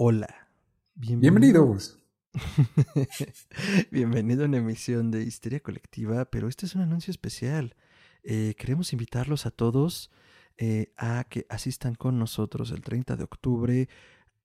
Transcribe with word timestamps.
Hola. 0.00 0.48
Bienvenidos. 0.94 1.98
Bienvenido 3.90 4.44
a 4.44 4.46
una 4.46 4.58
emisión 4.58 5.10
de 5.10 5.24
Histeria 5.24 5.58
Colectiva, 5.58 6.26
pero 6.26 6.46
este 6.46 6.66
es 6.66 6.76
un 6.76 6.82
anuncio 6.82 7.10
especial. 7.10 7.74
Eh, 8.22 8.54
queremos 8.56 8.92
invitarlos 8.92 9.44
a 9.44 9.50
todos 9.50 10.12
eh, 10.56 10.92
a 10.98 11.24
que 11.28 11.46
asistan 11.48 11.96
con 11.96 12.16
nosotros 12.16 12.70
el 12.70 12.82
30 12.82 13.16
de 13.16 13.24
octubre 13.24 13.88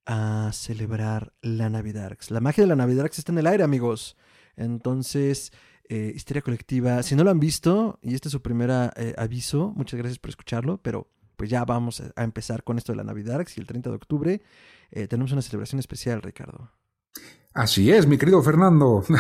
a 0.08 0.50
celebrar 0.54 1.36
la 1.44 1.70
Navidad. 1.70 2.18
La 2.30 2.40
magia 2.40 2.64
de 2.64 2.70
la 2.70 2.76
Navidad 2.76 3.06
está 3.06 3.32
en 3.32 3.38
el 3.38 3.46
aire, 3.46 3.64
amigos. 3.64 4.18
Entonces, 4.56 5.54
eh, 5.88 6.14
Histeria 6.16 6.42
Colectiva, 6.42 7.04
si 7.04 7.16
no 7.16 7.24
lo 7.24 7.30
han 7.30 7.40
visto, 7.40 8.00
y 8.02 8.16
este 8.16 8.30
es 8.30 8.32
su 8.32 8.42
primer 8.42 8.72
aviso, 9.18 9.72
muchas 9.76 10.00
gracias 10.00 10.18
por 10.18 10.32
escucharlo, 10.32 10.82
pero 10.82 11.13
pues 11.44 11.50
ya 11.50 11.66
vamos 11.66 12.02
a 12.16 12.24
empezar 12.24 12.64
con 12.64 12.78
esto 12.78 12.94
de 12.94 12.96
la 12.96 13.04
Navidad 13.04 13.46
y 13.54 13.60
el 13.60 13.68
30 13.68 13.90
de 13.90 13.96
octubre 13.98 14.42
tenemos 15.10 15.34
una 15.34 15.42
celebración 15.42 15.80
especial, 15.80 16.22
Ricardo. 16.22 16.72
Así 17.54 17.92
es, 17.92 18.08
mi 18.08 18.18
querido 18.18 18.42
Fernando. 18.42 19.04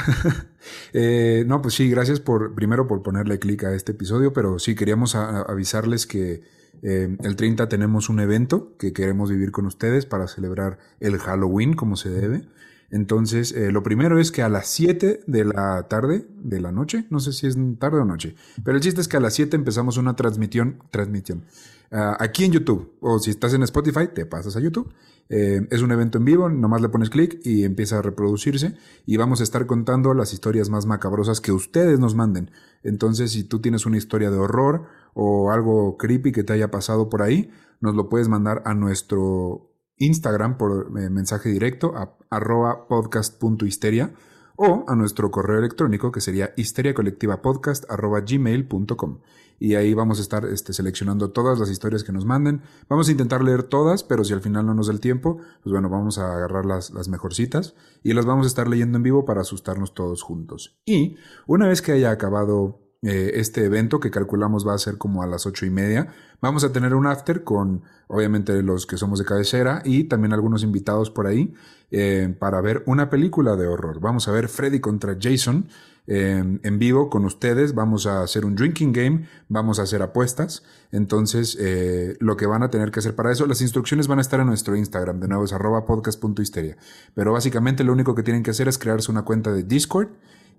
Eh, 0.94 1.44
no, 1.45 1.62
pues 1.62 1.73
sí, 1.73 1.90
gracias 1.90 2.22
por 2.22 2.55
primero 2.55 2.88
por 2.88 3.04
ponerle 3.04 3.38
clic 3.38 3.66
a 3.66 3.73
este 3.73 3.91
episodio, 3.91 4.31
pero 4.31 4.59
sí 4.59 4.76
queríamos 4.76 5.14
avisarles 5.14 6.08
que 6.08 6.44
eh, 6.81 7.17
el 7.22 7.36
30 7.36 7.67
tenemos 7.67 8.08
un 8.08 8.22
evento 8.22 8.78
que 8.78 8.94
queremos 8.94 9.30
vivir 9.30 9.52
con 9.52 9.66
ustedes 9.66 10.05
para 10.05 10.30
celebrar 10.30 10.78
el 11.02 11.17
Halloween 11.17 11.73
como 11.73 11.98
se 11.98 12.09
debe. 12.09 12.48
Entonces, 12.92 13.52
eh, 13.52 13.72
lo 13.72 13.81
primero 13.81 14.20
es 14.20 14.31
que 14.31 14.44
a 14.44 14.50
las 14.50 14.67
7 14.67 15.22
de 15.26 15.45
la 15.45 15.88
tarde, 15.90 16.28
de 16.38 16.62
la 16.62 16.72
noche, 16.72 17.08
no 17.09 17.20
sé 17.20 17.34
si 17.34 17.48
es 17.48 17.58
tarde 17.80 18.00
o 18.00 18.05
noche, 18.05 18.36
pero 18.64 18.78
el 18.78 18.84
chiste 18.84 19.02
es 19.02 19.08
que 19.08 19.17
a 19.17 19.20
las 19.20 19.34
7 19.34 19.55
empezamos 19.55 19.98
una 19.98 20.16
transmisión, 20.16 20.78
transmisión, 20.92 21.44
ah, 21.94 22.18
aquí 22.20 22.44
en 22.44 22.52
YouTube, 22.52 22.92
o 23.00 23.20
si 23.20 23.32
estás 23.32 23.54
en 23.54 23.64
Spotify, 23.64 24.10
te 24.14 24.26
pasas 24.26 24.58
a 24.58 24.60
YouTube 24.60 24.94
eh, 25.30 25.66
es 25.72 25.82
un 25.82 25.92
evento 25.92 26.18
en 26.18 26.26
vivo, 26.26 26.50
nomás 26.50 26.82
le 26.82 26.90
pones 26.90 27.10
clic 27.10 27.40
y 27.44 27.64
empieza 27.64 28.00
a 28.00 28.02
reproducirse 28.02 28.76
y 29.06 29.16
vamos 29.17 29.40
a 29.40 29.44
estar 29.44 29.66
contando 29.66 30.14
las 30.14 30.34
historias 30.34 30.70
más 30.70 30.86
macabrosas 30.86 31.42
que 31.42 31.52
ustedes 31.52 32.00
nos 32.00 32.14
manden. 32.14 32.52
Entonces, 32.84 33.32
si 33.32 33.44
tú 33.44 33.59
tienes 33.62 33.86
una 33.86 33.98
historia 33.98 34.30
de 34.30 34.38
horror 34.38 34.84
o 35.14 35.52
algo 35.52 35.98
creepy 35.98 36.34
que 36.34 36.44
te 36.44 36.54
haya 36.54 36.72
pasado 36.72 37.09
por 37.09 37.22
ahí, 37.22 37.52
nos 37.80 37.95
lo 37.95 38.10
puedes 38.10 38.28
mandar 38.28 38.64
a 38.66 38.73
nuestro 38.73 39.72
Instagram 39.98 40.58
por 40.58 40.92
eh, 41.00 41.10
mensaje 41.10 41.50
directo 41.50 41.95
a 41.95 42.17
arroba 42.30 42.88
podcast.histeria 42.88 44.14
o 44.56 44.86
a 44.88 44.95
nuestro 44.95 45.32
correo 45.32 45.58
electrónico 45.60 46.12
que 46.12 46.22
sería 46.22 46.54
histeriacolectivapodcast.gmail.com 46.58 49.20
y 49.59 49.76
ahí 49.76 49.94
vamos 49.94 50.20
a 50.20 50.22
estar 50.22 50.46
este, 50.46 50.73
seleccionando 50.73 51.32
todas 51.32 51.59
las 51.59 51.70
historias 51.70 52.04
que 52.04 52.12
nos 52.12 52.26
manden. 52.26 52.62
Vamos 52.90 53.08
a 53.08 53.12
intentar 53.12 53.44
leer 53.44 53.64
todas, 53.64 54.04
pero 54.04 54.23
si 54.23 54.34
al 54.34 54.42
final 54.42 54.66
no 54.66 54.73
nos 54.73 54.88
da 54.88 54.94
el 54.94 55.00
tiempo, 55.00 55.38
pues 55.64 55.72
bueno, 55.72 55.90
vamos 55.90 56.18
a 56.18 56.34
agarrar 56.36 56.66
las, 56.66 56.92
las 56.92 57.08
mejorcitas 57.08 57.76
y 58.04 58.14
las 58.14 58.26
vamos 58.26 58.45
a 58.45 58.48
estar 58.48 58.68
leyendo 58.68 58.98
en 58.98 59.04
vivo 59.04 59.26
para 59.26 59.42
asustarnos 59.42 59.94
todos 59.94 60.22
juntos. 60.22 60.78
Y 60.86 61.18
una 61.48 61.68
vez 61.68 61.82
que 61.82 61.94
haya 61.94 62.12
acabado 62.12 62.84
eh, 63.06 63.38
este 63.42 63.66
evento 63.66 64.00
que 64.00 64.12
calculamos 64.12 64.66
va 64.66 64.73
a 64.73 64.78
ser 64.78 64.98
como 64.98 65.23
a 65.23 65.28
las 65.28 65.45
ocho 65.45 65.66
y 65.66 65.70
media. 65.70 66.14
Vamos 66.40 66.64
a 66.64 66.72
tener 66.72 66.95
un 66.95 67.06
after 67.06 67.44
con 67.44 67.84
obviamente 68.08 68.64
los 68.64 68.86
que 68.86 68.95
somos 68.95 69.20
de 69.20 69.26
cabecera 69.26 69.82
y 69.84 70.06
también 70.06 70.32
algunos 70.32 70.64
invitados 70.64 71.10
por 71.10 71.28
ahí 71.28 71.54
eh, 71.92 72.34
para 72.40 72.62
ver 72.62 72.82
una 72.86 73.10
película 73.10 73.58
de 73.58 73.67
horror. 73.67 74.00
Vamos 74.00 74.30
a 74.30 74.32
ver 74.32 74.48
Freddy 74.48 74.80
contra 74.80 75.17
Jason 75.20 75.67
eh, 76.08 76.59
en 76.62 76.80
vivo 76.80 77.09
con 77.09 77.26
ustedes. 77.26 77.73
Vamos 77.73 78.06
a 78.08 78.22
hacer 78.22 78.46
un 78.46 78.56
drinking 78.56 78.94
game, 78.94 79.28
vamos 79.50 79.80
a 79.80 79.84
hacer 79.84 80.02
apuestas. 80.02 80.64
Entonces, 80.92 81.58
lo 82.20 82.38
que 82.38 82.45
van 82.45 82.62
a 82.62 82.70
tener 82.70 82.92
que 82.92 83.00
hacer 83.00 83.16
para 83.16 83.32
eso, 83.32 83.48
las 83.48 83.62
instrucciones 83.62 84.08
van 84.08 84.20
a 84.20 84.22
estar 84.22 84.40
en 84.40 84.48
nuestro 84.48 84.76
Instagram, 84.76 85.20
de 85.20 85.28
nuevo 85.28 85.44
es 85.44 85.54
arroba 85.54 85.86
podcast.histeria. 85.86 86.78
Pero 87.16 87.34
básicamente 87.34 87.84
lo 87.84 87.94
único 87.94 88.14
que 88.14 88.22
tienen 88.22 88.44
que 88.44 88.52
hacer 88.52 88.68
es 88.68 88.78
crearse 88.78 89.12
una 89.12 89.23
cuenta 89.23 89.52
de 89.52 89.64
Discord 89.64 90.10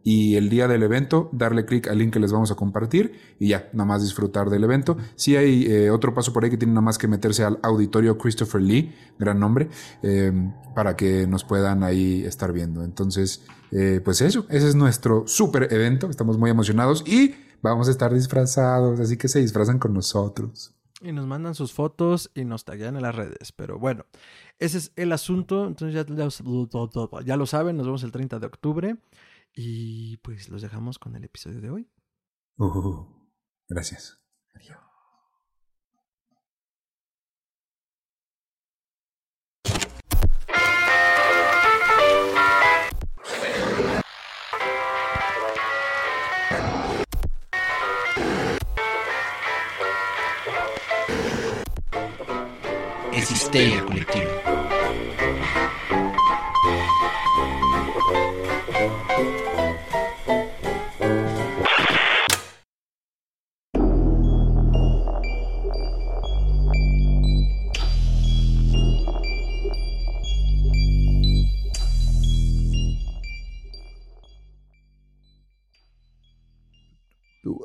y 0.05 0.37
el 0.37 0.51
día 0.51 0.69
del 0.69 0.83
evento 0.83 1.31
darle 1.33 1.65
clic 1.65 1.89
al 1.89 1.99
link 1.99 2.13
que 2.13 2.21
les 2.21 2.31
vamos 2.31 2.51
a 2.51 2.55
compartir 2.55 3.19
y 3.41 3.49
ya, 3.49 3.71
nada 3.73 3.87
más 3.87 4.03
disfrutar 4.03 4.51
del 4.51 4.63
evento. 4.63 4.99
Si 5.17 5.35
hay 5.35 5.65
eh, 5.67 5.91
otro 5.91 6.13
paso 6.15 6.33
por 6.33 6.45
ahí 6.45 6.51
que 6.51 6.59
tiene 6.59 6.75
nada 6.75 6.83
más 6.83 6.99
que 6.99 7.09
meterse 7.09 7.43
al 7.43 7.59
auditorio 7.63 8.19
Christopher 8.19 8.61
Lee, 8.61 8.95
gran 9.19 9.41
nombre, 9.41 9.71
em, 10.03 10.53
para 10.75 10.95
que 10.95 11.27
nos 11.27 11.43
puedan 11.43 11.83
ahí 11.83 12.23
estar 12.25 12.53
viendo. 12.53 12.85
Entonces, 12.85 13.47
eh, 13.73 14.03
pues 14.05 14.21
eso, 14.21 14.45
ese 14.51 14.69
es 14.69 14.75
nuestro 14.75 15.27
super 15.27 15.73
evento, 15.73 16.11
estamos 16.11 16.37
muy 16.37 16.51
emocionados 16.51 17.03
y 17.07 17.35
vamos 17.63 17.89
a 17.89 17.91
estar 17.91 18.13
disfrazados, 18.13 19.01
así 19.01 19.17
que 19.17 19.29
se 19.29 19.41
disfrazan 19.41 19.79
con 19.79 19.95
nosotros. 19.95 20.75
Y 21.01 21.13
nos 21.13 21.27
mandan 21.27 21.55
sus 21.55 21.73
fotos 21.73 22.31
y 22.35 22.45
nos 22.45 22.65
taguean 22.65 22.97
en 22.97 23.03
las 23.03 23.15
redes. 23.15 23.53
Pero 23.53 23.79
bueno, 23.79 24.07
ese 24.59 24.79
es 24.79 24.93
el 24.97 25.13
asunto. 25.13 25.67
Entonces 25.67 25.95
ya, 25.95 26.15
ya, 26.15 26.29
ya 27.25 27.37
lo 27.37 27.47
saben, 27.47 27.77
nos 27.77 27.87
vemos 27.87 28.03
el 28.05 28.13
30 28.13 28.39
de 28.39 28.47
octubre. 28.47 28.97
Y 29.55 30.17
pues 30.19 30.49
los 30.49 30.63
dejamos 30.63 30.99
con 30.99 31.15
el 31.15 31.25
episodio 31.25 31.61
de 31.61 31.71
hoy. 31.71 31.91
Uh, 32.59 33.07
gracias. 33.69 34.21
Adiós. 34.55 34.79
Es 53.13 53.31
histeria 53.31 53.85
colectiva. 53.85 54.44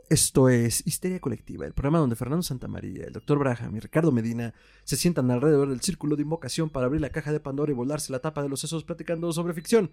Esto 0.09 0.49
es 0.49 0.81
Histeria 0.87 1.19
Colectiva, 1.19 1.67
el 1.67 1.73
programa 1.73 1.99
donde 1.99 2.15
Fernando 2.15 2.41
Santamaría, 2.41 3.05
el 3.05 3.13
Dr. 3.13 3.37
Braham 3.37 3.75
y 3.75 3.79
Ricardo 3.79 4.11
Medina 4.11 4.55
se 4.83 4.95
sientan 4.95 5.29
alrededor 5.29 5.69
del 5.69 5.81
círculo 5.81 6.15
de 6.15 6.23
invocación 6.23 6.71
para 6.71 6.87
abrir 6.87 6.99
la 6.99 7.11
caja 7.11 7.31
de 7.31 7.39
Pandora 7.39 7.71
y 7.71 7.75
volarse 7.75 8.11
la 8.11 8.17
tapa 8.17 8.41
de 8.41 8.49
los 8.49 8.59
sesos 8.59 8.83
platicando 8.83 9.31
sobre 9.31 9.53
ficción, 9.53 9.91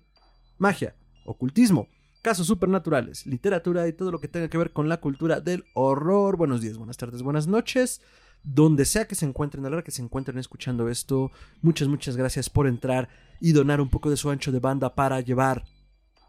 magia, 0.56 0.96
ocultismo, 1.26 1.88
casos 2.22 2.46
supernaturales, 2.46 3.26
literatura 3.26 3.86
y 3.88 3.92
todo 3.92 4.10
lo 4.10 4.18
que 4.18 4.28
tenga 4.28 4.48
que 4.48 4.56
ver 4.56 4.72
con 4.72 4.88
la 4.88 5.02
cultura 5.02 5.40
del 5.40 5.66
horror. 5.74 6.38
Buenos 6.38 6.62
días, 6.62 6.78
buenas 6.78 6.96
tardes, 6.96 7.20
buenas 7.20 7.46
noches. 7.46 8.00
Donde 8.42 8.86
sea 8.86 9.06
que 9.06 9.16
se 9.16 9.26
encuentren, 9.26 9.66
a 9.66 9.68
la 9.68 9.76
hora 9.76 9.84
que 9.84 9.90
se 9.90 10.00
encuentren 10.00 10.38
escuchando 10.38 10.88
esto, 10.88 11.30
muchas, 11.60 11.88
muchas 11.88 12.16
gracias 12.16 12.48
por 12.48 12.66
entrar 12.68 13.10
y 13.38 13.52
donar 13.52 13.82
un 13.82 13.90
poco 13.90 14.08
de 14.08 14.16
su 14.16 14.30
ancho 14.30 14.50
de 14.50 14.60
banda 14.60 14.94
para 14.94 15.20
llevar 15.20 15.66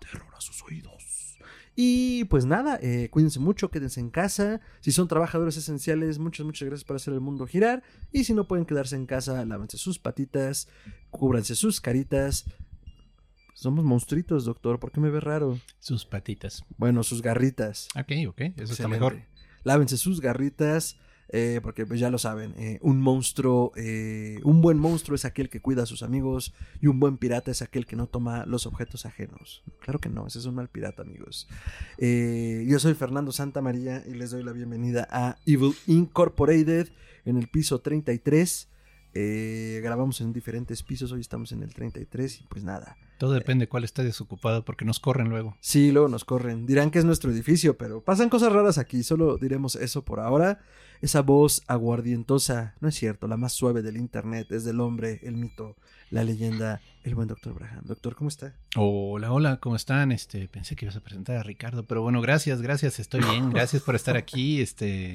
terror 0.02 0.34
a 0.36 0.42
sus 0.42 0.62
oídos. 0.64 0.97
Y 1.80 2.24
pues 2.24 2.48
nada, 2.48 2.80
eh, 2.82 3.08
cuídense 3.12 3.40
mucho, 3.40 3.70
quédense 3.70 4.00
en 4.00 4.10
casa. 4.10 4.62
Si 4.80 4.92
son 4.92 5.08
trabajadores 5.08 5.58
esenciales, 5.58 6.18
muchas, 6.18 6.44
muchas 6.44 6.68
gracias 6.68 6.84
por 6.84 6.96
hacer 6.96 7.14
el 7.14 7.20
mundo 7.20 7.46
girar. 7.46 7.84
Y 8.12 8.24
si 8.24 8.34
no 8.34 8.48
pueden 8.48 8.66
quedarse 8.66 8.96
en 8.96 9.06
casa, 9.06 9.46
lávense 9.46 9.78
sus 9.78 10.00
patitas, 10.00 10.68
cúbranse 11.12 11.54
sus 11.54 11.80
caritas. 11.80 12.46
Somos 13.54 13.86
monstruitos, 13.86 14.44
doctor. 14.44 14.80
¿Por 14.80 14.92
qué 14.92 15.00
me 15.00 15.12
ve 15.12 15.20
raro? 15.20 15.60
Sus 15.78 16.04
patitas. 16.04 16.64
Bueno, 16.78 17.04
sus 17.04 17.22
garritas. 17.22 17.90
Ok, 17.96 18.12
ok. 18.28 18.42
Eso 18.58 18.74
está 18.74 18.88
mejor. 18.88 19.22
Lávense 19.64 19.98
sus 19.98 20.20
garritas. 20.20 20.98
Eh, 21.30 21.60
porque 21.62 21.86
pues 21.86 22.00
ya 22.00 22.10
lo 22.10 22.18
saben, 22.18 22.54
eh, 22.58 22.80
un 22.82 23.02
monstruo, 23.02 23.74
eh, 23.76 24.40
un 24.44 24.62
buen 24.62 24.78
monstruo 24.78 25.16
es 25.16 25.26
aquel 25.26 25.50
que 25.50 25.60
cuida 25.60 25.84
a 25.84 25.86
sus 25.86 26.02
amigos 26.02 26.54
y 26.80 26.88
un 26.88 27.00
buen 27.00 27.18
pirata 27.18 27.52
es 27.52 27.62
aquel 27.62 27.86
que 27.86 27.98
no 27.98 28.08
toma 28.08 28.46
los 28.46 28.66
objetos 28.66 29.06
ajenos. 29.06 29.64
Claro 29.82 30.00
que 30.00 30.10
no, 30.10 30.26
ese 30.26 30.40
es 30.40 30.46
un 30.46 30.56
mal 30.56 30.70
pirata, 30.70 31.02
amigos. 31.02 31.48
yo 32.00 32.80
soy 32.80 32.94
Fernando 32.94 33.32
Santa 33.32 33.62
María 33.62 34.04
y 34.08 34.14
les 34.14 34.32
doy 34.32 34.44
la 34.44 34.54
bienvenida 34.54 35.08
a 35.12 35.38
Evil 35.46 35.74
Incorporated 35.88 36.90
en 37.26 37.38
el 37.38 37.48
piso 37.48 37.80
33. 37.80 38.70
grabamos 39.14 40.22
en 40.22 40.32
diferentes 40.32 40.82
pisos, 40.82 41.12
hoy 41.12 41.20
estamos 41.20 41.52
en 41.52 41.62
el 41.62 41.74
33 41.74 42.42
y 42.42 42.44
pues 42.46 42.64
nada. 42.64 42.96
Todo 43.18 43.34
depende 43.34 43.64
de 43.64 43.70
cuál 43.70 43.84
esté 43.84 44.04
desocupado 44.04 44.64
porque 44.64 44.86
nos 44.86 45.00
corren 45.00 45.28
luego. 45.28 45.58
Sí, 45.60 45.92
luego 45.92 46.08
nos 46.08 46.24
corren. 46.24 46.68
Dirán 46.68 46.92
que 46.92 47.00
es 47.00 47.06
nuestro 47.06 47.32
edificio, 47.32 47.76
pero 47.78 48.00
pasan 48.02 48.30
cosas 48.30 48.54
raras 48.54 48.78
aquí, 48.78 49.04
solo 49.04 49.38
diremos 49.38 49.76
eso 49.76 50.06
por 50.06 50.20
ahora. 50.20 50.60
Esa 51.02 51.22
voz 51.22 51.64
aguardientosa, 51.68 52.74
no 52.80 52.90
es 52.90 52.96
cierto, 52.96 53.28
la 53.28 53.38
más 53.38 53.54
suave 53.54 53.82
del 53.82 53.98
internet, 53.98 54.52
es 54.52 54.64
del 54.64 54.80
hombre, 54.80 55.20
el 55.24 55.36
mito, 55.38 55.76
la 56.10 56.24
leyenda, 56.24 56.82
el 57.04 57.16
buen 57.16 57.28
doctor 57.28 57.54
Braham. 57.54 57.82
Doctor, 57.86 58.16
¿cómo 58.16 58.30
está? 58.30 58.56
Hola, 58.76 59.32
hola, 59.32 59.58
¿cómo 59.58 59.76
están? 59.76 60.12
Este, 60.12 60.48
pensé 60.48 60.76
que 60.76 60.86
ibas 60.86 60.96
a 60.96 61.02
presentar 61.02 61.38
a 61.38 61.44
Ricardo, 61.44 61.86
pero 61.86 62.02
bueno, 62.02 62.22
gracias, 62.22 62.62
gracias, 62.62 63.00
estoy 63.00 63.22
bien, 63.22 63.50
gracias 63.54 63.84
por 63.84 63.96
estar 63.96 64.18
aquí, 64.18 64.60
este... 64.62 65.14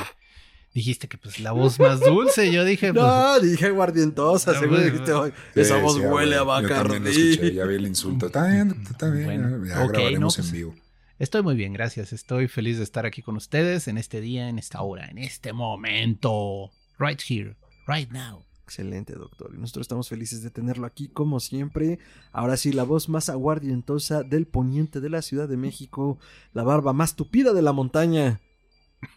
dijiste 0.75 1.09
que 1.09 1.19
pues 1.19 1.41
la 1.41 1.53
voz 1.53 1.79
más 1.81 2.01
dulce. 2.01 2.51
Yo 2.53 2.65
dije, 2.65 2.93
pues. 2.95 3.05
No, 3.05 3.41
dije 3.41 3.67
aguardientosa, 3.67 4.53
No, 4.53 4.61
seguro 4.61 4.81
pues, 4.81 4.93
dijiste, 4.93 5.13
"Ay, 5.13 5.33
Sí, 5.55 5.61
esa 5.61 5.77
voz 5.79 5.97
sí, 5.97 6.01
huele 6.01 6.37
a 6.37 6.43
güey. 6.43 6.63
Yo 6.63 6.69
también 6.69 7.03
lo 7.05 7.11
escuché, 7.11 7.31
Bacardi. 7.37 7.55
ya 7.55 7.65
vi 7.67 7.75
el 7.75 7.87
insulto. 7.87 8.27
Está 8.27 8.47
bien, 8.47 8.83
está 8.91 9.11
bien. 9.11 9.25
Bueno, 9.27 9.67
ya 9.67 9.75
grabaremos 9.87 10.21
no, 10.21 10.27
pues, 10.29 10.39
en 10.47 10.53
vivo. 10.53 10.75
Estoy 11.23 11.43
muy 11.45 11.55
bien, 11.55 11.73
gracias. 11.73 12.13
Estoy 12.13 12.49
feliz 12.49 12.79
de 12.79 12.83
estar 12.83 13.07
aquí 13.07 13.23
con 13.23 13.37
ustedes 13.37 13.87
en 13.87 13.97
este 13.97 14.21
día, 14.21 14.49
en 14.49 14.59
esta 14.59 14.83
hora, 14.83 15.07
en 15.07 15.19
este 15.19 15.53
momento. 15.53 16.73
Right 16.99 17.21
here, 17.25 17.55
right 17.87 18.11
now. 18.11 18.45
Excelente, 18.65 19.13
doctor. 19.15 19.53
Y 19.55 19.59
nosotros 19.59 19.85
estamos 19.85 20.09
felices 20.09 20.43
de 20.43 20.51
tenerlo 20.51 20.85
aquí, 20.85 21.07
como 21.07 21.39
siempre. 21.39 22.01
Ahora 22.33 22.57
sí, 22.57 22.73
la 22.73 22.83
voz 22.83 23.09
más 23.09 23.29
aguardientosa 23.29 24.25
del 24.25 24.47
poniente 24.49 25.01
de 25.01 25.11
la 25.11 25.23
Ciudad 25.23 25.49
de 25.49 25.57
México, 25.57 26.19
la 26.55 26.65
barba 26.65 26.93
más 26.93 27.15
tupida 27.15 27.53
de 27.53 27.63
la 27.63 27.73
montaña. 27.73 28.41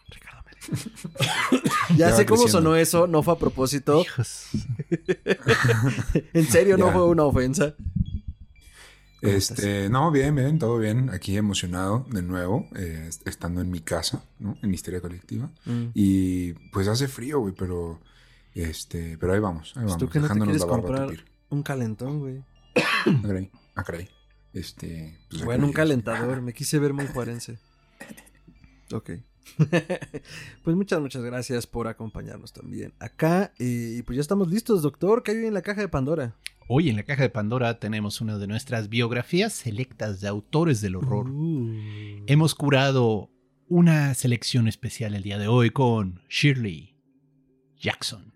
Ricardo 0.08 0.36
ya 1.96 1.96
Ya 2.10 2.12
sé 2.12 2.24
cómo 2.24 2.42
creciendo. 2.42 2.68
sonó 2.68 2.76
eso, 2.76 3.08
no 3.08 3.24
fue 3.24 3.34
a 3.34 3.38
propósito. 3.38 4.02
Hijos. 4.02 4.46
En 6.34 6.46
serio, 6.46 6.76
no 6.76 6.86
Ya. 6.86 6.92
fue 6.92 7.04
una 7.08 7.24
ofensa. 7.24 7.74
¿Cómo 9.26 9.36
Este, 9.36 9.88
no, 9.88 10.10
bien, 10.10 10.34
bien, 10.34 10.58
todo 10.58 10.78
bien. 10.78 11.10
Aquí 11.10 11.36
emocionado 11.36 12.06
de 12.10 12.22
nuevo, 12.22 12.66
eh, 12.76 13.06
est- 13.08 13.26
estando 13.26 13.60
en 13.60 13.70
mi 13.70 13.80
casa, 13.80 14.24
¿no? 14.38 14.56
En 14.62 14.72
Histeria 14.72 15.00
Colectiva. 15.00 15.50
Mm. 15.64 15.86
Y 15.94 16.52
pues 16.72 16.88
hace 16.88 17.08
frío, 17.08 17.40
güey, 17.40 17.54
pero 17.56 18.00
este, 18.54 19.18
pero 19.18 19.32
ahí 19.34 19.40
vamos, 19.40 19.68
ahí 19.76 19.82
Pues 19.82 19.84
vamos, 19.86 19.98
tú 19.98 20.08
que 20.08 20.18
no 20.20 20.28
te 20.28 20.38
quieres 20.40 20.64
comprar 20.64 21.08
un 21.50 21.62
calentón, 21.62 22.18
güey. 22.20 22.42
Ah, 23.06 23.22
caray, 23.22 23.50
ah, 23.74 23.84
caray. 23.84 24.08
Este, 24.52 25.18
pues, 25.30 25.44
Bueno, 25.44 25.66
un 25.66 25.72
calentador. 25.72 26.40
Me 26.42 26.52
quise 26.52 26.78
ver 26.78 26.92
muy 26.92 27.06
juarense. 27.06 27.58
Ok. 28.92 29.10
pues 30.64 30.76
muchas, 30.76 31.00
muchas 31.00 31.22
gracias 31.22 31.66
por 31.66 31.86
acompañarnos 31.88 32.52
también 32.52 32.92
acá. 32.98 33.52
Y 33.58 34.02
pues 34.02 34.16
ya 34.16 34.20
estamos 34.22 34.48
listos, 34.48 34.82
doctor. 34.82 35.22
¿Qué 35.22 35.32
hay 35.32 35.46
en 35.46 35.54
la 35.54 35.62
caja 35.62 35.80
de 35.80 35.88
Pandora? 35.88 36.34
Hoy 36.68 36.88
en 36.88 36.96
la 36.96 37.04
caja 37.04 37.22
de 37.22 37.30
Pandora 37.30 37.78
tenemos 37.78 38.20
una 38.20 38.38
de 38.38 38.48
nuestras 38.48 38.88
biografías 38.88 39.52
selectas 39.52 40.20
de 40.20 40.26
autores 40.26 40.80
del 40.80 40.96
horror. 40.96 41.28
Uh. 41.28 42.24
Hemos 42.26 42.56
curado 42.56 43.30
una 43.68 44.12
selección 44.14 44.66
especial 44.66 45.14
el 45.14 45.22
día 45.22 45.38
de 45.38 45.46
hoy 45.46 45.70
con 45.70 46.22
Shirley 46.28 46.96
Jackson. 47.78 48.32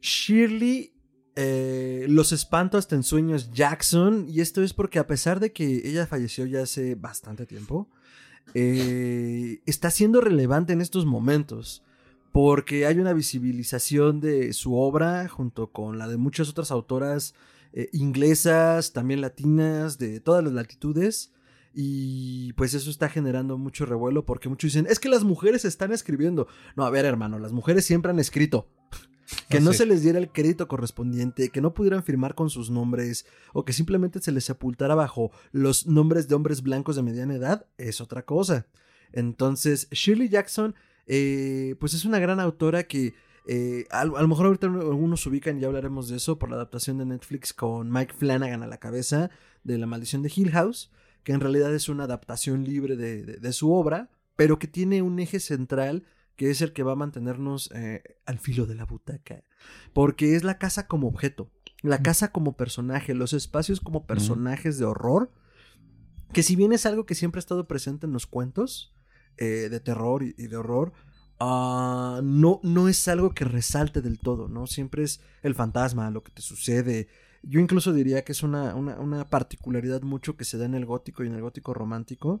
Shirley, 0.00 0.94
eh, 1.36 2.06
los 2.08 2.32
espanto 2.32 2.78
hasta 2.78 2.96
en 2.96 3.02
sueños 3.02 3.50
Jackson. 3.52 4.24
Y 4.30 4.40
esto 4.40 4.62
es 4.62 4.72
porque 4.72 4.98
a 4.98 5.06
pesar 5.06 5.38
de 5.38 5.52
que 5.52 5.82
ella 5.84 6.06
falleció 6.06 6.46
ya 6.46 6.62
hace 6.62 6.94
bastante 6.94 7.44
tiempo, 7.44 7.90
eh, 8.54 9.60
está 9.66 9.90
siendo 9.90 10.22
relevante 10.22 10.72
en 10.72 10.80
estos 10.80 11.04
momentos. 11.04 11.82
Porque 12.32 12.86
hay 12.86 12.98
una 12.98 13.12
visibilización 13.12 14.20
de 14.20 14.52
su 14.54 14.74
obra 14.74 15.28
junto 15.28 15.70
con 15.70 15.98
la 15.98 16.08
de 16.08 16.16
muchas 16.16 16.48
otras 16.48 16.70
autoras 16.70 17.34
eh, 17.72 17.88
inglesas, 17.92 18.92
también 18.92 19.20
latinas, 19.20 19.98
de 19.98 20.20
todas 20.20 20.42
las 20.42 20.52
latitudes. 20.52 21.32
Y 21.74 22.52
pues 22.54 22.74
eso 22.74 22.90
está 22.90 23.08
generando 23.08 23.56
mucho 23.56 23.86
revuelo 23.86 24.26
porque 24.26 24.48
muchos 24.48 24.72
dicen, 24.72 24.86
es 24.90 24.98
que 24.98 25.08
las 25.08 25.24
mujeres 25.24 25.64
están 25.64 25.92
escribiendo. 25.92 26.46
No, 26.76 26.84
a 26.84 26.90
ver 26.90 27.04
hermano, 27.04 27.38
las 27.38 27.52
mujeres 27.52 27.84
siempre 27.84 28.10
han 28.10 28.18
escrito. 28.18 28.68
Que 29.48 29.58
Ah, 29.58 29.60
no 29.60 29.72
se 29.72 29.86
les 29.86 30.02
diera 30.02 30.18
el 30.18 30.30
crédito 30.30 30.68
correspondiente, 30.68 31.48
que 31.48 31.62
no 31.62 31.72
pudieran 31.72 32.02
firmar 32.02 32.34
con 32.34 32.50
sus 32.50 32.70
nombres 32.70 33.24
o 33.54 33.64
que 33.64 33.72
simplemente 33.72 34.20
se 34.20 34.30
les 34.30 34.44
sepultara 34.44 34.94
bajo 34.94 35.30
los 35.52 35.86
nombres 35.86 36.28
de 36.28 36.34
hombres 36.34 36.60
blancos 36.60 36.96
de 36.96 37.02
mediana 37.02 37.36
edad 37.36 37.66
es 37.78 38.02
otra 38.02 38.26
cosa. 38.26 38.66
Entonces, 39.10 39.88
Shirley 39.90 40.28
Jackson, 40.28 40.74
eh, 41.06 41.74
pues 41.80 41.94
es 41.94 42.04
una 42.04 42.18
gran 42.18 42.40
autora 42.40 42.84
que 42.84 43.14
eh, 43.46 43.86
a, 43.90 44.02
a 44.02 44.04
lo 44.04 44.28
mejor 44.28 44.46
ahorita 44.46 44.66
algunos 44.68 45.26
ubican 45.26 45.58
y 45.58 45.60
ya 45.62 45.66
hablaremos 45.66 46.08
de 46.08 46.16
eso 46.16 46.38
por 46.38 46.48
la 46.50 46.56
adaptación 46.56 46.98
de 46.98 47.06
Netflix 47.06 47.52
con 47.52 47.90
Mike 47.90 48.14
Flanagan 48.16 48.62
a 48.62 48.66
la 48.68 48.78
cabeza 48.78 49.30
de 49.64 49.78
La 49.78 49.86
maldición 49.86 50.22
de 50.22 50.32
Hill 50.34 50.50
House, 50.52 50.92
que 51.24 51.32
en 51.32 51.40
realidad 51.40 51.74
es 51.74 51.88
una 51.88 52.04
adaptación 52.04 52.64
libre 52.64 52.96
de, 52.96 53.24
de- 53.24 53.36
de 53.38 53.52
su 53.52 53.72
obra, 53.72 54.10
pero 54.36 54.58
que 54.58 54.66
tiene 54.68 55.02
un 55.02 55.18
eje 55.18 55.40
central 55.40 56.04
que 56.36 56.50
es 56.50 56.62
el 56.62 56.72
que 56.72 56.82
va 56.82 56.92
a 56.92 56.96
mantenernos 56.96 57.70
eh, 57.74 58.02
al 58.24 58.38
filo 58.38 58.66
de 58.66 58.74
la 58.74 58.86
butaca, 58.86 59.44
porque 59.92 60.34
es 60.34 60.44
la 60.44 60.58
casa 60.58 60.86
como 60.88 61.06
objeto, 61.08 61.50
la 61.82 62.00
casa 62.02 62.32
como 62.32 62.56
personaje, 62.56 63.12
los 63.14 63.32
espacios 63.34 63.80
como 63.80 64.06
personajes 64.06 64.78
de 64.78 64.84
horror, 64.86 65.30
que 66.32 66.42
si 66.42 66.56
bien 66.56 66.72
es 66.72 66.86
algo 66.86 67.04
que 67.06 67.14
siempre 67.14 67.38
ha 67.38 67.40
estado 67.40 67.68
presente 67.68 68.06
en 68.06 68.12
los 68.12 68.26
cuentos 68.26 68.94
eh, 69.38 69.68
de 69.70 69.80
terror 69.80 70.22
y, 70.22 70.34
y 70.38 70.46
de 70.48 70.56
horror, 70.56 70.92
ah, 71.40 72.20
no, 72.22 72.60
no 72.62 72.88
es 72.88 73.06
algo 73.08 73.30
que 73.34 73.44
resalte 73.44 74.00
del 74.00 74.18
todo, 74.18 74.48
¿no? 74.48 74.66
Siempre 74.66 75.02
es 75.04 75.20
el 75.42 75.54
fantasma, 75.54 76.10
lo 76.10 76.22
que 76.22 76.30
te 76.32 76.42
sucede. 76.42 77.08
Yo 77.42 77.58
incluso 77.60 77.92
diría 77.92 78.22
que 78.22 78.32
es 78.32 78.42
una, 78.44 78.74
una, 78.74 78.98
una 79.00 79.28
particularidad 79.28 80.02
mucho 80.02 80.36
que 80.36 80.44
se 80.44 80.58
da 80.58 80.64
en 80.66 80.74
el 80.74 80.86
gótico 80.86 81.24
y 81.24 81.26
en 81.26 81.34
el 81.34 81.40
gótico 81.42 81.74
romántico. 81.74 82.40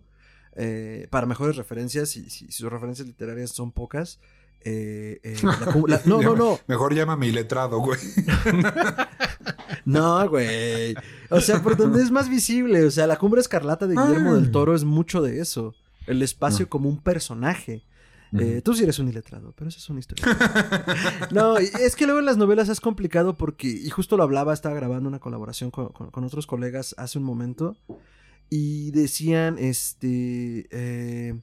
eh, 0.54 1.08
para 1.10 1.26
mejores 1.26 1.56
referencias, 1.56 2.14
y 2.16 2.28
si 2.30 2.50
sus 2.52 2.70
referencias 2.70 3.08
literarias 3.08 3.50
son 3.50 3.72
pocas. 3.72 4.20
eh, 4.64 5.18
eh, 5.24 5.36
la 5.42 5.56
cu- 5.72 5.86
la- 5.88 6.00
no, 6.04 6.22
no, 6.22 6.36
no. 6.36 6.58
Mejor 6.68 6.94
llámame 6.94 7.26
iletrado, 7.28 7.78
güey. 7.80 7.98
No, 9.84 10.28
güey. 10.28 10.94
O 11.30 11.40
sea, 11.40 11.62
por 11.62 11.76
donde 11.76 12.02
es 12.02 12.10
más 12.10 12.28
visible. 12.28 12.84
O 12.84 12.90
sea, 12.90 13.06
la 13.06 13.16
cumbre 13.18 13.40
escarlata 13.40 13.86
de 13.86 13.94
Guillermo 13.96 14.30
Ah. 14.32 14.34
del 14.34 14.50
Toro 14.50 14.74
es 14.74 14.84
mucho 14.84 15.22
de 15.22 15.40
eso. 15.40 15.74
El 16.06 16.22
espacio 16.22 16.66
Ah. 16.66 16.68
como 16.68 16.88
un 16.88 16.98
personaje. 17.00 17.84
Eh, 18.38 18.62
tú 18.64 18.72
sí 18.74 18.82
eres 18.82 18.98
un 18.98 19.08
iletrado, 19.08 19.52
pero 19.54 19.68
eso 19.68 19.78
es 19.78 19.90
una 19.90 20.00
historia. 20.00 20.24
no, 21.32 21.58
es 21.58 21.96
que 21.96 22.06
luego 22.06 22.18
en 22.20 22.24
las 22.24 22.38
novelas 22.38 22.70
es 22.70 22.80
complicado 22.80 23.36
porque, 23.36 23.68
y 23.68 23.90
justo 23.90 24.16
lo 24.16 24.22
hablaba, 24.22 24.54
estaba 24.54 24.74
grabando 24.74 25.06
una 25.08 25.18
colaboración 25.18 25.70
con, 25.70 25.88
con- 25.88 26.10
con 26.10 26.24
otros 26.24 26.46
colegas 26.46 26.94
hace 26.96 27.18
un 27.18 27.24
momento, 27.24 27.76
y 28.48 28.90
decían, 28.92 29.56
este, 29.58 30.66
eh, 30.70 31.40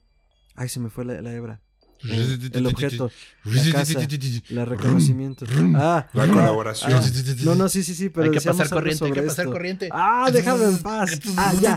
ay, 0.56 0.68
se 0.68 0.80
me 0.80 0.90
fue 0.90 1.04
la, 1.04 1.22
la 1.22 1.32
hebra. 1.32 1.60
El 2.02 2.66
objeto, 2.66 3.10
la 3.44 3.72
casa, 3.72 4.00
el 4.00 4.66
reconocimiento. 4.66 5.44
Ah, 5.74 6.06
La 6.14 6.26
colaboración. 6.28 6.92
ah. 6.94 7.02
no, 7.44 7.54
no, 7.54 7.68
sí, 7.68 7.82
sí, 7.82 7.94
sí, 7.94 8.08
pero 8.08 8.24
hay 8.24 8.30
que 8.30 8.40
pasar 8.40 8.68
corriente, 8.70 9.04
hay 9.04 9.12
que 9.12 9.22
pasar 9.22 9.44
esto. 9.44 9.52
corriente. 9.52 9.88
Ah, 9.92 10.30
déjame 10.32 10.64
en 10.64 10.78
paz. 10.78 11.20
Ah, 11.36 11.52
ya. 11.60 11.76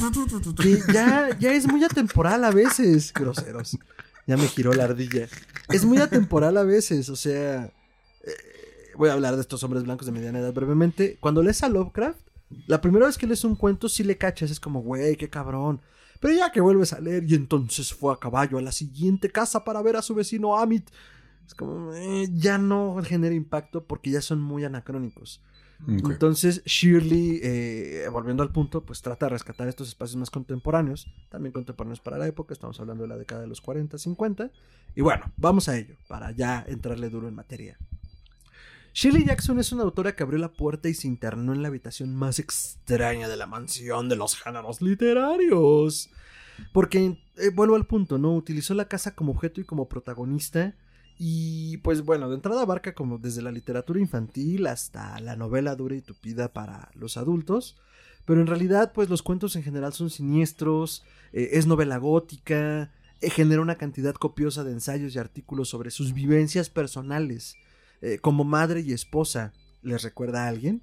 Que 0.61 0.79
ya, 0.93 1.37
ya 1.39 1.53
es 1.53 1.67
muy 1.67 1.83
atemporal 1.83 2.43
a 2.45 2.51
veces, 2.51 3.11
groseros. 3.13 3.77
Ya 4.25 4.37
me 4.37 4.47
giró 4.47 4.71
la 4.73 4.85
ardilla. 4.85 5.27
Es 5.69 5.83
muy 5.83 5.97
atemporal 5.97 6.55
a 6.57 6.63
veces, 6.63 7.09
o 7.09 7.15
sea. 7.17 7.65
eh, 8.25 8.31
voy 8.95 9.09
a 9.09 9.13
hablar 9.13 9.35
de 9.35 9.41
estos 9.41 9.61
hombres 9.63 9.83
blancos 9.83 10.05
de 10.05 10.13
mediana 10.13 10.39
edad 10.39 10.53
brevemente. 10.53 11.17
Cuando 11.19 11.43
lees 11.43 11.61
a 11.63 11.69
Lovecraft, 11.69 12.19
la 12.67 12.79
primera 12.79 13.07
vez 13.07 13.17
que 13.17 13.27
lees 13.27 13.43
un 13.43 13.55
cuento 13.55 13.89
sí 13.89 14.03
le 14.03 14.17
cachas, 14.17 14.51
es 14.51 14.59
como, 14.61 14.81
güey, 14.81 15.17
qué 15.17 15.29
cabrón. 15.29 15.81
Pero 16.23 16.35
ya 16.35 16.53
que 16.53 16.61
vuelves 16.61 16.93
a 16.93 17.01
leer 17.01 17.25
y 17.29 17.35
entonces 17.35 17.93
fue 17.93 18.13
a 18.13 18.17
caballo 18.17 18.57
a 18.57 18.61
la 18.61 18.71
siguiente 18.71 19.29
casa 19.29 19.65
para 19.65 19.81
ver 19.81 19.97
a 19.97 20.01
su 20.01 20.15
vecino 20.15 20.57
Amit. 20.57 20.89
Es 21.45 21.53
como, 21.53 21.93
eh, 21.93 22.29
ya 22.31 22.57
no 22.57 22.97
genera 23.03 23.35
impacto 23.35 23.83
porque 23.83 24.09
ya 24.09 24.21
son 24.21 24.41
muy 24.41 24.63
anacrónicos. 24.63 25.43
Entonces, 25.85 26.63
Shirley, 26.63 27.41
eh, 27.43 28.07
volviendo 28.09 28.41
al 28.41 28.53
punto, 28.53 28.85
pues 28.85 29.01
trata 29.01 29.25
de 29.25 29.31
rescatar 29.31 29.67
estos 29.67 29.89
espacios 29.89 30.15
más 30.15 30.29
contemporáneos, 30.29 31.13
también 31.27 31.51
contemporáneos 31.51 31.99
para 31.99 32.17
la 32.17 32.25
época, 32.25 32.53
estamos 32.53 32.79
hablando 32.79 33.03
de 33.03 33.09
la 33.09 33.17
década 33.17 33.41
de 33.41 33.47
los 33.47 33.59
40, 33.59 33.97
50, 33.97 34.49
y 34.95 35.01
bueno, 35.01 35.29
vamos 35.35 35.67
a 35.67 35.77
ello, 35.77 35.97
para 36.07 36.31
ya 36.31 36.63
entrarle 36.69 37.09
duro 37.09 37.27
en 37.27 37.35
materia. 37.35 37.77
Shirley 38.93 39.25
Jackson 39.25 39.59
es 39.59 39.71
una 39.71 39.81
autora 39.81 40.15
que 40.15 40.21
abrió 40.21 40.37
la 40.37 40.53
puerta 40.53 40.87
y 40.87 40.93
se 40.93 41.07
internó 41.07 41.53
en 41.53 41.63
la 41.63 41.69
habitación 41.69 42.15
más 42.15 42.37
extraña 42.37 43.27
de 43.27 43.37
la 43.37 43.47
mansión 43.47 44.07
de 44.07 44.15
los 44.15 44.35
géneros 44.35 44.83
literarios. 44.83 46.11
Porque, 46.71 47.17
eh, 47.37 47.49
vuelvo 47.49 47.75
al 47.75 47.87
punto, 47.87 48.19
¿no? 48.19 48.35
Utilizó 48.35 48.75
la 48.75 48.87
casa 48.87 49.15
como 49.15 49.31
objeto 49.31 49.59
y 49.59 49.63
como 49.63 49.89
protagonista. 49.89 50.75
Y 51.17 51.77
pues 51.77 52.03
bueno, 52.05 52.29
de 52.29 52.35
entrada 52.35 52.61
abarca 52.61 52.93
como 52.93 53.17
desde 53.17 53.41
la 53.41 53.51
literatura 53.51 53.99
infantil 53.99 54.67
hasta 54.67 55.19
la 55.21 55.35
novela 55.35 55.75
dura 55.75 55.95
y 55.95 56.01
tupida 56.01 56.53
para 56.53 56.91
los 56.93 57.17
adultos. 57.17 57.77
Pero 58.25 58.41
en 58.41 58.47
realidad, 58.47 58.93
pues 58.93 59.09
los 59.09 59.23
cuentos 59.23 59.55
en 59.55 59.63
general 59.63 59.93
son 59.93 60.11
siniestros, 60.11 61.03
eh, 61.33 61.49
es 61.53 61.65
novela 61.65 61.97
gótica, 61.97 62.91
eh, 63.21 63.29
genera 63.31 63.61
una 63.61 63.75
cantidad 63.75 64.13
copiosa 64.13 64.63
de 64.63 64.71
ensayos 64.71 65.15
y 65.15 65.19
artículos 65.19 65.69
sobre 65.69 65.89
sus 65.89 66.13
vivencias 66.13 66.69
personales. 66.69 67.57
Eh, 68.05 68.19
como 68.19 68.43
madre 68.43 68.81
y 68.81 68.91
esposa, 68.91 69.53
¿les 69.81 70.03
recuerda 70.03 70.43
a 70.43 70.49
alguien? 70.49 70.81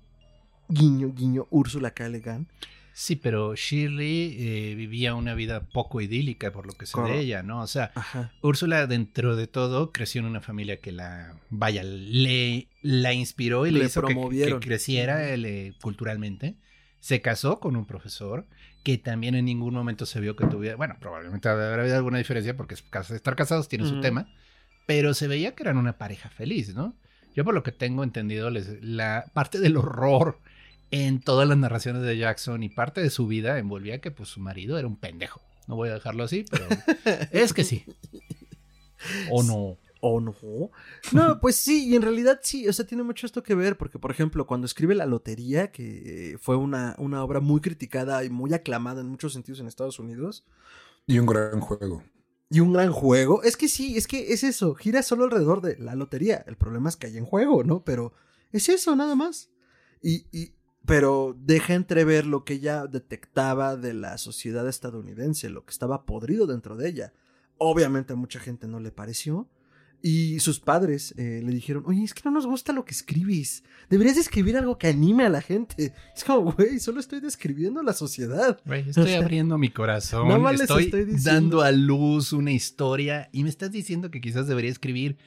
Guiño, 0.71 1.13
guiño, 1.15 1.47
Úrsula 1.51 1.91
K. 1.91 2.09
Le 2.09 2.21
Guin. 2.21 2.49
Sí, 2.95 3.15
pero 3.15 3.55
Shirley 3.55 4.37
eh, 4.39 4.75
vivía 4.75 5.15
una 5.15 5.35
vida 5.35 5.61
poco 5.61 6.01
idílica 6.01 6.51
por 6.51 6.67
lo 6.67 6.73
que 6.73 6.87
sé 6.87 7.01
de 7.03 7.19
ella, 7.21 7.43
¿no? 7.43 7.61
O 7.61 7.67
sea, 7.67 7.93
Ajá. 7.95 8.33
Úrsula 8.41 8.87
dentro 8.87 9.37
de 9.37 9.47
todo 9.47 9.93
creció 9.93 10.21
en 10.21 10.27
una 10.29 10.41
familia 10.41 10.81
que 10.81 10.93
la, 10.93 11.35
vaya, 11.51 11.83
le, 11.85 12.69
la 12.81 13.13
inspiró 13.13 13.67
y 13.67 13.71
le, 13.71 13.81
Le 13.81 13.85
hizo 13.85 14.03
que- 14.03 14.59
creciera 14.61 15.23
eh, 15.35 15.75
culturalmente. 15.83 16.57
Se 17.01 17.21
casó 17.21 17.61
con 17.61 17.77
un 17.77 17.85
profesor 17.87 18.47
que 18.83 18.97
también 18.99 19.35
en 19.35 19.45
ningún 19.45 19.75
momento 19.75 20.07
se 20.07 20.21
vio 20.21 20.37
que 20.37 20.47
tuviera, 20.47 20.77
bueno, 20.77 20.97
probablemente 21.01 21.51
habrá 21.51 21.81
habido 21.83 21.97
alguna 21.97 22.17
diferencia 22.19 22.57
porque 22.57 22.75
estar 22.75 23.37
casados 23.37 23.69
tiene 23.69 23.87
su 23.87 24.01
tema, 24.01 24.27
pero 24.87 25.13
se 25.15 25.29
veía 25.29 25.55
que 25.55 25.63
eran 25.63 25.77
una 25.77 25.99
pareja 25.99 26.29
feliz, 26.31 26.75
¿no? 26.75 26.95
Yo 27.35 27.45
por 27.45 27.55
lo 27.55 27.63
que 27.63 27.73
tengo 27.73 28.03
entendido, 28.05 28.51
les- 28.51 28.83
la 28.83 29.25
parte 29.33 29.59
del 29.61 29.77
horror 29.77 30.39
en 30.91 31.21
todas 31.21 31.49
las 31.49 31.57
narraciones 31.59 32.03
de 32.03 32.19
Jackson 32.19 32.63
y 32.63 32.69
parte 32.69 33.01
de 33.01 33.11
su 33.11 33.27
vida 33.27 33.59
envolvía 33.59 34.01
que 34.01 34.11
pues 34.11 34.29
su 34.29 34.41
marido 34.41 34.79
era 34.79 34.89
un 34.89 34.97
pendejo. 34.97 35.41
No 35.69 35.77
voy 35.77 35.89
a 35.89 35.95
dejarlo 35.95 36.25
así, 36.25 36.45
pero 36.51 36.65
es 37.33 37.53
que 37.55 37.63
sí. 37.65 37.85
¿O 39.31 39.43
no? 39.43 39.77
¿O 40.03 40.21
no? 40.21 40.35
No, 41.13 41.41
pues 41.41 41.57
sí, 41.57 41.89
y 41.89 41.95
en 41.95 42.03
realidad 42.03 42.41
sí, 42.43 42.67
o 42.67 42.73
sea, 42.73 42.87
tiene 42.87 43.03
mucho 43.05 43.27
esto 43.27 43.43
que 43.43 43.55
ver, 43.55 43.77
porque 43.77 43.99
por 43.99 44.11
ejemplo, 44.11 44.47
cuando 44.47 44.65
escribe 44.65 44.95
La 44.95 45.05
Lotería, 45.07 45.71
que 45.71 46.39
fue 46.41 46.57
una, 46.57 46.95
una 46.99 47.23
obra 47.23 47.41
muy 47.41 47.61
criticada 47.61 48.25
y 48.25 48.31
muy 48.31 48.53
aclamada 48.55 49.03
en 49.03 49.09
muchos 49.09 49.33
sentidos 49.35 49.61
en 49.61 49.67
Estados 49.67 49.99
Unidos, 49.99 50.45
Y 51.07 51.19
un 51.19 51.27
gran 51.27 51.61
juego. 51.61 52.03
Y 52.51 52.59
un 52.59 52.73
gran 52.73 52.91
juego, 52.91 53.45
es 53.45 53.57
que 53.57 53.69
sí, 53.69 53.97
es 53.97 54.09
que 54.09 54.33
es 54.33 54.43
eso, 54.43 54.75
gira 54.75 55.05
solo 55.05 55.25
alrededor 55.25 55.61
de 55.61 55.79
la 55.79 55.95
lotería, 55.95 56.45
el 56.49 56.57
problema 56.57 56.89
es 56.89 56.97
que 56.97 57.07
hay 57.07 57.17
en 57.17 57.25
juego, 57.25 57.63
¿no? 57.63 57.85
Pero 57.85 58.13
es 58.51 58.69
eso, 58.69 58.97
nada 58.97 59.15
más. 59.15 59.51
Y, 60.03 60.27
y, 60.33 60.57
pero 60.85 61.37
deja 61.39 61.75
entrever 61.75 62.27
lo 62.27 62.45
que 62.45 62.55
ella 62.55 62.89
detectaba 62.89 63.77
de 63.77 63.95
la 63.95 64.19
sociedad 64.19 64.69
estadounidense, 64.69 65.49
lo 65.49 65.65
que 65.65 65.71
estaba 65.71 66.05
podrido 66.05 66.49
dentro 66.49 66.77
de 66.77 66.89
ella. 66.89 67.13
Obviamente 67.57 68.15
a 68.15 68.17
mucha 68.17 68.41
gente 68.41 68.67
no 68.67 68.81
le 68.81 68.91
pareció. 68.91 69.49
Y 70.03 70.41
sus 70.41 70.61
padres 70.61 71.15
eh, 71.19 71.43
le 71.45 71.53
dijeron, 71.53 71.83
oye, 71.87 72.03
es 72.05 72.15
que 72.15 72.23
no 72.25 72.31
nos 72.31 72.47
gusta 72.47 72.73
lo 72.73 72.85
que 72.85 72.93
escribes. 72.93 73.65
Deberías 73.91 74.17
escribir 74.17 74.57
algo 74.57 74.79
que 74.79 74.87
anime 74.89 75.25
a 75.27 75.29
la 75.29 75.43
gente. 75.43 75.93
Es 76.17 76.25
como, 76.25 76.53
güey, 76.53 76.79
solo 76.81 77.01
estoy 77.01 77.21
describiendo 77.21 77.83
la 77.83 77.93
sociedad. 77.93 78.59
Güey, 78.65 78.89
estoy 78.89 79.05
O 79.05 79.07
sea, 79.07 79.21
abriendo 79.21 79.59
mi 79.59 79.71
corazón. 79.71 80.29
nada 80.29 80.41
más 80.41 80.53
les 80.53 80.63
estoy, 80.63 80.85
estoy 80.85 81.05
diciendo. 81.05 81.59
dando 81.59 81.63
a 81.63 81.73
luz 81.73 82.33
una 82.33 82.53
historia 82.53 83.29
y 83.33 83.43
me 83.43 83.51
estás 83.51 83.71
diciendo 83.71 84.11
que 84.11 84.21
quizás 84.21 84.47
debería 84.47 84.71
escribir 84.71 85.19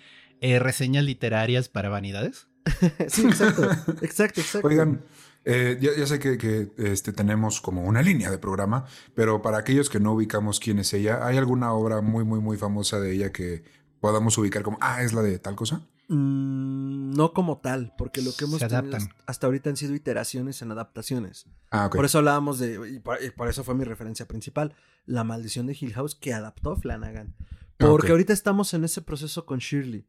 eh, 0.41 0.59
reseñas 0.59 1.03
literarias 1.03 1.69
para 1.69 1.89
vanidades. 1.89 2.47
sí, 3.07 3.25
exacto, 3.25 3.63
exacto, 4.01 4.41
exacto. 4.41 4.67
Oigan, 4.67 5.01
eh, 5.45 5.77
ya, 5.81 5.91
ya 5.97 6.07
sé 6.07 6.19
que, 6.19 6.37
que, 6.37 6.71
este, 6.77 7.11
tenemos 7.11 7.59
como 7.61 7.83
una 7.83 8.01
línea 8.01 8.31
de 8.31 8.37
programa, 8.37 8.85
pero 9.13 9.41
para 9.41 9.57
aquellos 9.57 9.89
que 9.89 9.99
no 9.99 10.13
ubicamos 10.13 10.59
quién 10.59 10.79
es 10.79 10.93
ella, 10.93 11.25
¿hay 11.25 11.37
alguna 11.37 11.73
obra 11.73 12.01
muy, 12.01 12.23
muy, 12.23 12.39
muy 12.39 12.57
famosa 12.57 12.99
de 12.99 13.13
ella 13.13 13.31
que 13.31 13.63
podamos 14.03 14.37
ubicar 14.37 14.63
como, 14.63 14.77
ah, 14.81 15.01
es 15.01 15.13
la 15.13 15.21
de 15.21 15.39
tal 15.39 15.55
cosa? 15.55 15.81
Mm, 16.09 17.11
no 17.15 17.31
como 17.31 17.59
tal, 17.59 17.93
porque 17.97 18.21
lo 18.21 18.33
que 18.35 18.43
hemos 18.43 18.59
Se 18.59 18.67
tenido 18.67 18.97
hasta 19.25 19.47
ahorita 19.47 19.69
han 19.69 19.77
sido 19.77 19.95
iteraciones 19.95 20.61
en 20.61 20.71
adaptaciones. 20.73 21.45
Ah, 21.71 21.85
ok. 21.85 21.95
Por 21.95 22.03
eso 22.03 22.17
hablábamos 22.17 22.59
de, 22.59 22.95
y 22.95 22.99
por, 22.99 23.23
y 23.23 23.31
por 23.31 23.47
eso 23.47 23.63
fue 23.63 23.75
mi 23.75 23.85
referencia 23.85 24.27
principal, 24.27 24.75
La 25.05 25.23
maldición 25.23 25.67
de 25.67 25.77
Hill 25.79 25.93
House 25.93 26.15
que 26.15 26.33
adaptó 26.33 26.75
Flanagan. 26.75 27.33
Porque 27.77 28.07
Ok. 28.07 28.11
ahorita 28.11 28.33
estamos 28.33 28.73
en 28.73 28.83
ese 28.83 29.01
proceso 29.01 29.45
con 29.45 29.59
Shirley. 29.59 30.05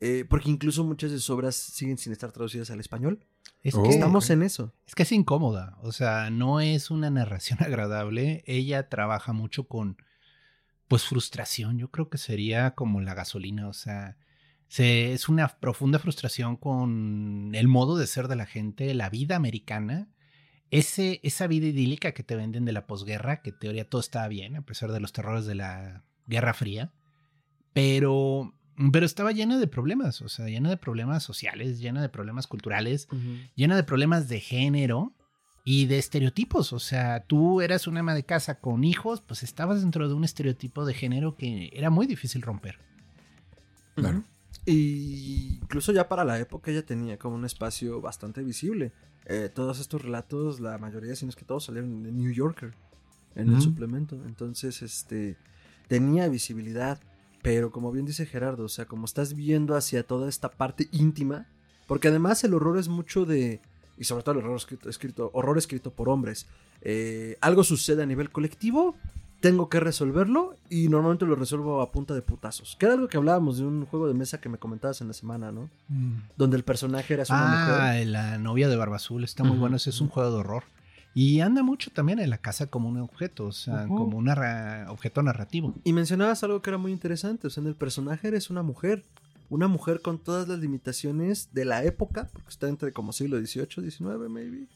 eh, 0.00 0.26
porque 0.28 0.50
incluso 0.50 0.84
muchas 0.84 1.10
de 1.10 1.16
sus 1.16 1.30
obras 1.30 1.56
siguen 1.56 1.96
sin 1.96 2.12
estar 2.12 2.30
traducidas 2.32 2.70
al 2.70 2.80
español. 2.80 3.24
Es, 3.62 3.74
Oh, 3.74 3.84
estamos 3.86 4.28
en 4.28 4.42
eso. 4.42 4.74
es 4.86 4.94
que 4.94 5.04
es 5.04 5.10
incómoda. 5.12 5.78
O 5.82 5.90
sea, 5.92 6.28
no 6.30 6.60
es 6.60 6.90
una 6.90 7.08
narración 7.10 7.58
agradable. 7.62 8.44
Ella 8.46 8.90
trabaja 8.90 9.32
mucho 9.32 9.66
con, 9.66 9.96
pues, 10.88 11.04
frustración. 11.04 11.78
Yo 11.78 11.90
creo 11.90 12.08
que 12.08 12.18
sería 12.18 12.72
como 12.72 13.00
la 13.00 13.14
gasolina. 13.14 13.68
O 13.68 13.72
sea, 13.72 14.16
se, 14.66 15.12
es 15.12 15.28
una 15.28 15.48
profunda 15.48 15.98
frustración 15.98 16.56
con 16.56 17.52
el 17.54 17.68
modo 17.68 17.96
de 17.96 18.06
ser 18.06 18.28
de 18.28 18.36
la 18.36 18.46
gente, 18.46 18.92
la 18.94 19.10
vida 19.10 19.36
americana. 19.36 20.08
Ese, 20.70 21.20
esa 21.22 21.46
vida 21.46 21.66
idílica 21.66 22.12
que 22.12 22.22
te 22.22 22.36
venden 22.36 22.64
de 22.64 22.72
la 22.72 22.86
posguerra, 22.86 23.40
que 23.40 23.50
en 23.50 23.58
teoría 23.58 23.88
todo 23.88 24.00
estaba 24.00 24.28
bien, 24.28 24.56
a 24.56 24.62
pesar 24.62 24.92
de 24.92 25.00
los 25.00 25.12
terrores 25.12 25.46
de 25.46 25.54
la 25.54 26.04
Guerra 26.26 26.52
Fría. 26.52 26.92
Pero, 27.72 28.54
pero 28.92 29.06
estaba 29.06 29.32
llena 29.32 29.58
de 29.58 29.66
problemas, 29.66 30.20
o 30.20 30.28
sea, 30.28 30.46
llena 30.46 30.68
de 30.68 30.76
problemas 30.76 31.22
sociales, 31.22 31.78
llena 31.78 32.02
de 32.02 32.08
problemas 32.08 32.46
culturales, 32.46 33.08
llena 33.54 33.76
de 33.76 33.84
problemas 33.84 34.28
de 34.28 34.40
género 34.40 35.14
y 35.70 35.84
de 35.84 35.98
estereotipos. 35.98 36.72
O 36.72 36.78
sea, 36.78 37.24
tú 37.24 37.60
eras 37.60 37.86
una 37.86 38.00
ama 38.00 38.14
de 38.14 38.22
casa 38.22 38.58
con 38.58 38.84
hijos, 38.84 39.20
pues 39.20 39.42
estabas 39.42 39.82
dentro 39.82 40.08
de 40.08 40.14
un 40.14 40.24
estereotipo 40.24 40.86
de 40.86 40.94
género 40.94 41.36
que 41.36 41.68
era 41.74 41.90
muy 41.90 42.06
difícil 42.06 42.40
romper. 42.40 42.78
Claro. 43.94 44.22
Y 44.64 45.58
incluso 45.60 45.92
ya 45.92 46.08
para 46.08 46.24
la 46.24 46.38
época 46.38 46.70
ella 46.70 46.86
tenía 46.86 47.18
como 47.18 47.34
un 47.34 47.44
espacio 47.44 48.00
bastante 48.00 48.42
visible. 48.42 48.92
Eh, 49.26 49.50
todos 49.54 49.78
estos 49.78 50.00
relatos, 50.00 50.58
la 50.58 50.78
mayoría, 50.78 51.14
si 51.14 51.26
no 51.26 51.28
es 51.28 51.36
que 51.36 51.44
todos, 51.44 51.64
salieron 51.64 52.06
en 52.06 52.16
New 52.16 52.32
Yorker, 52.32 52.72
en 53.34 53.52
el 53.52 53.60
suplemento. 53.60 54.16
Entonces, 54.24 54.80
este, 54.80 55.36
tenía 55.86 56.30
visibilidad. 56.30 56.98
Pero 57.42 57.72
como 57.72 57.92
bien 57.92 58.06
dice 58.06 58.24
Gerardo, 58.24 58.64
o 58.64 58.68
sea, 58.70 58.86
como 58.86 59.04
estás 59.04 59.34
viendo 59.34 59.76
hacia 59.76 60.02
toda 60.02 60.30
esta 60.30 60.50
parte 60.50 60.88
íntima, 60.92 61.46
porque 61.86 62.08
además 62.08 62.42
el 62.42 62.54
horror 62.54 62.78
es 62.78 62.88
mucho 62.88 63.26
de, 63.26 63.60
y 63.98 64.04
sobre 64.04 64.22
todo 64.22 64.38
el 64.38 64.44
horror 64.44 64.56
escrito, 64.56 64.88
escrito- 64.88 65.30
horror 65.34 65.58
escrito 65.58 65.90
por 65.92 66.08
hombres, 66.08 66.46
eh, 66.82 67.36
algo 67.40 67.64
sucede 67.64 68.02
a 68.02 68.06
nivel 68.06 68.30
colectivo, 68.30 68.94
tengo 69.40 69.68
que 69.68 69.78
resolverlo 69.78 70.54
y 70.68 70.88
normalmente 70.88 71.24
lo 71.24 71.36
resuelvo 71.36 71.80
a 71.80 71.92
punta 71.92 72.12
de 72.14 72.22
putazos. 72.22 72.74
Que 72.78 72.86
era 72.86 72.94
algo 72.96 73.06
que 73.08 73.16
hablábamos 73.16 73.58
de 73.58 73.64
un 73.66 73.86
juego 73.86 74.08
de 74.08 74.14
mesa 74.14 74.40
que 74.40 74.48
me 74.48 74.58
comentabas 74.58 75.00
en 75.00 75.06
la 75.08 75.14
semana, 75.14 75.52
¿no? 75.52 75.70
Donde 76.36 76.56
el 76.56 76.64
personaje 76.64 77.14
era 77.14 77.22
una 77.28 77.38
Ah, 77.40 77.92
mujer. 77.92 78.06
la 78.08 78.38
novia 78.38 78.68
de 78.68 78.74
Barba 78.76 78.96
Azul 78.96 79.22
está 79.22 79.44
muy 79.44 79.52
Ujú, 79.52 79.60
bueno. 79.60 79.76
Ese 79.76 79.90
es 79.90 80.00
un 80.00 80.08
juego 80.08 80.30
de 80.32 80.36
horror. 80.38 80.64
Y 81.14 81.40
anda 81.40 81.62
mucho 81.62 81.90
también 81.92 82.18
en 82.18 82.30
la 82.30 82.38
casa 82.38 82.66
como 82.66 82.88
un 82.88 82.98
objeto, 82.98 83.46
o 83.46 83.52
sea, 83.52 83.86
como 83.88 84.18
un 84.18 84.28
objeto 84.28 85.22
narrativo. 85.22 85.74
Y 85.84 85.92
mencionabas 85.92 86.42
algo 86.44 86.60
que 86.60 86.70
era 86.70 86.78
muy 86.78 86.92
interesante, 86.92 87.46
o 87.46 87.50
sea, 87.50 87.60
en 87.62 87.68
el 87.68 87.74
personaje 87.76 88.28
eres 88.28 88.50
una 88.50 88.62
mujer. 88.62 89.04
Una 89.48 89.68
mujer 89.68 90.02
con 90.02 90.22
todas 90.22 90.48
las 90.48 90.58
limitaciones 90.58 91.52
de 91.52 91.64
la 91.64 91.84
época, 91.84 92.28
porque 92.32 92.50
está 92.50 92.68
entre 92.68 92.92
como 92.92 93.12
siglo 93.12 93.38
XVIII, 93.38 93.90
XIX, 93.90 94.28
maybe. 94.28 94.68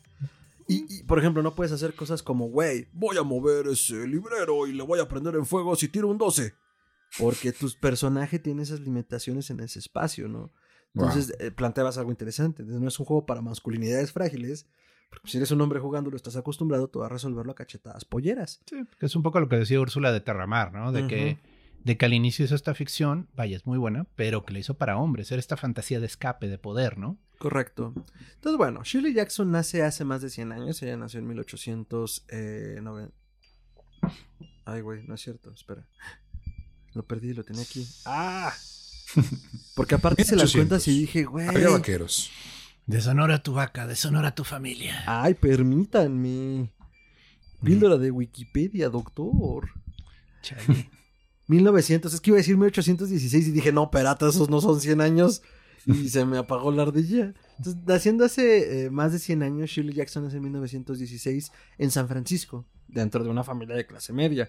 Y, 0.69 0.87
y, 0.89 1.03
por 1.03 1.19
ejemplo, 1.19 1.43
no 1.43 1.55
puedes 1.55 1.73
hacer 1.73 1.95
cosas 1.95 2.23
como, 2.23 2.49
güey, 2.49 2.89
voy 2.93 3.17
a 3.19 3.23
mover 3.23 3.67
ese 3.67 4.07
librero 4.07 4.67
y 4.67 4.73
le 4.73 4.83
voy 4.83 5.01
a 5.01 5.09
prender 5.09 5.35
en 5.35 5.45
fuego 5.45 5.77
si 5.77 5.89
tiro 5.89 6.09
un 6.09 6.19
12. 6.19 6.55
Porque 7.19 7.53
tu 7.53 7.71
personaje 7.79 8.39
tiene 8.39 8.63
esas 8.63 8.81
limitaciones 8.81 9.51
en 9.51 9.61
ese 9.61 9.79
espacio, 9.79 10.29
¿no? 10.29 10.51
Entonces 10.95 11.35
eh, 11.39 11.51
planteabas 11.51 11.99
algo 11.99 12.11
interesante. 12.11 12.63
No 12.63 12.89
es 12.89 12.99
un 12.99 13.07
juego 13.07 13.27
para 13.27 13.41
masculinidades 13.43 14.13
frágiles. 14.13 14.67
Porque 15.11 15.29
si 15.29 15.37
eres 15.37 15.51
un 15.51 15.61
hombre 15.61 15.79
jugándolo, 15.79 16.17
estás 16.17 16.37
acostumbrado 16.37 16.89
tú 16.89 17.03
a 17.03 17.09
resolverlo 17.09 17.53
a 17.53 17.55
cachetadas 17.55 18.07
polleras. 18.07 18.63
Sí, 18.67 18.77
que 18.99 19.07
es 19.07 19.15
un 19.15 19.23
poco 19.23 19.41
lo 19.41 19.49
que 19.49 19.57
decía 19.57 19.79
Úrsula 19.79 20.11
de 20.11 20.23
Terramar, 20.23 20.73
¿no? 20.73 20.91
De 20.91 21.07
que 21.07 21.39
de 21.85 21.97
que 21.97 22.05
al 22.05 22.15
inicio 22.15 22.45
hizo 22.45 22.55
esta 22.55 22.75
ficción, 22.75 23.29
vaya, 23.35 23.57
es 23.57 23.67
muy 23.67 23.79
buena, 23.79 24.07
pero 24.15 24.45
que 24.45 24.53
la 24.53 24.61
hizo 24.61 24.75
para 24.75 24.97
hombres, 24.97 25.31
era 25.33 25.41
esta 25.41 25.57
fantasía 25.57 26.01
de 26.01 26.07
escape, 26.07 26.49
de 26.49 26.59
poder, 26.59 26.99
¿no? 26.99 27.19
Correcto. 27.39 27.93
Entonces, 28.35 28.57
bueno, 28.57 28.85
Shirley 28.85 29.15
Jackson 29.15 29.51
nace 29.51 29.83
hace 29.83 30.05
más 30.05 30.23
de 30.23 30.31
100 30.31 30.53
años. 30.53 30.81
Ella 30.83 30.97
nació 30.97 31.19
en 31.19 31.27
1890. 31.27 33.13
Ay, 34.65 34.81
güey, 34.81 35.03
no 35.03 35.17
es 35.17 35.23
cierto. 35.23 35.53
Espera. 35.53 35.89
Lo 36.95 37.05
perdí, 37.05 37.35
lo 37.35 37.43
tenía 37.43 37.63
aquí. 37.63 37.85
¡Ah! 38.07 38.55
Porque 39.75 39.97
aparte 39.97 40.23
se 40.23 40.37
las 40.37 40.55
1800. 40.55 40.55
cuentas 40.55 40.87
y 40.87 41.01
dije, 41.01 41.25
güey. 41.25 41.49
Había 41.49 41.71
vaqueros. 41.71 42.31
Deshonora 42.87 43.43
tu 43.43 43.55
vaca, 43.55 43.89
deshonora 43.89 44.37
tu 44.37 44.45
familia. 44.45 45.03
Ay, 45.07 45.35
permítanme. 45.35 46.71
Píldora 47.61 47.97
de 47.97 48.13
Wikipedia, 48.13 48.89
doctor. 48.89 49.69
Chale. 50.43 50.92
1900, 51.53 52.15
es 52.15 52.21
que 52.21 52.31
iba 52.31 52.37
a 52.37 52.39
decir 52.39 52.57
1816 52.57 53.49
y 53.49 53.51
dije, 53.51 53.73
no, 53.73 53.91
perata, 53.91 54.29
esos 54.29 54.49
no 54.49 54.61
son 54.61 54.81
100 54.81 55.01
años. 55.01 55.43
Y 55.85 56.09
se 56.09 56.25
me 56.25 56.39
apagó 56.39 56.71
la 56.71 56.83
ardilla. 56.83 57.35
Entonces, 57.59 57.83
naciendo 57.85 58.25
hace 58.25 58.85
eh, 58.85 58.91
más 58.91 59.13
de 59.13 59.19
100 59.19 59.43
años, 59.43 59.71
Shirley 59.71 59.95
Jackson 59.95 60.25
nace 60.25 60.37
en 60.37 60.45
1916 60.45 61.51
en 61.79 61.91
San 61.91 62.09
Francisco, 62.09 62.65
dentro 62.87 63.25
de 63.25 63.31
una 63.31 63.43
familia 63.43 63.75
de 63.75 63.85
clase 63.85 64.13
media. 64.13 64.49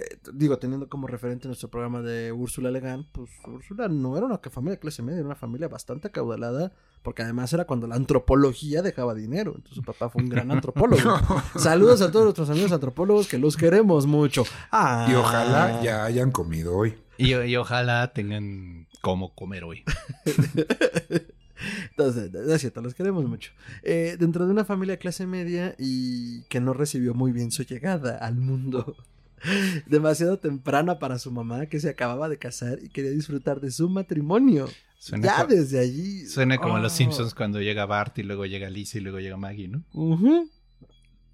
Eh, 0.00 0.18
digo, 0.32 0.58
teniendo 0.58 0.88
como 0.88 1.06
referente 1.06 1.46
nuestro 1.46 1.68
programa 1.68 2.00
de 2.00 2.32
Úrsula 2.32 2.70
Legan, 2.70 3.06
pues 3.12 3.30
Úrsula 3.46 3.88
no 3.88 4.16
era 4.16 4.24
una 4.24 4.38
familia 4.38 4.76
de 4.76 4.80
clase 4.80 5.02
media, 5.02 5.18
era 5.18 5.26
una 5.26 5.36
familia 5.36 5.68
bastante 5.68 6.08
acaudalada, 6.08 6.72
porque 7.02 7.22
además 7.22 7.52
era 7.52 7.66
cuando 7.66 7.86
la 7.86 7.96
antropología 7.96 8.80
dejaba 8.80 9.14
dinero. 9.14 9.52
Entonces 9.54 9.76
su 9.76 9.82
papá 9.82 10.08
fue 10.08 10.22
un 10.22 10.30
gran 10.30 10.50
antropólogo. 10.50 11.18
Saludos 11.56 12.00
a 12.00 12.10
todos 12.10 12.24
nuestros 12.24 12.48
amigos 12.48 12.72
antropólogos 12.72 13.28
que 13.28 13.38
los 13.38 13.56
queremos 13.58 14.06
mucho. 14.06 14.44
Ah. 14.72 15.06
Y 15.10 15.14
ojalá 15.14 15.82
ya 15.82 16.04
hayan 16.04 16.30
comido 16.30 16.74
hoy. 16.76 16.94
Y, 17.18 17.34
y 17.34 17.56
ojalá 17.56 18.12
tengan 18.14 18.86
cómo 19.02 19.34
comer 19.34 19.64
hoy. 19.64 19.84
Entonces, 21.90 22.32
es 22.34 22.60
cierto, 22.62 22.80
los 22.80 22.94
queremos 22.94 23.26
mucho. 23.26 23.52
Eh, 23.82 24.16
dentro 24.18 24.46
de 24.46 24.52
una 24.52 24.64
familia 24.64 24.96
clase 24.96 25.26
media 25.26 25.74
y 25.78 26.42
que 26.44 26.60
no 26.60 26.72
recibió 26.72 27.12
muy 27.12 27.32
bien 27.32 27.50
su 27.50 27.64
llegada 27.64 28.16
al 28.16 28.36
mundo. 28.36 28.96
Demasiado 29.86 30.38
temprana 30.38 30.98
para 30.98 31.18
su 31.18 31.30
mamá 31.30 31.66
que 31.66 31.80
se 31.80 31.88
acababa 31.88 32.28
de 32.28 32.38
casar 32.38 32.78
y 32.82 32.88
quería 32.88 33.10
disfrutar 33.10 33.60
de 33.60 33.70
su 33.70 33.88
matrimonio. 33.88 34.68
Suena, 34.98 35.24
ya 35.26 35.44
desde 35.46 35.78
allí. 35.78 36.26
suena 36.26 36.58
como 36.58 36.78
los 36.78 36.92
Oh. 36.92 36.96
Simpsons 36.96 37.34
cuando 37.34 37.60
llega 37.62 37.86
Bart 37.86 38.18
y 38.18 38.22
luego 38.22 38.44
llega 38.44 38.68
Lisa 38.68 38.98
y 38.98 39.00
luego 39.00 39.18
llega 39.18 39.36
Maggie, 39.38 39.68
¿no? 39.68 39.82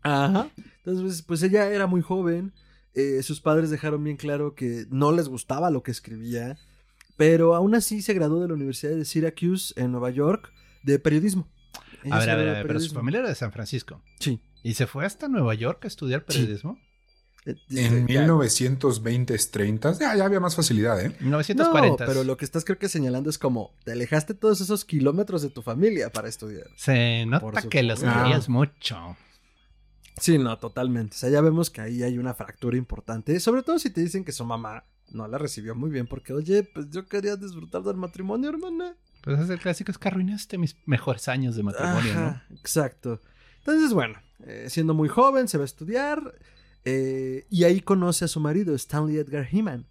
Ajá. 0.02 0.48
Entonces, 0.78 1.02
pues, 1.02 1.22
pues 1.22 1.42
ella 1.42 1.68
era 1.70 1.86
muy 1.86 2.02
joven. 2.02 2.52
eh, 2.94 3.22
sus 3.22 3.40
padres 3.42 3.68
dejaron 3.70 4.02
bien 4.04 4.16
claro 4.16 4.54
que 4.54 4.86
no 4.88 5.12
les 5.12 5.28
gustaba 5.28 5.70
lo 5.70 5.82
que 5.82 5.90
escribía. 5.90 6.56
Pero 7.16 7.54
aún 7.54 7.74
así 7.74 8.02
se 8.02 8.14
graduó 8.14 8.40
de 8.40 8.48
la 8.48 8.54
Universidad 8.54 8.94
de 8.94 9.04
Syracuse 9.04 9.74
en 9.76 9.90
Nueva 9.92 10.10
York 10.10 10.52
de 10.82 10.98
periodismo. 10.98 11.48
Ella 12.04 12.16
A 12.16 12.18
ver, 12.20 12.30
a 12.30 12.36
ver, 12.36 12.48
a 12.48 12.52
ver, 12.52 12.66
pero 12.66 12.80
su 12.80 12.94
familia 12.94 13.20
era 13.20 13.28
de 13.28 13.34
San 13.34 13.52
Francisco. 13.52 14.00
Sí. 14.20 14.40
¿Y 14.62 14.74
se 14.74 14.86
fue 14.86 15.04
hasta 15.04 15.28
Nueva 15.28 15.54
York 15.54 15.84
a 15.84 15.88
estudiar 15.88 16.24
Sí. 16.28 16.38
periodismo? 16.40 16.78
Eh, 16.78 16.86
En 17.46 18.06
ya- 18.08 18.20
1920, 18.22 19.36
30, 19.50 19.92
ya, 19.98 20.16
ya 20.16 20.24
había 20.24 20.40
más 20.40 20.56
facilidad, 20.56 21.00
¿eh? 21.00 21.16
1940. 21.20 22.04
No, 22.04 22.08
pero 22.12 22.24
lo 22.24 22.36
que 22.36 22.44
estás 22.44 22.64
creo 22.64 22.78
que 22.78 22.88
señalando 22.88 23.30
es 23.30 23.38
como 23.38 23.72
te 23.84 23.92
alejaste 23.92 24.34
todos 24.34 24.60
esos 24.60 24.84
kilómetros 24.84 25.42
de 25.42 25.50
tu 25.50 25.62
familia 25.62 26.10
para 26.10 26.28
estudiar. 26.28 26.66
Se 26.76 27.24
nota 27.26 27.62
que 27.62 27.82
los 27.84 28.00
querías 28.00 28.48
mucho. 28.48 29.16
Sí, 30.18 30.38
no, 30.38 30.58
totalmente. 30.58 31.14
O 31.14 31.18
sea, 31.18 31.28
ya 31.28 31.40
vemos 31.40 31.70
que 31.70 31.80
ahí 31.82 32.02
hay 32.02 32.18
una 32.18 32.34
fractura 32.34 32.76
importante. 32.76 33.38
Sobre 33.38 33.62
todo 33.62 33.78
si 33.78 33.90
te 33.90 34.00
dicen 34.00 34.24
que 34.24 34.32
su 34.32 34.44
mamá 34.44 34.84
no 35.10 35.28
la 35.28 35.38
recibió 35.38 35.74
muy 35.74 35.90
bien 35.90 36.06
porque, 36.06 36.32
oye, 36.32 36.62
pues 36.64 36.90
yo 36.90 37.06
quería 37.06 37.36
disfrutar 37.36 37.82
del 37.82 37.96
matrimonio, 37.96 38.48
hermana. 38.48 38.96
Pues 39.22 39.38
es 39.40 39.50
el 39.50 39.58
clásico, 39.60 39.90
es 39.92 39.98
que 39.98 40.08
arruinaste 40.08 40.56
mis 40.58 40.76
mejores 40.86 41.28
años 41.28 41.54
de 41.56 41.62
matrimonio, 41.62 42.12
Ajá, 42.12 42.46
Exacto. 42.50 43.20
Entonces, 43.58 43.92
bueno, 43.92 44.14
eh, 44.46 44.66
siendo 44.70 44.94
muy 44.94 45.08
joven, 45.08 45.48
se 45.48 45.58
va 45.58 45.62
a 45.62 45.66
estudiar 45.66 46.34
eh, 46.86 47.46
y 47.50 47.64
ahí 47.64 47.80
conoce 47.82 48.24
a 48.24 48.28
su 48.28 48.40
marido, 48.40 48.74
Stanley 48.74 49.16
Edgar 49.18 49.46
Heman, 49.52 49.86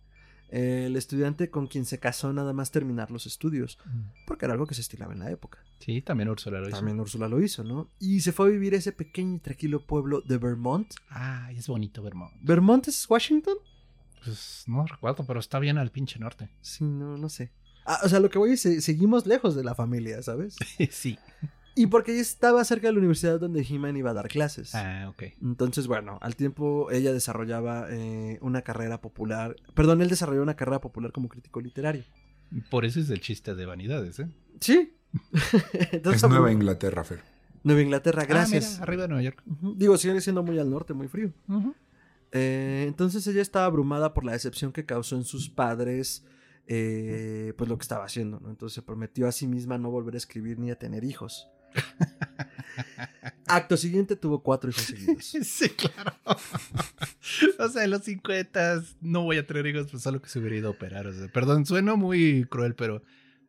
eh, 0.49 0.85
el 0.87 0.95
estudiante 0.95 1.49
con 1.49 1.67
quien 1.67 1.85
se 1.85 1.99
casó 1.99 2.31
nada 2.33 2.53
más 2.53 2.71
terminar 2.71 3.11
los 3.11 3.25
estudios, 3.27 3.77
¿no? 3.85 4.11
porque 4.25 4.45
era 4.45 4.53
algo 4.53 4.65
que 4.65 4.73
se 4.75 4.81
estilaba 4.81 5.11
en 5.13 5.19
la 5.19 5.29
época. 5.29 5.59
Sí, 5.79 6.01
también 6.01 6.29
Úrsula 6.29 6.59
lo 6.59 6.67
hizo. 6.67 6.77
También 6.77 6.99
Úrsula 6.99 7.27
lo 7.27 7.41
hizo, 7.41 7.63
¿no? 7.63 7.89
Y 7.99 8.21
se 8.21 8.31
fue 8.31 8.47
a 8.47 8.49
vivir 8.49 8.73
a 8.73 8.77
ese 8.77 8.91
pequeño 8.91 9.35
y 9.35 9.39
tranquilo 9.39 9.85
pueblo 9.85 10.21
de 10.21 10.37
Vermont. 10.37 10.91
Ah, 11.09 11.51
es 11.51 11.67
bonito 11.67 12.01
Vermont. 12.01 12.33
¿Vermont 12.41 12.87
es 12.87 13.07
Washington? 13.09 13.55
Pues 14.23 14.63
no 14.67 14.85
recuerdo, 14.87 15.25
pero 15.25 15.39
está 15.39 15.59
bien 15.59 15.77
al 15.77 15.91
pinche 15.91 16.17
norte. 16.19 16.49
Sí, 16.61 16.83
no, 16.85 17.17
no 17.17 17.29
sé. 17.29 17.51
Ah, 17.85 17.99
o 18.03 18.09
sea, 18.09 18.19
lo 18.19 18.29
que 18.31 18.39
voy 18.39 18.51
es, 18.53 18.61
se- 18.61 18.81
seguimos 18.81 19.27
lejos 19.27 19.53
de 19.55 19.63
la 19.63 19.75
familia, 19.75 20.21
¿sabes? 20.23 20.55
sí. 20.89 21.19
Y 21.75 21.87
porque 21.87 22.13
ella 22.13 22.21
estaba 22.21 22.63
cerca 22.63 22.87
de 22.87 22.93
la 22.93 22.99
universidad 22.99 23.37
donde 23.39 23.61
He-Man 23.69 23.97
iba 23.97 24.11
a 24.11 24.13
dar 24.13 24.29
clases. 24.29 24.73
Ah, 24.75 25.07
ok. 25.09 25.23
Entonces, 25.41 25.87
bueno, 25.87 26.17
al 26.21 26.35
tiempo 26.37 26.89
ella 26.89 27.11
desarrollaba 27.11 27.87
eh, 27.89 28.37
una 28.41 28.61
carrera 28.61 29.01
popular. 29.01 29.57
Perdón, 29.73 30.01
él 30.01 30.07
desarrolló 30.09 30.41
una 30.41 30.55
carrera 30.55 30.79
popular 30.79 31.11
como 31.11 31.27
crítico 31.27 31.59
literario. 31.59 32.03
Por 32.69 32.85
eso 32.85 32.99
es 33.01 33.09
el 33.09 33.19
chiste 33.19 33.55
de 33.55 33.65
vanidades, 33.65 34.19
¿eh? 34.19 34.29
Sí. 34.61 34.95
Entonces, 35.91 36.23
Es 36.23 36.29
Nueva 36.29 36.51
Inglaterra, 36.51 37.03
Fer. 37.03 37.19
Nueva 37.63 37.81
Inglaterra, 37.81 38.21
Ah, 38.23 38.25
gracias. 38.25 38.73
mira, 38.73 38.83
arriba 38.83 39.01
de 39.03 39.07
Nueva 39.09 39.23
York. 39.23 39.43
Digo, 39.75 39.97
sigue 39.97 40.21
siendo 40.21 40.43
muy 40.43 40.57
al 40.59 40.69
norte, 40.69 40.93
muy 40.93 41.07
frío. 41.09 41.33
Eh, 42.31 42.85
entonces 42.87 43.25
ella 43.27 43.41
estaba 43.41 43.65
abrumada 43.65 44.13
por 44.13 44.23
la 44.23 44.33
decepción 44.33 44.71
que 44.71 44.85
causó 44.85 45.15
en 45.15 45.23
sus 45.23 45.49
padres, 45.49 46.25
eh, 46.67 47.53
pues 47.57 47.69
lo 47.69 47.77
que 47.77 47.83
estaba 47.83 48.05
haciendo, 48.05 48.39
¿no? 48.39 48.49
Entonces 48.49 48.75
se 48.75 48.81
prometió 48.81 49.27
a 49.27 49.31
sí 49.31 49.47
misma 49.47 49.77
no 49.77 49.89
volver 49.89 50.15
a 50.15 50.17
escribir 50.17 50.59
ni 50.59 50.69
a 50.71 50.77
tener 50.77 51.03
hijos. 51.03 51.49
Acto 53.47 53.77
siguiente 53.77 54.15
tuvo 54.15 54.41
cuatro 54.41 54.69
hijos 54.69 54.83
seguidos. 54.83 55.35
Sí, 55.43 55.69
claro. 55.69 56.13
o 57.59 57.69
sea, 57.69 57.83
en 57.83 57.91
los 57.91 58.03
50 58.03 58.81
no 59.01 59.23
voy 59.23 59.37
a 59.37 59.45
tener 59.45 59.65
hijos, 59.67 59.87
pues 59.91 60.03
solo 60.03 60.21
que 60.21 60.29
se 60.29 60.39
hubiera 60.39 60.55
ido 60.55 60.67
a 60.69 60.71
operar. 60.71 61.07
O 61.07 61.13
sea, 61.13 61.27
perdón, 61.27 61.65
suena 61.65 61.95
muy 61.95 62.45
cruel, 62.49 62.75
pero 62.75 63.03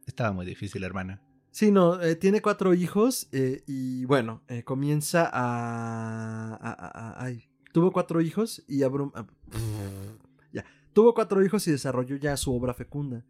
estaba 0.06 0.32
muy 0.32 0.44
difícil, 0.46 0.84
hermana. 0.84 1.20
Sí, 1.50 1.70
no, 1.70 2.00
eh, 2.02 2.16
tiene 2.16 2.42
cuatro 2.42 2.74
hijos 2.74 3.28
eh, 3.32 3.62
y 3.66 4.04
bueno, 4.04 4.42
eh, 4.48 4.62
comienza 4.62 5.24
a, 5.32 6.54
a- 6.54 6.72
a- 6.72 6.90
a- 7.20 7.24
ay, 7.24 7.48
tuvo 7.72 7.92
cuatro 7.92 8.20
hijos 8.20 8.62
y 8.68 8.80
abrum- 8.80 9.12
ah, 9.14 9.26
tuvo 10.96 11.12
cuatro 11.12 11.44
hijos 11.44 11.68
y 11.68 11.72
desarrolló 11.72 12.16
ya 12.16 12.34
su 12.38 12.54
obra 12.54 12.72
fecunda. 12.72 13.22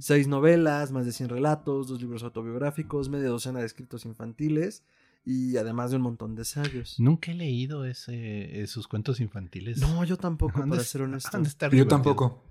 Seis 0.00 0.26
novelas, 0.26 0.90
más 0.90 1.06
de 1.06 1.12
100 1.12 1.28
relatos, 1.28 1.86
dos 1.86 2.00
libros 2.00 2.24
autobiográficos, 2.24 3.08
media 3.08 3.28
docena 3.28 3.60
de 3.60 3.66
escritos 3.66 4.04
infantiles 4.06 4.82
y 5.24 5.56
además 5.56 5.92
de 5.92 5.98
un 5.98 6.02
montón 6.02 6.34
de 6.34 6.40
ensayos. 6.40 6.98
Nunca 6.98 7.30
he 7.30 7.36
leído 7.36 7.84
ese, 7.84 8.66
sus 8.66 8.88
cuentos 8.88 9.20
infantiles. 9.20 9.78
No, 9.78 10.02
yo 10.02 10.16
tampoco, 10.16 10.66
para 10.66 10.82
ser 10.82 11.02
honesto. 11.02 11.40
Yo 11.70 11.86
tampoco. 11.86 12.42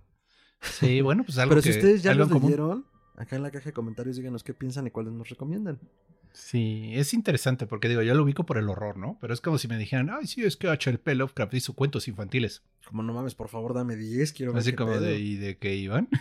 Sí, 0.62 1.02
bueno, 1.02 1.26
pues 1.26 1.38
algo 1.38 1.50
Pero 1.50 1.64
que, 1.64 1.74
si 1.74 1.78
ustedes 1.78 2.02
ya 2.02 2.14
los 2.14 2.32
leyeron, 2.32 2.86
acá 3.18 3.36
en 3.36 3.44
la 3.44 3.52
caja 3.52 3.66
de 3.66 3.74
comentarios 3.74 4.16
díganos 4.16 4.42
qué 4.42 4.54
piensan 4.54 4.88
y 4.88 4.92
cuáles 4.92 5.12
nos 5.12 5.28
recomiendan. 5.28 5.82
Sí, 6.34 6.92
es 6.94 7.14
interesante 7.14 7.68
porque 7.68 7.90
digo, 7.90 8.02
yo 8.02 8.16
lo 8.16 8.24
ubico 8.24 8.46
por 8.46 8.58
el 8.58 8.70
horror, 8.70 8.98
¿no? 8.98 9.18
Pero 9.20 9.34
es 9.34 9.42
como 9.42 9.58
si 9.58 9.68
me 9.68 9.78
dijeran, 9.78 10.10
ay, 10.10 10.28
sí, 10.28 10.44
es 10.44 10.58
que 10.58 10.70
H.L.P. 10.70 11.16
Lovecraft 11.16 11.54
hizo 11.54 11.74
cuentos 11.74 12.08
infantiles. 12.08 12.64
Como 12.86 13.04
no 13.04 13.14
mames, 13.14 13.36
por 13.36 13.50
favor, 13.50 13.74
dame 13.74 13.96
10, 13.96 14.34
quiero 14.34 14.54
ver 14.54 14.62
Así 14.62 14.72
qué 14.72 14.78
como 14.78 14.94
pedo. 14.94 15.02
de, 15.02 15.20
¿y 15.20 15.36
de 15.36 15.58
qué 15.58 15.76
iban? 15.76 16.08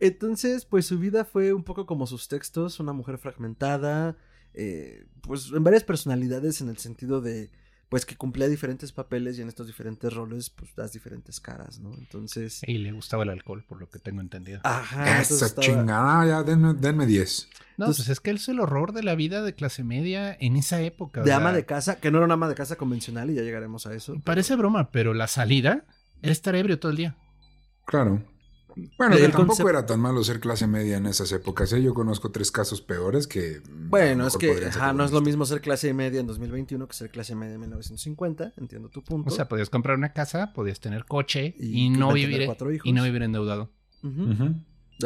Entonces, 0.00 0.64
pues 0.64 0.86
su 0.86 0.98
vida 0.98 1.24
fue 1.24 1.52
un 1.52 1.64
poco 1.64 1.86
como 1.86 2.06
sus 2.06 2.28
textos, 2.28 2.80
una 2.80 2.92
mujer 2.92 3.18
fragmentada, 3.18 4.16
eh, 4.54 5.06
pues 5.22 5.50
en 5.54 5.62
varias 5.62 5.84
personalidades 5.84 6.60
en 6.60 6.68
el 6.68 6.78
sentido 6.78 7.20
de, 7.20 7.50
pues 7.90 8.06
que 8.06 8.16
cumplía 8.16 8.48
diferentes 8.48 8.92
papeles 8.92 9.36
y 9.38 9.42
en 9.42 9.48
estos 9.48 9.66
diferentes 9.66 10.10
roles, 10.12 10.48
pues 10.48 10.74
das 10.76 10.92
diferentes 10.92 11.40
caras, 11.40 11.80
¿no? 11.80 11.92
Entonces, 11.98 12.62
Y 12.66 12.78
le 12.78 12.92
gustaba 12.92 13.24
el 13.24 13.30
alcohol, 13.30 13.62
por 13.68 13.78
lo 13.80 13.90
que 13.90 13.98
tengo 13.98 14.20
entendido. 14.22 14.60
ajá, 14.64 15.08
entonces 15.10 15.36
Esa 15.36 15.46
estaba- 15.46 15.66
chingada, 15.66 16.26
ya, 16.26 16.42
denme, 16.44 16.72
denme 16.74 17.04
10. 17.04 17.48
No, 17.76 17.86
entonces- 17.86 18.06
pues 18.06 18.08
es 18.10 18.20
que 18.20 18.30
es 18.30 18.48
el 18.48 18.60
horror 18.60 18.92
de 18.92 19.02
la 19.02 19.14
vida 19.16 19.42
de 19.42 19.54
clase 19.54 19.82
media 19.84 20.34
en 20.40 20.56
esa 20.56 20.80
época. 20.80 21.20
o 21.20 21.24
de 21.24 21.30
sea, 21.30 21.36
ama 21.38 21.52
de 21.52 21.66
casa, 21.66 21.98
que 21.98 22.10
no 22.10 22.18
era 22.18 22.24
una 22.26 22.34
ama 22.34 22.48
de 22.48 22.54
casa 22.54 22.76
convencional 22.76 23.28
y 23.30 23.34
ya 23.34 23.42
llegaremos 23.42 23.86
a 23.86 23.94
eso. 23.94 24.20
Parece 24.24 24.54
broma, 24.56 24.90
pero 24.92 25.12
la 25.12 25.26
salida 25.26 25.84
era 26.22 26.32
estar 26.32 26.54
ebrio 26.54 26.78
todo 26.78 26.92
el 26.92 26.96
día. 26.96 27.16
Claro. 27.86 28.22
Bueno, 28.98 29.16
que 29.16 29.22
tampoco 29.22 29.46
concepto- 29.48 29.68
era 29.70 29.86
tan 29.86 30.00
malo 30.00 30.22
ser 30.24 30.40
clase 30.40 30.66
media 30.66 30.96
en 30.98 31.06
esas 31.06 31.30
épocas. 31.32 31.72
¿eh? 31.72 31.82
Yo 31.82 31.94
conozco 31.94 32.30
tres 32.30 32.50
casos 32.50 32.80
peores 32.80 33.26
que. 33.26 33.60
mm, 33.68 33.90
Bueno, 33.90 34.26
es 34.26 34.36
que 34.36 34.66
ajá, 34.66 34.92
no 34.92 35.04
es 35.04 35.12
lo 35.12 35.20
mismo 35.20 35.44
ser 35.46 35.60
clase 35.60 35.92
media 35.94 36.20
en 36.20 36.26
2021 36.26 36.86
que 36.88 36.94
ser 36.94 37.10
clase 37.10 37.34
media 37.34 37.54
en 37.54 37.60
1950, 37.60 38.54
entiendo 38.56 38.88
tu 38.88 39.02
punto. 39.02 39.28
O 39.28 39.32
sea, 39.34 39.48
podías 39.48 39.70
comprar 39.70 39.96
una 39.96 40.12
casa, 40.12 40.52
podías 40.52 40.80
tener 40.80 41.04
coche 41.04 41.54
Y 41.58 41.86
y, 41.86 41.90
no 41.90 42.12
vivir 42.12 42.48
y 42.84 42.92
no 42.92 43.02
vivir 43.04 43.22
endeudado. 43.22 43.70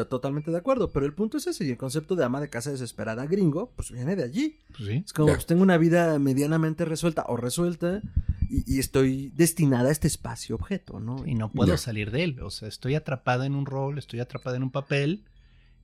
Totalmente 0.08 0.50
de 0.50 0.56
acuerdo, 0.58 0.90
pero 0.90 1.06
el 1.06 1.14
punto 1.14 1.36
es 1.38 1.46
ese, 1.46 1.64
y 1.64 1.70
el 1.70 1.76
concepto 1.76 2.16
de 2.16 2.24
ama 2.24 2.40
de 2.40 2.50
casa 2.50 2.72
desesperada 2.72 3.26
gringo, 3.26 3.72
pues 3.76 3.92
viene 3.92 4.16
de 4.16 4.24
allí. 4.24 4.58
Pues 4.76 4.88
sí. 4.88 5.02
Es 5.06 5.12
como, 5.12 5.28
Ya. 5.28 5.34
pues 5.34 5.46
tengo 5.46 5.62
una 5.62 5.78
vida 5.78 6.18
medianamente 6.18 6.84
resuelta 6.84 7.24
o 7.28 7.36
resuelta 7.36 8.02
y, 8.48 8.76
y 8.76 8.78
estoy 8.78 9.30
destinada 9.34 9.88
a 9.88 9.92
este 9.92 10.06
espacio 10.08 10.54
objeto, 10.56 11.00
¿no? 11.00 11.26
Y 11.26 11.34
no 11.34 11.50
puedo 11.50 11.72
Ya. 11.72 11.78
salir 11.78 12.10
de 12.10 12.24
él. 12.24 12.40
O 12.40 12.50
sea, 12.50 12.68
estoy 12.68 12.94
atrapada 12.94 13.46
en 13.46 13.54
un 13.54 13.66
rol, 13.66 13.98
estoy 13.98 14.20
atrapada 14.20 14.56
en 14.56 14.62
un 14.64 14.70
papel. 14.70 15.24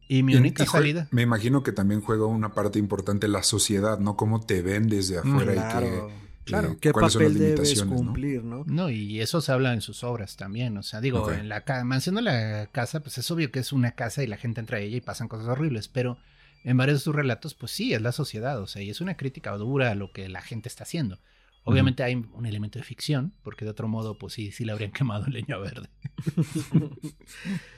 Y 0.09 0.23
mi 0.25 0.33
Y- 0.33 0.37
única 0.37 0.65
y 0.65 0.67
salida. 0.67 1.07
Me 1.13 1.23
imagino 1.23 1.63
que 1.63 1.71
también 1.73 2.01
juega 2.01 2.27
una 2.27 2.53
parte 2.53 2.79
importante 2.81 3.29
la 3.29 3.43
sociedad, 3.45 3.99
¿no? 4.01 4.17
Cómo 4.17 4.41
te 4.41 4.61
ven 4.61 4.89
desde 4.89 5.19
afuera 5.19 5.53
y 5.53 5.57
claro, 5.57 5.81
que. 6.09 6.15
claro. 6.45 6.69
eh, 6.73 6.79
¿Qué 6.81 6.91
son 6.91 7.03
las 7.03 7.13
papel 7.15 7.39
debes 7.39 7.83
cumplir, 7.85 8.43
no? 8.43 8.65
No, 8.67 8.91
y 8.91 9.21
eso 9.21 9.41
se 9.41 9.53
habla 9.53 9.73
en 9.73 9.81
sus 9.83 10.03
obras 10.03 10.37
también. 10.37 10.77
O 10.79 10.83
sea, 10.83 11.01
digo, 11.01 11.31
en 11.31 11.49
la 11.49 11.63
mansión 11.85 12.17
de 12.17 12.23
la 12.23 12.69
casa, 12.73 12.99
pues 13.01 13.19
es 13.19 13.31
obvio 13.31 13.53
que 13.53 13.61
es 13.61 13.73
una 13.73 13.93
casa 13.93 14.25
y 14.25 14.27
la 14.27 14.37
gente 14.37 14.59
entra 14.59 14.79
a 14.79 14.81
ella 14.81 14.97
y 14.97 15.01
pasan 15.01 15.29
cosas 15.29 15.47
horribles. 15.47 15.87
Pero 15.87 16.19
en 16.65 16.77
varios 16.77 16.99
de 16.99 17.05
sus 17.05 17.15
relatos, 17.15 17.55
pues 17.55 17.71
sí, 17.71 17.95
es 17.95 18.03
la 18.03 18.11
sociedad. 18.11 18.61
O 18.61 18.67
sea, 18.67 18.83
y 18.83 18.91
es 18.91 19.01
una 19.01 19.17
crítica 19.17 19.53
dura 19.59 19.93
a 19.93 19.95
lo 19.95 20.11
que 20.13 20.29
la 20.29 20.41
gente 20.43 20.69
está 20.69 20.83
haciendo. 20.83 21.21
Obviamente 21.65 22.03
hay 22.03 22.15
un 22.15 22.47
elemento 22.47 22.79
de 22.79 22.85
ficción, 22.85 23.35
porque 23.43 23.65
de 23.65 23.71
otro 23.71 23.87
modo, 23.87 24.17
pues 24.19 24.33
sí, 24.33 24.51
sí 24.51 24.65
le 24.65 24.73
habrían 24.73 24.93
quemado 24.93 25.27
en 25.27 25.33
leña 25.35 25.57
verde. 25.59 25.89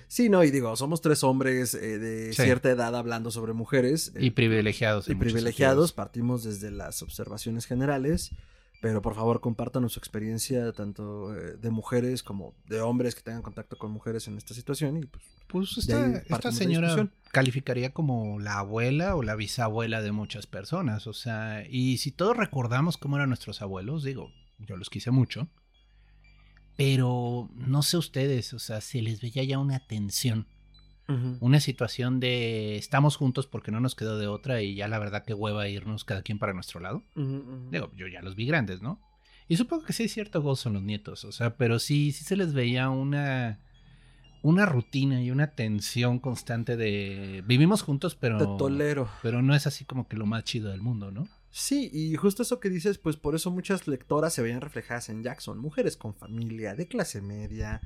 Sí, 0.09 0.29
no, 0.29 0.45
y 0.45 0.51
digo, 0.51 0.77
somos 0.77 1.01
tres 1.01 1.25
hombres 1.25 1.75
eh, 1.75 1.99
de 1.99 2.33
Sí. 2.35 2.43
cierta 2.43 2.71
edad 2.71 2.95
hablando 2.95 3.31
sobre 3.31 3.55
mujeres. 3.55 4.13
eh, 4.15 4.27
Y 4.27 4.31
privilegiados. 4.31 5.09
y 5.09 5.15
privilegiados, 5.15 5.89
sentidos. 5.89 5.93
partimos 5.93 6.45
desde 6.45 6.71
las 6.71 7.03
observaciones 7.03 7.65
generales, 7.67 8.31
pero 8.83 9.01
por 9.01 9.15
favor 9.15 9.41
compartan 9.41 9.89
su 9.89 10.01
experiencia 10.01 10.73
tanto 10.73 11.33
eh, 11.37 11.57
de 11.57 11.71
mujeres 11.71 12.25
como 12.25 12.53
de 12.67 12.81
hombres 12.81 13.15
que 13.15 13.23
tengan 13.23 13.41
contacto 13.41 13.79
con 13.79 13.93
mujeres 13.93 14.27
en 14.27 14.37
esta 14.37 14.55
situación 14.55 14.97
y 14.97 15.07
pues 15.07 15.23
Pues 15.47 15.79
esta, 15.79 16.19
esta 16.19 16.51
señora 16.51 17.09
calificaría 17.31 17.93
como 17.93 18.41
la 18.41 18.59
abuela 18.59 19.15
o 19.15 19.23
la 19.23 19.37
bisabuela 19.37 20.03
de 20.03 20.11
muchas 20.11 20.49
personas. 20.49 21.07
O 21.07 21.13
sea, 21.13 21.65
y 21.71 21.99
si 21.99 22.11
todos 22.11 22.37
recordamos 22.37 22.97
cómo 22.97 23.15
eran 23.17 23.29
nuestros 23.29 23.63
abuelos, 23.63 24.03
digo, 24.03 24.33
yo 24.59 24.77
los 24.77 24.91
quise 24.91 25.13
mucho. 25.13 25.49
Pero 26.77 27.51
no 27.55 27.83
sé 27.83 27.99
ustedes, 27.99 28.53
o 28.53 28.59
sea, 28.59 28.81
se 28.81 29.01
les 29.01 29.21
veía 29.21 29.45
ya 29.45 29.61
una 29.61 29.79
tensión, 29.79 30.49
una 31.41 31.61
situación 31.61 32.21
de 32.21 32.77
estamos 32.77 33.17
juntos 33.17 33.47
porque 33.47 33.71
no 33.71 33.81
nos 33.81 33.95
quedó 33.95 34.19
de 34.19 34.27
otra 34.29 34.63
y 34.63 34.75
ya 34.75 34.89
la 34.89 34.99
verdad 34.99 35.25
que 35.25 35.35
hueva 35.35 35.69
irnos 35.69 36.05
cada 36.05 36.23
quien 36.23 36.39
para 36.39 36.55
nuestro 36.55 36.81
lado. 36.81 37.03
Digo, 37.71 37.91
yo 37.97 38.07
ya 38.09 38.23
los 38.23 38.35
vi 38.35 38.47
grandes, 38.47 38.81
¿no? 38.83 38.99
Y 39.49 39.57
supongo 39.57 39.85
que 39.85 39.93
sí 39.93 40.05
hay 40.05 40.09
cierto 40.09 40.41
gozo 40.41 40.69
en 40.69 40.75
los 40.75 40.83
nietos, 40.83 41.25
o 41.25 41.33
sea, 41.33 41.57
pero 41.57 41.79
sí, 41.79 42.13
sí 42.13 42.25
se 42.25 42.37
les 42.37 42.55
veía 42.55 42.89
una, 42.89 43.59
una 44.41 44.65
rutina 44.65 45.23
y 45.23 45.31
una 45.31 45.49
tensión 45.49 46.19
constante 46.19 46.77
de 46.77 47.43
vivimos 47.47 47.83
juntos, 47.83 48.15
pero, 48.15 48.39
Te 48.39 48.47
tolero. 48.57 49.11
pero 49.23 49.43
no 49.43 49.55
es 49.55 49.67
así 49.67 49.85
como 49.85 50.09
que 50.09 50.17
lo 50.17 50.25
más 50.25 50.45
chido 50.45 50.71
del 50.71 50.81
mundo, 50.81 51.11
¿no? 51.11 51.29
Sí, 51.51 51.91
y 51.93 52.15
justo 52.17 52.45
eso 52.45 52.61
que 52.61 52.71
dices, 52.71 52.97
pues 52.97 53.17
por 53.17 53.35
eso 53.35 53.51
muchas 53.51 53.87
lectoras 53.87 54.33
se 54.33 54.41
veían 54.41 54.63
reflejadas 54.63 55.11
en 55.11 55.23
Jackson, 55.23 55.59
mujeres 55.59 55.99
con 55.99 56.15
familia, 56.15 56.75
de 56.75 56.89
clase 56.89 57.21
media, 57.21 57.83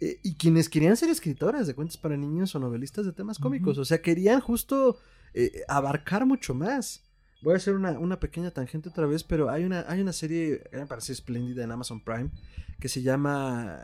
eh, 0.00 0.18
y 0.22 0.34
quienes 0.34 0.68
querían 0.68 0.96
ser 0.96 1.10
escritoras 1.10 1.66
de 1.66 1.74
cuentos 1.74 1.96
para 1.96 2.16
niños 2.16 2.54
o 2.54 2.58
novelistas 2.58 3.06
de 3.06 3.12
temas 3.12 3.38
cómicos. 3.38 3.78
O 3.78 3.84
sea, 3.84 4.02
querían 4.02 4.40
justo 4.40 4.98
eh, 5.32 5.62
abarcar 5.68 6.26
mucho 6.26 6.54
más. 6.54 7.02
Voy 7.42 7.54
a 7.54 7.56
hacer 7.56 7.74
una, 7.74 7.92
una 7.98 8.20
pequeña 8.20 8.50
tangente 8.50 8.88
otra 8.88 9.06
vez, 9.06 9.22
pero 9.22 9.50
hay 9.50 9.64
una, 9.64 9.84
hay 9.88 10.00
una 10.00 10.12
serie 10.12 10.62
que 10.70 10.78
me 10.78 10.86
parece 10.86 11.12
espléndida 11.12 11.62
en 11.62 11.70
Amazon 11.70 12.02
Prime 12.02 12.30
que 12.80 12.88
se 12.88 13.02
llama 13.02 13.78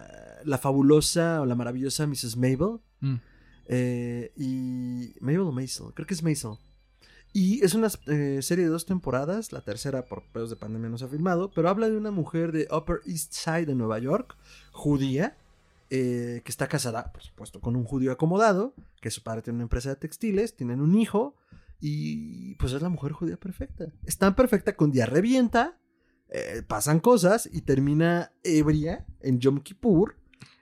La 0.44 0.58
fabulosa 0.58 1.40
o 1.40 1.46
la 1.46 1.54
maravillosa 1.54 2.06
Mrs. 2.06 2.36
Mabel. 2.36 2.80
Mm. 3.00 3.16
Eh, 3.72 4.32
y 4.36 5.14
Mabel 5.20 5.40
o 5.40 5.52
Maisel, 5.52 5.92
creo 5.94 6.06
que 6.06 6.14
es 6.14 6.22
Maisel. 6.22 6.58
Y 7.32 7.64
es 7.64 7.74
una 7.74 7.88
eh, 8.06 8.40
serie 8.42 8.64
de 8.64 8.70
dos 8.70 8.86
temporadas, 8.86 9.52
la 9.52 9.60
tercera 9.60 10.06
por 10.06 10.24
pedos 10.32 10.50
de 10.50 10.56
pandemia 10.56 10.88
no 10.88 10.98
se 10.98 11.04
ha 11.04 11.08
filmado, 11.08 11.52
pero 11.52 11.68
habla 11.68 11.88
de 11.88 11.96
una 11.96 12.10
mujer 12.10 12.50
de 12.50 12.66
Upper 12.72 13.00
East 13.06 13.32
Side 13.32 13.66
de 13.66 13.76
Nueva 13.76 14.00
York, 14.00 14.36
judía, 14.72 15.36
eh, 15.90 16.42
que 16.44 16.50
está 16.50 16.68
casada, 16.68 17.12
por 17.12 17.22
supuesto, 17.22 17.60
con 17.60 17.76
un 17.76 17.84
judío 17.84 18.12
acomodado, 18.12 18.74
que 19.00 19.10
su 19.10 19.22
padre 19.22 19.42
tiene 19.42 19.56
una 19.56 19.64
empresa 19.64 19.90
de 19.90 19.96
textiles, 19.96 20.56
tienen 20.56 20.80
un 20.80 20.94
hijo, 20.96 21.36
y 21.80 22.54
pues 22.56 22.72
es 22.72 22.82
la 22.82 22.88
mujer 22.88 23.12
judía 23.12 23.36
perfecta. 23.36 23.86
Es 24.04 24.18
tan 24.18 24.34
perfecta 24.36 24.74
que 24.74 24.84
un 24.84 24.92
día 24.92 25.06
revienta, 25.06 25.78
eh, 26.28 26.62
pasan 26.66 27.00
cosas 27.00 27.48
y 27.52 27.62
termina 27.62 28.32
ebria 28.44 29.06
en 29.20 29.40
Yom 29.40 29.60
Kippur 29.60 30.16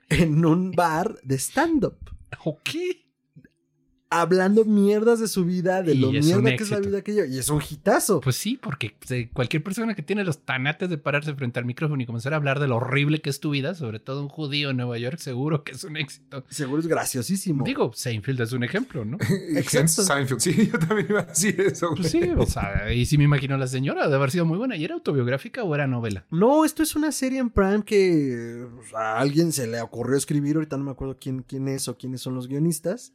en 0.09 0.45
un 0.45 0.71
bar 0.71 1.19
de 1.23 1.37
stand-up. 1.37 1.97
Hablando 4.09 4.65
mierdas 4.65 5.19
de 5.19 5.27
su 5.27 5.45
vida, 5.45 5.83
de 5.83 5.93
Y 5.93 5.97
lo 5.97 6.11
mierda 6.11 6.55
que 6.55 6.63
es 6.63 6.71
la 6.71 6.79
vida 6.79 7.01
que 7.01 7.15
yo. 7.15 7.25
Y 7.25 7.37
es 7.37 7.49
un 7.49 7.61
hitazo. 7.61 8.21
Pues 8.21 8.35
sí, 8.35 8.59
porque 8.61 8.95
cualquier 9.33 9.63
persona 9.63 9.93
que 9.93 10.01
tiene 10.01 10.23
los 10.23 10.39
tanates 10.45 10.89
de 10.89 10.97
pararse 10.97 11.33
frente 11.35 11.59
al 11.59 11.65
micrófono 11.65 12.01
y 12.01 12.05
comenzar 12.05 12.33
a 12.33 12.37
hablar 12.37 12.59
de 12.59 12.67
lo 12.67 12.77
horrible 12.77 13.21
que 13.21 13.29
es 13.29 13.39
tu 13.39 13.51
vida, 13.51 13.75
sobre 13.75 13.99
todo 13.99 14.21
un 14.21 14.29
judío 14.29 14.71
en 14.71 14.77
Nueva 14.77 14.97
York, 14.97 15.17
seguro 15.17 15.63
que 15.63 15.73
es 15.73 15.83
un 15.83 15.97
éxito. 15.97 16.43
Seguro 16.49 16.81
es 16.81 16.87
graciosísimo. 16.87 17.63
Digo, 17.63 17.91
Seinfeld 17.93 18.41
es 18.41 18.51
un 18.51 18.63
ejemplo, 18.63 19.05
¿no? 19.05 19.17
Exacto. 19.55 20.03
Seinfeld. 20.03 20.39
Sí, 20.39 20.69
yo 20.71 20.79
también 20.79 21.07
iba 21.09 21.21
a 21.21 21.25
decir 21.25 21.59
eso. 21.61 21.93
Pues 21.95 22.11
sí, 22.11 22.21
o 22.35 22.45
sea, 22.45 22.91
y 22.91 23.05
sí 23.05 23.17
me 23.17 23.25
imagino 23.25 23.55
a 23.55 23.57
la 23.57 23.67
señora 23.67 24.07
de 24.07 24.15
haber 24.15 24.31
sido 24.31 24.45
muy 24.45 24.57
buena. 24.57 24.75
¿Y 24.75 24.85
era 24.85 24.95
autobiográfica 24.95 25.63
o 25.63 25.75
era 25.75 25.87
novela? 25.87 26.25
No, 26.31 26.65
esto 26.65 26.81
es 26.81 26.95
una 26.95 27.11
serie 27.11 27.39
en 27.39 27.49
Prime 27.49 27.83
que 27.83 28.65
a 28.95 29.19
alguien 29.19 29.51
se 29.51 29.67
le 29.67 29.81
ocurrió 29.81 30.17
escribir. 30.17 30.55
Ahorita 30.55 30.77
no 30.77 30.85
me 30.85 30.91
acuerdo 30.91 31.17
quién, 31.19 31.43
quién 31.43 31.67
es 31.67 31.87
o 31.87 31.97
quiénes 31.97 32.21
son 32.21 32.35
los 32.35 32.47
guionistas. 32.47 33.13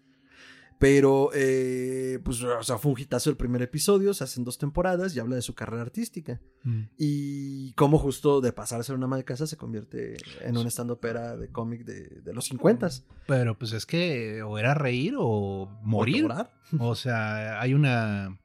Pero, 0.79 1.31
eh, 1.35 2.19
pues, 2.25 2.43
o 2.43 2.63
sea, 2.63 2.79
fue 2.79 2.93
un 2.93 3.01
hitazo 3.01 3.31
el 3.31 3.37
primer 3.37 3.63
episodio. 3.63 4.13
Se 4.13 4.25
hacen 4.25 4.45
dos 4.45 4.59
temporadas 4.59 5.15
y 5.15 5.21
habla 5.21 5.37
de 5.37 5.43
su 5.43 5.55
carrera 5.55 5.83
artística. 5.83 6.41
Y 6.99 7.73
cómo 7.75 7.99
justo 7.99 8.41
de 8.41 8.53
pasar 8.53 8.81
a 8.81 8.83
ser 8.83 8.95
una 8.97 9.05
ama 9.05 9.17
de 9.17 9.25
casa 9.25 9.47
se 9.47 9.57
convierte 9.57 10.17
en 10.41 10.57
una 10.57 10.71
stand-upera 10.71 11.37
de 11.37 11.51
cómic 11.51 11.85
de, 11.85 12.21
de 12.23 12.33
los 12.33 12.47
50 12.47 12.89
Pero 13.27 13.59
pues 13.59 13.73
es 13.73 13.87
que 13.87 14.43
o 14.43 14.59
era 14.59 14.75
reír 14.75 15.15
o 15.19 15.69
morir. 15.83 16.27
O 16.81 16.95
sea, 16.95 17.61
hay 17.61 17.75
una. 17.75 18.41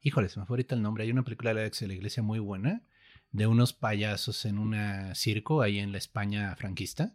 Híjole, 0.00 0.28
se 0.28 0.38
me 0.38 0.46
fue 0.46 0.54
ahorita 0.54 0.74
el 0.74 0.82
nombre. 0.82 1.04
Hay 1.04 1.10
una 1.10 1.24
película 1.24 1.52
de 1.52 1.60
Alex 1.60 1.80
de 1.80 1.88
la 1.88 1.94
Iglesia 1.94 2.22
muy 2.22 2.38
buena 2.38 2.82
de 3.32 3.46
unos 3.46 3.72
payasos 3.72 4.44
en 4.46 4.58
un 4.58 4.74
circo 5.14 5.62
ahí 5.62 5.78
en 5.78 5.92
la 5.92 5.98
España 5.98 6.54
franquista. 6.56 7.14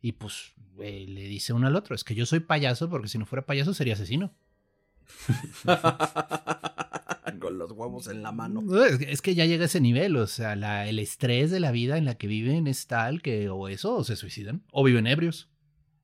Y 0.00 0.12
pues 0.12 0.54
eh, 0.80 1.06
le 1.08 1.22
dice 1.24 1.52
uno 1.52 1.66
al 1.66 1.76
otro: 1.76 1.94
Es 1.94 2.04
que 2.04 2.14
yo 2.14 2.26
soy 2.26 2.40
payaso 2.40 2.88
porque 2.90 3.08
si 3.08 3.18
no 3.18 3.26
fuera 3.26 3.46
payaso 3.46 3.74
sería 3.74 3.94
asesino. 3.94 4.32
Con 7.40 7.58
los 7.58 7.70
huevos 7.72 8.08
en 8.08 8.22
la 8.22 8.32
mano. 8.32 8.62
Es 8.84 8.98
que- 8.98 9.12
es 9.12 9.22
que 9.22 9.34
ya 9.34 9.44
llega 9.44 9.64
a 9.64 9.66
ese 9.66 9.80
nivel. 9.80 10.16
O 10.16 10.26
sea, 10.26 10.56
la- 10.56 10.88
el 10.88 10.98
estrés 10.98 11.50
de 11.50 11.60
la 11.60 11.70
vida 11.70 11.98
en 11.98 12.04
la 12.04 12.16
que 12.16 12.26
viven 12.26 12.66
es 12.66 12.86
tal 12.86 13.20
que 13.22 13.48
o 13.50 13.68
eso 13.68 13.96
o 13.96 14.04
se 14.04 14.16
suicidan 14.16 14.62
o 14.72 14.84
viven 14.84 15.06
ebrios. 15.06 15.48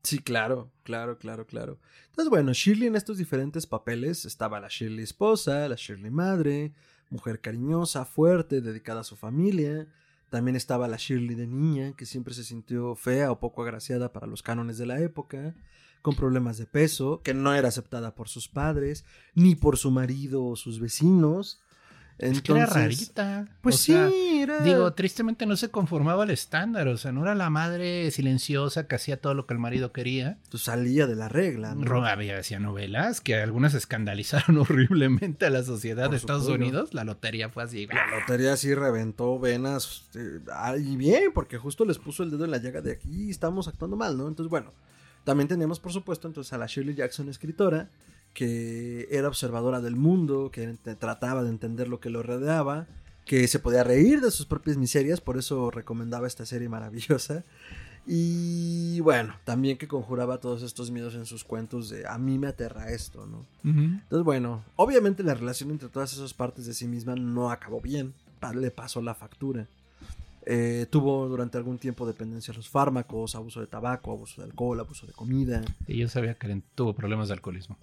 Sí, 0.03 0.19
claro, 0.19 0.73
claro, 0.83 1.19
claro, 1.19 1.47
claro. 1.47 1.79
Entonces, 2.11 2.29
bueno, 2.29 2.53
Shirley 2.53 2.89
en 2.89 2.97
estos 2.97 3.19
diferentes 3.19 3.67
papeles 3.67 4.25
estaba 4.25 4.61
la 4.61 4.69
Shirley 4.69 5.05
esposa, 5.05 5.69
la 5.69 5.77
Shirley 5.77 6.11
madre, 6.11 6.73
mujer 7.13 7.41
cariñosa, 7.41 8.05
fuerte, 8.07 8.63
dedicada 8.63 9.03
a 9.03 9.05
su 9.05 9.17
familia. 9.17 9.87
También 10.31 10.57
estaba 10.57 10.89
la 10.89 10.97
Shirley 10.97 11.37
de 11.37 11.47
niña, 11.47 11.93
que 11.95 12.07
siempre 12.07 12.33
se 12.33 12.43
sintió 12.43 12.95
fea 12.97 13.31
o 13.31 13.39
poco 13.39 13.63
agraciada 13.63 14.13
para 14.13 14.27
los 14.27 14.43
cánones 14.43 14.79
de 14.79 14.87
la 14.87 14.99
época, 14.99 15.55
con 16.01 16.17
problemas 16.17 16.57
de 16.57 16.67
peso, 16.67 17.21
que 17.23 17.35
no 17.35 17.55
era 17.55 17.69
aceptada 17.69 18.15
por 18.15 18.31
sus 18.31 18.49
padres, 18.49 19.05
ni 19.35 19.55
por 19.55 19.77
su 19.77 19.91
marido 19.91 20.43
o 20.43 20.57
sus 20.57 20.81
vecinos. 20.81 21.61
Que 22.19 22.53
era 22.53 22.67
rarita. 22.67 23.49
Pues 23.63 23.75
O 23.75 23.79
sea, 23.79 24.09
sí, 24.09 24.43
era... 24.43 24.61
Digo, 24.61 24.93
tristemente 24.93 25.45
no 25.47 25.57
se 25.57 25.71
conformaba 25.71 26.23
al 26.23 26.31
estándar, 26.31 26.87
o 26.89 26.97
sea, 26.97 27.11
no 27.11 27.23
era 27.23 27.35
la 27.35 27.51
madre 27.51 28.11
silenciosa 28.11 28.87
que 28.87 28.95
hacía 28.95 29.21
todo 29.21 29.35
lo 29.35 29.47
que 29.47 29.55
el 29.55 29.61
marido 29.61 29.93
quería. 29.93 30.39
pues 30.51 30.63
salía 30.63 31.07
de 31.07 31.17
la 31.17 31.29
regla. 31.29 31.75
¿no? 31.75 32.05
Había 32.05 32.39
hacía 32.39 32.61
novelas 32.61 33.21
que 33.21 33.37
algunas 33.37 33.75
escandalizaron 33.75 34.57
horriblemente 34.59 35.47
a 35.47 35.51
la 35.51 35.63
sociedad 35.65 36.05
Por 36.05 36.11
de 36.13 36.17
Estados 36.19 36.45
supuesto. 36.45 36.65
Unidos. 36.65 36.95
La 36.95 37.05
lotería 37.05 37.49
fue 37.49 37.65
así. 37.65 37.87
La 37.87 38.07
lotería 38.21 38.57
sí 38.57 38.75
reventó 38.75 39.39
venas. 39.39 40.07
eh, 40.15 40.41
ah, 40.53 40.77
y 40.77 40.97
bien, 40.97 41.33
porque 41.35 41.59
justo 41.59 41.85
les 41.85 41.99
puso 41.99 42.23
el 42.23 42.31
dedo 42.31 42.45
en 42.45 42.51
la 42.53 42.59
llaga 42.59 42.81
de 42.83 42.93
aquí 42.93 43.27
y 43.27 43.31
estamos 43.31 43.69
actuando 43.69 43.97
mal, 43.97 44.17
¿no? 44.17 44.29
Entonces, 44.29 44.51
bueno, 44.51 44.73
también 45.25 45.49
teníamos, 45.49 45.81
por 45.81 45.93
supuesto, 45.93 46.29
entonces 46.29 46.53
a 46.53 46.59
la 46.59 46.67
Shirley 46.67 46.95
Jackson, 46.95 47.29
escritora, 47.29 47.89
que 48.35 49.09
era 49.11 49.29
observadora 49.29 49.81
del 49.81 49.97
mundo, 49.97 50.51
que 50.51 50.77
trataba 50.99 51.43
de 51.43 51.51
entender 51.51 51.89
lo 51.89 52.01
que 52.01 52.11
lo 52.11 52.23
rodeaba, 52.23 52.87
que 53.25 53.47
se 53.47 53.59
podía 53.59 53.85
reír 53.85 54.21
de 54.21 54.31
sus 54.31 54.47
propias 54.47 54.77
miserias, 54.77 55.21
por 55.21 55.39
eso 55.39 55.71
recomendaba 55.71 56.27
esta 56.27 56.47
serie 56.47 56.69
maravillosa. 56.69 57.45
Y 58.05 58.99
bueno, 59.01 59.37
también 59.45 59.79
que 59.79 59.87
conjuraba 59.87 60.41
todos 60.41 60.63
estos 60.63 60.91
miedos 60.91 61.15
en 61.15 61.25
sus 61.25 61.45
cuentos 61.45 61.89
de 61.89 62.05
a 62.07 62.19
mí 62.19 62.37
me 62.37 62.49
aterra 62.49 62.91
esto, 62.91 63.27
¿no? 63.27 63.47
Entonces, 63.63 64.25
bueno, 64.25 64.65
obviamente 64.75 65.23
la 65.23 65.35
relación 65.35 65.71
entre 65.71 65.89
todas 65.89 66.13
esas 66.13 66.35
partes 66.35 66.67
de 66.67 66.75
sí 66.75 66.89
misma 66.89 67.15
no 67.15 67.51
acabó 67.51 67.81
bien. 67.81 68.13
Le 68.55 68.73
pasó 68.73 69.01
la 69.01 69.15
factura. 69.15 69.69
Eh, 70.45 70.87
tuvo 70.91 71.29
durante 71.29 71.57
algún 71.57 71.79
tiempo 71.79 72.07
dependencia 72.07 72.53
a 72.53 72.57
los 72.57 72.69
fármacos, 72.69 73.35
abuso 73.35 73.61
de 73.61 73.67
tabaco, 73.69 74.11
abuso 74.13 74.41
de 74.43 74.49
alcohol, 74.49 74.81
abuso 74.81 75.07
de 75.07 75.13
comida. 75.13 75.63
Y 75.87 75.99
yo 75.99 76.09
sabía 76.09 76.35
que 76.35 76.63
tuvo 76.75 76.95
problemas 76.95 77.29
de 77.29 77.35
alcoholismo. 77.35 77.79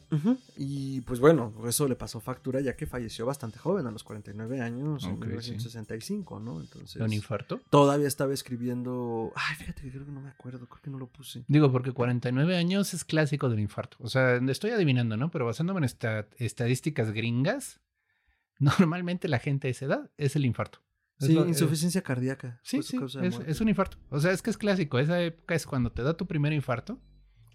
Y 0.57 1.01
pues 1.01 1.19
bueno, 1.19 1.53
eso 1.67 1.87
le 1.87 1.95
pasó 1.95 2.19
factura 2.19 2.59
ya 2.61 2.75
que 2.75 2.85
falleció 2.85 3.25
bastante 3.25 3.59
joven, 3.59 3.87
a 3.87 3.91
los 3.91 4.03
49 4.03 4.61
años, 4.61 5.05
en 5.05 5.11
Ok, 5.13 5.25
1965, 5.25 6.39
¿no? 6.39 6.59
Entonces, 6.59 6.95
¿De 6.99 7.03
un 7.05 7.13
infarto? 7.13 7.61
todavía 7.69 8.07
estaba 8.07 8.33
escribiendo... 8.33 9.31
Ay, 9.35 9.55
fíjate 9.55 9.81
que 9.83 9.91
creo 9.91 10.05
que 10.05 10.11
no 10.11 10.21
me 10.21 10.29
acuerdo, 10.29 10.67
creo 10.67 10.81
que 10.81 10.89
no 10.89 10.99
lo 10.99 11.07
puse. 11.07 11.43
Digo, 11.47 11.71
porque 11.71 11.91
49 11.93 12.57
años 12.57 12.93
es 12.93 13.05
clásico 13.05 13.49
del 13.49 13.59
infarto. 13.59 13.97
O 14.01 14.09
sea, 14.09 14.35
estoy 14.35 14.71
adivinando, 14.71 15.15
¿no? 15.17 15.31
Pero 15.31 15.45
basándome 15.45 15.79
en 15.79 15.83
esta- 15.85 16.27
estadísticas 16.37 17.11
gringas, 17.11 17.79
normalmente 18.59 19.27
la 19.27 19.39
gente 19.39 19.67
de 19.67 19.71
esa 19.71 19.85
edad 19.85 20.09
es 20.17 20.35
el 20.35 20.45
infarto. 20.45 20.79
Sí, 21.27 21.33
lo- 21.33 21.47
insuficiencia 21.47 22.01
cardíaca. 22.01 22.59
Sí, 22.63 22.77
fue 22.81 22.83
su 22.83 23.09
sí, 23.09 23.19
es, 23.25 23.39
es 23.45 23.61
un 23.61 23.69
infarto. 23.69 23.97
O 24.09 24.19
sea, 24.19 24.31
es 24.31 24.41
que 24.41 24.49
es 24.49 24.57
clásico. 24.57 24.99
Esa 24.99 25.21
época 25.21 25.55
es 25.55 25.65
cuando 25.65 25.91
te 25.91 26.01
da 26.01 26.15
tu 26.15 26.25
primer 26.27 26.53
infarto. 26.53 26.99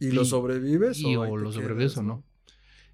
¿Y 0.01 0.11
lo 0.11 0.25
sobrevives? 0.25 0.99
y 0.99 1.17
o, 1.17 1.23
o 1.23 1.37
lo 1.37 1.51
sobrevives 1.53 1.93
quedas, 1.95 1.99
o 1.99 2.03
no. 2.03 2.25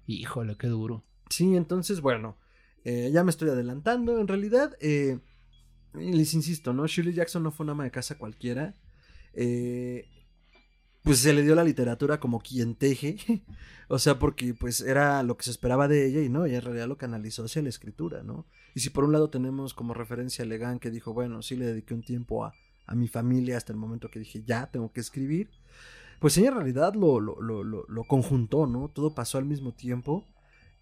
Híjole, 0.07 0.55
qué 0.57 0.67
duro. 0.67 1.03
Sí, 1.29 1.55
entonces, 1.55 2.01
bueno, 2.01 2.37
eh, 2.83 3.09
ya 3.13 3.23
me 3.23 3.31
estoy 3.31 3.49
adelantando. 3.49 4.19
En 4.19 4.27
realidad, 4.27 4.77
eh, 4.79 5.19
les 5.93 6.33
insisto, 6.33 6.73
¿no? 6.73 6.87
Shirley 6.87 7.13
Jackson 7.13 7.43
no 7.43 7.51
fue 7.51 7.63
una 7.65 7.73
ama 7.73 7.83
de 7.83 7.91
casa 7.91 8.17
cualquiera. 8.17 8.75
Eh, 9.33 10.07
pues 11.03 11.19
se 11.19 11.33
le 11.33 11.43
dio 11.43 11.55
la 11.55 11.63
literatura 11.63 12.19
como 12.19 12.39
quien 12.39 12.75
teje. 12.75 13.17
o 13.87 13.99
sea, 13.99 14.19
porque 14.19 14.53
pues 14.53 14.81
era 14.81 15.23
lo 15.23 15.37
que 15.37 15.43
se 15.45 15.51
esperaba 15.51 15.87
de 15.87 16.05
ella 16.07 16.21
y 16.21 16.29
no, 16.29 16.45
ella 16.45 16.57
en 16.57 16.63
realidad 16.63 16.87
lo 16.87 16.97
canalizó 16.97 17.45
hacia 17.45 17.61
la 17.61 17.69
escritura, 17.69 18.23
¿no? 18.23 18.45
Y 18.75 18.79
si 18.81 18.89
por 18.89 19.03
un 19.03 19.11
lado 19.11 19.29
tenemos 19.29 19.73
como 19.73 19.93
referencia 19.93 20.43
a 20.43 20.47
Legan 20.47 20.79
que 20.79 20.91
dijo, 20.91 21.13
bueno, 21.13 21.41
sí 21.41 21.55
le 21.55 21.65
dediqué 21.65 21.93
un 21.93 22.03
tiempo 22.03 22.45
a, 22.45 22.53
a 22.85 22.95
mi 22.95 23.07
familia 23.07 23.57
hasta 23.57 23.73
el 23.73 23.79
momento 23.79 24.09
que 24.09 24.19
dije, 24.19 24.43
ya, 24.45 24.67
tengo 24.71 24.91
que 24.93 25.01
escribir. 25.01 25.49
Pues 26.19 26.37
ella 26.37 26.49
en 26.49 26.55
realidad 26.55 26.93
lo, 26.93 27.19
lo, 27.19 27.41
lo, 27.41 27.63
lo, 27.63 27.85
lo 27.87 28.03
conjuntó, 28.05 28.67
¿no? 28.67 28.89
Todo 28.89 29.15
pasó 29.15 29.37
al 29.37 29.45
mismo 29.45 29.73
tiempo. 29.73 30.27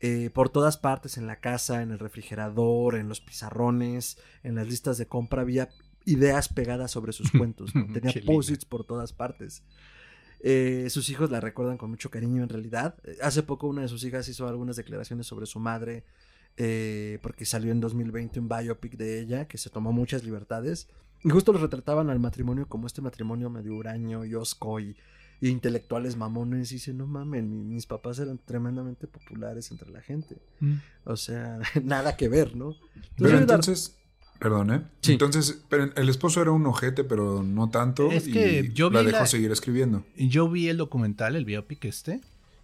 eh, 0.01 0.29
por 0.33 0.49
todas 0.49 0.77
partes, 0.77 1.17
en 1.17 1.27
la 1.27 1.39
casa, 1.41 1.81
en 1.81 1.91
el 1.91 1.99
refrigerador, 1.99 2.95
en 2.95 3.09
los 3.09 3.21
pizarrones, 3.21 4.17
en 4.43 4.55
las 4.55 4.67
listas 4.67 4.97
de 4.97 5.07
compra, 5.07 5.41
había 5.41 5.69
ideas 6.05 6.49
pegadas 6.49 6.91
sobre 6.91 7.13
sus 7.13 7.31
cuentos. 7.37 7.75
¿no? 7.75 7.87
Tenía 7.93 8.13
posits 8.25 8.65
por 8.65 8.85
todas 8.85 9.13
partes. 9.13 9.63
Eh, 10.41 10.87
sus 10.89 11.09
hijos 11.09 11.29
la 11.31 11.39
recuerdan 11.41 11.77
con 11.77 11.89
mucho 11.89 12.09
cariño 12.09 12.43
en 12.43 12.49
realidad. 12.49 12.95
Eh, 13.03 13.17
Hace 13.21 13.43
poco 13.43 13.67
una 13.67 13.81
de 13.81 13.87
sus 13.87 14.03
hijas 14.03 14.27
hizo 14.29 14.47
algunas 14.47 14.75
declaraciones 14.77 15.27
sobre 15.27 15.45
su 15.45 15.59
madre 15.59 16.03
eh, 16.57 17.19
porque 17.21 17.45
salió 17.45 17.71
en 17.71 17.79
2020 17.81 18.39
un 18.39 18.49
biopic 18.49 18.97
de 18.97 19.19
ella 19.21 19.47
que 19.47 19.57
se 19.57 19.69
tomó 19.69 19.91
muchas 19.91 20.23
libertades 20.23 20.87
y 21.23 21.29
justo 21.29 21.51
los 21.53 21.61
retrataban 21.61 22.09
al 22.09 22.19
matrimonio 22.19 22.67
como 22.67 22.87
este 22.87 23.01
matrimonio 23.01 23.49
medio 23.49 23.75
huraño 23.75 24.25
y 24.25 24.33
osco 24.35 24.79
y, 24.79 24.95
y 25.41 25.49
intelectuales 25.49 26.15
mamones 26.17 26.71
y 26.71 26.75
dice 26.75 26.93
no 26.93 27.05
mamen 27.07 27.49
mi- 27.49 27.63
mis 27.63 27.85
papás 27.85 28.19
eran 28.19 28.37
tremendamente 28.39 29.07
populares 29.07 29.71
entre 29.71 29.89
la 29.91 30.01
gente 30.01 30.37
o 31.05 31.15
sea 31.17 31.59
nada 31.83 32.15
que 32.17 32.27
ver 32.29 32.55
no 32.55 32.75
Pero 33.17 33.37
entonces, 33.37 33.97
Perdón, 34.39 34.71
¿eh? 34.73 34.81
Sí. 35.01 35.11
Entonces, 35.13 35.61
pero 35.69 35.91
el 35.95 36.09
esposo 36.09 36.41
era 36.41 36.51
un 36.51 36.65
ojete, 36.65 37.03
pero 37.03 37.43
no 37.43 37.69
tanto. 37.69 38.09
Es 38.11 38.23
que 38.23 38.61
y 38.61 38.73
yo 38.73 38.89
la 38.89 39.03
dejó 39.03 39.17
la- 39.19 39.25
seguir 39.27 39.51
escribiendo. 39.51 40.05
Yo 40.15 40.49
vi 40.49 40.69
el 40.69 40.77
documental, 40.77 41.35
el 41.35 41.43
biopic 41.43 41.83
este, 41.85 42.21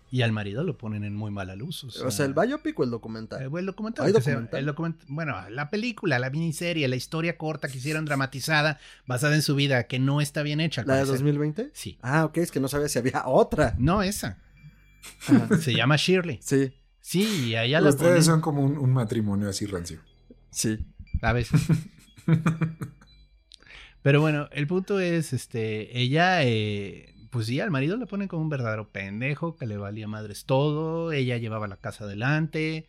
y 0.10 0.22
al 0.22 0.32
marido 0.32 0.64
lo 0.64 0.78
ponen 0.78 1.04
en 1.04 1.14
muy 1.16 1.32
mala 1.32 1.56
luz. 1.58 1.84
O 1.84 1.90
sea, 1.92 2.08
O 2.08 2.12
sea, 2.12 2.26
el 2.26 2.34
biopic 2.34 2.80
o 2.80 2.84
el 2.86 2.92
documental. 2.92 3.42
Eh, 3.42 3.46
el 3.54 3.66
documental. 3.66 4.08
El 4.08 4.66
document- 4.68 4.96
bueno, 5.10 5.36
la 5.50 5.70
película, 5.70 6.18
la 6.18 6.30
miniserie, 6.30 6.88
la 6.88 6.96
historia 6.96 7.38
corta 7.38 7.68
que 7.68 7.78
hicieron 7.78 8.06
dramatizada, 8.06 8.80
basada 9.06 9.36
en 9.36 9.42
su 9.42 9.54
vida, 9.56 9.84
que 9.88 10.00
no 10.00 10.22
está 10.22 10.44
bien 10.44 10.62
hecha. 10.62 10.84
¿La 10.84 10.94
de 10.96 11.00
parecer. 11.02 11.16
2020? 11.18 11.72
Sí. 11.74 11.98
Ah, 12.02 12.24
ok, 12.24 12.38
es 12.38 12.52
que 12.52 12.62
no 12.62 12.70
sabía 12.70 12.88
si 12.88 13.00
había 13.00 13.24
otra. 13.26 13.76
No, 13.78 14.02
esa. 14.02 14.38
Se 15.60 15.74
llama 15.74 15.98
Shirley. 15.98 16.40
Sí, 16.42 16.72
Sí, 17.02 17.50
y 17.50 17.56
a 17.56 17.66
ella 17.66 17.82
la 17.82 17.90
Ustedes 17.90 18.10
ponen 18.10 18.24
son 18.24 18.42
como 18.42 18.64
un, 18.64 18.78
un 18.80 18.92
matrimonio 18.92 19.48
así 19.50 19.66
rancio. 19.68 20.00
sí. 20.52 20.80
A 21.22 21.34
veces. 21.34 21.62
Pero 24.02 24.22
bueno, 24.22 24.48
el 24.52 24.68
punto 24.68 25.00
es, 25.00 25.34
este, 25.34 26.00
ella, 26.00 26.44
eh, 26.44 27.16
pues 27.32 27.48
sí, 27.48 27.60
al 27.60 27.72
marido 27.72 27.98
le 27.98 28.06
ponen 28.06 28.28
como 28.28 28.44
un 28.44 28.50
verdadero 28.50 28.90
pendejo, 28.90 29.56
que 29.56 29.66
le 29.66 29.78
valía 29.78 30.08
madres 30.08 30.46
todo, 30.46 31.12
ella 31.12 31.38
llevaba 31.38 31.68
la 31.68 31.78
casa 31.78 32.04
adelante, 32.04 32.86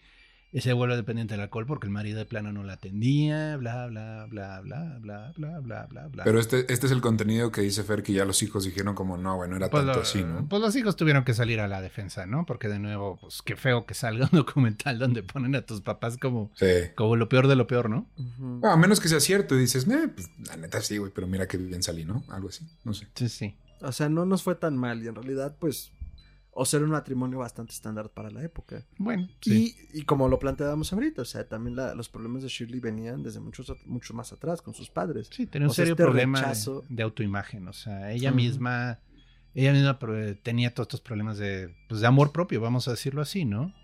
y 0.56 0.62
se 0.62 0.72
vuelve 0.72 0.96
dependiente 0.96 1.34
del 1.34 1.42
alcohol 1.42 1.66
porque 1.66 1.86
el 1.86 1.92
marido 1.92 2.18
de 2.18 2.24
plano 2.24 2.50
no 2.50 2.64
la 2.64 2.72
atendía, 2.72 3.56
bla, 3.58 3.86
bla, 3.88 4.26
bla, 4.30 4.60
bla, 4.62 4.98
bla, 4.98 5.32
bla, 5.36 5.60
bla, 5.60 5.86
bla, 5.86 6.06
bla. 6.08 6.24
Pero 6.24 6.40
este, 6.40 6.72
este 6.72 6.86
es 6.86 6.92
el 6.92 7.02
contenido 7.02 7.52
que 7.52 7.60
dice 7.60 7.82
Fer 7.82 8.02
que 8.02 8.14
ya 8.14 8.24
los 8.24 8.42
hijos 8.42 8.64
dijeron 8.64 8.94
como, 8.94 9.18
no, 9.18 9.36
bueno, 9.36 9.56
era 9.56 9.68
pues, 9.68 9.84
tanto 9.84 9.98
lo- 9.98 10.02
así, 10.02 10.24
¿no? 10.24 10.48
pues 10.48 10.62
los 10.62 10.74
hijos 10.74 10.96
tuvieron 10.96 11.24
que 11.24 11.34
salir 11.34 11.60
a 11.60 11.68
la 11.68 11.82
defensa, 11.82 12.24
¿no? 12.24 12.46
Porque 12.46 12.68
de 12.68 12.78
nuevo, 12.78 13.18
pues 13.20 13.42
qué 13.42 13.54
feo 13.54 13.84
que 13.84 13.92
salga 13.92 14.30
un 14.32 14.38
documental 14.38 14.98
donde 14.98 15.22
ponen 15.22 15.54
a 15.56 15.62
tus 15.62 15.82
papás 15.82 16.16
como, 16.16 16.50
Sí. 16.54 16.66
como 16.94 17.16
lo 17.16 17.28
peor 17.28 17.48
de 17.48 17.56
lo 17.56 17.66
peor, 17.66 17.90
¿no? 17.90 18.06
Bueno, 18.38 18.70
a 18.72 18.76
menos 18.78 18.98
que 19.00 19.08
sea 19.08 19.20
cierto 19.20 19.54
y 19.56 19.58
dices, 19.58 19.86
eh, 19.88 20.08
pues 20.14 20.30
la 20.48 20.56
neta 20.56 20.80
sí, 20.80 20.96
güey, 20.96 21.12
pero 21.14 21.26
mira 21.26 21.46
que 21.46 21.58
bien 21.58 21.82
salí, 21.82 22.06
¿no? 22.06 22.24
Algo 22.30 22.48
así, 22.48 22.66
no 22.82 22.94
sé. 22.94 23.06
Sí, 23.14 23.28
sí. 23.28 23.56
O 23.82 23.92
sea, 23.92 24.08
no 24.08 24.24
nos 24.24 24.42
fue 24.42 24.54
tan 24.54 24.74
mal 24.74 25.02
y 25.04 25.08
en 25.08 25.14
realidad, 25.14 25.54
pues, 25.58 25.92
o 26.58 26.64
ser 26.64 26.82
un 26.82 26.88
matrimonio 26.90 27.38
bastante 27.38 27.72
estándar 27.74 28.08
para 28.08 28.30
la 28.30 28.42
época. 28.42 28.82
Bueno, 28.98 29.28
sí. 29.42 29.76
Y, 29.92 29.98
y 30.00 30.02
como 30.04 30.26
lo 30.28 30.38
planteábamos 30.38 30.90
ahorita, 30.92 31.20
o 31.20 31.24
sea, 31.26 31.46
también 31.46 31.76
la- 31.76 31.94
los 31.94 32.08
problemas 32.08 32.42
de 32.42 32.48
Shirley 32.48 32.80
venían 32.80 33.22
desde 33.22 33.40
muchos, 33.40 33.70
mucho 33.84 34.14
más 34.14 34.32
atrás 34.32 34.62
con 34.62 34.72
sus 34.72 34.88
padres. 34.88 35.28
Sí, 35.30 35.46
tenía 35.46 35.66
un 35.66 35.70
O 35.70 35.74
sea, 35.74 35.84
serio 35.84 35.92
este 35.92 36.02
problema 36.04 36.40
de- 36.40 36.46
rechazo- 36.46 36.84
de, 36.88 37.02
autoimagen. 37.02 37.68
O 37.68 37.72
sea, 37.74 38.10
ella 38.12 38.32
misma, 38.32 39.00
ella 39.54 39.72
misma 39.72 39.98
pro- 39.98 40.34
tenía 40.38 40.72
todos 40.72 40.86
estos 40.86 41.00
problemas 41.02 41.36
de, 41.36 41.74
pues, 41.88 42.00
de 42.00 42.06
amor 42.06 42.32
propio, 42.32 42.60
vamos 42.60 42.88
a 42.88 42.92
decirlo 42.92 43.20
así, 43.20 43.44
¿no? 43.44 43.74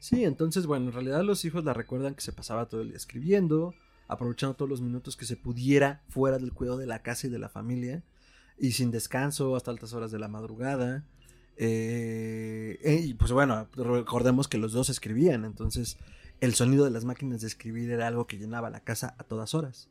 Sí, 0.00 0.24
entonces, 0.24 0.66
bueno, 0.66 0.86
en 0.86 0.92
realidad 0.92 1.22
los 1.22 1.44
hijos 1.44 1.62
la 1.64 1.74
recuerdan 1.74 2.14
que 2.16 2.22
se 2.22 2.32
pasaba 2.32 2.66
todo 2.68 2.80
el 2.80 2.88
día 2.88 2.96
escribiendo, 2.96 3.74
aprovechando 4.08 4.54
todos 4.56 4.68
los 4.68 4.80
minutos 4.80 5.16
que 5.16 5.26
se 5.26 5.36
pudiera 5.36 6.02
fuera 6.08 6.38
del 6.38 6.52
cuidado 6.52 6.78
de 6.78 6.86
la 6.86 7.02
casa 7.02 7.28
y 7.28 7.30
de 7.30 7.38
la 7.38 7.48
familia, 7.50 8.02
y 8.58 8.72
sin 8.72 8.90
descanso 8.90 9.54
hasta 9.54 9.70
altas 9.70 9.92
horas 9.92 10.10
de 10.10 10.18
la 10.18 10.26
madrugada. 10.26 11.04
Eh, 11.62 12.78
eh, 12.82 13.02
y 13.04 13.12
pues 13.12 13.32
bueno, 13.32 13.68
recordemos 13.76 14.48
que 14.48 14.56
los 14.56 14.72
dos 14.72 14.88
escribían, 14.88 15.44
entonces 15.44 15.98
el 16.40 16.54
sonido 16.54 16.86
de 16.86 16.90
las 16.90 17.04
máquinas 17.04 17.42
de 17.42 17.48
escribir 17.48 17.90
era 17.90 18.06
algo 18.06 18.26
que 18.26 18.38
llenaba 18.38 18.70
la 18.70 18.80
casa 18.80 19.14
a 19.18 19.24
todas 19.24 19.52
horas. 19.52 19.90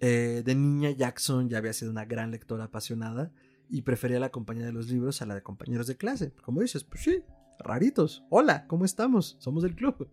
Eh, 0.00 0.42
de 0.46 0.54
niña, 0.54 0.90
Jackson 0.92 1.50
ya 1.50 1.58
había 1.58 1.74
sido 1.74 1.90
una 1.90 2.06
gran 2.06 2.30
lectora 2.30 2.64
apasionada 2.64 3.30
y 3.68 3.82
prefería 3.82 4.18
la 4.18 4.30
compañía 4.30 4.64
de 4.64 4.72
los 4.72 4.88
libros 4.88 5.20
a 5.20 5.26
la 5.26 5.34
de 5.34 5.42
compañeros 5.42 5.88
de 5.88 5.98
clase. 5.98 6.32
Como 6.42 6.62
dices, 6.62 6.84
pues 6.84 7.02
sí, 7.02 7.22
raritos. 7.58 8.24
Hola, 8.30 8.66
¿cómo 8.66 8.86
estamos? 8.86 9.36
Somos 9.40 9.64
del 9.64 9.74
club. 9.74 10.08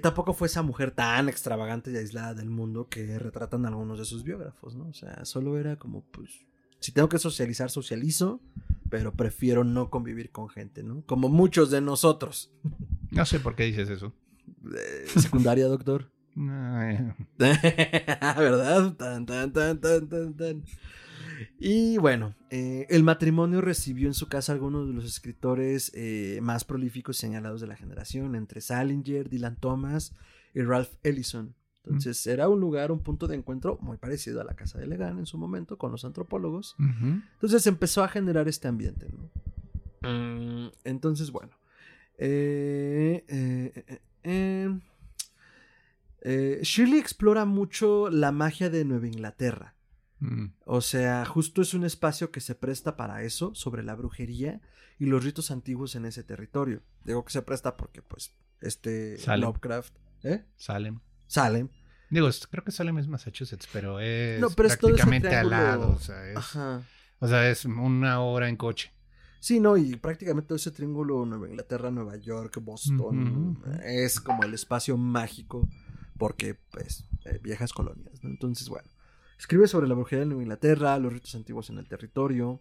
Tampoco 0.00 0.32
fue 0.32 0.46
esa 0.46 0.62
mujer 0.62 0.92
tan 0.92 1.28
extravagante 1.28 1.92
y 1.92 1.96
aislada 1.98 2.32
del 2.32 2.48
mundo 2.48 2.88
que 2.88 3.18
retratan 3.18 3.66
algunos 3.66 3.98
de 3.98 4.06
sus 4.06 4.24
biógrafos, 4.24 4.76
¿no? 4.76 4.88
O 4.88 4.94
sea, 4.94 5.26
solo 5.26 5.58
era 5.58 5.76
como, 5.76 6.04
pues, 6.04 6.46
si 6.80 6.92
tengo 6.92 7.08
que 7.08 7.18
socializar, 7.18 7.70
socializo, 7.70 8.40
pero 8.90 9.12
prefiero 9.12 9.64
no 9.64 9.90
convivir 9.90 10.30
con 10.30 10.48
gente, 10.48 10.82
¿no? 10.82 11.02
Como 11.06 11.28
muchos 11.28 11.70
de 11.70 11.80
nosotros. 11.80 12.52
No 13.10 13.24
sé 13.24 13.40
por 13.40 13.56
qué 13.56 13.64
dices 13.64 13.88
eso. 13.88 14.12
Eh, 14.66 15.06
secundaria, 15.06 15.66
doctor. 15.66 16.10
Ay, 16.36 17.10
¿Verdad? 17.38 18.92
Tan, 18.96 19.24
tan, 19.24 19.50
tan, 19.50 19.80
tan, 19.80 20.08
tan, 20.08 20.34
tan. 20.36 20.64
Y 21.58 21.96
bueno, 21.98 22.34
eh, 22.50 22.86
el 22.90 23.02
matrimonio 23.02 23.60
recibió 23.60 24.08
en 24.08 24.14
su 24.14 24.28
casa 24.28 24.52
algunos 24.52 24.88
de 24.88 24.94
los 24.94 25.04
escritores 25.04 25.90
eh, 25.94 26.38
más 26.42 26.64
prolíficos 26.64 27.16
y 27.16 27.20
señalados 27.20 27.60
de 27.60 27.66
la 27.66 27.76
generación, 27.76 28.34
entre 28.34 28.60
Salinger, 28.60 29.28
Dylan 29.28 29.56
Thomas 29.56 30.14
y 30.54 30.62
Ralph 30.62 30.94
Ellison. 31.02 31.54
Entonces 31.84 32.26
era 32.26 32.48
un 32.48 32.60
lugar, 32.60 32.92
un 32.92 33.02
punto 33.02 33.26
de 33.26 33.36
encuentro 33.36 33.78
muy 33.80 33.96
parecido 33.96 34.40
a 34.40 34.44
la 34.44 34.54
casa 34.54 34.78
de 34.78 34.86
Legan 34.86 35.18
en 35.18 35.26
su 35.26 35.38
momento 35.38 35.78
con 35.78 35.90
los 35.90 36.04
antropólogos. 36.04 36.76
Entonces 36.78 37.66
empezó 37.66 38.04
a 38.04 38.08
generar 38.08 38.46
este 38.48 38.68
ambiente, 38.68 39.08
¿no? 39.10 39.30
Mm, 40.08 40.70
Entonces, 40.84 41.30
bueno. 41.30 41.52
Eh, 42.18 43.24
eh, 43.28 43.72
eh, 43.86 44.00
eh, 44.24 44.80
eh, 46.20 46.60
Shirley 46.62 46.98
explora 46.98 47.44
mucho 47.44 48.10
la 48.10 48.32
magia 48.32 48.70
de 48.70 48.84
Nueva 48.84 49.06
Inglaterra. 49.06 49.74
Mm. 50.20 50.46
O 50.64 50.80
sea, 50.80 51.24
justo 51.24 51.62
es 51.62 51.74
un 51.74 51.84
espacio 51.84 52.30
que 52.30 52.40
se 52.40 52.54
presta 52.54 52.96
para 52.96 53.22
eso, 53.22 53.54
sobre 53.54 53.82
la 53.82 53.94
brujería 53.94 54.60
y 54.98 55.06
los 55.06 55.24
ritos 55.24 55.50
antiguos 55.50 55.94
en 55.94 56.04
ese 56.06 56.24
territorio. 56.24 56.82
Digo 57.04 57.24
que 57.24 57.32
se 57.32 57.42
presta 57.42 57.76
porque, 57.76 58.02
pues, 58.02 58.34
este 58.60 59.16
Salem. 59.18 59.46
Lovecraft, 59.46 59.94
¿eh? 60.24 60.44
Salem. 60.56 60.98
Salem. 61.28 61.68
Digo, 62.10 62.28
creo 62.50 62.64
que 62.64 62.72
Salem 62.72 62.98
es 62.98 63.06
Massachusetts, 63.06 63.68
pero 63.72 64.00
es, 64.00 64.40
No, 64.40 64.50
pero 64.50 64.68
es 64.68 64.76
prácticamente 64.76 65.34
al 65.36 65.50
lado. 65.50 65.90
O 65.90 66.00
sea, 66.00 66.28
es, 66.30 66.36
Ajá. 66.36 66.82
o 67.20 67.28
sea, 67.28 67.48
es 67.48 67.64
una 67.64 68.20
hora 68.20 68.48
en 68.48 68.56
coche. 68.56 68.92
Sí, 69.40 69.60
no, 69.60 69.76
y 69.76 69.94
prácticamente 69.94 70.48
todo 70.48 70.56
ese 70.56 70.72
triángulo 70.72 71.24
Nueva 71.24 71.48
Inglaterra, 71.48 71.90
Nueva 71.92 72.16
York, 72.16 72.58
Boston, 72.60 73.62
es 73.84 74.20
como 74.20 74.42
el 74.42 74.54
espacio 74.54 74.96
mágico 74.96 75.68
porque, 76.18 76.56
pues, 76.72 77.04
eh, 77.24 77.38
viejas 77.40 77.72
colonias, 77.72 78.24
¿no? 78.24 78.30
Entonces, 78.30 78.68
bueno, 78.68 78.88
escribe 79.38 79.68
sobre 79.68 79.86
la 79.86 79.94
brujería 79.94 80.20
de 80.20 80.26
Nueva 80.26 80.42
Inglaterra, 80.42 80.98
los 80.98 81.12
ritos 81.12 81.36
antiguos 81.36 81.70
en 81.70 81.78
el 81.78 81.86
territorio, 81.86 82.60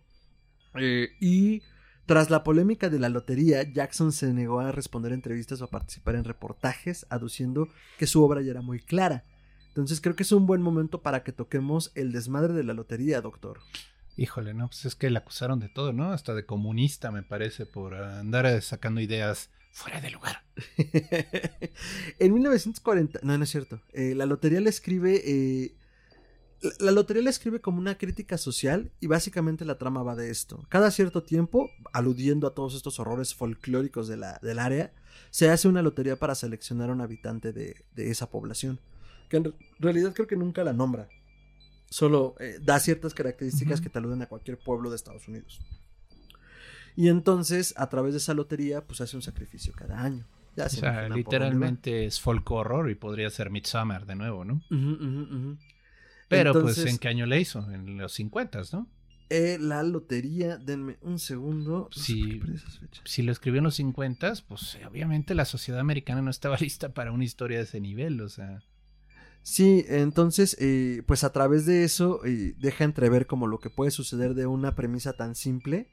eh, 0.76 1.10
y 1.20 1.64
tras 2.08 2.30
la 2.30 2.44
polémica 2.44 2.90
de 2.90 3.00
la 3.00 3.10
lotería, 3.10 3.64
Jackson 3.64 4.14
se 4.14 4.34
negó 4.34 4.62
a 4.62 4.72
responder 4.72 5.12
entrevistas 5.12 5.62
o 5.62 5.66
a 5.66 5.70
participar 5.70 6.16
en 6.16 6.24
reportajes, 6.24 7.06
aduciendo 7.10 7.68
que 8.00 8.08
su 8.08 8.24
obra 8.24 8.42
ya 8.42 8.52
era 8.52 8.62
muy 8.62 8.80
clara. 8.80 9.26
Entonces 9.68 10.00
creo 10.00 10.16
que 10.16 10.24
es 10.24 10.32
un 10.32 10.48
buen 10.48 10.62
momento 10.62 11.02
para 11.02 11.24
que 11.24 11.34
toquemos 11.34 11.92
el 11.96 12.14
desmadre 12.14 12.54
de 12.54 12.64
la 12.64 12.74
lotería, 12.74 13.20
doctor. 13.20 13.60
Híjole, 14.16 14.54
no, 14.54 14.68
pues 14.68 14.86
es 14.86 14.96
que 14.96 15.10
le 15.10 15.20
acusaron 15.20 15.60
de 15.60 15.68
todo, 15.68 15.92
¿no? 15.92 16.12
Hasta 16.12 16.34
de 16.34 16.46
comunista, 16.46 17.12
me 17.12 17.24
parece, 17.24 17.66
por 17.66 17.94
andar 17.94 18.62
sacando 18.62 19.02
ideas 19.02 19.52
fuera 19.72 20.00
de 20.00 20.10
lugar. 20.10 20.44
en 22.20 22.34
1940, 22.34 23.20
no, 23.22 23.38
no 23.38 23.44
es 23.44 23.50
cierto. 23.52 23.82
Eh, 23.92 24.16
la 24.16 24.26
lotería 24.26 24.62
le 24.62 24.70
escribe. 24.70 25.22
eh, 25.26 25.76
la, 26.62 26.72
la 26.80 26.92
lotería 26.92 27.24
le 27.24 27.30
escribe 27.30 27.62
como 27.62 27.80
una 27.80 27.98
crítica 27.98 28.38
social 28.38 28.92
y 29.00 29.08
básicamente 29.08 29.66
la 29.66 29.78
trama 29.78 30.04
va 30.04 30.16
de 30.16 30.30
esto. 30.30 30.66
Cada 30.70 30.92
cierto 30.92 31.24
tiempo, 31.24 31.70
aludiendo 31.94 32.48
a 32.48 32.54
todos 32.54 32.76
estos 32.76 33.00
horrores 33.00 33.34
folclóricos 33.36 34.08
de 34.08 34.18
la, 34.18 34.40
del 34.42 34.60
área, 34.60 34.94
se 35.30 35.50
hace 35.50 35.68
una 35.68 35.82
lotería 35.82 36.18
para 36.18 36.36
seleccionar 36.36 36.90
a 36.90 36.94
un 36.94 37.02
habitante 37.02 37.54
de, 37.54 37.86
de 37.96 38.10
esa 38.12 38.30
población. 38.30 38.80
Que 39.30 39.38
en 39.38 39.44
re- 39.46 39.54
realidad 39.80 40.14
creo 40.14 40.28
que 40.28 40.36
nunca 40.38 40.64
la 40.64 40.74
nombra. 40.74 41.08
Solo 41.90 42.36
eh, 42.40 42.60
da 42.62 42.80
ciertas 42.80 43.14
características 43.14 43.80
que 43.82 43.90
te 43.90 44.00
aluden 44.00 44.22
a 44.22 44.28
cualquier 44.28 44.58
pueblo 44.58 44.90
de 44.90 44.96
Estados 44.98 45.28
Unidos. 45.28 45.60
Y 46.96 47.10
entonces, 47.10 47.74
a 47.78 47.90
través 47.90 48.14
de 48.14 48.18
esa 48.18 48.34
lotería, 48.34 48.82
pues 48.86 49.02
hace 49.02 49.16
un 49.16 49.22
sacrificio 49.22 49.74
cada 49.76 50.02
año. 50.02 50.26
Ya 50.56 50.66
O 50.66 50.70
se 50.70 50.78
sea, 50.78 51.08
literalmente 51.08 52.06
es 52.06 52.20
folk 52.20 52.50
horror 52.50 52.90
y 52.90 52.96
podría 52.96 53.30
ser 53.30 53.52
Midsommar 53.52 54.06
de 54.08 54.16
nuevo, 54.16 54.44
¿no? 54.44 54.56
Ujú, 54.72 54.94
ujú, 54.96 55.22
ujú. 55.36 55.58
Pero 56.28 56.52
Entonces, 56.52 56.84
pues, 56.84 56.94
¿en 56.94 57.00
qué 57.00 57.08
año 57.08 57.26
le 57.26 57.40
hizo? 57.40 57.72
En 57.72 57.98
los 57.98 58.14
50, 58.14 58.62
¿no? 58.74 58.88
eh, 59.30 59.58
la 59.60 59.84
lotería, 59.84 60.58
denme 60.58 60.98
un 61.02 61.20
segundo. 61.20 61.90
Fechas. 61.92 63.02
Si 63.04 63.22
lo 63.22 63.32
escribió 63.32 63.60
en 63.60 63.66
los 63.66 63.76
50, 63.76 64.34
pues 64.48 64.78
obviamente 64.88 65.36
la 65.36 65.46
sociedad 65.46 65.80
americana 65.80 66.22
no 66.22 66.30
estaba 66.30 66.58
lista 66.60 66.94
para 66.94 67.12
una 67.12 67.24
historia 67.24 67.58
de 67.58 67.64
ese 67.64 67.82
nivel, 67.82 68.22
o 68.22 68.30
sea. 68.30 68.62
Sí, 69.44 69.86
entonces, 69.88 70.58
eh, 70.60 71.04
pues 71.06 71.24
a 71.24 71.32
través 71.32 71.66
de 71.66 71.86
eso 71.86 72.26
eh, 72.26 72.54
deja 72.58 72.84
entrever 72.84 73.28
como 73.28 73.48
lo 73.48 73.60
que 73.60 73.70
puede 73.70 73.92
suceder 73.92 74.34
de 74.34 74.46
una 74.46 74.76
premisa 74.76 75.14
tan 75.14 75.36
simple. 75.36 75.90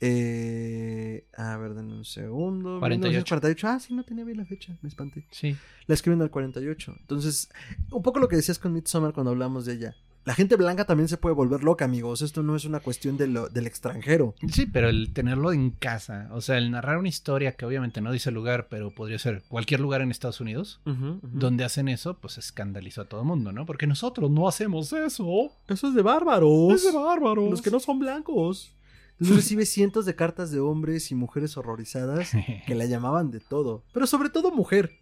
Eh, 0.00 1.24
a 1.36 1.56
ver, 1.56 1.74
denme 1.74 1.94
un 1.94 2.04
segundo. 2.04 2.78
48. 2.80 3.10
1948. 3.36 3.68
Ah, 3.68 3.80
sí, 3.80 3.94
no 3.94 4.04
tenía 4.04 4.24
bien 4.24 4.38
la 4.38 4.44
fecha, 4.44 4.76
me 4.82 4.88
espanté. 4.88 5.24
Sí. 5.30 5.56
La 5.86 5.94
escriben 5.94 6.20
al 6.22 6.30
48. 6.30 6.94
Entonces, 7.00 7.48
un 7.90 8.02
poco 8.02 8.18
lo 8.18 8.28
que 8.28 8.36
decías 8.36 8.58
con 8.58 8.72
Midsommar 8.72 9.12
cuando 9.12 9.30
hablamos 9.30 9.64
de 9.66 9.74
ella. 9.74 9.96
La 10.24 10.34
gente 10.34 10.56
blanca 10.56 10.84
también 10.84 11.06
se 11.06 11.18
puede 11.18 11.36
volver 11.36 11.62
loca, 11.62 11.84
amigos. 11.84 12.20
Esto 12.20 12.42
no 12.42 12.56
es 12.56 12.64
una 12.64 12.80
cuestión 12.80 13.16
de 13.16 13.28
lo- 13.28 13.48
del 13.48 13.68
extranjero. 13.68 14.34
Sí, 14.52 14.66
pero 14.66 14.88
el 14.88 15.12
tenerlo 15.12 15.52
en 15.52 15.70
casa, 15.70 16.28
o 16.32 16.40
sea, 16.40 16.58
el 16.58 16.72
narrar 16.72 16.98
una 16.98 17.08
historia 17.08 17.52
que 17.52 17.64
obviamente 17.64 18.00
no 18.00 18.10
dice 18.10 18.32
lugar, 18.32 18.66
pero 18.68 18.90
podría 18.90 19.20
ser 19.20 19.44
cualquier 19.46 19.78
lugar 19.78 20.00
en 20.00 20.10
Estados 20.10 20.40
Unidos, 20.40 20.80
donde 21.22 21.62
hacen 21.62 21.86
eso, 21.86 22.18
pues 22.18 22.38
escandalizó 22.38 23.02
a 23.02 23.04
todo 23.04 23.20
el 23.20 23.26
mundo, 23.28 23.52
¿no? 23.52 23.66
Porque 23.66 23.86
nosotros 23.86 24.28
no 24.28 24.48
hacemos 24.48 24.92
eso. 24.92 25.52
Eso 25.68 25.88
es 25.88 25.94
de 25.94 26.02
bárbaros. 26.02 26.72
Es 26.72 26.82
de 26.84 26.98
bárbaros. 26.98 27.48
Los 27.48 27.62
que 27.62 27.70
no 27.70 27.78
son 27.78 28.00
blancos. 28.00 28.72
Entonces 29.18 29.36
recibe 29.36 29.66
cientos 29.66 30.04
de 30.04 30.14
cartas 30.14 30.50
de 30.50 30.60
hombres 30.60 31.10
y 31.10 31.14
mujeres 31.14 31.56
horrorizadas 31.56 32.32
que 32.66 32.74
la 32.74 32.84
llamaban 32.86 33.30
de 33.30 33.40
todo. 33.40 33.82
Pero 33.92 34.06
sobre 34.06 34.28
todo 34.28 34.50
mujer. 34.50 34.98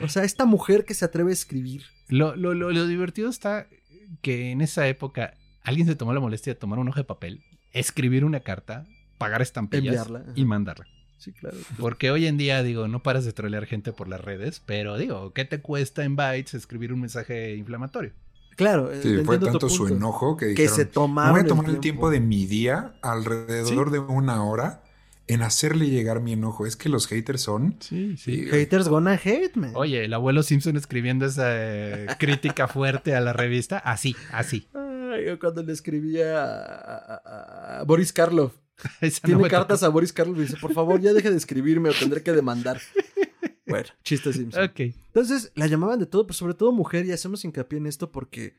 O 0.00 0.08
sea, 0.08 0.24
esta 0.24 0.46
mujer 0.46 0.84
que 0.84 0.94
se 0.94 1.04
atreve 1.04 1.30
a 1.30 1.34
escribir. 1.34 1.84
Lo, 2.08 2.34
lo, 2.34 2.54
lo, 2.54 2.70
lo 2.72 2.86
divertido 2.86 3.28
está 3.28 3.68
que 4.20 4.50
en 4.50 4.60
esa 4.60 4.88
época 4.88 5.34
alguien 5.62 5.86
se 5.86 5.94
tomó 5.94 6.12
la 6.12 6.20
molestia 6.20 6.54
de 6.54 6.58
tomar 6.58 6.78
un 6.78 6.88
hoja 6.88 7.00
de 7.00 7.04
papel, 7.04 7.44
escribir 7.72 8.24
una 8.24 8.40
carta, 8.40 8.86
pagar 9.18 9.42
estampillas 9.42 10.06
Enviarla, 10.06 10.24
y 10.34 10.44
mandarla. 10.44 10.86
Sí, 11.18 11.32
claro. 11.32 11.56
Porque 11.78 12.10
hoy 12.10 12.26
en 12.26 12.36
día, 12.36 12.64
digo, 12.64 12.88
no 12.88 13.04
paras 13.04 13.24
de 13.24 13.32
trolear 13.32 13.66
gente 13.66 13.92
por 13.92 14.08
las 14.08 14.20
redes, 14.20 14.60
pero 14.66 14.98
digo, 14.98 15.32
¿qué 15.32 15.44
te 15.44 15.60
cuesta 15.60 16.02
en 16.02 16.16
bytes 16.16 16.54
escribir 16.54 16.92
un 16.92 17.00
mensaje 17.00 17.54
inflamatorio? 17.54 18.12
Claro. 18.56 18.90
Sí, 19.02 19.18
fue 19.24 19.38
tanto 19.38 19.68
su 19.68 19.86
enojo 19.88 20.36
que 20.36 20.46
Que 20.46 20.50
dijeron, 20.62 20.74
se 20.76 20.84
"Me 20.84 20.90
tomaron 20.90 21.32
voy 21.32 21.40
a 21.40 21.46
tomar 21.46 21.68
el 21.70 21.80
tiempo 21.80 22.10
de 22.10 22.20
mi 22.20 22.46
día, 22.46 22.94
alrededor 23.02 23.86
Sí. 23.88 23.92
de 23.92 23.98
una 23.98 24.44
hora, 24.44 24.82
en 25.28 25.42
hacerle 25.42 25.88
llegar 25.88 26.20
mi 26.20 26.32
enojo. 26.32 26.66
Es 26.66 26.76
que 26.76 26.88
los 26.88 27.06
haters 27.06 27.40
son... 27.42 27.76
Sí, 27.80 28.16
Sí, 28.18 28.46
Haters 28.50 28.88
gonna 28.88 29.12
hate, 29.22 29.54
man. 29.56 29.72
Oye, 29.74 30.04
el 30.04 30.12
abuelo 30.12 30.42
Simpson 30.42 30.76
escribiendo 30.76 31.24
esa 31.26 31.44
eh, 31.48 32.06
crítica 32.18 32.68
fuerte 32.68 33.14
a 33.14 33.20
la 33.20 33.32
revista, 33.32 33.78
así, 33.78 34.14
así. 34.32 34.68
Ay, 34.74 35.26
yo 35.26 35.38
cuando 35.38 35.62
le 35.62 35.72
escribía 35.72 36.42
a, 36.44 37.14
a- 37.24 37.78
a 37.80 37.84
Boris 37.84 38.12
Karloff. 38.12 38.54
No 39.00 39.08
Tiene 39.22 39.48
cartas 39.48 39.80
tocó. 39.80 39.86
a 39.90 39.92
Boris 39.94 40.12
Karloff 40.12 40.38
y 40.38 40.40
dice, 40.42 40.56
por 40.60 40.74
favor, 40.74 41.00
ya 41.00 41.12
deje 41.12 41.30
de 41.30 41.36
escribirme 41.36 41.88
o 41.90 41.92
tendré 41.94 42.22
que 42.22 42.32
demandar. 42.32 42.80
Bueno, 43.72 43.88
chiste 44.04 44.32
Simpson. 44.32 44.64
Ok. 44.64 44.80
Entonces, 44.80 45.52
la 45.54 45.66
llamaban 45.66 45.98
de 45.98 46.06
todo, 46.06 46.26
pero 46.26 46.34
sobre 46.34 46.54
todo 46.54 46.72
mujer, 46.72 47.06
y 47.06 47.12
hacemos 47.12 47.44
hincapié 47.44 47.78
en 47.78 47.86
esto 47.86 48.10
porque 48.10 48.54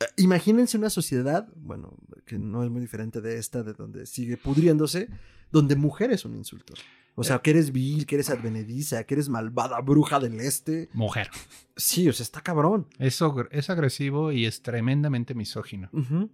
eh, 0.00 0.04
imagínense 0.16 0.76
una 0.76 0.90
sociedad, 0.90 1.48
bueno, 1.56 1.94
que 2.24 2.38
no 2.38 2.62
es 2.62 2.70
muy 2.70 2.80
diferente 2.80 3.20
de 3.20 3.38
esta, 3.38 3.62
de 3.62 3.72
donde 3.72 4.06
sigue 4.06 4.36
pudriéndose, 4.36 5.08
donde 5.50 5.76
mujer 5.76 6.10
es 6.12 6.24
un 6.24 6.36
insulto. 6.36 6.74
O 7.18 7.24
sea, 7.24 7.38
que 7.38 7.50
eres 7.50 7.72
vil, 7.72 8.04
que 8.04 8.16
eres 8.16 8.28
advenediza, 8.28 9.02
que 9.04 9.14
eres 9.14 9.28
malvada 9.30 9.80
bruja 9.80 10.20
del 10.20 10.38
este. 10.38 10.90
Mujer. 10.92 11.30
Sí, 11.74 12.08
o 12.08 12.12
sea, 12.12 12.24
está 12.24 12.42
cabrón. 12.42 12.86
Eso 12.98 13.34
es 13.50 13.70
agresivo 13.70 14.32
y 14.32 14.44
es 14.44 14.60
tremendamente 14.62 15.34
misógino. 15.34 15.88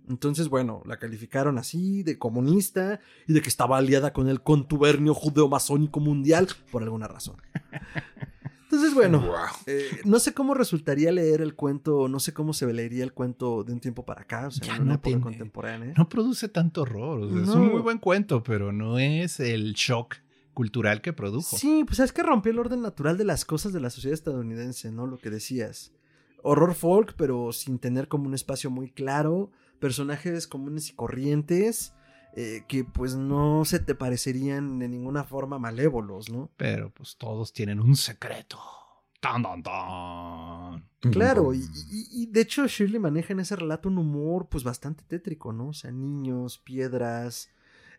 Entonces, 0.09 0.49
bueno, 0.49 0.83
la 0.85 0.99
calificaron 0.99 1.57
así, 1.59 2.03
de 2.03 2.19
comunista, 2.19 2.99
y 3.29 3.33
de 3.33 3.41
que 3.43 3.49
estaba 3.49 3.79
aliada 3.79 4.13
con 4.13 4.29
el 4.29 4.43
contubernio 4.43 5.15
judeo-masónico 5.15 6.01
mundial, 6.01 6.49
por 6.73 6.83
alguna 6.83 7.07
razón. 7.09 7.37
Entonces, 8.65 8.95
bueno, 8.95 9.21
Wow. 9.21 9.37
eh, 9.67 10.01
no 10.07 10.19
sé 10.19 10.33
cómo 10.33 10.55
resultaría 10.55 11.13
leer 11.13 11.43
el 11.43 11.55
cuento, 11.55 12.09
no 12.09 12.19
sé 12.21 12.33
cómo 12.33 12.55
se 12.55 12.73
leería 12.73 13.05
el 13.05 13.13
cuento 13.13 13.65
de 13.65 13.73
un 13.75 13.81
tiempo 13.81 14.05
para 14.05 14.23
acá, 14.23 14.47
o 14.47 14.51
sea, 14.51 14.67
Ya 14.67 14.77
en 14.77 14.83
una 14.83 14.89
no 14.89 14.95
época 14.95 15.05
tiene- 15.05 15.21
contemporánea. 15.23 15.95
No 15.97 16.09
produce 16.09 16.49
tanto 16.49 16.83
horror. 16.83 17.21
o 17.21 17.31
sea, 17.31 17.43
Es 17.43 17.49
un 17.51 17.71
muy 17.71 17.83
buen 17.83 17.99
cuento, 17.99 18.43
pero 18.43 18.73
no 18.73 18.99
es 18.99 19.41
el 19.41 19.75
shock 19.75 20.17
cultural 20.55 21.01
que 21.01 21.13
produjo. 21.13 21.57
Sí, 21.57 21.85
pues 21.87 21.99
es 22.01 22.13
que 22.13 22.23
rompió 22.23 22.53
el 22.53 22.59
orden 22.59 22.83
natural 22.83 23.17
de 23.19 23.25
las 23.25 23.45
cosas 23.45 23.73
de 23.73 23.81
la 23.81 23.91
sociedad 23.91 24.15
estadounidense, 24.15 24.91
¿no? 24.93 25.07
Lo 25.07 25.19
que 25.19 25.31
decías. 25.31 25.93
Horror 26.43 26.75
folk, 26.75 27.15
pero 27.17 27.53
sin 27.53 27.79
tener 27.79 28.09
como 28.09 28.27
un 28.27 28.35
espacio 28.35 28.69
muy 28.71 28.91
claro, 28.91 29.51
personajes 29.79 30.47
comunes 30.47 30.89
y 30.91 30.95
corrientes. 30.95 31.95
eh, 32.35 32.65
que 32.67 32.83
pues 32.83 33.15
no 33.15 33.65
se 33.67 33.79
te 33.79 33.95
parecerían 33.95 34.79
de 34.79 34.89
ninguna 34.89 35.23
forma 35.23 35.59
malévolos, 35.59 36.31
¿no? 36.31 36.51
Pero 36.57 36.89
pues 36.91 37.17
todos 37.19 37.53
tienen 37.53 37.79
un 37.79 37.95
secreto. 37.95 38.59
Tan, 39.21 39.43
tan, 39.43 39.63
tan. 39.63 40.89
Claro, 41.13 41.53
y, 41.53 41.59
y- 41.91 42.23
y 42.23 42.27
de 42.27 42.41
hecho 42.41 42.67
Shirley 42.67 42.99
maneja 42.99 43.35
en 43.35 43.41
ese 43.41 43.55
relato 43.55 43.91
un 43.91 43.99
humor 43.99 44.49
pues 44.49 44.65
bastante 44.65 45.05
tétrico, 45.05 45.53
¿no? 45.53 45.69
O 45.69 45.73
sea, 45.75 45.91
niños, 45.91 46.57
piedras. 46.59 47.51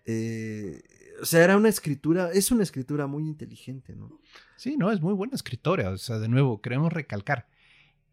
eh, 0.05 0.81
o 1.21 1.26
sea, 1.26 1.43
era 1.43 1.58
una 1.58 1.69
escritura, 1.69 2.32
es 2.32 2.52
una 2.52 2.63
escritura 2.63 3.08
muy 3.08 3.23
inteligente, 3.23 3.95
¿no? 3.95 4.19
Sí, 4.58 4.78
no, 4.78 4.91
es 4.91 5.02
muy 5.02 5.13
buena 5.13 5.36
escritora. 5.36 5.89
O 5.89 5.97
sea, 5.97 6.19
de 6.19 6.28
nuevo, 6.28 6.62
queremos 6.62 6.91
recalcar. 6.93 7.47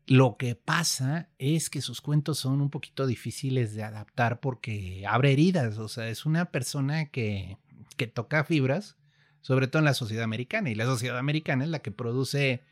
Lo 0.07 0.37
que 0.37 0.57
pasa 0.57 1.29
es 1.39 1.71
que 1.71 1.81
sus 1.81 2.01
cuentos 2.01 2.39
son 2.39 2.61
un 2.61 2.71
poquito 2.71 3.07
difíciles 3.07 3.75
de 3.75 3.85
adaptar 3.85 4.41
porque 4.41 5.05
abre 5.07 5.33
heridas. 5.33 5.79
O 5.79 5.89
sea, 5.89 6.09
es 6.09 6.27
una 6.27 6.47
persona 6.51 7.07
que, 7.11 7.59
que 7.97 8.07
toca 8.09 8.43
fibras, 8.45 8.97
sobre 9.41 9.69
todo 9.69 9.79
en 9.81 9.85
la 9.85 9.95
sociedad 9.95 10.25
americana. 10.25 10.71
Y 10.71 10.75
la 10.75 10.87
sociedad 10.87 11.19
americana 11.19 11.63
es 11.65 11.71
la 11.71 11.79
que 11.79 11.93
produce, 11.93 12.63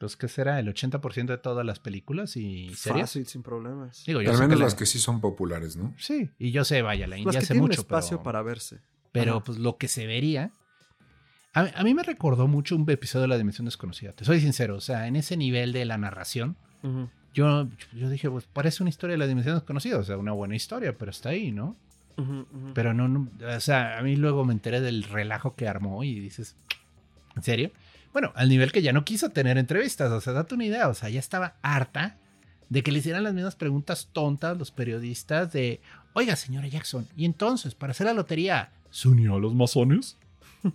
pues, 0.00 0.16
¿qué 0.16 0.28
será? 0.28 0.58
El 0.58 0.68
80% 0.72 1.26
de 1.26 1.38
todas 1.38 1.66
las 1.66 1.80
películas 1.80 2.36
y 2.36 2.74
series. 2.74 3.02
Fácil, 3.02 3.26
sin 3.26 3.42
problemas. 3.42 4.04
Digo, 4.06 4.22
yo 4.22 4.30
Al 4.30 4.36
sé 4.36 4.42
menos 4.42 4.56
que 4.56 4.58
la- 4.60 4.64
las 4.66 4.74
que 4.74 4.86
sí 4.86 4.98
son 4.98 5.20
populares, 5.20 5.76
¿no? 5.76 5.94
Sí, 5.98 6.30
y 6.38 6.50
yo 6.52 6.64
sé, 6.64 6.80
vaya, 6.80 7.06
la 7.06 7.16
Las 7.16 7.18
India 7.18 7.32
que 7.32 7.38
hace 7.38 7.46
tienen 7.48 7.62
mucho. 7.68 7.80
espacio 7.82 8.16
pero... 8.18 8.22
para 8.24 8.42
verse. 8.42 8.80
Pero 9.12 9.36
Ajá. 9.36 9.44
pues 9.44 9.58
lo 9.58 9.76
que 9.76 9.88
se 9.88 10.06
vería. 10.06 10.52
A, 11.54 11.70
a 11.74 11.82
mí 11.82 11.94
me 11.94 12.02
recordó 12.02 12.46
mucho 12.46 12.76
un 12.76 12.88
episodio 12.90 13.22
de 13.22 13.28
La 13.28 13.38
Dimensión 13.38 13.64
Desconocida. 13.64 14.12
Te 14.12 14.24
soy 14.24 14.40
sincero. 14.40 14.76
O 14.76 14.80
sea, 14.80 15.06
en 15.06 15.16
ese 15.16 15.36
nivel 15.36 15.72
de 15.72 15.84
la 15.84 15.98
narración, 15.98 16.56
yo, 17.34 17.68
yo 17.94 18.08
dije, 18.10 18.30
pues 18.30 18.44
parece 18.46 18.82
una 18.82 18.90
historia 18.90 19.14
de 19.14 19.18
La 19.18 19.26
Dimensión 19.26 19.54
Desconocida. 19.56 19.98
O 19.98 20.04
sea, 20.04 20.16
una 20.18 20.32
buena 20.32 20.56
historia, 20.56 20.96
pero 20.96 21.10
está 21.10 21.30
ahí, 21.30 21.52
¿no? 21.52 21.76
Pero 22.74 22.94
no, 22.94 23.06
no, 23.06 23.30
o 23.56 23.60
sea, 23.60 23.98
a 23.98 24.02
mí 24.02 24.16
luego 24.16 24.44
me 24.44 24.52
enteré 24.52 24.80
del 24.80 25.04
relajo 25.04 25.54
que 25.54 25.68
armó 25.68 26.02
y 26.02 26.18
dices, 26.18 26.56
¿en 27.36 27.44
serio? 27.44 27.70
Bueno, 28.12 28.32
al 28.34 28.48
nivel 28.48 28.72
que 28.72 28.82
ya 28.82 28.92
no 28.92 29.04
quiso 29.04 29.30
tener 29.30 29.56
entrevistas. 29.56 30.10
O 30.10 30.20
sea, 30.20 30.32
date 30.32 30.54
una 30.54 30.64
idea. 30.64 30.88
O 30.88 30.94
sea, 30.94 31.08
ya 31.10 31.20
estaba 31.20 31.54
harta 31.62 32.18
de 32.68 32.82
que 32.82 32.92
le 32.92 32.98
hicieran 32.98 33.22
las 33.22 33.34
mismas 33.34 33.56
preguntas 33.56 34.10
tontas 34.12 34.58
los 34.58 34.70
periodistas 34.70 35.52
de, 35.52 35.80
oiga, 36.12 36.36
señora 36.36 36.68
Jackson, 36.68 37.06
y 37.16 37.24
entonces, 37.24 37.74
para 37.74 37.92
hacer 37.92 38.06
la 38.06 38.12
lotería, 38.12 38.72
¿se 38.90 39.08
unió 39.08 39.34
a 39.36 39.38
los 39.38 39.54
masones? 39.54 40.16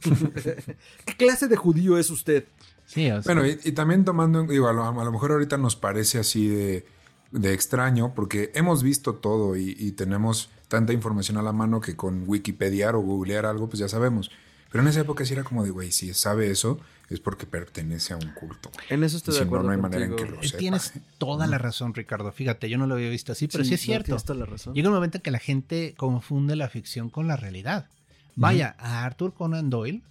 ¿Qué 1.06 1.16
clase 1.18 1.48
de 1.48 1.56
judío 1.56 1.98
es 1.98 2.10
usted? 2.10 2.46
Sí, 2.86 3.10
o 3.12 3.22
sea, 3.22 3.34
Bueno, 3.34 3.48
y, 3.48 3.60
y 3.64 3.72
también 3.72 4.06
tomando, 4.06 4.44
digo, 4.44 4.68
a 4.68 4.74
lo, 4.74 4.84
a 4.86 5.04
lo 5.04 5.12
mejor 5.12 5.32
ahorita 5.32 5.58
nos 5.58 5.76
parece 5.76 6.20
así 6.20 6.48
de, 6.48 6.86
de 7.32 7.54
extraño, 7.54 8.14
porque 8.14 8.52
hemos 8.56 8.84
visto 8.84 9.16
todo 9.16 9.56
y, 9.56 9.76
y 9.80 9.92
tenemos 9.94 10.50
tanta 10.68 10.94
información 10.94 11.38
a 11.38 11.42
la 11.42 11.54
mano 11.54 11.82
que 11.82 11.96
con 11.96 12.24
Wikipedia 12.28 12.92
o 12.92 13.00
googlear 13.00 13.46
algo, 13.46 13.68
pues 13.68 13.80
ya 13.80 13.88
sabemos. 13.88 14.32
Pero 14.72 14.82
en 14.82 14.88
esa 14.90 15.02
época 15.02 15.24
sí 15.24 15.34
era 15.34 15.44
como 15.44 15.64
de, 15.64 15.70
güey, 15.70 15.92
si 15.92 16.14
sabe 16.16 16.50
eso, 16.50 16.80
es 17.10 17.20
porque 17.20 17.46
pertenece 17.46 18.14
a 18.14 18.18
un 18.18 18.32
culto. 18.34 18.72
En 18.90 19.04
eso 19.04 19.18
Y 19.18 19.20
estoy 19.20 19.34
si 19.36 19.40
de 19.42 19.46
acuerdo 19.46 19.68
no 19.68 19.72
hay 19.74 19.78
manera 19.78 20.06
en 20.06 20.16
que 20.16 20.26
lo 20.26 20.42
Eh, 20.42 20.48
sepa. 20.48 20.58
Tienes 20.58 20.94
toda 21.20 21.46
la 21.46 21.60
razón, 21.60 21.94
Ricardo. 21.94 22.32
Fíjate, 22.32 22.70
yo 22.70 22.80
no 22.80 22.88
lo 22.88 22.96
había 22.96 23.10
visto 23.10 23.32
así, 23.34 23.48
pero 23.48 23.64
sí, 23.64 23.76
es 23.76 23.82
no, 23.82 23.86
cierto. 23.86 24.06
tienes 24.06 24.24
toda 24.26 24.40
la 24.40 24.46
razón. 24.46 24.74
Llega 24.74 24.90
un 24.90 24.96
momento 24.96 25.20
en 25.20 25.22
que 25.22 25.30
la 25.32 25.40
gente 25.40 25.94
confunde 25.96 26.56
la 26.56 26.70
ficción 26.70 27.10
con 27.12 27.28
la 27.28 27.36
realidad. 27.38 27.88
Vaya, 28.36 28.76
a 28.80 29.04
Arthur 29.06 29.34
Conan 29.34 29.70
Doyle, 29.70 30.02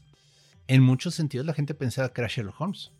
en 0.69 0.83
muchos 0.83 1.15
sentidos 1.15 1.47
la 1.47 1.55
gente 1.55 1.75
pensaba 1.75 2.13
que 2.13 2.21
era 2.21 2.29
Sherlock 2.29 2.61
Holmes. 2.61 2.91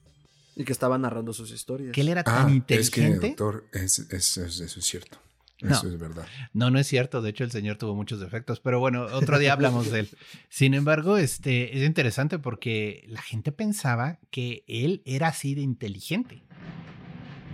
Y 0.57 0.65
que 0.65 0.73
estaba 0.73 0.99
narrando 0.99 1.33
sus 1.33 1.51
historias. 1.51 1.93
Que 1.93 2.03
él 2.03 2.09
era 2.09 2.21
Ah, 2.23 2.25
tan 2.25 2.63
es 2.69 2.91
que, 2.91 3.01
inteligente. 3.01 3.29
doctor, 3.29 3.67
es, 3.73 3.99
es- 4.01 4.37
es- 4.37 4.61
eso 4.61 4.79
es 4.81 4.85
cierto. 4.85 5.19
No. 5.63 5.71
Eso 5.77 5.87
es 5.89 5.97
verdad. 5.99 6.27
No, 6.53 6.71
no 6.71 6.79
es 6.81 6.89
cierto. 6.89 7.23
De 7.23 7.31
hecho, 7.31 7.45
el 7.45 7.53
señor 7.53 7.77
tuvo 7.79 7.95
muchos 7.95 8.19
defectos. 8.19 8.59
Pero 8.59 8.81
bueno, 8.81 9.05
otro 9.13 9.39
día 9.39 9.53
hablamos 9.53 9.93
de 9.93 10.01
él. 10.01 10.09
Sin 10.51 10.75
embargo, 10.75 11.17
este 11.19 11.79
es 11.79 11.87
interesante 11.87 12.41
porque 12.41 13.05
la 13.09 13.23
gente 13.23 13.53
pensaba 13.53 14.19
que 14.33 14.65
él 14.67 15.03
era 15.05 15.29
así 15.29 15.55
de 15.55 15.61
inteligente. 15.61 16.43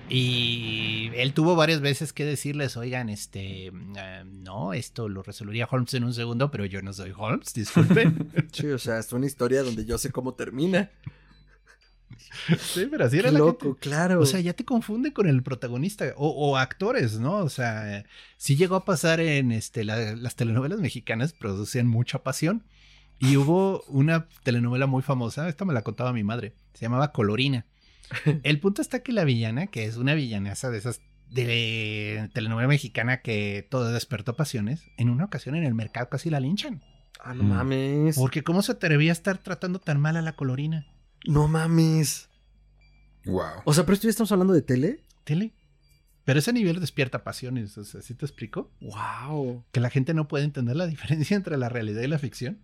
Y 0.09 1.11
él 1.15 1.35
tuvo 1.35 1.55
varias 1.55 1.81
veces 1.81 2.13
que 2.13 2.25
decirles, 2.25 2.77
oigan, 2.77 3.09
este, 3.11 3.67
eh, 3.67 4.23
no, 4.25 4.73
esto 4.73 5.09
lo 5.09 5.23
resolvería 5.23 5.69
Holmes 5.71 5.93
en 5.95 6.05
un 6.05 6.15
segundo, 6.15 6.51
pero 6.51 6.65
yo 6.65 6.81
no 6.83 6.93
soy 6.93 7.13
Holmes, 7.17 7.53
disculpen. 7.55 8.31
Sí, 8.53 8.67
o 8.69 8.79
sea, 8.79 8.99
es 8.99 9.13
una 9.13 9.27
historia 9.27 9.63
donde 9.63 9.85
yo 9.85 9.99
sé 9.99 10.11
cómo 10.11 10.35
termina. 10.35 10.91
sí, 12.59 12.87
pero 12.91 13.05
así 13.05 13.19
era 13.19 13.29
Qué 13.29 13.33
la 13.33 13.39
loco, 13.41 13.67
gente. 13.67 13.81
claro. 13.81 14.21
O 14.21 14.27
sea, 14.27 14.41
ya 14.41 14.55
te 14.55 14.65
confunde 14.65 15.13
con 15.13 15.29
el 15.29 15.43
protagonista 15.43 16.07
o, 16.17 16.29
o 16.29 16.57
actores, 16.57 17.19
¿no? 17.21 17.37
O 17.37 17.49
sea, 17.51 18.05
sí 18.37 18.57
llegó 18.57 18.77
a 18.77 18.85
pasar 18.85 19.21
en 19.21 19.53
este, 19.53 19.85
la- 19.85 20.17
las 20.17 20.35
telenovelas 20.37 20.81
mexicanas, 20.81 21.33
producían 21.35 21.87
mucha 21.87 22.23
pasión. 22.23 22.65
Y 23.21 23.37
hubo 23.37 23.83
una 23.89 24.29
telenovela 24.45 24.87
muy 24.87 25.03
famosa, 25.03 25.49
esta 25.49 25.65
me 25.65 25.75
la 25.75 25.83
contaba 25.83 26.13
mi 26.13 26.23
madre, 26.23 26.55
se 26.73 26.83
llamaba 26.83 27.11
Colorina. 27.13 27.67
El 28.43 28.61
punto 28.61 28.83
está 28.83 29.03
que 29.03 29.13
la 29.13 29.25
villana, 29.25 29.67
que 29.69 29.85
es 29.85 29.97
una 29.97 30.15
villanaza 30.15 30.71
de 30.71 30.79
esas 30.79 31.01
de 31.31 32.31
telenovela 32.33 32.69
mexicana 32.69 33.21
que 33.21 33.67
todo 33.71 33.93
despertó 33.93 34.35
pasiones, 34.35 34.83
en 34.97 35.11
una 35.11 35.27
ocasión 35.27 35.55
en 35.57 35.65
el 35.65 35.75
mercado 35.75 36.09
casi 36.09 36.31
la 36.31 36.41
linchan. 36.41 36.83
ah, 37.21 37.35
no 37.35 37.43
Mm. 37.43 37.49
mames. 37.49 38.17
Porque 38.17 38.43
cómo 38.45 38.63
se 38.63 38.73
atrevía 38.73 39.11
a 39.11 39.13
estar 39.13 39.39
tratando 39.39 39.79
tan 39.81 40.01
mal 40.01 40.17
a 40.17 40.23
la 40.23 40.37
Colorina. 40.37 40.87
No 41.27 41.49
mames. 41.49 42.29
Wow. 43.27 43.63
O 43.65 43.75
sea, 43.75 43.85
pero 43.85 43.95
esto 43.95 44.05
ya 44.07 44.11
estamos 44.11 44.33
hablando 44.33 44.55
de 44.55 44.63
tele. 44.63 45.05
Tele. 45.25 45.53
Pero 46.25 46.39
ese 46.39 46.53
nivel 46.53 46.79
despierta 46.81 47.25
pasiones, 47.25 47.77
o 47.77 47.85
sea, 47.85 48.01
¿sí 48.03 48.15
te 48.15 48.25
explico? 48.25 48.71
Wow. 48.81 49.65
Que 49.73 49.81
la 49.81 49.91
gente 49.91 50.15
no 50.15 50.29
puede 50.29 50.45
entender 50.45 50.77
la 50.77 50.87
diferencia 50.87 51.37
entre 51.37 51.57
la 51.59 51.69
realidad 51.69 52.03
y 52.03 52.07
la 52.09 52.19
ficción. 52.19 52.59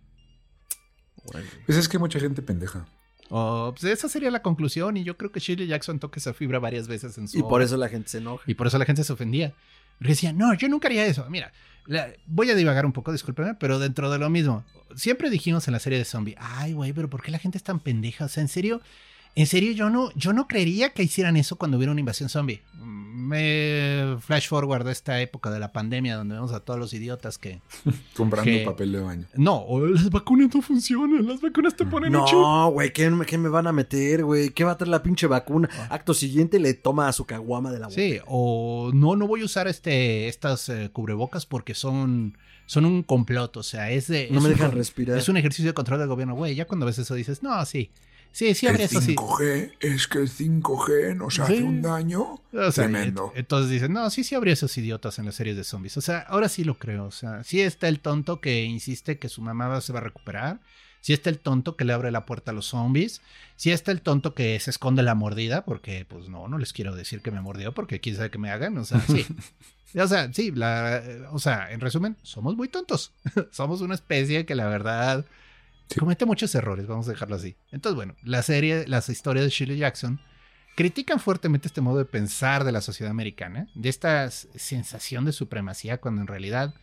Pues 1.65 1.77
es 1.77 1.89
que 1.89 1.97
mucha 1.99 2.19
gente 2.19 2.41
pendeja. 2.41 2.87
Oh, 3.29 3.73
pues 3.77 3.91
esa 3.91 4.07
sería 4.07 4.29
la 4.31 4.41
conclusión 4.41 4.97
y 4.97 5.03
yo 5.03 5.17
creo 5.17 5.31
que 5.31 5.39
Shirley 5.39 5.67
Jackson 5.67 5.99
toca 5.99 6.19
esa 6.19 6.33
fibra 6.33 6.59
varias 6.59 6.87
veces 6.87 7.17
en 7.17 7.27
su 7.27 7.37
Y 7.39 7.41
por 7.41 7.53
obra. 7.53 7.65
eso 7.65 7.77
la 7.77 7.89
gente 7.89 8.09
se 8.09 8.19
enoja. 8.19 8.43
Y 8.47 8.53
por 8.53 8.67
eso 8.67 8.77
la 8.77 8.85
gente 8.85 9.03
se 9.03 9.13
ofendía. 9.13 9.53
Porque 9.97 10.09
decía, 10.09 10.31
no, 10.33 10.53
yo 10.53 10.67
nunca 10.69 10.87
haría 10.87 11.05
eso. 11.05 11.25
Mira, 11.29 11.51
la- 11.87 12.09
voy 12.27 12.49
a 12.51 12.55
divagar 12.55 12.85
un 12.85 12.91
poco, 12.91 13.11
discúlpeme, 13.11 13.55
pero 13.55 13.79
dentro 13.79 14.11
de 14.11 14.19
lo 14.19 14.29
mismo. 14.29 14.63
Siempre 14.95 15.29
dijimos 15.29 15.67
en 15.67 15.71
la 15.73 15.79
serie 15.79 15.97
de 15.97 16.05
zombie, 16.05 16.35
ay, 16.37 16.73
güey, 16.73 16.93
pero 16.93 17.09
¿por 17.09 17.21
qué 17.23 17.31
la 17.31 17.39
gente 17.39 17.57
es 17.57 17.63
tan 17.63 17.79
pendeja? 17.79 18.25
O 18.25 18.27
sea, 18.29 18.41
en 18.41 18.47
serio, 18.47 18.81
en 19.35 19.47
serio, 19.47 19.71
yo 19.73 19.89
no, 19.89 20.11
yo 20.15 20.31
no 20.33 20.47
creería 20.47 20.91
que 20.93 21.03
hicieran 21.03 21.35
eso 21.37 21.57
cuando 21.57 21.77
hubiera 21.77 21.91
una 21.91 21.99
invasión 21.99 22.29
zombie. 22.29 22.61
Me 23.25 24.17
flash 24.19 24.47
forward 24.49 24.87
a 24.87 24.91
esta 24.91 25.19
época 25.21 25.49
de 25.49 25.59
la 25.59 25.71
pandemia 25.73 26.15
donde 26.15 26.35
vemos 26.35 26.51
a 26.53 26.59
todos 26.59 26.79
los 26.79 26.93
idiotas 26.93 27.37
que. 27.37 27.59
Comprando 28.15 28.51
Que- 28.51 28.63
papel 28.65 28.91
de 28.91 28.99
baño. 28.99 29.25
No, 29.35 29.57
o 29.63 29.85
las 29.87 30.09
vacunas 30.09 30.53
no 30.53 30.61
funcionan, 30.61 31.25
las 31.25 31.41
vacunas 31.41 31.75
te 31.75 31.85
ponen. 31.85 32.11
No, 32.11 32.69
güey, 32.71 32.93
¿qué, 32.93 33.11
qué 33.25 33.37
me 33.37 33.49
van 33.49 33.67
a 33.67 33.71
meter, 33.71 34.23
güey? 34.23 34.49
¿Qué 34.49 34.63
va 34.63 34.71
a 34.73 34.77
traer 34.77 34.89
la 34.89 35.01
pinche 35.03 35.27
vacuna? 35.27 35.69
Acto 35.89 36.13
siguiente 36.13 36.59
le 36.59 36.73
toma 36.73 37.07
a 37.07 37.13
su 37.13 37.25
caguama 37.25 37.71
de 37.71 37.79
la 37.79 37.87
boca. 37.87 37.99
Ah. 37.99 38.03
Sí, 38.03 38.19
o 38.27 38.91
no, 38.93 39.15
no 39.15 39.27
voy 39.27 39.41
a 39.41 39.45
usar 39.45 39.67
este, 39.67 40.27
estas 40.27 40.69
eh, 40.69 40.89
cubrebocas 40.93 41.45
porque 41.45 41.73
son, 41.73 42.37
son 42.67 42.85
un 42.85 43.01
complot, 43.03 43.57
o 43.57 43.63
sea, 43.63 43.89
es 43.91 44.07
de... 44.07 44.27
No 44.31 44.37
es 44.37 44.43
me 44.43 44.49
dejan 44.49 44.71
respirar. 44.71 45.17
Es 45.17 45.29
un 45.29 45.37
ejercicio 45.37 45.69
de 45.71 45.73
control 45.73 45.99
del 45.99 46.09
gobierno, 46.09 46.35
güey, 46.35 46.53
ya 46.55 46.65
cuando 46.65 46.85
ves 46.85 46.99
eso 46.99 47.15
dices, 47.15 47.41
no, 47.43 47.65
sí, 47.65 47.89
sí, 48.35 48.53
sí 48.53 48.67
habría 48.67 48.85
el 48.85 48.91
eso, 48.91 49.01
sí. 49.01 49.15
5G, 49.15 49.71
es 49.79 50.07
que 50.07 50.17
el 50.19 50.29
5G 50.29 51.15
nos 51.15 51.39
hace 51.39 51.57
Sí. 51.57 51.63
un 51.63 51.81
daño 51.81 52.21
O 52.53 52.71
sea, 52.71 52.83
tremendo. 52.85 53.31
entonces 53.35 53.71
dicen, 53.71 53.93
no, 53.93 54.09
sí, 54.09 54.23
sí 54.23 54.35
habría 54.35 54.53
esos 54.53 54.77
idiotas 54.77 55.17
en 55.19 55.25
las 55.25 55.35
series 55.35 55.55
de 55.57 55.63
zombies. 55.63 55.97
O 55.97 56.01
sea, 56.01 56.19
ahora 56.19 56.49
sí 56.49 56.63
lo 56.63 56.77
creo. 56.77 57.05
O 57.05 57.11
sea, 57.11 57.43
sí 57.43 57.61
está 57.61 57.87
el 57.87 57.99
tonto 57.99 58.41
que 58.41 58.63
insiste 58.63 59.17
que 59.17 59.29
su 59.29 59.41
mamá 59.41 59.79
se 59.81 59.93
va 59.93 59.99
a 59.99 60.03
recuperar. 60.03 60.59
Sí 61.01 61.13
está 61.13 61.29
el 61.29 61.37
tonto 61.37 61.75
que 61.75 61.85
le 61.85 61.93
abre 61.93 62.11
la 62.11 62.25
puerta 62.25 62.49
a 62.51 62.53
los 62.53 62.65
zombies. 62.65 63.21
Sí 63.57 63.71
está 63.71 63.91
el 63.91 64.01
tonto 64.01 64.33
que 64.33 64.59
se 64.59 64.71
esconde 64.71 65.03
la 65.03 65.13
mordida, 65.15 65.63
porque 65.63 66.03
pues 66.09 66.29
no, 66.29 66.47
no 66.47 66.57
les 66.57 66.73
quiero 66.73 66.95
decir 66.95 67.21
que 67.21 67.29
me 67.31 67.41
mordió, 67.41 67.73
porque 67.73 67.99
quién 68.01 68.15
sabe 68.15 68.31
que 68.31 68.39
me 68.39 68.49
hagan. 68.49 68.77
O 68.77 68.85
sea, 68.85 68.99
sí. 69.01 69.25
O 69.97 70.07
sea, 70.09 70.33
sí, 70.33 70.51
la, 70.51 71.01
o 71.31 71.39
sea, 71.39 71.71
en 71.71 71.79
resumen, 71.79 72.17
somos 72.21 72.57
muy 72.57 72.67
tontos. 72.67 73.13
somos 73.51 73.79
una 73.79 73.95
especie 73.95 74.45
que 74.45 74.53
la 74.53 74.67
verdad 74.67 75.23
Comete 75.99 76.25
muchos 76.25 76.53
errores, 76.55 76.87
vamos 76.87 77.07
a 77.07 77.11
dejarlo 77.11 77.35
así. 77.35 77.55
Entonces, 77.71 77.95
bueno, 77.95 78.15
las 78.23 78.49
historias 79.09 79.45
de 79.45 79.51
Shirley 79.51 79.77
Jackson 79.77 80.19
critican 80.75 81.19
fuertemente 81.19 81.67
este 81.67 81.81
modo 81.81 81.99
de 81.99 82.05
pensar 82.05 82.63
de 82.63 82.71
la 82.71 82.81
sociedad 82.81 83.11
americana, 83.11 83.69
de 83.75 83.89
esta 83.89 84.29
sensación 84.29 85.23
de 85.25 85.31
supremacía 85.31 86.01
cuando 86.01 86.21
en 86.21 86.27
realidad 86.27 86.73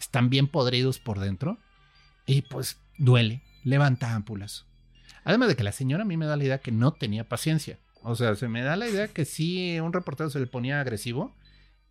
están 0.00 0.30
bien 0.30 0.48
podridos 0.48 0.98
por 0.98 1.20
dentro 1.20 1.58
y 2.24 2.42
pues 2.42 2.78
duele, 2.98 3.42
levanta 3.62 4.14
ámpulas. 4.14 4.64
Además 5.24 5.48
de 5.48 5.56
que 5.56 5.64
la 5.64 5.72
señora 5.72 6.02
a 6.02 6.06
mí 6.06 6.16
me 6.16 6.26
da 6.26 6.36
la 6.36 6.44
idea 6.44 6.58
que 6.58 6.72
no 6.72 6.92
tenía 6.92 7.28
paciencia. 7.28 7.78
O 8.02 8.16
sea, 8.16 8.34
se 8.34 8.48
me 8.48 8.62
da 8.62 8.74
la 8.76 8.88
idea 8.88 9.08
que 9.08 9.24
sí, 9.24 9.78
un 9.80 9.92
reportero 9.92 10.30
se 10.30 10.40
le 10.40 10.46
ponía 10.46 10.80
agresivo 10.80 11.34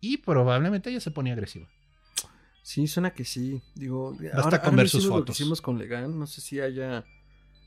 y 0.00 0.18
probablemente 0.18 0.90
ella 0.90 1.00
se 1.00 1.10
ponía 1.10 1.32
agresiva. 1.32 1.68
Sí, 2.62 2.86
suena 2.86 3.10
que 3.12 3.24
sí. 3.24 3.60
Digo, 3.74 4.12
Basta 4.12 4.40
ahora, 4.42 4.58
con 4.60 4.66
ahora 4.70 4.76
ver 4.76 4.84
no 4.86 4.88
sus 4.88 5.00
hicimos 5.00 5.06
lo 5.06 5.14
que 5.16 5.20
fotos. 5.32 5.40
hicimos 5.40 5.60
con 5.60 5.78
Legal. 5.78 6.18
No 6.18 6.26
sé 6.26 6.40
si 6.40 6.60
haya 6.60 7.04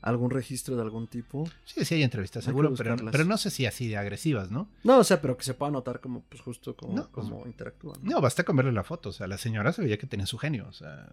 algún 0.02 0.30
registro 0.30 0.76
de 0.76 0.82
algún 0.82 1.08
tipo. 1.08 1.48
Sí, 1.64 1.84
sí 1.84 1.96
hay 1.96 2.02
entrevistas, 2.04 2.44
Hay 2.46 2.50
seguro, 2.52 2.72
pero, 2.76 3.24
no 3.24 3.36
sé 3.38 3.50
si 3.50 3.66
así 3.66 3.88
de 3.88 3.96
agresivas, 3.96 4.50
¿no? 4.52 4.68
No, 4.84 4.98
o 4.98 5.04
sea, 5.04 5.20
pero 5.20 5.36
que 5.36 5.42
se 5.42 5.54
pueda 5.54 5.72
notar 5.72 6.00
como, 6.00 6.20
pues 6.28 6.40
justo 6.42 6.76
como, 6.76 6.94
No, 6.94 7.10
como 7.10 7.44
interactúan. 7.44 7.98
No, 8.02 8.20
basta 8.20 8.44
con 8.44 8.54
verle 8.56 8.70
la 8.72 8.84
foto. 8.84 9.08
O 9.08 9.12
sea, 9.12 9.26
la 9.26 9.36
señora 9.36 9.72
se 9.72 9.82
veía 9.82 9.98
que 9.98 10.06
tenía 10.06 10.26
su 10.26 10.38
genio. 10.38 10.66
O 10.68 10.72
sea, 10.72 11.12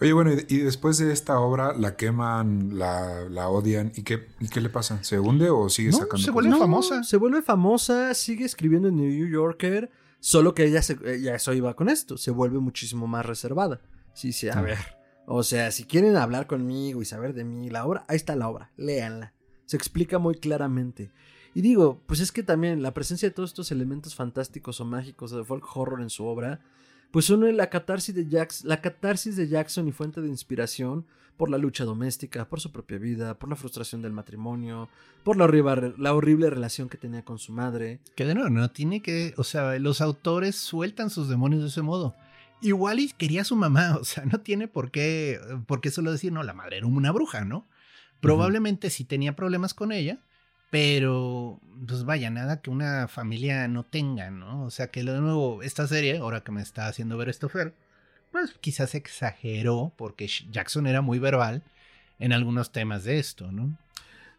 Oye, 0.00 0.12
bueno, 0.12 0.32
y, 0.34 0.44
y 0.54 0.58
después 0.58 0.98
de 0.98 1.12
esta 1.12 1.40
obra 1.40 1.72
la 1.76 1.96
queman, 1.96 2.78
la, 2.78 3.26
la 3.30 3.48
odian. 3.48 3.90
¿y 3.96 4.02
qué, 4.02 4.28
¿y 4.38 4.48
qué 4.48 4.60
le 4.60 4.68
pasa? 4.68 5.02
¿Se 5.02 5.18
hunde 5.18 5.48
o 5.48 5.68
sigue 5.70 5.90
No, 5.92 5.96
sacando? 5.98 6.18
se 6.18 6.22
cosas? 6.24 6.34
vuelve 6.34 6.50
No, 6.50 6.58
famosa. 6.58 7.04
Se 7.04 7.16
vuelve 7.16 7.40
famosa, 7.42 8.12
sigue 8.14 8.44
escribiendo 8.44 8.88
en 8.88 8.96
New 8.96 9.28
Yorker, 9.28 9.90
solo 10.20 10.54
que 10.54 10.64
ella 10.64 10.82
se, 10.82 10.96
ella 11.06 11.34
eso 11.34 11.52
iba 11.52 11.74
con 11.74 11.88
esto, 11.88 12.16
se 12.16 12.30
vuelve 12.30 12.58
muchísimo 12.58 13.06
más 13.06 13.24
reservada. 13.26 13.80
Sí, 14.14 14.32
sí, 14.32 14.48
a 14.48 14.58
Ah. 14.58 14.62
ver. 14.62 14.78
O 15.26 15.42
sea, 15.42 15.72
si 15.72 15.84
quieren 15.84 16.16
hablar 16.16 16.46
conmigo 16.46 17.02
y 17.02 17.04
saber 17.04 17.34
de 17.34 17.44
mí, 17.44 17.68
la 17.68 17.84
obra, 17.84 18.04
ahí 18.08 18.16
está 18.16 18.36
la 18.36 18.48
obra, 18.48 18.70
léanla. 18.76 19.32
Se 19.64 19.76
explica 19.76 20.18
muy 20.18 20.36
claramente. 20.36 21.10
Y 21.52 21.62
digo, 21.62 22.00
pues 22.06 22.20
es 22.20 22.30
que 22.30 22.42
también 22.44 22.82
la 22.82 22.94
presencia 22.94 23.28
de 23.28 23.34
todos 23.34 23.50
estos 23.50 23.72
elementos 23.72 24.14
fantásticos 24.14 24.80
o 24.80 24.84
mágicos 24.84 25.32
de 25.32 25.42
folk 25.42 25.64
horror 25.76 26.00
en 26.00 26.10
su 26.10 26.24
obra, 26.26 26.60
pues 27.10 27.28
une 27.30 27.52
la 27.52 27.70
catarsis 27.70 28.14
de 28.14 28.26
Jackson, 28.28 28.68
la 28.68 28.80
catarsis 28.80 29.36
de 29.36 29.48
Jackson 29.48 29.88
y 29.88 29.92
fuente 29.92 30.20
de 30.20 30.28
inspiración 30.28 31.06
por 31.36 31.50
la 31.50 31.58
lucha 31.58 31.84
doméstica, 31.84 32.48
por 32.48 32.60
su 32.60 32.72
propia 32.72 32.98
vida, 32.98 33.34
por 33.34 33.48
la 33.48 33.56
frustración 33.56 34.02
del 34.02 34.12
matrimonio, 34.12 34.88
por 35.22 35.36
la 35.36 35.44
horrible, 35.44 35.94
la 35.98 36.14
horrible 36.14 36.50
relación 36.50 36.88
que 36.88 36.98
tenía 36.98 37.24
con 37.24 37.38
su 37.38 37.52
madre. 37.52 38.00
Que 38.14 38.24
de 38.24 38.34
nuevo, 38.34 38.50
no 38.50 38.70
tiene 38.70 39.02
que. 39.02 39.34
O 39.36 39.44
sea, 39.44 39.78
los 39.78 40.00
autores 40.00 40.56
sueltan 40.56 41.10
sus 41.10 41.28
demonios 41.28 41.62
de 41.62 41.68
ese 41.68 41.82
modo. 41.82 42.14
Igual 42.62 43.00
y 43.00 43.08
quería 43.10 43.42
a 43.42 43.44
su 43.44 43.56
mamá, 43.56 43.96
o 44.00 44.04
sea, 44.04 44.24
no 44.24 44.40
tiene 44.40 44.68
por 44.68 44.90
qué, 44.90 45.38
por 45.66 45.80
qué 45.80 45.90
solo 45.90 46.12
decir, 46.12 46.32
no, 46.32 46.42
la 46.42 46.54
madre 46.54 46.78
era 46.78 46.86
una 46.86 47.12
bruja, 47.12 47.44
¿no? 47.44 47.66
Probablemente 48.20 48.90
sí 48.90 49.04
tenía 49.04 49.36
problemas 49.36 49.74
con 49.74 49.92
ella, 49.92 50.20
pero 50.70 51.60
pues 51.86 52.04
vaya, 52.04 52.30
nada 52.30 52.60
que 52.62 52.70
una 52.70 53.08
familia 53.08 53.68
no 53.68 53.84
tenga, 53.84 54.30
¿no? 54.30 54.64
O 54.64 54.70
sea, 54.70 54.90
que 54.90 55.04
de 55.04 55.20
nuevo, 55.20 55.62
esta 55.62 55.86
serie, 55.86 56.16
ahora 56.18 56.42
que 56.42 56.50
me 56.50 56.62
está 56.62 56.88
haciendo 56.88 57.16
ver 57.18 57.28
esto 57.28 57.48
Fer, 57.48 57.74
pues 58.36 58.54
quizás 58.60 58.94
exageró 58.94 59.92
porque 59.96 60.28
Jackson 60.50 60.86
era 60.86 61.00
muy 61.00 61.18
verbal 61.18 61.62
en 62.18 62.32
algunos 62.32 62.70
temas 62.70 63.04
de 63.04 63.18
esto, 63.18 63.50
¿no? 63.50 63.78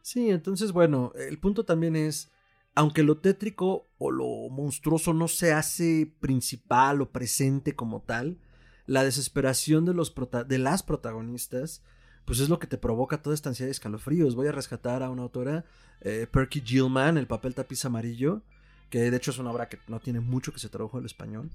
Sí, 0.03 0.29
entonces, 0.29 0.71
bueno, 0.71 1.13
el 1.15 1.39
punto 1.39 1.65
también 1.65 1.95
es, 1.95 2.29
aunque 2.75 3.01
lo 3.01 3.17
tétrico 3.17 3.87
o 3.97 4.11
lo 4.11 4.49
monstruoso 4.49 5.13
no 5.13 5.27
se 5.27 5.51
hace 5.51 6.11
principal 6.19 7.01
o 7.01 7.09
presente 7.09 7.75
como 7.75 8.01
tal, 8.01 8.37
la 8.85 9.03
desesperación 9.03 9.83
de, 9.85 9.95
los 9.95 10.13
de 10.47 10.57
las 10.59 10.83
protagonistas, 10.83 11.81
pues 12.23 12.39
es 12.39 12.49
lo 12.49 12.59
que 12.59 12.67
te 12.67 12.77
provoca 12.77 13.21
toda 13.21 13.33
esta 13.33 13.49
ansiedad 13.49 13.67
de 13.67 13.71
escalofríos. 13.71 14.35
Voy 14.35 14.47
a 14.47 14.51
rescatar 14.51 15.01
a 15.01 15.09
una 15.09 15.23
autora, 15.23 15.65
eh, 16.01 16.27
Perky 16.31 16.61
Gilman, 16.61 17.17
El 17.17 17.25
papel 17.27 17.55
tapiz 17.55 17.83
amarillo, 17.83 18.43
que 18.89 19.09
de 19.11 19.17
hecho 19.17 19.31
es 19.31 19.37
una 19.39 19.51
obra 19.51 19.69
que 19.69 19.79
no 19.87 19.99
tiene 19.99 20.19
mucho 20.19 20.51
que 20.53 20.59
se 20.59 20.69
tradujo 20.69 20.97
al 20.97 21.05
español. 21.05 21.49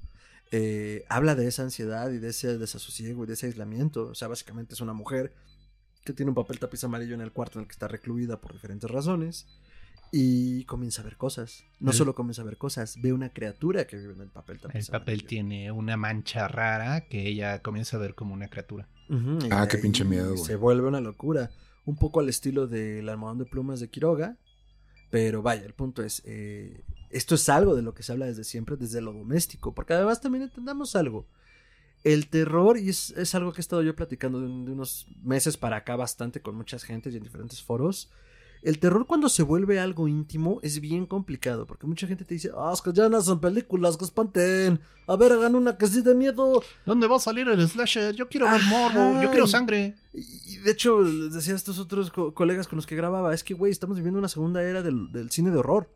Eh, 0.51 1.05
habla 1.09 1.35
de 1.35 1.47
esa 1.49 1.63
ansiedad 1.63 2.11
y 2.11 2.19
de 2.19 2.29
ese 2.29 2.59
desasosiego 2.59 3.25
y 3.25 3.27
de 3.27 3.35
ese 3.35 3.47
aislamiento. 3.47 4.09
O 4.09 4.15
sea, 4.15 4.29
básicamente 4.29 4.75
es 4.75 4.81
una 4.81 4.93
mujer 4.93 5.33
que 6.05 6.13
tiene 6.13 6.31
un 6.31 6.35
papel 6.35 6.59
tapiz 6.59 6.85
amarillo 6.85 7.15
en 7.15 7.21
el 7.23 7.33
cuarto 7.33 7.59
en 7.59 7.63
el 7.63 7.69
que 7.69 7.73
está 7.73 7.89
recluida 7.89 8.41
por 8.41 8.53
diferentes 8.53 8.91
razones. 8.91 9.47
Y 10.15 10.65
comienza 10.65 11.01
a 11.01 11.05
ver 11.07 11.17
cosas. 11.17 11.65
No 11.81 11.91
El- 11.93 11.97
solo 11.97 12.15
comienza 12.15 12.43
a 12.43 12.45
ver 12.45 12.59
cosas, 12.59 13.01
ve 13.01 13.15
una 13.15 13.31
criatura 13.31 13.87
que 13.87 13.97
vive 13.97 14.13
en 14.13 14.21
el 14.21 14.29
papel 14.29 14.61
tapiz 14.61 14.89
El 14.89 14.93
papel 14.93 15.15
amarillo. 15.15 15.27
tiene 15.29 15.73
una 15.73 15.97
mancha 15.97 16.49
rara 16.49 17.07
que 17.09 17.27
ella 17.29 17.63
comienza 17.63 17.97
a 17.97 18.01
ver 18.01 18.15
como 18.15 18.35
una 18.35 18.49
criatura. 18.49 18.87
Ah, 19.51 19.67
qué 19.71 19.79
pinche 19.79 20.05
miedo, 20.05 20.33
güey. 20.35 20.45
Se 20.45 20.57
vuelve 20.57 20.87
una 20.89 21.01
locura. 21.01 21.51
Un 21.87 21.97
poco 21.97 22.21
al 22.21 22.29
estilo 22.29 22.67
del 22.67 23.09
almohadón 23.09 23.39
de 23.39 23.47
plumas 23.47 23.81
de 23.81 23.89
Quiroga. 23.89 24.37
Pero 25.13 25.43
vaya, 25.43 25.67
el 25.67 25.75
punto 25.75 26.03
es, 26.03 26.23
eh, 26.25 26.85
esto 27.11 27.35
es 27.35 27.47
algo 27.51 27.77
de 27.77 27.83
lo 27.83 27.93
que 27.93 28.03
se 28.03 28.13
habla 28.13 28.25
desde 28.25 28.45
siempre, 28.45 28.79
desde 28.79 29.03
lo 29.03 29.13
doméstico. 29.13 29.75
Porque 29.75 29.93
además 29.93 30.23
también 30.23 30.45
entendamos 30.45 30.97
algo. 30.97 31.27
El 32.03 32.29
terror, 32.29 32.79
y 32.79 32.89
es, 32.89 33.11
es 33.11 33.35
algo 33.35 33.53
que 33.53 33.59
he 33.59 33.61
estado 33.61 33.83
yo 33.83 33.95
platicando 33.95 34.41
de, 34.41 34.47
de 34.47 34.73
unos 34.73 35.07
meses 35.23 35.59
para 35.59 35.77
acá 35.77 35.97
bastante 35.97 36.41
con 36.41 36.55
muchas 36.55 36.85
gentes 36.85 37.13
y 37.13 37.19
en 37.19 37.25
diferentes 37.25 37.61
foros. 37.63 38.09
El 38.63 38.79
terror 38.79 39.07
cuando 39.09 39.29
se 39.29 39.43
vuelve 39.43 39.81
algo 39.81 40.07
íntimo 40.07 40.61
es 40.63 40.81
bien 40.81 41.05
complicado, 41.05 41.67
porque 41.67 41.87
mucha 41.87 42.07
gente 42.07 42.25
te 42.25 42.35
dice, 42.35 42.51
ah, 42.57 42.71
es 42.73 42.81
que 42.81 42.93
ya 42.93 43.09
no 43.09 43.21
son 43.21 43.41
películas, 43.41 43.97
que 43.97 44.05
espanten. 44.05 44.81
A 45.09 45.17
ver, 45.17 45.33
hagan 45.33 45.57
una 45.57 45.77
que 45.77 45.89
sí 45.89 46.01
de 46.01 46.15
miedo. 46.15 46.63
¿Dónde 46.87 47.09
va 47.09 47.17
a 47.17 47.19
salir 47.21 47.49
el 47.49 47.69
slasher? 47.69 48.15
Yo 48.15 48.29
quiero 48.29 48.49
ver 48.49 48.63
morbo, 48.69 49.21
yo 49.21 49.31
quiero 49.31 49.49
sangre. 49.49 49.97
Y, 50.15 50.21
y 50.55 50.57
de 50.59 50.71
hecho, 50.71 51.03
les 51.03 51.33
decía 51.35 51.55
a 51.55 51.57
estos 51.57 51.81
otros 51.81 52.11
co- 52.13 52.33
colegas 52.35 52.69
con 52.69 52.77
los 52.77 52.87
que 52.87 52.95
grababa, 52.95 53.35
es 53.35 53.43
que, 53.43 53.55
güey, 53.55 53.73
estamos 53.73 53.97
viviendo 53.97 54.21
una 54.21 54.29
segunda 54.29 54.63
era 54.63 54.81
del, 54.83 55.11
del 55.11 55.31
cine 55.33 55.51
de 55.51 55.59
horror. 55.59 55.91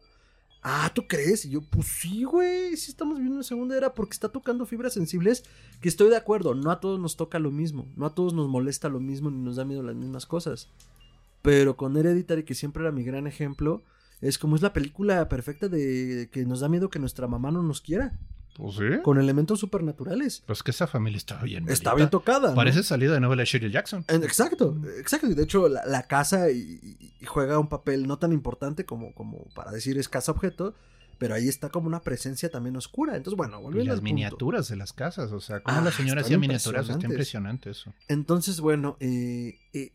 Ah, 0.68 0.90
¿tú 0.92 1.06
crees? 1.06 1.44
Y 1.44 1.50
yo, 1.50 1.60
pues 1.60 1.86
sí, 1.86 2.24
güey, 2.24 2.76
sí 2.76 2.90
estamos 2.90 3.14
viviendo 3.18 3.36
una 3.36 3.44
segunda 3.44 3.76
era 3.76 3.94
porque 3.94 4.14
está 4.14 4.30
tocando 4.30 4.66
fibras 4.66 4.94
sensibles 4.94 5.44
que 5.80 5.88
estoy 5.88 6.10
de 6.10 6.16
acuerdo, 6.16 6.56
no 6.56 6.72
a 6.72 6.80
todos 6.80 6.98
nos 6.98 7.14
toca 7.16 7.38
lo 7.38 7.52
mismo, 7.52 7.86
no 7.94 8.06
a 8.06 8.14
todos 8.16 8.34
nos 8.34 8.48
molesta 8.48 8.88
lo 8.88 8.98
mismo 8.98 9.30
ni 9.30 9.40
nos 9.40 9.54
da 9.54 9.64
miedo 9.64 9.84
las 9.84 9.94
mismas 9.94 10.26
cosas. 10.26 10.68
Pero 11.46 11.76
con 11.76 11.96
Hereditary, 11.96 12.42
que 12.44 12.54
siempre 12.54 12.82
era 12.82 12.90
mi 12.92 13.04
gran 13.04 13.26
ejemplo, 13.26 13.82
es 14.20 14.36
como 14.38 14.56
es 14.56 14.62
la 14.62 14.72
película 14.72 15.28
perfecta 15.28 15.68
de 15.68 16.28
que 16.32 16.44
nos 16.44 16.60
da 16.60 16.68
miedo 16.68 16.90
que 16.90 16.98
nuestra 16.98 17.26
mamá 17.28 17.50
no 17.52 17.62
nos 17.62 17.80
quiera, 17.80 18.18
Pues 18.56 18.76
sí. 18.76 18.84
con 19.04 19.18
elementos 19.18 19.60
supernaturales. 19.60 20.42
Pues 20.46 20.62
que 20.62 20.70
esa 20.72 20.86
familia 20.86 21.18
está 21.18 21.40
bien. 21.42 21.68
Está 21.68 21.94
bien 21.94 22.10
tocada. 22.10 22.48
¿no? 22.50 22.54
Parece 22.56 22.82
salida 22.82 23.12
de 23.14 23.20
novela 23.20 23.42
de 23.42 23.46
Shirley 23.46 23.70
Jackson. 23.70 24.04
Exacto, 24.08 24.76
exacto. 24.98 25.26
Y 25.28 25.34
de 25.34 25.42
hecho, 25.44 25.68
la, 25.68 25.84
la 25.86 26.02
casa 26.04 26.50
y, 26.50 26.80
y- 26.82 27.14
y 27.20 27.26
juega 27.26 27.58
un 27.58 27.68
papel 27.68 28.06
no 28.08 28.18
tan 28.18 28.32
importante 28.32 28.84
como, 28.84 29.12
como 29.14 29.44
para 29.54 29.70
decir 29.70 29.98
es 29.98 30.08
casa 30.08 30.32
objeto, 30.32 30.74
pero 31.18 31.34
ahí 31.34 31.48
está 31.48 31.68
como 31.68 31.86
una 31.86 32.00
presencia 32.00 32.50
también 32.50 32.76
oscura. 32.76 33.16
Entonces, 33.16 33.36
bueno, 33.36 33.60
Y 33.60 33.62
volviendo 33.62 33.90
las 33.92 33.98
al 33.98 34.00
punto. 34.00 34.14
miniaturas 34.14 34.68
de 34.68 34.76
las 34.76 34.92
casas, 34.92 35.30
o 35.32 35.40
sea, 35.40 35.60
como 35.60 35.78
Ah, 35.78 35.80
la 35.82 35.92
señora 35.92 36.22
hacía 36.22 36.38
miniaturas, 36.38 36.88
está 36.88 37.06
impresionante 37.06 37.70
eso. 37.70 37.92
Entonces, 38.08 38.60
bueno, 38.60 38.96
eh, 39.00 39.58
eh, 39.74 39.92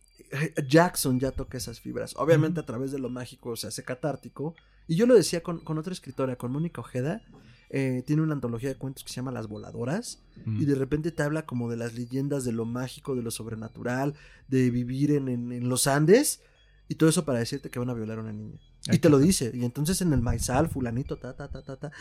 Jackson 0.67 1.19
ya 1.19 1.31
toca 1.31 1.57
esas 1.57 1.79
fibras. 1.79 2.13
Obviamente 2.17 2.59
a 2.59 2.65
través 2.65 2.91
de 2.91 2.99
lo 2.99 3.09
mágico 3.09 3.55
se 3.55 3.67
hace 3.67 3.83
catártico. 3.83 4.55
Y 4.87 4.95
yo 4.95 5.05
lo 5.05 5.13
decía 5.13 5.41
con, 5.43 5.59
con 5.59 5.77
otra 5.77 5.93
escritora, 5.93 6.35
con 6.37 6.51
Mónica 6.51 6.81
Ojeda. 6.81 7.21
eh, 7.69 8.03
tiene 8.05 8.21
una 8.21 8.33
antología 8.33 8.67
de 8.69 8.75
cuentos 8.75 9.03
que 9.03 9.09
se 9.09 9.15
llama 9.15 9.31
Las 9.31 9.47
Voladoras. 9.47 10.21
Mm. 10.45 10.61
Y 10.61 10.65
de 10.65 10.75
repente 10.75 11.11
te 11.11 11.23
habla 11.23 11.45
como 11.45 11.69
de 11.69 11.77
las 11.77 11.93
leyendas, 11.93 12.43
de 12.43 12.51
lo 12.51 12.65
mágico, 12.65 13.15
de 13.15 13.21
lo 13.21 13.31
sobrenatural, 13.31 14.13
de 14.49 14.69
vivir 14.71 15.11
en, 15.11 15.29
en- 15.29 15.51
en 15.53 15.69
los 15.69 15.87
Andes. 15.87 16.41
Y 16.89 16.95
todo 16.95 17.09
eso 17.09 17.23
para 17.23 17.39
decirte 17.39 17.69
que 17.69 17.79
van 17.79 17.89
a 17.89 17.93
violar 17.93 18.17
a 18.17 18.21
una 18.21 18.33
niña. 18.33 18.59
Y 18.91 18.97
te 18.97 19.09
lo 19.09 19.19
dice. 19.19 19.51
Y 19.53 19.63
entonces 19.63 20.01
en 20.01 20.11
el 20.11 20.21
maizal, 20.21 20.67
fulanito, 20.67 21.15
ta, 21.17 21.33
ta, 21.35 21.47
ta, 21.49 21.61
ta, 21.63 21.77
ta. 21.77 21.91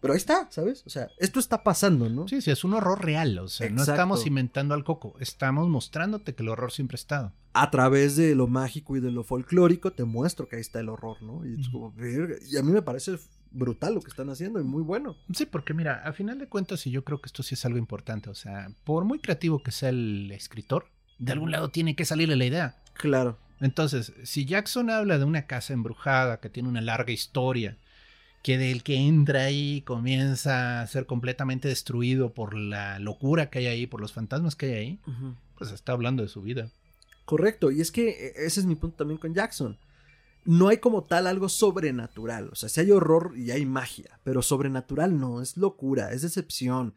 Pero 0.00 0.12
ahí 0.12 0.16
está, 0.16 0.48
¿sabes? 0.50 0.82
O 0.86 0.90
sea, 0.90 1.08
esto 1.18 1.40
está 1.40 1.62
pasando, 1.62 2.08
¿no? 2.08 2.28
Sí, 2.28 2.40
sí, 2.40 2.50
es 2.50 2.64
un 2.64 2.74
horror 2.74 3.04
real, 3.04 3.38
o 3.38 3.48
sea, 3.48 3.68
no 3.70 3.82
estamos 3.82 4.26
inventando 4.26 4.74
al 4.74 4.84
coco, 4.84 5.14
estamos 5.20 5.68
mostrándote 5.68 6.34
que 6.34 6.42
el 6.42 6.48
horror 6.48 6.72
siempre 6.72 6.94
ha 6.96 7.00
estado. 7.00 7.32
a 7.56 7.70
través 7.70 8.16
de 8.16 8.34
lo 8.34 8.48
mágico 8.48 8.96
y 8.96 9.00
de 9.00 9.12
lo 9.12 9.22
folclórico 9.22 9.92
te 9.92 10.02
muestro 10.02 10.48
que 10.48 10.56
ahí 10.56 10.60
está 10.60 10.80
el 10.80 10.88
horror, 10.88 11.22
¿no? 11.22 11.46
Y, 11.46 11.60
es 11.60 11.68
como, 11.68 11.92
"Verga". 11.92 12.34
y 12.50 12.56
a 12.56 12.62
mí 12.64 12.72
me 12.72 12.82
parece 12.82 13.16
brutal 13.52 13.94
lo 13.94 14.00
que 14.00 14.10
están 14.10 14.28
haciendo 14.28 14.60
y 14.60 14.64
muy 14.64 14.82
bueno. 14.82 15.16
Sí, 15.32 15.46
porque 15.46 15.72
mira, 15.72 16.02
a 16.04 16.12
final 16.12 16.40
de 16.40 16.48
cuentas, 16.48 16.84
y 16.88 16.90
yo 16.90 17.04
creo 17.04 17.20
que 17.20 17.28
esto 17.28 17.44
sí 17.44 17.54
es 17.54 17.64
algo 17.64 17.78
importante, 17.78 18.28
o 18.28 18.34
sea, 18.34 18.68
por 18.82 19.04
muy 19.04 19.20
creativo 19.20 19.62
que 19.62 19.70
sea 19.70 19.90
el 19.90 20.32
escritor, 20.32 20.86
de 21.20 21.30
algún 21.30 21.52
lado 21.52 21.68
tiene 21.70 21.94
que 21.94 22.04
salirle 22.04 22.34
la 22.34 22.44
idea. 22.44 22.82
Claro. 22.94 23.38
Entonces, 23.60 24.12
si 24.24 24.44
Jackson 24.46 24.90
habla 24.90 25.18
de 25.18 25.24
una 25.24 25.46
casa 25.46 25.72
embrujada 25.72 26.40
que 26.40 26.50
tiene 26.50 26.68
una 26.68 26.80
larga 26.80 27.12
historia, 27.12 27.78
que 28.44 28.58
del 28.58 28.82
que 28.82 28.96
entra 28.96 29.44
ahí 29.44 29.80
comienza 29.86 30.82
a 30.82 30.86
ser 30.86 31.06
completamente 31.06 31.66
destruido 31.66 32.34
por 32.34 32.52
la 32.52 32.98
locura 32.98 33.48
que 33.48 33.60
hay 33.60 33.66
ahí, 33.68 33.86
por 33.86 34.02
los 34.02 34.12
fantasmas 34.12 34.54
que 34.54 34.66
hay 34.66 34.72
ahí, 34.74 35.00
pues 35.56 35.70
está 35.70 35.92
hablando 35.92 36.22
de 36.22 36.28
su 36.28 36.42
vida. 36.42 36.70
Correcto, 37.24 37.70
y 37.70 37.80
es 37.80 37.90
que 37.90 38.10
eh, 38.10 38.32
ese 38.36 38.60
es 38.60 38.66
mi 38.66 38.74
punto 38.74 38.98
también 38.98 39.16
con 39.16 39.32
Jackson. 39.32 39.78
No 40.44 40.68
hay 40.68 40.76
como 40.76 41.04
tal 41.04 41.26
algo 41.26 41.48
sobrenatural, 41.48 42.50
o 42.52 42.54
sea, 42.54 42.68
si 42.68 42.80
hay 42.80 42.90
horror 42.90 43.32
y 43.34 43.50
hay 43.50 43.64
magia, 43.64 44.20
pero 44.24 44.42
sobrenatural 44.42 45.18
no, 45.18 45.40
es 45.40 45.56
locura, 45.56 46.12
es 46.12 46.20
decepción, 46.20 46.94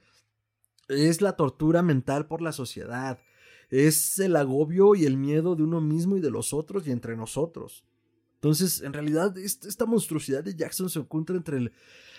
es 0.90 1.22
la 1.22 1.38
tortura 1.38 1.82
mental 1.82 2.28
por 2.28 2.42
la 2.42 2.52
sociedad, 2.52 3.20
es 3.70 4.20
el 4.20 4.36
agobio 4.36 4.96
y 4.96 5.06
el 5.06 5.16
miedo 5.16 5.56
de 5.56 5.64
uno 5.64 5.80
mismo 5.80 6.18
y 6.18 6.20
de 6.20 6.30
los 6.30 6.54
otros 6.54 6.86
y 6.88 6.92
entre 6.92 7.16
nosotros. 7.16 7.86
Entonces, 8.42 8.82
en 8.82 8.94
realidad, 8.94 9.38
est- 9.38 9.66
esta 9.66 9.86
monstruosidad 9.86 10.44
de 10.44 10.56
Jackson 10.56 10.90
se 10.90 11.00
encuentra 11.00 11.36
entre 11.36 11.58
el, 11.58 11.72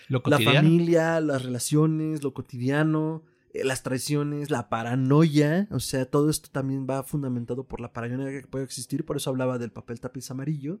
Lo 0.09 0.21
la 0.25 0.37
familia, 0.61 1.19
las 1.21 1.43
relaciones, 1.43 2.23
lo 2.23 2.33
cotidiano, 2.33 3.23
eh, 3.53 3.63
las 3.63 3.83
traiciones, 3.83 4.51
la 4.51 4.69
paranoia, 4.69 5.67
o 5.71 5.79
sea, 5.79 6.05
todo 6.05 6.29
esto 6.29 6.49
también 6.51 6.85
va 6.89 7.03
fundamentado 7.03 7.63
por 7.63 7.79
la 7.79 7.93
paranoia 7.93 8.41
que 8.41 8.47
puede 8.47 8.65
existir, 8.65 9.05
por 9.05 9.17
eso 9.17 9.29
hablaba 9.29 9.57
del 9.57 9.71
papel 9.71 9.99
tapiz 9.99 10.29
amarillo. 10.29 10.79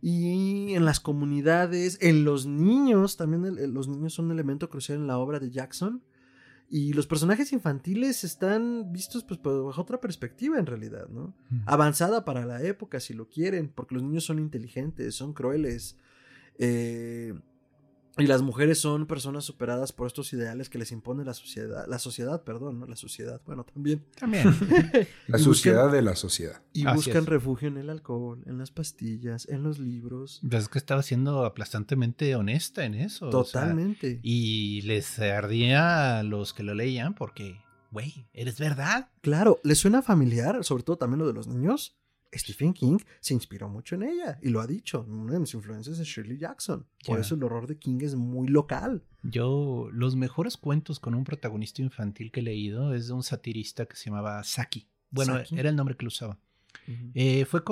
Y 0.00 0.74
en 0.74 0.84
las 0.84 0.98
comunidades, 1.00 1.98
en 2.00 2.24
los 2.24 2.46
niños, 2.46 3.16
también 3.16 3.44
el- 3.44 3.72
los 3.72 3.88
niños 3.88 4.14
son 4.14 4.26
un 4.26 4.32
elemento 4.32 4.68
crucial 4.68 4.98
en 4.98 5.06
la 5.06 5.18
obra 5.18 5.38
de 5.38 5.50
Jackson. 5.50 6.02
Y 6.74 6.94
los 6.94 7.06
personajes 7.06 7.52
infantiles 7.52 8.24
están 8.24 8.94
vistos 8.94 9.24
pues 9.24 9.38
bajo 9.42 9.82
otra 9.82 10.00
perspectiva 10.00 10.58
en 10.58 10.64
realidad, 10.64 11.06
¿no? 11.10 11.34
Mm. 11.50 11.64
avanzada 11.66 12.24
para 12.24 12.46
la 12.46 12.62
época, 12.62 12.98
si 12.98 13.12
lo 13.12 13.28
quieren, 13.28 13.68
porque 13.68 13.94
los 13.94 14.02
niños 14.02 14.24
son 14.24 14.38
inteligentes, 14.38 15.14
son 15.14 15.34
crueles. 15.34 15.98
eh, 16.58 17.34
y 18.18 18.26
las 18.26 18.42
mujeres 18.42 18.78
son 18.78 19.06
personas 19.06 19.44
superadas 19.44 19.92
por 19.92 20.06
estos 20.06 20.32
ideales 20.32 20.68
que 20.68 20.78
les 20.78 20.92
impone 20.92 21.24
la 21.24 21.32
sociedad, 21.34 21.86
la 21.88 21.98
sociedad, 21.98 22.42
perdón, 22.44 22.80
no 22.80 22.86
la 22.86 22.96
sociedad, 22.96 23.40
bueno, 23.46 23.64
también. 23.64 24.04
También. 24.18 24.44
La 25.28 25.38
buscan- 25.38 25.90
de 25.92 26.02
la 26.02 26.14
sociedad. 26.16 26.60
Y 26.72 26.86
Así 26.86 26.96
buscan 26.96 27.22
es. 27.22 27.28
refugio 27.28 27.68
en 27.68 27.78
el 27.78 27.88
alcohol, 27.90 28.42
en 28.46 28.58
las 28.58 28.70
pastillas, 28.70 29.48
en 29.48 29.62
los 29.62 29.78
libros. 29.78 30.40
Es 30.50 30.68
que 30.68 30.78
estaba 30.78 31.02
siendo 31.02 31.44
aplastantemente 31.44 32.34
honesta 32.36 32.84
en 32.84 32.94
eso. 32.94 33.28
o 33.28 33.44
sea, 33.44 33.62
Totalmente. 33.62 34.20
y 34.22 34.82
les 34.82 35.18
ardía 35.18 36.18
a 36.18 36.22
los 36.22 36.52
que 36.52 36.62
lo 36.62 36.74
leían 36.74 37.14
porque, 37.14 37.60
güey, 37.90 38.26
¿eres 38.32 38.58
verdad? 38.58 39.08
Claro, 39.22 39.60
¿le 39.64 39.74
suena 39.74 40.02
familiar? 40.02 40.62
Sobre 40.64 40.82
todo 40.82 40.96
también 40.96 41.20
lo 41.20 41.26
de 41.26 41.32
los 41.34 41.46
niños. 41.46 41.96
Stephen 42.34 42.72
King 42.72 42.98
se 43.20 43.34
inspiró 43.34 43.68
mucho 43.68 43.94
en 43.94 44.04
ella 44.04 44.38
y 44.42 44.48
lo 44.48 44.60
ha 44.60 44.66
dicho. 44.66 45.04
Una 45.08 45.34
de 45.34 45.40
mis 45.40 45.52
influencias 45.54 45.98
es 45.98 46.06
Shirley 46.06 46.38
Jackson. 46.38 46.86
Por 47.06 47.16
Ya. 47.16 47.20
eso 47.20 47.34
el 47.34 47.42
horror 47.42 47.66
de 47.66 47.76
King 47.78 47.98
es 48.02 48.14
muy 48.14 48.48
local. 48.48 49.04
Yo, 49.22 49.88
los 49.92 50.16
mejores 50.16 50.56
cuentos 50.56 50.98
con 50.98 51.14
un 51.14 51.24
protagonista 51.24 51.82
infantil 51.82 52.30
que 52.32 52.40
he 52.40 52.42
leído 52.42 52.94
es 52.94 53.08
de 53.08 53.12
un 53.12 53.22
satirista 53.22 53.86
que 53.86 53.96
se 53.96 54.06
llamaba 54.10 54.42
Saki. 54.44 54.88
Bueno, 55.10 55.34
Saki. 55.38 55.58
era 55.58 55.68
el 55.68 55.76
nombre 55.76 55.96
que 55.96 56.04
lo 56.04 56.08
usaba. 56.08 56.38
Eh, 57.14 57.44
fue 57.44 57.62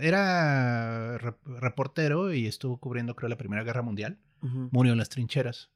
era 0.00 1.18
rep- 1.18 1.38
reportero 1.60 2.32
y 2.34 2.46
estuvo 2.46 2.78
cubriendo, 2.78 3.14
creo, 3.14 3.28
la 3.28 3.38
Primera 3.38 3.62
Guerra 3.64 3.82
Mundial. 3.82 4.18
Ujú. 4.42 4.68
Murió 4.72 4.92
en 4.92 4.98
las 4.98 5.08
trincheras. 5.08 5.70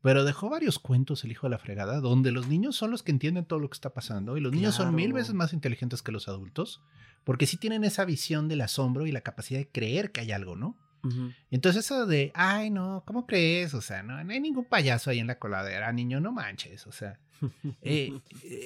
Pero 0.00 0.24
dejó 0.24 0.48
varios 0.48 0.78
cuentos, 0.78 1.24
el 1.24 1.32
hijo 1.32 1.46
de 1.46 1.50
la 1.50 1.58
fregada, 1.58 2.00
donde 2.00 2.30
los 2.30 2.46
niños 2.46 2.76
son 2.76 2.92
los 2.92 3.02
que 3.02 3.10
entienden 3.10 3.44
todo 3.46 3.58
lo 3.58 3.68
que 3.68 3.74
está 3.74 3.92
pasando 3.92 4.36
y 4.36 4.40
los 4.40 4.52
niños 4.52 4.76
son 4.76 4.94
mil 4.94 5.12
veces 5.12 5.34
más 5.34 5.52
inteligentes 5.52 6.02
que 6.02 6.12
los 6.12 6.28
adultos, 6.28 6.82
porque 7.28 7.46
sí 7.46 7.58
tienen 7.58 7.84
esa 7.84 8.06
visión 8.06 8.48
del 8.48 8.62
asombro 8.62 9.06
y 9.06 9.12
la 9.12 9.20
capacidad 9.20 9.60
de 9.60 9.68
creer 9.68 10.12
que 10.12 10.22
hay 10.22 10.32
algo, 10.32 10.56
¿no? 10.56 10.78
Ujú. 11.04 11.30
Entonces 11.50 11.84
eso 11.84 12.06
de, 12.06 12.32
ay, 12.34 12.70
no, 12.70 13.02
¿cómo 13.04 13.26
crees? 13.26 13.74
O 13.74 13.82
sea, 13.82 14.02
no, 14.02 14.24
no 14.24 14.32
hay 14.32 14.40
ningún 14.40 14.64
payaso 14.64 15.10
ahí 15.10 15.18
en 15.18 15.26
la 15.26 15.38
coladera, 15.38 15.92
niño, 15.92 16.20
no 16.20 16.32
manches, 16.32 16.86
o 16.86 16.92
sea, 16.92 17.20
eh, 17.82 18.18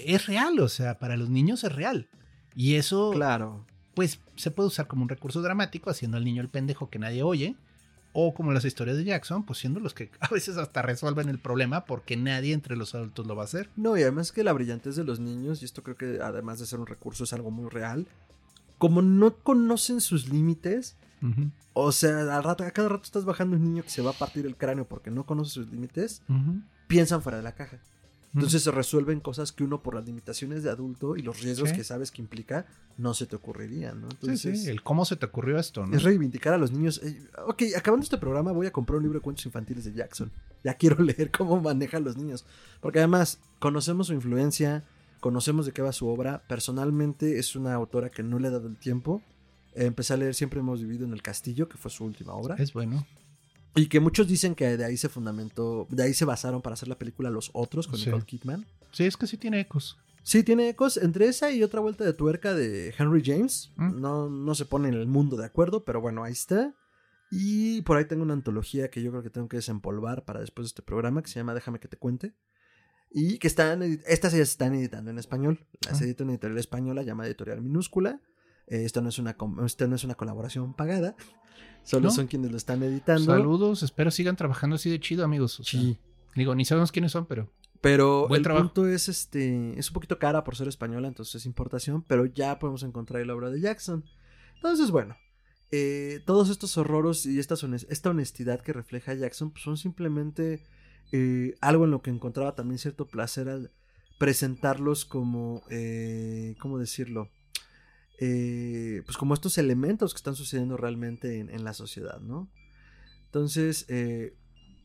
es 0.06 0.26
real, 0.26 0.60
o 0.60 0.68
sea, 0.68 1.00
para 1.00 1.16
los 1.16 1.28
niños 1.28 1.64
es 1.64 1.72
real. 1.74 2.08
Y 2.54 2.76
eso, 2.76 3.10
Claro. 3.10 3.66
pues, 3.94 4.20
se 4.36 4.52
puede 4.52 4.68
usar 4.68 4.86
como 4.86 5.02
un 5.02 5.08
recurso 5.08 5.42
dramático, 5.42 5.90
haciendo 5.90 6.16
al 6.16 6.24
niño 6.24 6.40
el 6.40 6.48
pendejo 6.48 6.88
que 6.88 7.00
nadie 7.00 7.24
oye, 7.24 7.56
o 8.12 8.32
como 8.32 8.52
las 8.52 8.64
historias 8.64 8.96
de 8.96 9.02
Jackson, 9.02 9.42
pues 9.44 9.58
siendo 9.58 9.80
los 9.80 9.92
que 9.92 10.08
a 10.20 10.28
veces 10.28 10.56
hasta 10.56 10.82
resuelven 10.82 11.28
el 11.28 11.40
problema 11.40 11.84
porque 11.84 12.16
nadie 12.16 12.52
entre 12.54 12.76
los 12.76 12.94
adultos 12.94 13.26
lo 13.26 13.34
va 13.34 13.42
a 13.42 13.46
hacer. 13.46 13.70
No, 13.74 13.96
y 13.98 14.02
además 14.02 14.30
que 14.30 14.44
la 14.44 14.52
brillantez 14.52 14.94
de 14.94 15.02
los 15.02 15.18
niños, 15.18 15.62
y 15.62 15.64
esto 15.64 15.82
creo 15.82 15.96
que 15.96 16.20
además 16.22 16.60
de 16.60 16.66
ser 16.66 16.78
un 16.78 16.86
recurso 16.86 17.24
es 17.24 17.32
algo 17.32 17.50
muy 17.50 17.68
real, 17.68 18.06
como 18.82 19.00
no 19.00 19.36
conocen 19.36 20.00
sus 20.00 20.28
límites, 20.28 20.96
o 21.72 21.92
sea, 21.92 22.36
al 22.36 22.42
rato, 22.42 22.64
a 22.64 22.70
cada 22.72 22.88
rato 22.88 23.04
estás 23.04 23.24
bajando 23.24 23.54
un 23.54 23.62
niño 23.62 23.84
que 23.84 23.90
se 23.90 24.02
va 24.02 24.10
a 24.10 24.14
partir 24.14 24.44
el 24.44 24.56
cráneo 24.56 24.88
porque 24.88 25.08
no 25.12 25.24
conoce 25.24 25.52
sus 25.52 25.70
límites, 25.70 26.20
piensan 26.88 27.22
fuera 27.22 27.38
de 27.38 27.44
la 27.44 27.54
caja. 27.54 27.78
Entonces 28.34 28.64
se 28.64 28.72
resuelven 28.72 29.20
cosas 29.20 29.52
que 29.52 29.62
uno 29.62 29.82
por 29.84 29.94
las 29.94 30.04
limitaciones 30.04 30.64
de 30.64 30.70
adulto 30.70 31.16
y 31.16 31.22
los 31.22 31.40
riesgos 31.42 31.68
Sí. 31.68 31.76
que 31.76 31.84
sabes 31.84 32.10
que 32.10 32.20
implica, 32.22 32.66
no 32.98 33.14
se 33.14 33.26
te 33.26 33.36
ocurrirían, 33.36 34.00
¿no? 34.00 34.08
Sí, 34.10 34.16
Entonces, 34.22 34.62
sí, 34.64 34.68
el 34.70 34.82
cómo 34.82 35.04
se 35.04 35.14
te 35.14 35.26
ocurrió 35.26 35.58
esto, 35.60 35.86
¿no? 35.86 35.94
es 35.96 36.02
reivindicar 36.02 36.52
a 36.52 36.58
los 36.58 36.72
niños. 36.72 37.00
Eh, 37.04 37.22
ok, 37.46 37.62
acabando 37.76 38.02
este 38.02 38.18
programa 38.18 38.50
voy 38.50 38.66
a 38.66 38.72
comprar 38.72 38.96
un 38.96 39.04
libro 39.04 39.20
de 39.20 39.22
cuentos 39.22 39.46
infantiles 39.46 39.84
de 39.84 39.92
Jackson. 39.92 40.32
Ya 40.64 40.74
quiero 40.74 40.96
leer 41.04 41.30
cómo 41.30 41.60
maneja 41.60 41.98
a 41.98 42.00
los 42.00 42.16
niños. 42.16 42.44
Porque 42.80 42.98
además 42.98 43.38
conocemos 43.60 44.08
su 44.08 44.12
influencia, 44.14 44.82
conocemos 45.22 45.64
de 45.64 45.72
qué 45.72 45.80
va 45.82 45.92
su 45.92 46.08
obra. 46.08 46.42
Personalmente 46.48 47.38
es 47.38 47.54
una 47.54 47.72
autora 47.74 48.10
que 48.10 48.24
no 48.24 48.40
le 48.40 48.48
he 48.48 48.50
dado 48.50 48.66
el 48.66 48.76
tiempo. 48.76 49.22
Empecé 49.74 50.12
a 50.12 50.16
leer 50.18 50.34
Siempre 50.34 50.58
hemos 50.60 50.82
vivido 50.82 51.06
en 51.06 51.12
el 51.12 51.22
castillo, 51.22 51.68
que 51.68 51.78
fue 51.78 51.90
su 51.90 52.04
última 52.04 52.34
obra. 52.34 52.56
Es 52.58 52.72
bueno. 52.72 53.06
Y 53.76 53.86
que 53.86 54.00
muchos 54.00 54.26
dicen 54.26 54.54
que 54.56 54.76
de 54.76 54.84
ahí 54.84 54.96
se 54.96 55.08
fundamentó, 55.08 55.86
de 55.88 56.02
ahí 56.02 56.12
se 56.12 56.24
basaron 56.26 56.60
para 56.60 56.74
hacer 56.74 56.88
la 56.88 56.98
película 56.98 57.30
Los 57.30 57.50
Otros 57.54 57.86
con 57.86 57.98
Sí. 57.98 58.06
Nicole 58.06 58.24
Kidman. 58.26 58.66
Sí, 58.90 59.04
es 59.04 59.16
que 59.16 59.26
sí 59.28 59.38
tiene 59.38 59.60
ecos. 59.60 59.96
Sí, 60.24 60.42
tiene 60.42 60.68
ecos 60.68 60.96
entre 60.96 61.26
esa 61.26 61.52
y 61.52 61.62
otra 61.62 61.80
vuelta 61.80 62.04
de 62.04 62.12
tuerca 62.12 62.52
de 62.52 62.92
Henry 62.98 63.22
James. 63.24 63.70
Mm. 63.76 64.00
No, 64.00 64.28
no 64.28 64.54
se 64.56 64.66
pone 64.66 64.88
en 64.88 64.94
el 64.94 65.06
mundo 65.06 65.36
de 65.36 65.46
acuerdo, 65.46 65.84
pero 65.84 66.00
bueno, 66.00 66.24
ahí 66.24 66.32
está. 66.32 66.74
Y 67.30 67.80
por 67.82 67.96
ahí 67.96 68.04
tengo 68.04 68.24
una 68.24 68.34
antología 68.34 68.90
que 68.90 69.02
yo 69.02 69.10
creo 69.10 69.22
que 69.22 69.30
tengo 69.30 69.48
que 69.48 69.56
desempolvar 69.56 70.24
para 70.24 70.40
después 70.40 70.64
de 70.64 70.68
este 70.68 70.82
programa, 70.82 71.22
que 71.22 71.30
se 71.30 71.38
llama 71.40 71.54
Déjame 71.54 71.78
que 71.80 71.88
te 71.88 71.96
cuente. 71.96 72.34
Y 73.14 73.38
que 73.38 73.46
están, 73.46 73.82
estas 74.06 74.32
se 74.32 74.40
están 74.40 74.74
editando 74.74 75.10
en 75.10 75.18
español. 75.18 75.66
Las 75.86 76.00
Ah. 76.00 76.04
edita 76.04 76.24
una 76.24 76.32
editorial 76.32 76.58
española 76.58 77.02
llamada 77.02 77.28
Editorial 77.28 77.60
Minúscula. 77.60 78.20
Eh, 78.68 78.84
esto, 78.84 79.02
no 79.02 79.08
es 79.10 79.18
una, 79.18 79.36
esto 79.66 79.86
no 79.88 79.96
es 79.96 80.04
una 80.04 80.14
colaboración 80.14 80.74
pagada. 80.74 81.14
Solo 81.82 82.04
¿No? 82.08 82.10
son 82.10 82.26
quienes 82.28 82.50
lo 82.50 82.56
están 82.56 82.82
editando. 82.82 83.24
Saludos, 83.32 83.82
espero 83.82 84.10
sigan 84.10 84.36
trabajando 84.36 84.76
así 84.76 84.88
de 84.88 85.00
chido, 85.00 85.24
amigos. 85.24 85.58
O 85.60 85.64
sea, 85.64 85.80
Sí. 85.80 85.98
Digo, 86.34 86.54
ni 86.54 86.64
sabemos 86.64 86.92
quiénes 86.92 87.12
son, 87.12 87.26
pero 87.26 87.52
Pero 87.82 88.28
Buen 88.28 88.38
el 88.38 88.42
trabajo. 88.44 88.68
punto 88.68 88.86
es 88.88 89.08
este 89.08 89.78
es 89.78 89.88
un 89.90 89.94
poquito 89.94 90.18
cara 90.18 90.44
por 90.44 90.54
ser 90.56 90.68
española, 90.68 91.08
entonces 91.08 91.34
es 91.34 91.46
importación, 91.46 92.02
pero 92.06 92.24
ya 92.26 92.58
podemos 92.60 92.84
encontrar 92.84 93.26
la 93.26 93.34
obra 93.34 93.50
de 93.50 93.60
Jackson. 93.60 94.04
Entonces, 94.54 94.90
bueno, 94.92 95.16
eh, 95.72 96.20
todos 96.24 96.48
estos 96.48 96.78
horroros 96.78 97.26
y 97.26 97.40
esta 97.40 98.10
honestidad 98.10 98.60
que 98.60 98.72
refleja 98.72 99.12
Jackson 99.14 99.50
pues, 99.50 99.64
son 99.64 99.76
simplemente 99.76 100.62
eh, 101.10 101.56
algo 101.60 101.84
en 101.84 101.90
lo 101.90 102.02
que 102.02 102.10
encontraba 102.10 102.54
también 102.54 102.78
cierto 102.78 103.06
placer 103.06 103.48
al 103.48 103.70
presentarlos 104.18 105.04
como, 105.04 105.62
eh, 105.70 106.54
¿cómo 106.60 106.78
decirlo? 106.78 107.30
Eh, 108.18 109.02
pues 109.04 109.16
como 109.16 109.34
estos 109.34 109.58
elementos 109.58 110.14
que 110.14 110.18
están 110.18 110.36
sucediendo 110.36 110.76
realmente 110.76 111.40
en, 111.40 111.64
la 111.64 111.74
sociedad, 111.74 112.20
¿no? 112.20 112.48
Entonces, 113.24 113.86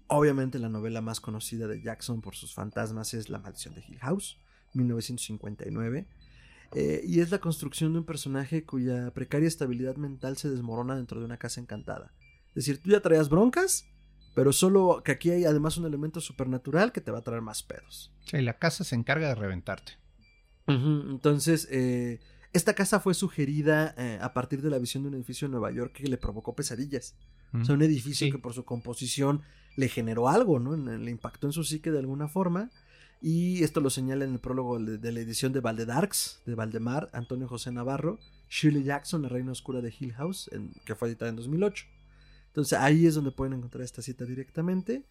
obviamente 0.07 0.57
la 0.57 0.69
novela 0.69 1.01
más 1.01 1.19
conocida 1.19 1.67
de 1.67 1.81
Jackson 1.81 2.21
por 2.21 2.35
sus 2.35 2.53
fantasmas 2.53 3.13
es 3.13 3.29
La 3.29 3.37
maldición 3.37 3.75
de 3.75 3.83
Hill 3.87 3.99
House, 3.99 4.39
1959. 4.73 6.07
Eh, 6.75 7.01
y 7.05 7.21
es 7.21 7.31
la 7.31 7.39
construcción 7.39 7.93
de 7.93 7.99
un 7.99 8.05
personaje 8.05 8.65
cuya 8.65 9.11
precaria 9.13 9.47
estabilidad 9.47 9.95
mental 9.95 10.37
se 10.37 10.49
desmorona 10.49 10.95
dentro 10.95 11.19
de 11.19 11.25
una 11.25 11.37
casa 11.37 11.61
encantada. 11.61 12.13
Es 12.49 12.65
decir, 12.65 12.81
tú 12.81 12.89
ya 12.89 13.01
traías 13.01 13.29
broncas, 13.29 13.85
pero 14.37 14.53
solo 14.53 15.01
que 15.03 15.11
aquí 15.13 15.31
hay 15.31 15.45
además 15.45 15.77
un 15.77 15.85
elemento 15.87 16.21
supernatural 16.21 16.91
que 16.91 17.01
te 17.01 17.09
va 17.09 17.17
a 17.17 17.23
traer 17.23 17.41
más 17.41 17.63
pedos. 17.63 18.11
Sí, 18.25 18.39
la 18.41 18.59
casa 18.59 18.83
se 18.83 18.93
encarga 18.93 19.29
de 19.29 19.33
reventarte. 19.35 19.93
Entonces, 20.67 21.67
eh, 21.71 22.19
esta 22.53 22.73
casa 22.75 22.99
fue 22.99 23.13
sugerida 23.13 23.95
eh, 23.97 24.19
a 24.21 24.33
partir 24.33 24.61
de 24.61 24.69
la 24.69 24.77
visión 24.79 25.03
de 25.03 25.09
un 25.09 25.15
edificio 25.15 25.45
en 25.45 25.51
Nueva 25.53 25.71
York 25.71 25.93
que 25.93 26.07
le 26.07 26.17
provocó 26.17 26.55
pesadillas. 26.55 27.15
O 27.53 27.63
sea, 27.63 27.75
un 27.75 27.81
edificio 27.81 28.27
Sí. 28.27 28.31
que 28.31 28.37
por 28.37 28.53
su 28.53 28.63
composición 28.65 29.41
le 29.75 29.87
generó 29.89 30.27
algo, 30.29 30.59
¿no? 30.59 30.75
Le 30.75 31.09
impactó 31.11 31.47
en 31.47 31.53
su 31.53 31.63
psique 31.63 31.91
de 31.91 31.99
alguna 31.99 32.27
forma. 32.27 32.69
Y 33.21 33.63
esto 33.63 33.79
lo 33.79 33.89
señala 33.89 34.25
en 34.25 34.33
el 34.33 34.39
prólogo 34.39 34.77
de, 34.77 34.97
de 34.99 35.11
la 35.11 35.21
edición 35.21 35.51
de 35.53 35.61
Valdedarks, 35.61 36.41
de 36.45 36.53
Valdemar, 36.53 37.09
Antonio 37.13 37.47
José 37.47 37.71
Navarro, 37.71 38.19
Shirley 38.49 38.83
Jackson, 38.83 39.23
La 39.23 39.29
Reina 39.29 39.51
Oscura 39.53 39.81
de 39.81 39.91
Hill 39.97 40.13
House, 40.13 40.49
en- 40.53 40.73
que 40.85 40.93
fue 40.93 41.07
editada 41.07 41.29
en 41.29 41.37
2008. 41.37 41.85
Entonces 42.47 42.77
ahí 42.79 43.05
es 43.05 43.15
donde 43.15 43.31
pueden 43.31 43.53
encontrar 43.53 43.83
esta 43.83 44.01
cita 44.01 44.25
directamente. 44.25 45.05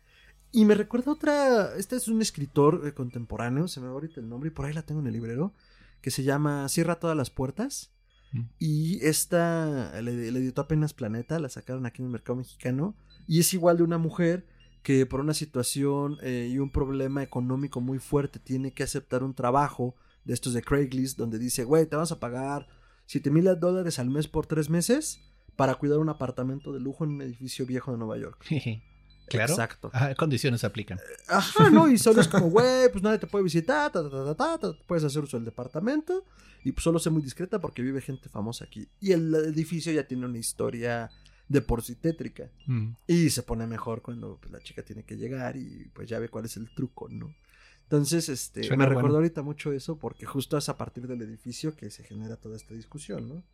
Y 0.52 0.64
me 0.64 0.74
recuerda 0.74 1.12
otra, 1.12 1.76
este 1.76 1.96
es 1.96 2.08
un 2.08 2.22
escritor 2.22 2.82
eh, 2.86 2.92
contemporáneo, 2.92 3.68
se 3.68 3.80
me 3.80 3.86
va 3.86 3.94
ahorita 3.94 4.20
el 4.20 4.28
nombre 4.28 4.48
y 4.48 4.52
por 4.52 4.64
ahí 4.64 4.72
la 4.72 4.82
tengo 4.82 5.00
en 5.00 5.06
el 5.06 5.12
librero, 5.12 5.52
que 6.00 6.10
se 6.10 6.22
llama 6.22 6.68
Cierra 6.68 6.98
todas 6.98 7.16
las 7.16 7.30
puertas. 7.30 7.92
Mm. 8.32 8.40
Y 8.58 9.04
esta 9.04 10.00
le, 10.00 10.30
le 10.30 10.38
editó 10.38 10.62
apenas 10.62 10.94
Planeta, 10.94 11.38
la 11.38 11.48
sacaron 11.48 11.86
aquí 11.86 12.02
en 12.02 12.06
el 12.06 12.12
mercado 12.12 12.36
mexicano. 12.36 12.96
Y 13.26 13.40
es 13.40 13.52
igual 13.54 13.76
de 13.76 13.82
una 13.82 13.98
mujer 13.98 14.46
que 14.86 15.04
por 15.04 15.18
una 15.18 15.34
situación 15.34 16.16
eh, 16.22 16.48
y 16.48 16.58
un 16.60 16.70
problema 16.70 17.20
económico 17.20 17.80
muy 17.80 17.98
fuerte 17.98 18.38
tiene 18.38 18.72
que 18.72 18.84
aceptar 18.84 19.24
un 19.24 19.34
trabajo 19.34 19.96
de 20.24 20.32
estos 20.32 20.54
de 20.54 20.62
Craigslist 20.62 21.18
donde 21.18 21.40
dice, 21.40 21.64
güey, 21.64 21.86
te 21.86 21.96
vas 21.96 22.12
a 22.12 22.20
pagar 22.20 22.68
7 23.06 23.32
mil 23.32 23.48
dólares 23.58 23.98
al 23.98 24.10
mes 24.10 24.28
por 24.28 24.46
tres 24.46 24.70
meses 24.70 25.20
para 25.56 25.74
cuidar 25.74 25.98
un 25.98 26.08
apartamento 26.08 26.72
de 26.72 26.80
lujo 26.80 27.04
en 27.04 27.10
un 27.10 27.22
edificio 27.22 27.66
viejo 27.66 27.92
de 27.92 27.98
Nueva 27.98 28.18
York. 28.18 28.44
claro. 29.28 29.52
Exacto. 29.52 29.90
Ah, 29.92 30.14
condiciones 30.14 30.62
aplican. 30.64 30.98
Ajá, 31.28 31.70
¿no? 31.70 31.88
Y 31.88 31.98
solo 31.98 32.20
es 32.20 32.28
como, 32.28 32.46
güey, 32.50 32.90
pues 32.92 33.02
nadie 33.02 33.18
te 33.18 33.26
puede 33.26 33.44
visitar, 33.44 33.90
ta, 33.90 34.08
ta, 34.08 34.58
ta, 34.58 34.72
puedes 34.86 35.04
hacer 35.04 35.22
uso 35.22 35.36
del 35.36 35.44
departamento 35.44 36.24
y 36.64 36.72
pues 36.72 36.84
solo 36.84 36.98
sé 36.98 37.10
muy 37.10 37.22
discreta 37.22 37.60
porque 37.60 37.82
vive 37.82 38.00
gente 38.00 38.28
famosa 38.28 38.64
aquí. 38.64 38.88
Y 39.00 39.12
el 39.12 39.34
edificio 39.34 39.92
ya 39.92 40.06
tiene 40.06 40.26
una 40.26 40.38
historia 40.38 41.10
de 41.48 41.60
por 41.60 41.82
sí 41.82 41.94
tétrica. 41.94 42.50
Mm. 42.66 42.90
Y 43.06 43.30
se 43.30 43.42
pone 43.42 43.66
mejor 43.66 44.02
cuando 44.02 44.38
pues, 44.40 44.52
la 44.52 44.60
chica 44.60 44.82
tiene 44.82 45.04
que 45.04 45.16
llegar 45.16 45.56
y 45.56 45.90
pues 45.94 46.08
ya 46.08 46.18
ve 46.18 46.28
cuál 46.28 46.44
es 46.44 46.56
el 46.56 46.72
truco, 46.74 47.08
¿no? 47.08 47.34
Entonces, 47.84 48.28
este, 48.28 48.64
Suena 48.64 48.88
me 48.88 48.94
bueno. 48.94 49.14
ahorita 49.14 49.42
mucho 49.42 49.72
eso 49.72 49.96
porque 49.96 50.26
justo 50.26 50.58
es 50.58 50.68
a 50.68 50.76
partir 50.76 51.06
del 51.06 51.22
edificio 51.22 51.76
que 51.76 51.88
se 51.90 52.02
genera 52.02 52.34
toda 52.34 52.56
esta 52.56 52.74
discusión, 52.74 53.28
¿no? 53.28 53.44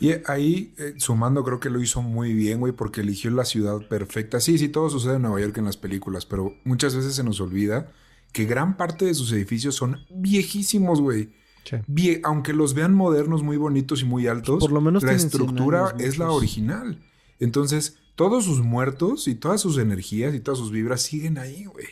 Y 0.00 0.12
ahí, 0.26 0.72
eh, 0.78 0.94
sumando, 0.96 1.44
creo 1.44 1.60
que 1.60 1.70
lo 1.70 1.80
hizo 1.80 2.02
muy 2.02 2.32
bien, 2.32 2.60
güey, 2.60 2.72
porque 2.72 3.02
eligió 3.02 3.30
la 3.30 3.44
ciudad 3.44 3.86
perfecta. 3.88 4.40
Sí, 4.40 4.58
sí, 4.58 4.68
todo 4.68 4.88
sucede 4.90 5.16
en 5.16 5.22
Nueva 5.22 5.40
York 5.40 5.56
en 5.58 5.66
las 5.66 5.76
películas, 5.76 6.26
pero 6.26 6.54
muchas 6.64 6.96
veces 6.96 7.14
se 7.14 7.22
nos 7.22 7.40
olvida 7.40 7.92
que 8.32 8.44
gran 8.46 8.76
parte 8.76 9.04
de 9.04 9.14
sus 9.14 9.30
edificios 9.32 9.74
son 9.74 9.98
viejísimos, 10.10 11.00
güey. 11.00 11.30
Sí. 11.64 11.76
Vie- 11.86 12.20
aunque 12.24 12.52
los 12.54 12.74
vean 12.74 12.94
modernos, 12.94 13.42
muy 13.42 13.56
bonitos 13.56 14.00
y 14.02 14.04
muy 14.04 14.26
altos, 14.26 14.60
Por 14.60 14.72
lo 14.72 14.80
menos 14.80 15.02
la 15.02 15.10
tienen 15.10 15.30
100 15.30 15.42
estructura 15.42 15.94
es 15.98 16.18
la 16.18 16.30
original. 16.30 16.98
Entonces, 17.38 17.98
todos 18.16 18.44
sus 18.44 18.60
muertos 18.60 19.28
y 19.28 19.34
todas 19.34 19.60
sus 19.60 19.78
energías 19.78 20.34
y 20.34 20.40
todas 20.40 20.58
sus 20.58 20.70
vibras 20.72 21.02
siguen 21.02 21.38
ahí, 21.38 21.64
güey. 21.66 21.86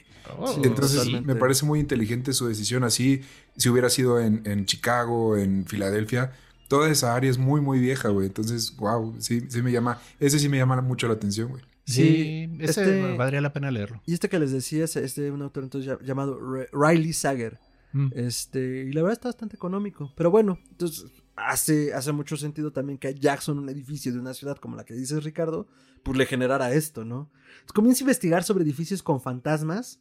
Sí, 0.55 0.61
Entonces, 0.65 1.07
me 1.25 1.35
parece 1.35 1.67
muy 1.67 1.81
inteligente 1.81 2.33
su 2.33 2.47
decisión. 2.47 2.85
Así, 2.85 3.23
si 3.57 3.69
hubiera 3.69 3.91
sido 3.91 4.21
en, 4.21 4.43
en 4.45 4.65
Chicago, 4.65 5.37
en 5.37 5.67
Filadelfia, 5.67 6.33
toda 6.71 6.89
esa 6.89 7.17
área 7.17 7.29
es 7.29 7.37
muy, 7.37 7.61
muy 7.61 7.81
vieja, 7.81 8.11
güey. 8.11 8.29
Entonces, 8.29 8.77
wow, 8.77 9.17
sí, 9.19 9.43
sí 9.49 9.61
me 9.61 9.73
llama, 9.73 9.99
ese 10.21 10.39
sí 10.39 10.49
me 10.49 10.57
llama 10.57 10.81
mucho 10.81 11.09
la 11.09 11.15
atención, 11.15 11.49
güey. 11.51 11.63
Sí, 11.85 12.49
ese 12.61 12.83
este- 12.83 13.17
valdría 13.17 13.41
la 13.41 13.53
pena 13.53 13.73
leerlo. 13.73 14.01
Y 14.07 14.15
este 14.15 14.29
que 14.29 14.39
les 14.39 14.53
decía 14.53 14.85
es, 14.85 14.95
es 14.95 15.17
de 15.17 15.33
un 15.33 15.43
autor 15.43 15.65
entonces 15.65 15.91
ya- 15.91 16.07
llamado 16.07 16.39
Re- 16.39 16.69
Riley 16.73 17.13
Sager. 17.13 17.59
Mm. 17.93 18.11
Este, 18.15 18.85
y 18.89 18.93
la 18.93 19.03
verdad 19.03 19.15
está 19.15 19.29
bastante 19.31 19.57
económico. 19.57 20.13
Pero 20.17 20.31
bueno, 20.31 20.61
entonces 20.71 21.07
hace, 21.35 21.93
hace 21.93 22.13
mucho 22.13 22.37
sentido 22.37 22.71
también 22.71 22.99
que 23.01 23.09
a 23.09 23.11
Jackson, 23.11 23.59
un 23.59 23.69
edificio 23.69 24.13
de 24.13 24.21
una 24.21 24.33
ciudad 24.33 24.57
como 24.59 24.77
la 24.77 24.85
que 24.85 24.95
dices, 24.95 25.25
Ricardo, 25.25 25.67
pues 26.05 26.17
le 26.17 26.25
generara 26.27 26.73
esto, 26.73 27.05
¿no? 27.05 27.33
Entonces, 27.47 27.73
comienza 27.75 28.03
a 28.03 28.05
investigar 28.05 28.45
sobre 28.45 28.63
edificios 28.63 29.03
con 29.03 29.21
fantasmas 29.21 30.01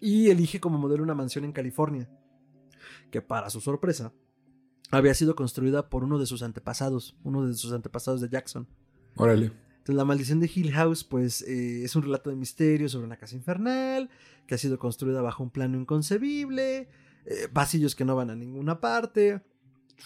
y 0.00 0.30
elige 0.30 0.60
como 0.60 0.78
modelo 0.78 1.02
una 1.02 1.14
mansión 1.16 1.44
en 1.44 1.50
California, 1.50 2.08
que 3.10 3.20
para 3.20 3.50
su 3.50 3.60
sorpresa 3.60 4.12
había 4.90 5.14
sido 5.14 5.34
construida 5.34 5.88
por 5.88 6.04
uno 6.04 6.18
de 6.18 6.26
sus 6.26 6.42
antepasados, 6.42 7.16
uno 7.24 7.46
de 7.46 7.54
sus 7.54 7.72
antepasados 7.72 8.20
de 8.20 8.28
Jackson. 8.28 8.66
Órale. 9.16 9.46
Entonces, 9.78 9.96
la 9.96 10.04
maldición 10.04 10.40
de 10.40 10.50
Hill 10.54 10.72
House, 10.72 11.04
pues, 11.04 11.42
eh, 11.42 11.84
es 11.84 11.96
un 11.96 12.02
relato 12.02 12.30
de 12.30 12.36
misterio 12.36 12.88
sobre 12.88 13.06
una 13.06 13.16
casa 13.16 13.36
infernal 13.36 14.10
que 14.46 14.54
ha 14.54 14.58
sido 14.58 14.78
construida 14.78 15.22
bajo 15.22 15.42
un 15.42 15.50
plano 15.50 15.78
inconcebible, 15.78 16.88
eh, 17.24 17.48
pasillos 17.52 17.94
que 17.94 18.04
no 18.04 18.16
van 18.16 18.30
a 18.30 18.36
ninguna 18.36 18.80
parte, 18.80 19.42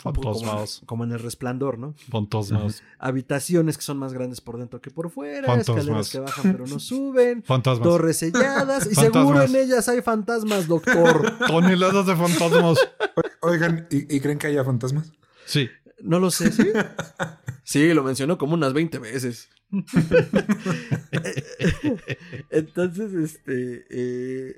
como, 0.03 0.23
Fantasmas. 0.35 0.83
como 0.87 1.05
en 1.05 1.13
el 1.13 1.19
resplandor, 1.21 1.79
¿no? 1.79 1.95
Fantasmas. 2.11 2.83
Habitaciones 2.99 3.77
que 3.77 3.83
son 3.83 3.99
más 3.99 4.13
grandes 4.13 4.41
por 4.41 4.59
dentro 4.59 4.81
que 4.81 4.91
por 4.91 5.11
fuera, 5.11 5.47
Fantasmas. 5.47 5.79
escaleras 5.79 6.11
que 6.11 6.19
bajan 6.21 6.53
pero 6.53 6.67
no 6.67 6.79
suben, 6.79 7.43
Fantasmas. 7.47 7.89
torres 7.89 8.17
selladas 8.19 8.87
y 8.91 8.95
Fantasmas. 8.95 9.13
seguro 9.13 9.43
en 9.43 9.57
ellas 9.57 9.89
hay 9.89 10.03
fantasmas, 10.03 10.67
doctor. 10.69 11.39
Toneladas 11.47 12.07
de 12.07 12.17
fantasmas. 12.17 12.79
Oigan, 13.41 13.87
¿y, 13.91 14.17
y 14.17 14.21
creen 14.21 14.39
que 14.39 14.47
haya 14.49 14.65
fantasmas? 14.65 15.13
Sí. 15.47 15.69
No 16.01 16.19
lo 16.19 16.31
sé, 16.31 16.51
¿sí? 16.53 16.65
Sí, 17.65 17.95
lo 17.95 18.03
mencionó 18.03 18.39
como 18.39 18.55
unas 18.55 18.73
20 18.73 18.99
veces. 18.99 19.49
Entonces, 22.51 23.13
este. 23.15 23.85
eh, 23.91 24.57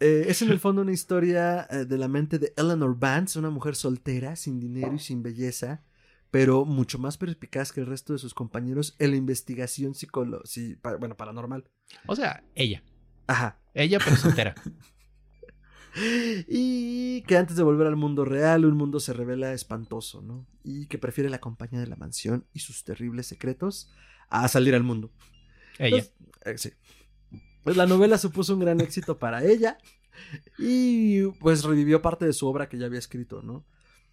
eh, 0.00 0.26
es 0.28 0.42
en 0.42 0.50
el 0.50 0.58
fondo 0.60 0.82
una 0.82 0.92
historia 0.92 1.66
eh, 1.70 1.84
de 1.84 1.98
la 1.98 2.08
mente 2.08 2.38
de 2.38 2.52
Eleanor 2.56 2.98
Vance, 2.98 3.38
una 3.38 3.50
mujer 3.50 3.74
soltera, 3.76 4.36
sin 4.36 4.60
dinero 4.60 4.94
y 4.94 4.98
sin 4.98 5.22
belleza, 5.22 5.82
pero 6.30 6.64
mucho 6.64 6.98
más 6.98 7.16
perspicaz 7.18 7.72
que 7.72 7.80
el 7.80 7.86
resto 7.86 8.12
de 8.12 8.18
sus 8.18 8.34
compañeros 8.34 8.94
en 8.98 9.10
la 9.12 9.16
investigación 9.16 9.94
psicolo 9.94 10.42
sí, 10.44 10.76
pa- 10.76 10.96
bueno, 10.96 11.16
paranormal. 11.16 11.64
O 12.06 12.14
sea, 12.16 12.42
ella. 12.54 12.82
Ajá. 13.26 13.58
Ella, 13.74 13.98
pero 14.02 14.16
soltera. 14.16 14.54
Y 16.46 17.22
que 17.22 17.36
antes 17.36 17.56
de 17.56 17.62
volver 17.62 17.86
al 17.86 17.96
mundo 17.96 18.24
real, 18.24 18.64
un 18.64 18.76
mundo 18.76 19.00
se 19.00 19.12
revela 19.12 19.52
espantoso, 19.52 20.22
¿no? 20.22 20.46
Y 20.62 20.86
que 20.86 20.98
prefiere 20.98 21.30
la 21.30 21.40
compañía 21.40 21.80
de 21.80 21.86
la 21.86 21.96
mansión 21.96 22.46
y 22.52 22.60
sus 22.60 22.84
terribles 22.84 23.26
secretos 23.26 23.90
a 24.28 24.46
salir 24.48 24.74
al 24.74 24.82
mundo. 24.84 25.10
Ella. 25.78 25.96
Entonces, 25.96 26.12
eh, 26.44 26.58
sí. 26.58 26.70
Pues 27.68 27.76
la 27.76 27.86
novela 27.86 28.18
supuso 28.18 28.54
un 28.54 28.60
gran 28.60 28.80
éxito 28.80 29.18
para 29.18 29.44
ella 29.44 29.78
y 30.58 31.22
pues 31.40 31.64
revivió 31.64 32.02
parte 32.02 32.24
de 32.26 32.32
su 32.32 32.46
obra 32.46 32.68
que 32.68 32.78
ya 32.78 32.86
había 32.86 32.98
escrito, 32.98 33.42
¿no? 33.42 33.64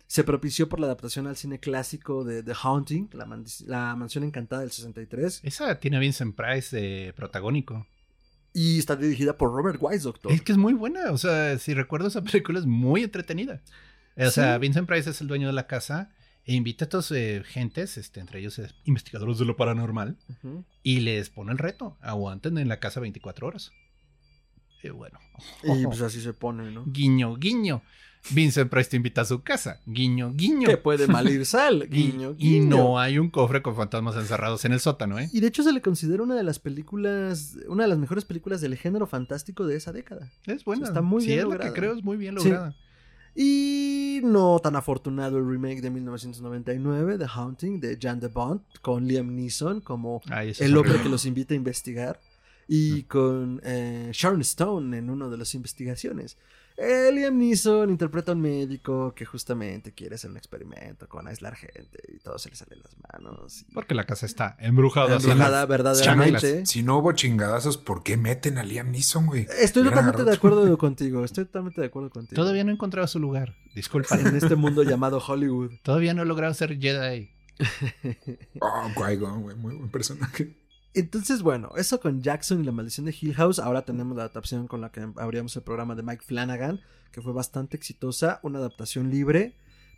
Se 0.08 0.24
propició 0.24 0.70
por 0.70 0.80
la 0.80 0.86
adaptación 0.86 1.26
al 1.26 1.36
cine 1.36 1.60
clásico 1.60 2.24
de 2.24 2.44
The 2.44 2.54
Haunting, 2.62 3.10
la, 3.14 3.26
man- 3.26 3.46
la 3.66 3.96
mansión 3.96 4.24
encantada 4.24 4.62
del 4.62 4.72
63, 4.72 5.42
Esa 5.44 5.80
tiene 5.80 5.98
a 5.98 6.00
Vincent 6.00 6.36
Price 6.36 6.76
de 6.76 7.14
protagónico. 7.16 7.88
y 8.54 8.78
está 8.78 8.96
dirigida 8.96 9.38
por 9.38 9.52
Robert 9.52 9.80
Wise, 9.82 10.04
doctor. 10.04 10.32
Es 10.32 10.42
que 10.42 10.52
es 10.52 10.58
muy 10.58 10.74
buena. 10.74 11.12
O 11.12 11.18
sea, 11.18 11.58
si 11.58 11.74
recuerdo 11.74 12.08
esa 12.08 12.22
película 12.24 12.60
es 12.60 12.66
muy 12.66 13.04
entretenida. 13.04 13.62
O 14.16 14.30
sea, 14.30 14.56
Sí. 14.56 14.60
Vincent 14.62 14.88
Price 14.88 15.10
es 15.10 15.20
el 15.22 15.28
dueño 15.28 15.48
de 15.48 15.54
la 15.54 15.68
casa 15.68 16.14
e 16.46 16.54
invita 16.54 16.86
a 16.86 16.88
estos 16.88 17.12
eh, 17.12 17.44
gentes, 17.46 17.98
este, 17.98 18.20
entre 18.20 18.40
ellos 18.40 18.62
investigadores 18.84 19.40
de 19.40 19.46
lo 19.46 19.56
paranormal, 19.58 20.18
y 20.84 21.00
les 21.02 21.30
pone 21.30 21.52
el 21.52 21.58
reto. 21.58 21.98
Aguanten 22.02 22.58
en 22.58 22.68
la 22.68 22.80
casa 22.80 23.00
24 23.00 23.48
horas. 23.48 23.72
Y 24.84 24.90
bueno. 24.90 25.18
Y 25.64 25.84
pues 25.86 26.02
así 26.02 26.22
se 26.22 26.34
pone, 26.34 26.70
¿no? 26.72 26.84
Guiño, 26.86 27.36
guiño. 27.38 27.82
Vincent 28.32 28.72
Price 28.72 28.90
te 28.90 28.98
invita 28.98 29.22
a 29.22 29.26
su 29.26 29.44
casa. 29.44 29.82
Guiño, 29.86 30.32
guiño. 30.34 30.68
Que 30.68 30.78
puede 30.78 31.08
mal 31.08 31.30
ir 31.30 31.46
sal, 31.46 31.84
Y- 31.92 31.96
guiño, 32.12 32.36
y, 32.38 32.54
guiño. 32.60 32.76
no 32.78 33.00
hay 33.00 33.20
un 33.20 33.30
cofre 33.30 33.62
con 33.62 33.76
fantasmas 33.76 34.16
encerrados 34.16 34.66
en 34.66 34.74
el 34.74 34.80
sótano, 34.80 35.20
¿eh? 35.20 35.30
Y 35.32 35.42
de 35.42 35.48
hecho 35.48 35.62
se 35.64 35.72
le 35.72 35.82
considera 35.82 36.24
una 36.24 36.34
de 36.36 36.42
las 36.44 36.58
películas, 36.60 37.56
una 37.68 37.84
de 37.84 37.90
las 37.90 38.00
mejores 38.00 38.26
películas 38.26 38.62
del 38.62 38.76
género 38.78 39.06
fantástico 39.08 39.66
de 39.68 39.76
esa 39.78 39.92
década. 39.92 40.32
Es 40.48 40.64
buena. 40.66 40.88
Está 40.88 41.02
muy 41.04 41.22
Si 41.22 41.28
bien 41.28 41.40
es 41.40 41.44
lo 41.46 41.52
lograda. 41.52 41.72
que 41.74 41.80
creo, 41.80 41.94
es 41.96 42.04
muy 42.04 42.18
bien 42.18 42.40
Sí. 42.40 42.52
Y 43.36 44.22
no 44.24 44.60
tan 44.60 44.78
afortunado 44.78 45.38
el 45.38 45.48
remake 45.48 45.82
de 45.82 45.90
1999, 45.90 47.18
The 47.18 47.28
Haunting, 47.28 47.80
de 47.82 47.98
Jan 48.02 48.22
de 48.22 48.30
Bond, 48.30 48.62
con 48.82 49.06
Liam 49.06 49.36
Neeson 49.36 49.82
como 49.82 50.22
Ay, 50.30 50.54
el 50.60 50.78
hombre 50.78 51.02
que 51.02 51.10
los 51.10 51.26
invita 51.26 51.54
a 51.54 51.58
investigar, 51.58 52.20
y 52.68 53.04
con 53.04 53.60
eh, 53.64 54.10
Sharon 54.14 54.42
Stone 54.42 54.98
en 54.98 55.10
una 55.10 55.28
de 55.28 55.38
las 55.38 55.54
investigaciones. 55.54 56.38
Eh, 56.78 57.10
Liam 57.14 57.38
Neeson 57.38 57.90
interpreta 57.90 58.34
a 58.34 58.36
un 58.36 58.42
médico 58.42 59.14
que 59.16 59.24
justamente 59.26 59.94
quiere 59.94 60.16
hacer 60.16 60.30
un 60.30 60.36
experimento 60.36 61.08
con 61.08 61.26
aislar 61.28 61.56
gente 61.56 62.00
y 62.14 62.20
todo 62.20 62.38
se 62.38 62.50
le 62.50 62.56
sale 62.58 62.76
de 62.76 62.82
las 62.82 62.96
manos. 63.14 63.62
y- 63.62 63.74
Porque 63.74 63.96
la 63.96 64.04
casa 64.06 64.26
está 64.26 64.58
embrujada. 64.60 65.16
Embrujada 65.16 65.66
verdaderamente. 65.66 66.66
Si 66.66 66.84
no 66.84 66.98
hubo 66.98 67.14
chingadazos, 67.14 67.78
¿por 67.78 68.04
qué 68.04 68.18
meten 68.18 68.58
a 68.58 68.64
Liam 68.64 68.92
Neeson, 68.92 69.26
güey? 69.26 69.48
Estoy 69.60 69.84
totalmente 69.86 70.24
de 70.26 70.34
acuerdo 70.34 70.78
contigo. 70.78 71.24
Estoy 71.24 71.46
totalmente 71.46 71.80
de 71.80 71.88
acuerdo 71.88 72.10
contigo. 72.10 72.36
Todavía 72.36 72.64
no 72.66 72.72
he 72.72 72.74
encontrado 72.74 73.08
su 73.08 73.20
lugar. 73.20 73.56
Disculpa. 73.74 74.20
En 74.20 74.36
este 74.36 74.56
mundo 74.56 74.84
llamado 74.84 75.20
Hollywood. 75.26 75.72
Todavía 75.82 76.14
no 76.14 76.24
he 76.24 76.26
logrado 76.26 76.54
ser 76.54 76.78
Jedi. 76.78 77.30
Oh, 78.60 78.90
Qui-Gon, 78.96 79.44
güey, 79.44 79.56
muy 79.56 79.76
buen 79.76 79.90
personaje. 79.90 80.54
Entonces, 80.96 81.42
bueno, 81.42 81.72
eso 81.76 82.00
con 82.00 82.22
Jackson 82.22 82.62
y 82.62 82.64
la 82.64 82.72
maldición 82.72 83.06
de 83.06 83.14
Hill 83.20 83.34
House. 83.36 83.60
Ahora 83.60 83.84
tenemos 83.84 84.16
la 84.16 84.24
adaptación 84.24 84.66
con 84.66 84.80
la 84.80 84.94
que 84.94 85.06
abríamos 85.18 85.54
el 85.58 85.62
programa 85.62 85.94
de 85.94 86.04
Mike 86.04 86.24
Flanagan, 86.26 86.80
que 87.12 87.22
fue 87.22 87.34
bastante 87.34 87.76
exitosa, 87.76 88.40
una 88.44 88.60
adaptación 88.60 89.10
libre, 89.10 89.56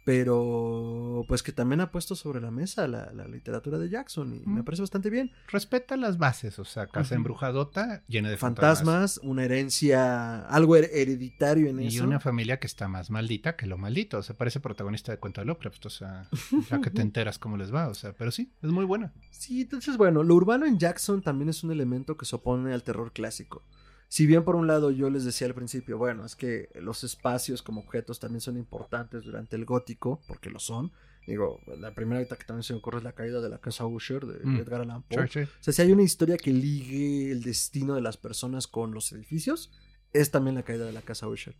pero 0.07 1.25
pues 1.27 1.43
que 1.43 1.51
también 1.51 1.81
ha 1.81 1.91
puesto 1.91 2.15
sobre 2.15 2.41
la 2.41 2.49
mesa 2.49 2.87
la, 2.87 3.11
la 3.13 3.27
literatura 3.27 3.77
de 3.77 3.89
Jackson 3.89 4.33
y 4.33 4.39
me 4.49 4.63
parece 4.63 4.81
bastante 4.81 5.09
bien. 5.09 5.31
Respeta 5.49 5.97
las 5.97 6.17
bases. 6.17 6.57
O 6.59 6.65
sea, 6.65 6.87
casa 6.87 7.15
embrujadota 7.15 8.03
llena 8.07 8.29
de 8.29 8.37
fantasmas. 8.37 8.77
Fantasmas, 9.15 9.19
una 9.23 9.43
herencia, 9.45 10.45
algo 10.47 10.75
her- 10.77 10.89
hereditario 10.91 11.67
en 11.67 11.81
Y 11.81 11.87
eso. 11.87 12.03
una 12.03 12.19
familia 12.19 12.59
que 12.59 12.67
está 12.67 12.87
más 12.87 13.09
maldita 13.09 13.55
que 13.55 13.67
lo 13.67 13.77
maldito. 13.77 14.17
O 14.17 14.23
sea, 14.23 14.35
parece 14.35 14.59
protagonista 14.59 15.11
de 15.11 15.19
Cuento 15.19 15.41
de 15.41 15.45
Lovecraft. 15.45 15.85
O 15.85 15.89
sea, 15.89 16.29
ya 16.69 16.81
que 16.81 16.89
te 16.89 17.01
enteras 17.01 17.37
cómo 17.37 17.57
les 17.57 17.73
va. 17.73 17.87
O 17.87 17.93
sea, 17.93 18.13
pero 18.13 18.31
sí, 18.31 18.51
es 18.61 18.69
muy 18.71 18.85
buena. 18.85 19.13
Sí, 19.29 19.61
entonces 19.61 19.97
bueno, 19.97 20.23
lo 20.23 20.35
urbano 20.35 20.65
en 20.65 20.79
Jackson 20.79 21.21
también 21.21 21.49
es 21.49 21.63
un 21.63 21.71
elemento 21.71 22.17
que 22.17 22.25
se 22.25 22.35
opone 22.35 22.73
al 22.73 22.83
terror 22.83 23.11
clásico. 23.13 23.63
Si 24.09 24.25
bien 24.25 24.43
por 24.43 24.55
un 24.55 24.67
lado 24.67 24.91
yo 24.91 25.09
les 25.09 25.25
decía 25.25 25.47
al 25.47 25.53
principio, 25.53 25.97
bueno, 25.97 26.25
es 26.25 26.35
que 26.35 26.69
los 26.75 27.03
espacios 27.03 27.61
como 27.61 27.81
objetos 27.81 28.19
también 28.19 28.41
son 28.41 28.57
importantes 28.57 29.23
durante 29.23 29.55
el 29.55 29.65
gótico, 29.65 30.21
porque 30.27 30.49
lo 30.49 30.59
son. 30.59 30.91
Digo, 31.25 31.59
la 31.77 31.93
primera 31.93 32.23
que 32.23 32.45
también 32.45 32.63
se 32.63 32.71
me 32.71 32.79
ocurre 32.79 32.99
es 32.99 33.03
la 33.03 33.11
caída 33.11 33.41
de 33.41 33.49
la 33.49 33.59
casa 33.59 33.85
Usher 33.85 34.25
de 34.25 34.39
Mm. 34.45 34.55
Edgar 34.59 34.79
Allan 34.81 35.03
Poe. 35.03 35.27
Sí. 35.27 35.41
O 35.41 35.47
sea, 35.59 35.73
si 35.73 35.81
hay 35.81 35.91
una 35.91 36.03
historia 36.03 36.37
que 36.37 36.53
ligue 36.53 37.31
el 37.31 37.43
destino 37.43 37.95
de 37.95 38.01
las 38.01 38.15
personas 38.15 38.65
con 38.65 38.93
los 38.93 39.11
edificios, 39.11 39.69
es 40.13 40.31
también 40.31 40.55
la 40.55 40.63
caída 40.63 40.85
de 40.85 40.93
la 40.93 41.01
casa 41.01 41.27
Usher. 41.27 41.57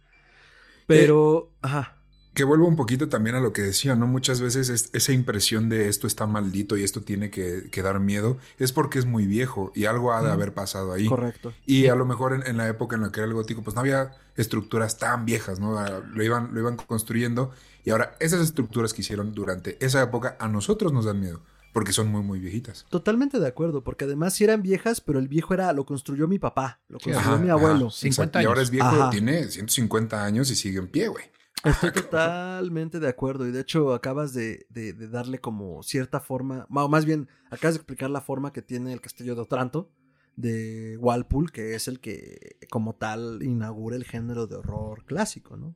Pero, 0.88 1.52
ajá. 1.62 1.97
Que 2.38 2.44
vuelvo 2.44 2.68
un 2.68 2.76
poquito 2.76 3.10
también 3.10 3.36
a 3.36 3.40
lo 3.40 3.52
que 3.52 3.64
decía, 3.64 3.96
¿no? 3.96 4.06
Muchas 4.06 4.42
veces 4.42 4.70
es- 4.70 4.92
esa 4.94 5.12
impresión 5.12 5.70
de 5.70 5.90
esto 5.90 6.06
está 6.06 6.28
maldito 6.28 6.78
y 6.78 6.84
esto 6.84 7.02
tiene 7.02 7.32
que, 7.32 7.68
que 7.72 7.82
dar 7.82 8.00
miedo 8.00 8.38
es 8.60 8.72
porque 8.72 9.00
es 9.00 9.08
muy 9.08 9.26
viejo 9.26 9.72
y 9.74 9.86
algo 9.86 10.14
ha 10.14 10.22
de 10.22 10.30
haber 10.30 10.54
pasado 10.54 10.94
ahí. 10.94 11.08
Correcto. 11.08 11.52
Y 11.66 11.88
a 11.88 11.96
lo 11.96 12.06
mejor 12.06 12.34
en, 12.34 12.46
en 12.46 12.58
la 12.58 12.68
época 12.68 12.96
en 12.96 13.02
la 13.02 13.12
que 13.12 13.22
era 13.22 13.28
el 13.28 13.34
gótico, 13.34 13.64
pues 13.64 13.74
no 13.74 13.82
había 13.82 14.12
estructuras 14.36 15.00
tan 15.00 15.26
viejas, 15.26 15.60
¿no? 15.60 15.80
Ah, 15.80 16.00
Lo 16.14 16.24
iban, 16.24 16.54
lo 16.54 16.60
iban 16.60 16.76
construyendo 16.78 17.52
y 17.84 17.90
ahora 17.90 18.16
esas 18.20 18.42
estructuras 18.42 18.94
que 18.94 19.02
hicieron 19.02 19.34
durante 19.34 19.84
esa 19.84 20.04
época 20.04 20.38
a 20.40 20.48
nosotros 20.48 20.94
nos 20.94 21.06
dan 21.06 21.20
miedo 21.20 21.42
porque 21.74 21.92
son 21.92 22.08
muy, 22.08 22.22
muy 22.22 22.38
viejitas. 22.40 22.86
Totalmente 22.90 23.40
de 23.40 23.48
acuerdo, 23.48 23.84
porque 23.84 24.06
además 24.06 24.36
sí 24.36 24.44
eran 24.44 24.62
viejas, 24.62 25.02
pero 25.02 25.18
el 25.18 25.28
viejo 25.28 25.56
era, 25.56 25.74
lo 25.74 25.86
construyó 25.86 26.28
mi 26.28 26.38
papá, 26.38 26.80
lo 26.88 27.00
construyó 27.00 27.18
Ajá, 27.20 27.38
mi 27.38 27.50
ajá, 27.50 27.54
abuelo. 27.54 27.90
50 27.90 28.08
exacto. 28.08 28.42
Y 28.42 28.46
ahora 28.46 28.60
años. 28.60 28.68
es 28.68 28.72
viejo, 28.72 28.88
Ajá. 28.90 29.10
tiene 29.10 29.44
150 29.48 30.24
años 30.24 30.52
y 30.52 30.56
sigue 30.56 30.78
en 30.78 30.88
pie, 30.88 31.08
güey. 31.08 31.26
Estoy 31.64 31.92
totalmente 32.10 33.00
de 33.00 33.08
acuerdo 33.08 33.48
y 33.48 33.52
de 33.52 33.62
hecho 33.62 33.94
acabas 33.94 34.34
de, 34.34 34.66
de- 34.70 34.94
de 34.94 35.08
darle 35.08 35.40
como 35.40 35.84
cierta 35.84 36.20
forma, 36.20 36.68
o 36.70 36.88
más 36.88 37.06
bien 37.06 37.28
acabas 37.50 37.74
de 37.76 37.80
explicar 37.80 38.10
la 38.10 38.22
forma 38.22 38.54
que 38.54 38.62
tiene 38.62 38.94
el 38.94 39.02
castillo 39.02 39.36
de 39.36 39.42
Otranto 39.42 39.90
de 40.36 40.98
Walpole, 41.00 41.50
que 41.52 41.74
es 41.74 41.88
el 41.88 42.00
que 42.00 42.58
como 42.70 42.94
tal 42.94 43.42
inaugura 43.42 43.96
el 43.96 44.04
género 44.06 44.46
de 44.46 44.56
horror 44.58 45.04
clásico, 45.06 45.58
¿no? 45.58 45.76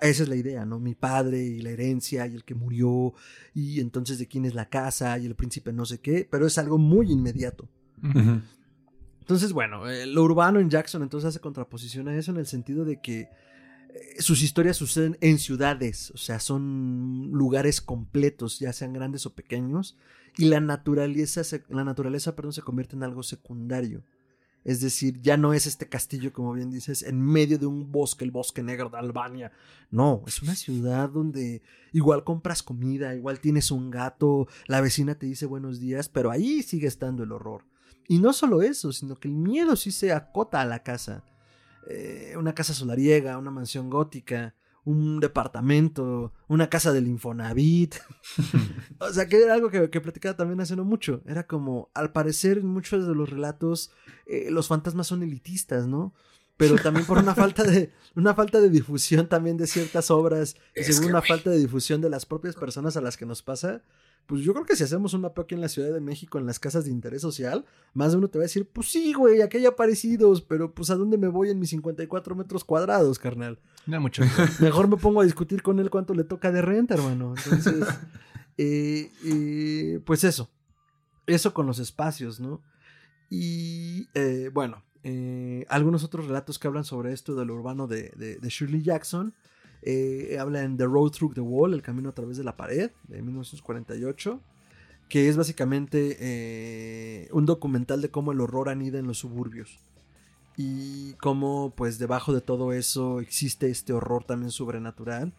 Esa 0.00 0.22
es 0.22 0.28
la 0.28 0.36
idea, 0.36 0.64
¿no? 0.64 0.78
Mi 0.80 0.94
padre 0.94 1.42
y 1.42 1.60
la 1.60 1.70
herencia 1.70 2.26
y 2.26 2.34
el 2.34 2.44
que 2.44 2.54
murió 2.54 3.14
y 3.54 3.80
entonces 3.80 4.18
de 4.18 4.26
quién 4.28 4.44
es 4.44 4.54
la 4.54 4.68
casa 4.68 5.18
y 5.18 5.26
el 5.26 5.34
príncipe 5.36 5.72
no 5.72 5.84
sé 5.84 6.00
qué, 6.00 6.26
pero 6.30 6.46
es 6.46 6.56
algo 6.58 6.78
muy 6.78 7.10
inmediato. 7.12 7.68
Entonces, 9.20 9.52
bueno, 9.52 9.88
eh, 9.88 10.06
lo 10.06 10.22
urbano 10.24 10.58
en 10.60 10.68
Jackson 10.70 11.02
entonces 11.02 11.28
hace 11.28 11.40
contraposición 11.40 12.08
a 12.08 12.16
eso 12.16 12.32
en 12.32 12.38
el 12.38 12.46
sentido 12.46 12.84
de 12.84 13.00
que 13.00 13.28
sus 14.18 14.42
historias 14.42 14.76
suceden 14.76 15.16
en 15.20 15.38
ciudades, 15.38 16.10
o 16.12 16.16
sea, 16.18 16.40
son 16.40 17.30
lugares 17.32 17.80
completos, 17.80 18.58
ya 18.58 18.72
sean 18.72 18.92
grandes 18.92 19.26
o 19.26 19.34
pequeños, 19.34 19.96
y 20.38 20.46
la 20.46 20.60
naturaleza, 20.60 21.44
se- 21.44 21.64
la 21.68 21.84
naturaleza 21.84 22.34
perdón, 22.34 22.52
se 22.52 22.62
convierte 22.62 22.96
en 22.96 23.02
algo 23.02 23.22
secundario. 23.22 24.02
Es 24.64 24.80
decir, 24.80 25.20
ya 25.20 25.36
no 25.36 25.54
es 25.54 25.66
este 25.66 25.88
castillo, 25.88 26.32
como 26.32 26.52
bien 26.52 26.70
dices, 26.70 27.02
en 27.02 27.20
medio 27.20 27.58
de 27.58 27.66
un 27.66 27.90
bosque, 27.90 28.24
el 28.24 28.30
bosque 28.30 28.62
negro 28.62 28.88
de 28.90 28.98
Albania. 28.98 29.50
No, 29.90 30.22
es 30.26 30.40
una 30.40 30.54
ciudad 30.54 31.08
donde 31.10 31.62
igual 31.92 32.22
compras 32.22 32.62
comida, 32.62 33.14
igual 33.16 33.40
tienes 33.40 33.72
un 33.72 33.90
gato, 33.90 34.46
la 34.68 34.80
vecina 34.80 35.16
te 35.16 35.26
dice 35.26 35.46
buenos 35.46 35.80
días, 35.80 36.08
pero 36.08 36.30
ahí 36.30 36.62
sigue 36.62 36.86
estando 36.86 37.24
el 37.24 37.32
horror. 37.32 37.64
Y 38.06 38.20
no 38.20 38.32
solo 38.32 38.62
eso, 38.62 38.92
sino 38.92 39.16
que 39.16 39.26
el 39.26 39.34
miedo 39.34 39.74
sí 39.74 39.90
se 39.90 40.12
acota 40.12 40.60
a 40.60 40.64
la 40.64 40.84
casa. 40.84 41.24
Eh, 41.88 42.34
una 42.36 42.54
casa 42.54 42.74
solariega, 42.74 43.38
una 43.38 43.50
mansión 43.50 43.90
gótica, 43.90 44.54
un 44.84 45.20
departamento, 45.20 46.32
una 46.48 46.68
casa 46.68 46.92
del 46.92 47.06
Infonavit. 47.06 47.94
o 48.98 49.12
sea, 49.12 49.26
que 49.26 49.42
era 49.42 49.54
algo 49.54 49.70
que, 49.70 49.90
que 49.90 50.00
platicaba 50.00 50.36
también 50.36 50.60
hace 50.60 50.76
no 50.76 50.84
mucho. 50.84 51.22
Era 51.26 51.46
como, 51.46 51.90
al 51.94 52.12
parecer, 52.12 52.58
en 52.58 52.66
muchos 52.66 53.06
de 53.06 53.14
los 53.14 53.30
relatos, 53.30 53.90
eh, 54.26 54.50
los 54.50 54.68
fantasmas 54.68 55.06
son 55.06 55.22
elitistas, 55.22 55.86
¿no? 55.86 56.14
Pero 56.56 56.76
también 56.76 57.06
por 57.06 57.18
una 57.18 57.34
falta 57.34 57.64
de, 57.64 57.92
una 58.14 58.34
falta 58.34 58.60
de 58.60 58.70
difusión 58.70 59.28
también 59.28 59.56
de 59.56 59.66
ciertas 59.66 60.10
obras, 60.10 60.56
y 60.76 60.82
según 60.82 61.10
una 61.10 61.22
falta 61.22 61.50
de 61.50 61.58
difusión 61.58 62.00
de 62.00 62.10
las 62.10 62.26
propias 62.26 62.56
personas 62.56 62.96
a 62.96 63.00
las 63.00 63.16
que 63.16 63.26
nos 63.26 63.42
pasa, 63.42 63.82
pues 64.26 64.42
yo 64.42 64.52
creo 64.54 64.64
que 64.64 64.76
si 64.76 64.84
hacemos 64.84 65.12
un 65.14 65.22
mapeo 65.22 65.44
aquí 65.44 65.54
en 65.54 65.60
la 65.60 65.68
Ciudad 65.68 65.92
de 65.92 66.00
México 66.00 66.38
en 66.38 66.46
las 66.46 66.58
casas 66.58 66.84
de 66.84 66.90
interés 66.90 67.20
social, 67.22 67.64
más 67.92 68.12
de 68.12 68.18
uno 68.18 68.28
te 68.28 68.38
va 68.38 68.44
a 68.44 68.46
decir, 68.46 68.66
pues 68.72 68.90
sí, 68.90 69.12
güey, 69.12 69.42
aquí 69.42 69.58
hay 69.58 69.66
aparecidos, 69.66 70.40
pero 70.42 70.72
pues 70.74 70.90
a 70.90 70.96
dónde 70.96 71.18
me 71.18 71.28
voy 71.28 71.50
en 71.50 71.58
mis 71.58 71.70
54 71.70 72.34
metros 72.34 72.64
cuadrados, 72.64 73.18
carnal. 73.18 73.58
No 73.86 74.00
mucho. 74.00 74.22
Mejor 74.60 74.88
me 74.88 74.96
pongo 74.96 75.20
a 75.20 75.24
discutir 75.24 75.62
con 75.62 75.78
él 75.80 75.90
cuánto 75.90 76.14
le 76.14 76.24
toca 76.24 76.50
de 76.52 76.62
renta, 76.62 76.94
hermano. 76.94 77.34
Entonces, 77.36 77.86
eh, 78.56 79.10
eh, 79.24 80.00
pues 80.06 80.24
eso. 80.24 80.50
Eso 81.26 81.52
con 81.54 81.66
los 81.66 81.78
espacios, 81.78 82.40
¿no? 82.40 82.62
Y 83.30 84.08
eh, 84.14 84.50
bueno, 84.52 84.82
algunos 85.68 86.04
otros 86.04 86.26
relatos 86.26 86.58
que 86.58 86.68
hablan 86.68 86.84
sobre 86.84 87.12
esto 87.12 87.34
de 87.34 87.44
lo 87.44 87.54
urbano 87.54 87.86
de, 87.86 88.12
de- 88.16 88.36
de 88.38 88.48
Shirley 88.48 88.82
Jackson. 88.82 89.34
Eh, 89.82 90.36
habla 90.38 90.62
en 90.62 90.76
The 90.76 90.84
Road 90.84 91.10
Through 91.10 91.34
the 91.34 91.40
Wall, 91.40 91.74
El 91.74 91.82
Camino 91.82 92.10
a 92.10 92.14
través 92.14 92.36
de 92.36 92.44
la 92.44 92.56
pared, 92.56 92.90
de 93.08 93.22
1948, 93.22 94.40
que 95.08 95.28
es 95.28 95.36
básicamente 95.36 96.16
eh, 96.20 97.28
un 97.32 97.46
documental 97.46 98.00
de 98.00 98.10
cómo 98.10 98.32
el 98.32 98.40
horror 98.40 98.68
anida 98.68 98.98
en 98.98 99.06
los 99.06 99.18
suburbios 99.18 99.78
y 100.56 101.14
cómo 101.14 101.72
pues 101.76 101.98
debajo 101.98 102.32
de 102.32 102.40
todo 102.40 102.72
eso 102.72 103.20
existe 103.20 103.70
este 103.70 103.92
horror 103.92 104.24
también 104.24 104.50
sobrenatural 104.50 105.32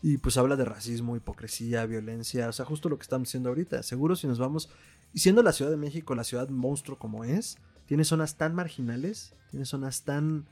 y 0.00 0.18
pues 0.18 0.36
habla 0.36 0.56
de 0.56 0.64
racismo, 0.64 1.16
hipocresía, 1.16 1.84
violencia, 1.86 2.48
o 2.48 2.52
sea, 2.52 2.64
justo 2.64 2.88
lo 2.88 2.98
que 2.98 3.02
estamos 3.02 3.28
diciendo 3.28 3.48
ahorita. 3.48 3.82
Seguro 3.82 4.14
si 4.14 4.28
nos 4.28 4.38
vamos, 4.38 4.70
y 5.12 5.18
siendo 5.18 5.42
la 5.42 5.52
Ciudad 5.52 5.70
de 5.70 5.76
México 5.76 6.14
la 6.14 6.24
ciudad 6.24 6.48
monstruo 6.48 6.98
como 6.98 7.24
es, 7.24 7.58
tiene 7.86 8.04
zonas 8.04 8.36
tan 8.36 8.54
marginales, 8.54 9.34
tiene 9.50 9.64
zonas 9.64 10.02
tan 10.02 10.46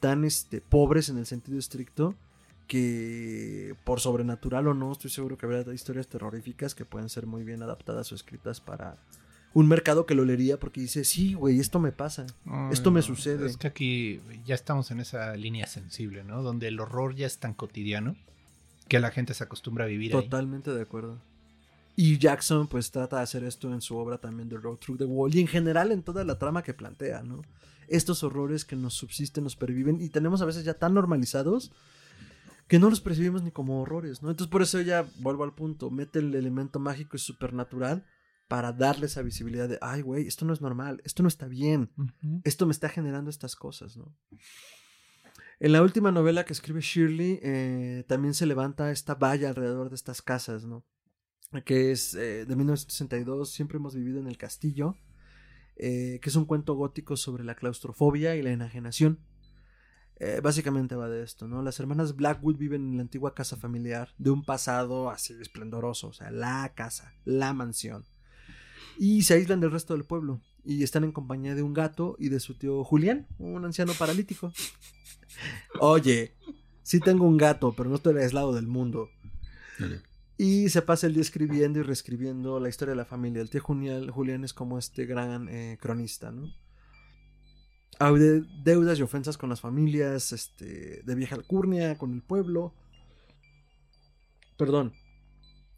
tan 0.00 0.24
este 0.24 0.60
pobres 0.60 1.08
en 1.08 1.18
el 1.18 1.26
sentido 1.26 1.58
estricto 1.58 2.14
que 2.68 3.74
por 3.84 3.98
sobrenatural 3.98 4.68
o 4.68 4.74
no, 4.74 4.92
estoy 4.92 5.10
seguro 5.10 5.36
que 5.36 5.46
habrá 5.46 5.74
historias 5.74 6.06
terroríficas 6.06 6.74
que 6.74 6.84
pueden 6.84 7.08
ser 7.08 7.26
muy 7.26 7.42
bien 7.42 7.62
adaptadas 7.62 8.12
o 8.12 8.14
escritas 8.14 8.60
para 8.60 8.98
un 9.54 9.66
mercado 9.66 10.06
que 10.06 10.14
lo 10.14 10.24
leería 10.24 10.60
porque 10.60 10.82
dice, 10.82 11.04
sí, 11.04 11.34
güey, 11.34 11.58
esto 11.58 11.80
me 11.80 11.90
pasa. 11.90 12.26
Esto 12.70 12.90
me 12.90 13.02
sucede. 13.02 13.46
Es 13.46 13.56
que 13.56 13.66
aquí 13.66 14.20
ya 14.44 14.54
estamos 14.54 14.90
en 14.90 15.00
esa 15.00 15.34
línea 15.34 15.66
sensible, 15.66 16.22
¿no? 16.22 16.42
Donde 16.42 16.68
el 16.68 16.78
horror 16.78 17.16
ya 17.16 17.26
es 17.26 17.38
tan 17.38 17.54
cotidiano 17.54 18.14
que 18.86 19.00
la 19.00 19.10
gente 19.10 19.34
se 19.34 19.44
acostumbra 19.44 19.84
a 19.84 19.88
vivir 19.88 20.14
ahí. 20.14 20.22
Totalmente 20.22 20.72
de 20.72 20.82
acuerdo. 20.82 21.18
Y 21.96 22.18
Jackson 22.18 22.68
pues 22.68 22.90
trata 22.90 23.16
de 23.16 23.22
hacer 23.22 23.42
esto 23.44 23.72
en 23.72 23.80
su 23.80 23.96
obra 23.96 24.18
también 24.18 24.48
The 24.48 24.58
Road 24.58 24.76
Through 24.76 24.98
the 24.98 25.04
Wall 25.04 25.34
y 25.34 25.40
en 25.40 25.48
general 25.48 25.90
en 25.90 26.02
toda 26.02 26.22
la 26.24 26.38
trama 26.38 26.62
que 26.62 26.74
plantea, 26.74 27.22
¿no? 27.22 27.42
Estos 27.88 28.22
horrores 28.22 28.66
que 28.66 28.76
nos 28.76 28.94
subsisten, 28.94 29.42
nos 29.42 29.56
perviven 29.56 30.00
y 30.00 30.10
tenemos 30.10 30.42
a 30.42 30.44
veces 30.44 30.64
ya 30.64 30.74
tan 30.74 30.94
normalizados 30.94 31.72
que 32.68 32.78
no 32.78 32.90
los 32.90 33.00
percibimos 33.00 33.42
ni 33.42 33.50
como 33.50 33.80
horrores, 33.80 34.22
¿no? 34.22 34.30
Entonces 34.30 34.50
por 34.50 34.62
eso 34.62 34.80
ya 34.80 35.06
vuelvo 35.20 35.44
al 35.44 35.54
punto, 35.54 35.90
mete 35.90 36.18
el 36.18 36.34
elemento 36.34 36.78
mágico 36.78 37.16
y 37.16 37.20
supernatural 37.20 38.06
para 38.46 38.72
darle 38.72 39.06
esa 39.06 39.22
visibilidad 39.22 39.68
de, 39.68 39.78
ay, 39.80 40.02
güey, 40.02 40.26
esto 40.26 40.44
no 40.44 40.52
es 40.52 40.60
normal, 40.60 41.02
esto 41.04 41.22
no 41.22 41.28
está 41.28 41.48
bien, 41.48 41.90
esto 42.44 42.66
me 42.66 42.72
está 42.72 42.88
generando 42.88 43.30
estas 43.30 43.56
cosas, 43.56 43.96
¿no? 43.96 44.14
En 45.60 45.72
la 45.72 45.82
última 45.82 46.12
novela 46.12 46.44
que 46.44 46.52
escribe 46.52 46.80
Shirley, 46.80 47.40
eh, 47.42 48.04
también 48.06 48.32
se 48.32 48.46
levanta 48.46 48.92
esta 48.92 49.16
valla 49.16 49.48
alrededor 49.48 49.88
de 49.88 49.96
estas 49.96 50.22
casas, 50.22 50.64
¿no? 50.64 50.84
Que 51.64 51.90
es 51.90 52.14
eh, 52.14 52.44
de 52.46 52.56
1962, 52.56 53.50
siempre 53.50 53.78
hemos 53.78 53.94
vivido 53.94 54.20
en 54.20 54.28
el 54.28 54.38
castillo, 54.38 54.94
eh, 55.76 56.20
que 56.22 56.28
es 56.28 56.36
un 56.36 56.44
cuento 56.44 56.74
gótico 56.74 57.16
sobre 57.16 57.44
la 57.44 57.54
claustrofobia 57.54 58.36
y 58.36 58.42
la 58.42 58.50
enajenación. 58.50 59.18
Eh, 60.20 60.40
básicamente 60.42 60.96
va 60.96 61.08
de 61.08 61.22
esto, 61.22 61.46
¿no? 61.46 61.62
Las 61.62 61.78
hermanas 61.78 62.16
Blackwood 62.16 62.56
viven 62.56 62.90
en 62.90 62.96
la 62.96 63.02
antigua 63.02 63.34
casa 63.34 63.56
familiar 63.56 64.14
de 64.18 64.30
un 64.30 64.44
pasado 64.44 65.10
así 65.10 65.32
esplendoroso, 65.40 66.08
o 66.08 66.12
sea, 66.12 66.30
la 66.32 66.72
casa, 66.74 67.14
la 67.24 67.52
mansión. 67.52 68.04
Y 68.98 69.22
se 69.22 69.34
aíslan 69.34 69.60
del 69.60 69.70
resto 69.70 69.94
del 69.94 70.04
pueblo 70.04 70.40
y 70.64 70.82
están 70.82 71.04
en 71.04 71.12
compañía 71.12 71.54
de 71.54 71.62
un 71.62 71.72
gato 71.72 72.16
y 72.18 72.30
de 72.30 72.40
su 72.40 72.54
tío 72.54 72.82
Julián, 72.82 73.28
un 73.38 73.64
anciano 73.64 73.92
paralítico. 73.92 74.52
Oye, 75.80 76.34
sí 76.82 76.98
tengo 76.98 77.24
un 77.24 77.36
gato, 77.36 77.74
pero 77.76 77.88
no 77.88 77.94
estoy 77.94 78.16
aislado 78.18 78.52
del 78.52 78.66
mundo. 78.66 79.08
Y 80.36 80.68
se 80.68 80.82
pasa 80.82 81.06
el 81.06 81.14
día 81.14 81.22
escribiendo 81.22 81.78
y 81.78 81.82
reescribiendo 81.82 82.58
la 82.58 82.68
historia 82.68 82.92
de 82.92 82.96
la 82.96 83.04
familia. 83.04 83.40
El 83.40 83.50
tío 83.50 83.60
Julián, 83.60 84.08
Julián 84.08 84.44
es 84.44 84.52
como 84.52 84.78
este 84.78 85.06
gran 85.06 85.48
eh, 85.48 85.78
cronista, 85.80 86.32
¿no? 86.32 86.52
De- 88.00 88.44
deudas 88.62 88.98
y 88.98 89.02
ofensas 89.02 89.36
con 89.36 89.48
las 89.50 89.60
familias, 89.60 90.32
este, 90.32 91.02
de 91.02 91.14
vieja 91.14 91.34
alcurnia, 91.34 91.98
con 91.98 92.12
el 92.14 92.22
pueblo. 92.22 92.74
Perdón. 94.56 94.92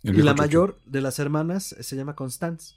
El 0.02 0.18
y 0.18 0.22
la 0.22 0.34
mayor 0.34 0.78
de 0.86 1.00
las 1.02 1.18
hermanas 1.18 1.72
eh, 1.72 1.82
se 1.82 1.96
llama 1.96 2.14
Constance, 2.16 2.74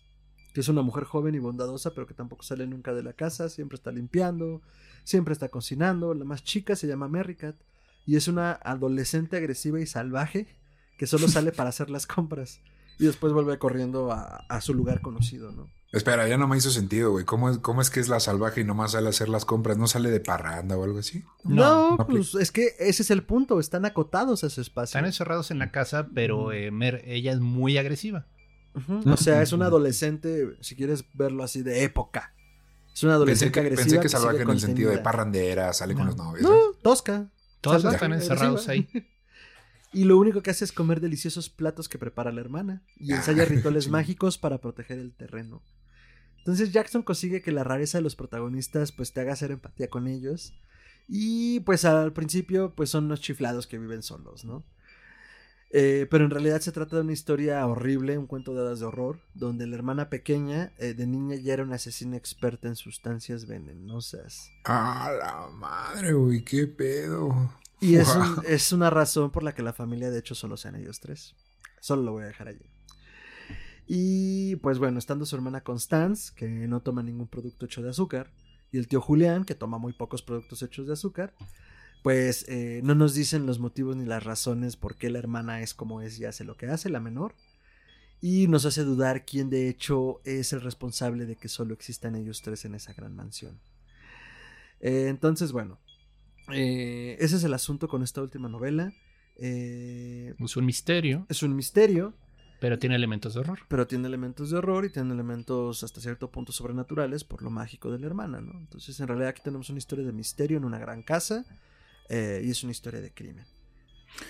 que 0.53 0.59
es 0.61 0.67
una 0.67 0.81
mujer 0.81 1.05
joven 1.05 1.35
y 1.35 1.39
bondadosa, 1.39 1.93
pero 1.93 2.05
que 2.05 2.13
tampoco 2.13 2.43
sale 2.43 2.67
nunca 2.67 2.93
de 2.93 3.03
la 3.03 3.13
casa, 3.13 3.49
siempre 3.49 3.75
está 3.75 3.91
limpiando, 3.91 4.61
siempre 5.03 5.31
está 5.33 5.49
cocinando. 5.49 6.13
La 6.13 6.25
más 6.25 6.43
chica 6.43 6.75
se 6.75 6.87
llama 6.87 7.07
Merricat 7.07 7.55
y 8.05 8.17
es 8.17 8.27
una 8.27 8.51
adolescente 8.51 9.37
agresiva 9.37 9.79
y 9.79 9.85
salvaje 9.85 10.47
que 10.97 11.07
solo 11.07 11.27
sale 11.27 11.51
para 11.51 11.69
hacer 11.69 11.89
las 11.89 12.05
compras 12.05 12.59
y 12.99 13.05
después 13.05 13.33
vuelve 13.33 13.57
corriendo 13.57 14.11
a, 14.11 14.45
a 14.49 14.61
su 14.61 14.73
lugar 14.73 15.01
conocido, 15.01 15.51
¿no? 15.51 15.69
Espera, 15.93 16.27
ya 16.27 16.37
no 16.37 16.47
me 16.47 16.57
hizo 16.57 16.71
sentido, 16.71 17.11
güey. 17.11 17.23
¿Cómo 17.23 17.49
es, 17.51 17.59
¿Cómo 17.59 17.79
es 17.81 17.89
que 17.91 17.99
es 17.99 18.09
la 18.09 18.19
salvaje 18.19 18.61
y 18.61 18.63
nomás 18.63 18.93
sale 18.93 19.07
a 19.07 19.09
hacer 19.11 19.29
las 19.29 19.45
compras? 19.45 19.77
¿No 19.77 19.85
sale 19.87 20.09
de 20.09 20.19
parranda 20.19 20.75
o 20.75 20.83
algo 20.83 20.97
así? 20.99 21.23
No, 21.43 21.97
no 21.97 22.07
pues 22.07 22.33
es 22.33 22.51
que 22.51 22.73
ese 22.79 23.03
es 23.03 23.11
el 23.11 23.23
punto, 23.23 23.59
están 23.59 23.85
acotados 23.85 24.43
a 24.43 24.47
ese 24.47 24.61
espacio. 24.61 24.85
Están 24.97 25.05
encerrados 25.05 25.51
en 25.51 25.59
la 25.59 25.71
casa, 25.71 26.09
pero 26.15 26.51
eh, 26.51 26.71
Mer- 26.71 27.03
ella 27.05 27.31
es 27.31 27.39
muy 27.39 27.77
agresiva. 27.77 28.25
Ujú, 28.73 29.07
O 29.11 29.17
sea, 29.17 29.43
es 29.43 29.53
una 29.53 29.67
adolescente, 29.67 30.57
si 30.61 30.75
quieres 30.75 31.05
verlo 31.13 31.43
así, 31.43 31.61
de 31.61 31.83
época. 31.83 32.33
Es 32.91 33.03
una 33.03 33.11
Pensé 33.11 33.15
adolescente 33.15 33.51
que, 33.53 33.59
agresiva. 33.59 33.83
pensé 33.85 33.99
que 33.99 34.09
salvaje 34.09 34.41
en 34.41 34.49
el 34.49 34.59
sentido 34.59 34.89
de 34.89 34.97
parrandera, 34.97 35.73
sale 35.73 35.93
con 35.93 36.07
los 36.07 36.17
novios. 36.17 36.41
No, 36.41 36.49
¿sabes? 36.49 36.79
tosca. 36.81 37.29
Todos 37.61 37.85
están 37.85 38.13
agresiva. 38.13 38.33
encerrados 38.33 38.67
ahí. 38.67 38.89
Y 39.95 40.05
lo 40.05 40.17
único 40.17 40.41
que 40.41 40.49
hace 40.49 40.65
es 40.65 40.71
comer 40.71 41.01
deliciosos 41.01 41.49
platos 41.51 41.87
que 41.87 41.99
prepara 41.99 42.31
la 42.31 42.41
hermana. 42.41 42.81
Y 42.97 43.11
Ah, 43.13 43.17
ensaya 43.17 43.45
rituales 43.45 43.83
sí. 43.83 43.89
mágicos 43.91 44.39
para 44.39 44.57
proteger 44.59 44.97
el 44.97 45.13
terreno. 45.13 45.61
Entonces 46.43 46.73
Jackson 46.73 47.03
consigue 47.03 47.41
que 47.41 47.53
la 47.53 47.63
rareza 47.63 47.97
de 47.99 48.01
los 48.03 48.17
protagonistas 48.17 48.91
pues 48.91 49.13
te 49.13 49.21
haga 49.21 49.31
hacer 49.33 49.51
empatía 49.51 49.89
con 49.89 50.07
ellos. 50.07 50.53
Y 51.07 51.61
pues 51.61 51.85
al 51.85 52.11
principio 52.13 52.73
pues 52.75 52.89
son 52.89 53.05
unos 53.05 53.21
chiflados 53.21 53.65
que 53.65 53.77
viven 53.79 54.03
solos, 54.03 54.43
¿no? 54.43 54.63
Eh, 55.75 56.05
pero 56.11 56.25
en 56.25 56.29
realidad 56.29 56.59
se 56.61 56.71
trata 56.71 56.97
de 56.97 57.01
una 57.01 57.13
historia 57.13 57.65
horrible, 57.65 58.17
un 58.19 58.27
cuento 58.27 58.53
de 58.53 58.61
hadas 58.61 58.79
de 58.79 58.85
horror, 58.85 59.19
donde 59.33 59.65
la 59.65 59.75
hermana 59.75 60.09
pequeña 60.09 60.71
eh, 60.77 60.93
de 60.93 61.07
niña 61.07 61.35
ya 61.37 61.53
era 61.53 61.63
una 61.63 61.75
asesina 61.77 62.15
experta 62.15 62.67
en 62.67 62.75
sustancias 62.75 63.47
venenosas. 63.47 64.51
Ah, 64.65 65.11
la 65.17 65.47
madre, 65.55 66.13
güey, 66.13 66.43
qué 66.43 66.67
pedo. 66.67 67.51
Y 67.79 67.95
es, 67.95 68.07
un- 68.15 68.43
es 68.47 68.71
una 68.71 68.89
razón 68.91 69.31
por 69.31 69.41
la 69.43 69.55
que 69.55 69.63
la 69.63 69.73
familia 69.73 70.11
de 70.11 70.19
hecho 70.19 70.35
solo 70.35 70.57
sean 70.57 70.75
ellos 70.75 70.99
tres. 70.99 71.35
Solo 71.79 72.03
lo 72.03 72.11
voy 72.11 72.23
a 72.23 72.27
dejar 72.27 72.49
allí. 72.49 72.69
Y 73.87 74.55
pues 74.57 74.79
bueno, 74.79 74.99
estando 74.99 75.25
su 75.25 75.35
hermana 75.35 75.61
Constance, 75.61 76.33
que 76.35 76.47
no 76.47 76.81
toma 76.81 77.03
ningún 77.03 77.27
producto 77.27 77.65
hecho 77.65 77.81
de 77.81 77.89
azúcar, 77.89 78.31
y 78.71 78.77
el 78.77 78.87
tío 78.87 79.01
Julián, 79.01 79.45
que 79.45 79.55
toma 79.55 79.77
muy 79.77 79.93
pocos 79.93 80.21
productos 80.21 80.63
hechos 80.63 80.87
de 80.87 80.93
azúcar, 80.93 81.33
pues 82.01 82.45
eh, 82.49 82.81
no 82.83 82.95
nos 82.95 83.13
dicen 83.13 83.45
los 83.45 83.59
motivos 83.59 83.95
ni 83.95 84.05
las 84.05 84.23
razones 84.23 84.75
por 84.75 84.97
qué 84.97 85.09
la 85.09 85.19
hermana 85.19 85.61
es 85.61 85.73
como 85.73 86.01
es 86.01 86.19
y 86.19 86.25
hace 86.25 86.43
lo 86.43 86.57
que 86.57 86.67
hace, 86.67 86.89
la 86.89 86.99
menor. 86.99 87.35
Y 88.19 88.47
nos 88.47 88.65
hace 88.65 88.83
dudar 88.83 89.25
quién 89.25 89.49
de 89.49 89.69
hecho 89.69 90.21
es 90.23 90.53
el 90.53 90.61
responsable 90.61 91.25
de 91.25 91.35
que 91.35 91.49
solo 91.49 91.73
existan 91.73 92.15
ellos 92.15 92.41
tres 92.41 92.65
en 92.65 92.75
esa 92.75 92.93
gran 92.93 93.15
mansión. 93.15 93.59
Eh, 94.79 95.07
entonces, 95.07 95.51
bueno, 95.51 95.77
eh, 96.51 97.15
ese 97.19 97.35
es 97.35 97.43
el 97.43 97.53
asunto 97.53 97.87
con 97.87 98.01
esta 98.03 98.21
última 98.21 98.49
novela. 98.49 98.93
Es 99.35 100.57
un 100.57 100.65
misterio, 100.65 101.25
es 101.29 101.41
un 101.41 101.55
misterio, 101.55 102.13
pero 102.63 102.79
tiene 102.79 102.95
elementos 102.95 103.33
de 103.33 103.41
horror. 103.41 103.59
pero 103.67 103.85
tiene 103.87 104.07
elementos 104.07 104.49
de 104.49 104.57
horror 104.57 104.85
y 104.85 104.89
tiene 104.89 105.13
elementos 105.13 105.83
hasta 105.83 105.99
cierto 105.99 106.31
punto 106.31 106.53
sobrenaturales 106.53 107.25
por 107.25 107.41
lo 107.41 107.49
mágico 107.49 107.91
de 107.91 107.99
la 107.99 108.05
hermana, 108.07 108.39
¿no? 108.39 108.57
Entonces, 108.57 108.97
en 109.01 109.07
realidad 109.09 109.27
aquí 109.31 109.41
tenemos 109.43 109.69
una 109.69 109.79
historia 109.79 110.05
de 110.05 110.13
misterio 110.13 110.57
en 110.59 110.63
una 110.63 110.79
gran 110.79 111.03
casa 111.03 111.43
eh, 112.07 112.41
y 112.41 112.49
es 112.51 112.63
una 112.63 112.71
historia 112.71 113.01
de 113.01 113.11
crimen. 113.13 113.45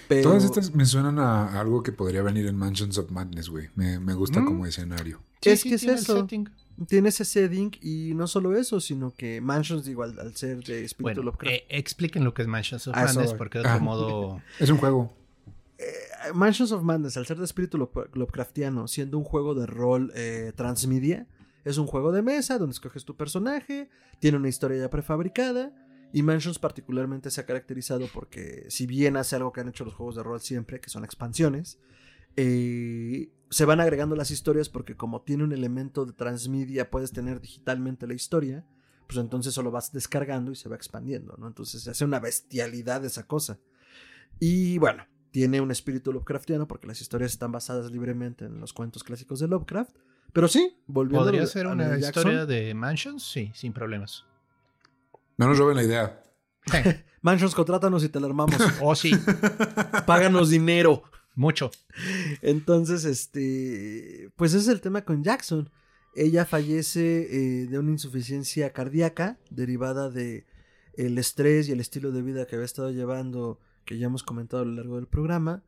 Pero, 0.08 0.30
Todas 0.30 0.46
estas 0.46 0.74
me 0.74 0.84
suenan 0.86 1.20
a 1.20 1.60
algo 1.60 1.84
que 1.84 1.92
podría 1.92 2.24
venir 2.24 2.48
en 2.48 2.56
Mansions 2.56 2.98
of 2.98 3.12
Madness, 3.12 3.50
güey. 3.50 3.70
Me, 3.76 4.00
me 4.00 4.16
gusta 4.16 4.40
Mm. 4.42 4.46
como 4.46 4.66
escenario. 4.66 5.22
Es 5.42 5.62
que 5.64 5.76
es 5.76 5.84
eso. 5.84 6.26
tiene 6.88 7.10
ese 7.10 7.26
setting 7.26 7.70
y 7.82 8.14
no 8.16 8.26
solo 8.26 8.58
eso, 8.58 8.80
sino 8.80 9.14
que 9.14 9.42
Mansions, 9.42 9.86
digo, 9.86 10.02
al, 10.02 10.18
al 10.20 10.36
ser 10.36 10.64
de 10.64 10.86
espíritu 10.86 11.04
Bueno, 11.04 11.24
Lovecraft, 11.24 11.54
eh, 11.56 11.66
expliquen 11.70 12.24
lo 12.24 12.34
que 12.34 12.42
es 12.42 12.48
Mansions 12.48 12.88
of 12.88 12.96
Ah, 12.98 13.04
Madness, 13.06 13.36
porque 13.36 13.60
de 13.60 13.66
otro 13.66 13.74
Ah. 13.74 13.80
modo... 13.80 14.42
Es 14.60 14.70
un 14.72 14.78
juego. 14.78 15.14
Eh, 15.78 16.32
Mansions 16.34 16.71
of 16.71 16.84
Madness, 16.84 17.17
al 17.17 17.26
ser 17.26 17.38
de 17.38 17.45
espíritu 17.45 17.78
Love- 17.78 18.09
Lovecraftiano, 18.13 18.88
siendo 18.88 19.17
un 19.17 19.24
juego 19.24 19.55
de 19.55 19.65
rol 19.65 20.11
eh, 20.15 20.53
transmedia, 20.55 21.28
es 21.65 21.78
un 21.78 21.88
juego 21.88 22.11
de 22.11 22.21
mesa 22.21 22.57
donde 22.57 22.74
escoges 22.74 23.05
tu 23.05 23.15
personaje, 23.15 23.89
tiene 24.19 24.38
una 24.38 24.49
historia 24.49 24.78
ya 24.78 24.89
prefabricada. 24.89 25.74
Y 26.15 26.21
Mansions 26.21 26.59
particularmente 26.59 27.32
se 27.32 27.41
ha 27.41 27.45
caracterizado 27.47 28.07
porque, 28.13 28.65
si 28.69 28.86
bien 28.86 29.17
hace 29.17 29.36
algo 29.36 29.51
que 29.51 29.61
han 29.61 29.69
hecho 29.69 29.84
los 29.84 29.95
juegos 29.95 30.15
de 30.15 30.21
rol 30.21 30.39
siempre, 30.41 30.80
que 30.80 30.91
son 30.91 31.03
expansiones, 31.03 31.80
eh, 32.36 33.32
se 33.49 33.65
van 33.65 33.80
agregando 33.80 34.15
las 34.15 34.30
historias 34.30 34.69
porque 34.69 34.95
como 34.95 35.24
tiene 35.24 35.43
un 35.43 35.53
elemento 35.53 36.05
de 36.05 36.13
transmedia, 36.13 36.91
puedes 36.91 37.13
tener 37.13 37.41
digitalmente 37.41 38.05
la 38.05 38.13
historia, 38.13 38.63
pues 39.07 39.17
entonces 39.17 39.55
solo 39.55 39.71
vas 39.71 39.91
descargando 39.91 40.51
y 40.51 40.55
se 40.55 40.69
va 40.69 40.76
expandiendo, 40.76 41.36
¿no? 41.38 41.47
Entonces 41.47 41.82
se 41.82 41.89
hace 41.89 42.05
una 42.05 42.19
bestialidad 42.19 43.03
esa 43.05 43.26
cosa. 43.26 43.59
Y 44.39 44.78
bueno, 44.78 45.05
tiene 45.34 45.60
un 45.62 45.72
espíritu 45.72 46.14
Lovecraftiano 46.14 46.68
porque 46.68 46.86
las 46.86 47.02
historias 47.02 47.32
están 47.32 47.52
basadas 47.52 47.90
libremente 47.92 48.46
en 48.46 48.60
los 48.60 48.72
cuentos 48.72 49.04
clásicos 49.04 49.40
de 49.40 49.48
Lovecraft. 49.48 49.96
Pero 50.32 50.48
sí, 50.48 50.78
volviendo 50.86 51.26
¿Podría 51.26 51.42
a- 51.44 51.48
ser 51.48 51.66
una 51.66 51.90
Jackson, 51.98 52.08
historia 52.08 52.46
de 52.46 52.74
Mansions? 52.76 53.24
Sí, 53.24 53.52
sin 53.56 53.74
problemas. 53.74 54.26
No 55.38 55.48
nos 55.48 55.58
roben 55.58 55.76
la 55.76 55.84
idea. 55.84 56.24
Mansions, 57.24 57.56
contrátanos 57.56 58.04
y 58.04 58.10
te 58.10 58.20
la 58.20 58.28
armamos. 58.28 58.56
Oh, 58.82 58.94
sí, 58.96 59.12
Páganos 60.06 60.50
dinero. 60.52 61.02
mucho. 61.36 61.72
Entonces, 62.44 63.04
este, 63.06 64.30
pues 64.36 64.54
ese 64.54 64.62
es 64.64 64.68
el 64.70 64.82
tema 64.82 65.04
con 65.04 65.24
Jackson. 65.24 65.70
Ella 66.16 66.46
fallece 66.46 67.64
eh, 67.64 67.66
de 67.68 67.80
una 67.80 67.90
insuficiencia 67.92 68.72
cardíaca 68.72 69.40
derivada 69.50 70.12
de 70.12 70.46
el 70.96 71.18
estrés 71.18 71.68
y 71.68 71.72
el 71.72 71.80
estilo 71.80 72.12
de 72.12 72.22
vida 72.22 72.46
que 72.46 72.56
había 72.56 72.66
estado 72.66 72.92
llevando, 72.92 73.60
que 73.86 73.98
ya 73.98 74.08
hemos 74.08 74.24
comentado 74.24 74.64
a 74.64 74.66
lo 74.66 74.74
largo 74.74 74.96
del 74.96 75.08
programa, 75.08 75.64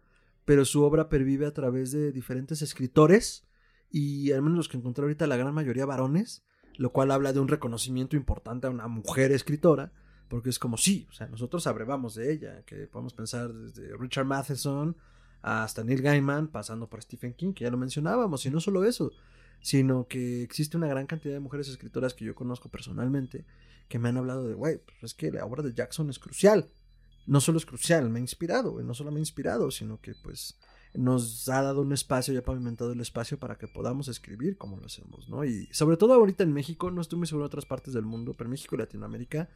pero 0.45 0.66
su 0.66 0.84
obra 0.84 1.09
pervive 1.09 1.45
a 1.45 1.53
través 1.53 1.91
de 1.91 2.11
diferentes 2.11 2.61
escritores 2.61 3.47
y 3.89 4.32
al 4.32 4.41
menos 4.41 4.57
los 4.57 4.70
que 4.70 4.78
encontré 4.78 5.03
ahorita 5.03 5.28
la 5.28 5.38
gran 5.38 5.53
mayoría 5.53 5.86
varones, 5.86 6.43
lo 6.78 6.91
cual 6.91 7.11
habla 7.11 7.34
de 7.34 7.39
un 7.39 7.47
reconocimiento 7.47 8.16
importante 8.16 8.68
a 8.68 8.70
una 8.70 8.88
mujer 8.88 9.32
escritora, 9.32 9.91
porque 10.28 10.49
es 10.49 10.59
como 10.59 10.78
sí, 10.78 11.07
o 11.09 11.13
sea, 11.13 11.28
nosotros 11.28 11.68
abrevamos 11.68 12.16
de 12.16 12.32
ella, 12.32 12.63
que 12.66 12.88
podemos 12.88 13.13
pensar 13.13 13.53
desde 13.53 13.95
Richard 13.97 14.26
Matheson 14.26 14.97
hasta 15.41 15.84
Neil 15.84 16.01
Gaiman, 16.01 16.47
pasando 16.47 16.89
por 16.89 17.01
Stephen 17.01 17.34
King, 17.34 17.53
que 17.53 17.63
ya 17.63 17.72
lo 17.72 17.78
mencionábamos, 17.78 18.45
y 18.45 18.49
no 18.49 18.59
solo 18.59 18.84
eso, 18.84 19.11
sino 19.61 20.07
que 20.07 20.43
existe 20.43 20.78
una 20.78 20.88
gran 20.88 21.05
cantidad 21.05 21.34
de 21.34 21.39
mujeres 21.39 21.68
escritoras 21.70 22.13
que 22.13 22.26
yo 22.26 22.36
conozco 22.36 22.70
personalmente 22.70 23.45
que 23.88 23.99
me 23.99 24.09
han 24.09 24.18
hablado 24.18 24.47
de, 24.47 24.55
güey, 24.55 24.80
pues 24.80 25.03
es 25.03 25.13
que 25.13 25.32
la 25.32 25.45
obra 25.45 25.63
de 25.63 25.74
Jackson 25.74 26.09
es 26.09 26.20
crucial. 26.20 26.70
No 27.28 27.41
solo 27.41 27.57
es 27.57 27.65
crucial, 27.65 28.09
me 28.09 28.19
ha 28.19 28.21
inspirado, 28.21 28.82
no 28.82 28.93
solo 28.93 29.11
me 29.11 29.17
ha 29.17 29.19
inspirado, 29.19 29.71
sino 29.71 29.99
que 29.99 30.13
pues 30.23 30.57
nos 30.93 31.49
ha 31.49 31.61
dado 31.61 31.82
un 31.82 31.91
espacio 31.91 32.34
y 32.34 32.38
ha 32.38 32.43
pavimentado 32.43 32.91
el 32.91 33.01
espacio 33.01 33.39
para 33.39 33.57
que 33.57 33.67
podamos 33.67 34.07
escribir 34.07 34.57
como 34.57 34.78
lo 34.78 34.86
hacemos, 34.86 35.28
¿no? 35.28 35.43
Y 35.43 35.67
sobre 35.71 35.97
todo 35.97 36.13
ahorita 36.13 36.43
en 36.43 36.53
México, 36.53 36.91
no 36.91 37.01
estoy 37.01 37.17
muy 37.17 37.28
seguro 37.28 37.45
en 37.45 37.47
otras 37.47 37.65
partes 37.65 37.93
del 37.93 38.05
mundo, 38.05 38.34
pero 38.38 38.47
en 38.47 38.51
México 38.51 38.76
y 38.76 38.80
Latinoamérica 38.80 39.49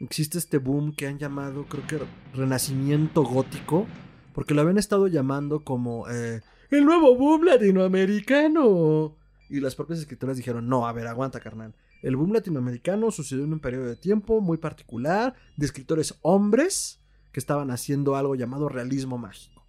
existe 0.00 0.38
este 0.38 0.58
boom 0.58 0.94
que 0.94 1.06
han 1.06 1.18
llamado, 1.18 1.66
creo 1.66 1.86
que 1.86 2.00
renacimiento 2.34 3.22
gótico, 3.22 3.86
porque 4.32 4.54
lo 4.54 4.62
habían 4.62 4.78
estado 4.78 5.06
llamando 5.06 5.62
como 5.62 6.08
eh, 6.08 6.42
el 6.70 6.84
nuevo 6.84 7.16
boom 7.16 7.44
latinoamericano. 7.44 9.16
Y 9.48 9.60
las 9.60 9.74
propias 9.74 10.00
escritoras 10.00 10.36
dijeron, 10.36 10.68
no, 10.68 10.86
a 10.86 10.92
ver, 10.92 11.06
aguanta, 11.06 11.38
carnal. 11.38 11.74
El 12.04 12.16
boom 12.16 12.34
latinoamericano 12.34 13.10
sucedió 13.10 13.44
en 13.44 13.54
un 13.54 13.60
periodo 13.60 13.86
de 13.86 13.96
tiempo 13.96 14.42
muy 14.42 14.58
particular 14.58 15.34
de 15.56 15.64
escritores 15.64 16.14
hombres 16.20 17.00
que 17.32 17.40
estaban 17.40 17.70
haciendo 17.70 18.14
algo 18.14 18.34
llamado 18.34 18.68
realismo 18.68 19.16
mágico. 19.16 19.64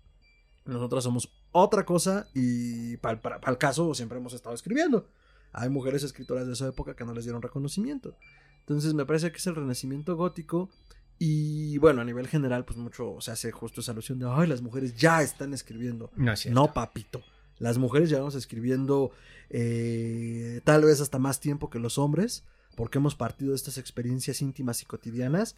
Nosotros 0.66 1.06
somos 1.06 1.34
otra 1.54 1.86
cosa 1.86 2.28
y 2.34 2.98
para, 2.98 3.40
el 3.48 3.58
caso 3.58 3.94
siempre 3.94 4.18
hemos 4.18 4.34
estado 4.34 4.54
escribiendo. 4.54 5.08
Hay 5.54 5.70
mujeres 5.70 6.04
escritoras 6.04 6.46
de 6.46 6.52
esa 6.52 6.68
época 6.68 6.94
que 6.94 7.06
no 7.06 7.14
les 7.14 7.24
dieron 7.24 7.42
reconocimiento. 7.42 8.18
Entonces 8.60 8.94
me 8.94 9.06
parece 9.06 9.32
que 9.32 9.38
es 9.38 9.48
el 9.48 9.56
renacimiento 9.56 10.18
gótico 10.18 10.70
Y 11.18 11.78
bueno, 11.78 12.02
a 12.02 12.04
nivel 12.04 12.28
general, 12.28 12.66
pues 12.66 12.78
mucho 12.78 13.16
se 13.22 13.32
hace 13.32 13.54
justo 13.54 13.80
esa 13.80 13.94
alusión 13.94 14.20
de, 14.20 14.28
ay, 14.30 14.48
las 14.48 14.62
mujeres 14.62 14.94
ya 14.98 15.22
están 15.22 15.54
escribiendo. 15.54 16.12
No 16.18 16.34
es. 16.34 16.48
No, 16.48 16.74
papito. 16.74 17.24
Las 17.60 17.78
mujeres 17.78 18.10
llevamos 18.10 18.36
escribiendo 18.36 19.12
eh, 19.50 20.62
tal 20.64 20.84
vez 20.84 21.02
hasta 21.02 21.20
más 21.20 21.40
tiempo 21.40 21.70
que 21.70 21.80
los 21.80 21.98
hombres, 21.98 22.44
porque 22.76 22.98
hemos 22.98 23.16
partido 23.16 23.52
de 23.52 23.56
estas 23.56 23.78
experiencias 23.78 24.42
íntimas 24.42 24.82
y 24.82 24.86
cotidianas 24.86 25.56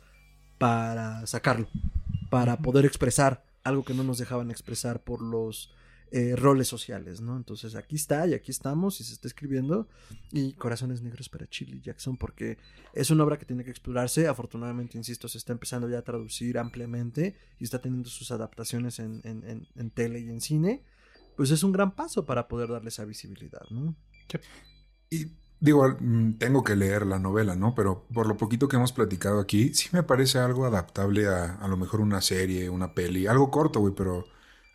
para 0.58 1.26
sacarlo, 1.26 1.68
para 2.30 2.58
poder 2.58 2.86
expresar 2.86 3.44
algo 3.64 3.84
que 3.84 3.94
no 3.94 4.04
nos 4.04 4.18
dejaban 4.18 4.52
expresar 4.52 5.04
por 5.04 5.22
los 5.22 5.72
eh, 6.10 6.38
roles 6.38 6.70
sociales, 6.70 7.20
¿no? 7.20 7.36
Entonces 7.36 7.76
aquí 7.76 7.98
está 7.98 8.26
y 8.26 8.34
aquí 8.34 8.50
estamos 8.50 9.02
y 9.02 9.04
se 9.04 9.12
está 9.12 9.28
escribiendo. 9.28 9.90
Y 10.32 10.54
Corazones 10.54 11.02
Negros 11.02 11.28
para 11.28 11.48
Chili 11.48 11.82
Jackson 11.82 12.16
porque 12.16 12.58
es 12.94 13.10
una 13.10 13.26
obra 13.26 13.38
que 13.38 13.46
tiene 13.46 13.66
que 13.66 13.72
explorarse, 13.72 14.28
afortunadamente, 14.28 14.98
insisto, 14.98 15.28
se 15.28 15.38
está 15.38 15.52
empezando 15.52 15.90
ya 15.90 16.00
a 16.00 16.04
traducir 16.04 16.58
ampliamente 16.60 17.36
y 17.60 17.66
está 17.66 17.82
teniendo 17.82 18.10
sus 18.10 18.32
adaptaciones 18.32 19.00
en, 19.00 19.20
en, 19.26 19.44
en, 19.44 19.68
en 19.76 19.90
tele 19.90 20.20
y 20.20 20.30
en 20.30 20.40
cine, 20.40 20.82
pues 21.38 21.52
es 21.52 21.64
un 21.64 21.72
gran 21.72 21.96
paso 21.96 22.26
para 22.26 22.48
poder 22.50 22.70
darle 22.70 22.90
esa 22.90 23.06
visibilidad, 23.06 23.62
¿no? 23.70 23.96
Y 25.10 25.28
digo, 25.60 25.88
mm, 26.00 26.34
tengo 26.40 26.64
que 26.64 26.76
leer 26.76 27.06
la 27.06 27.20
novela, 27.20 27.56
¿no? 27.56 27.76
Pero 27.76 28.06
por 28.14 28.28
lo 28.28 28.38
poquito 28.38 28.68
que 28.68 28.76
hemos 28.76 28.92
platicado 28.92 29.40
aquí, 29.40 29.74
sí 29.74 29.90
me 29.94 30.04
parece 30.04 30.40
algo 30.40 30.66
adaptable 30.66 31.28
a 31.28 31.56
a 31.56 31.68
lo 31.68 31.78
mejor 31.78 32.02
una 32.02 32.22
serie, 32.22 32.70
una 32.70 32.94
peli, 32.94 33.28
algo 33.28 33.52
corto, 33.52 33.80
güey, 33.80 33.94
pero 33.96 34.26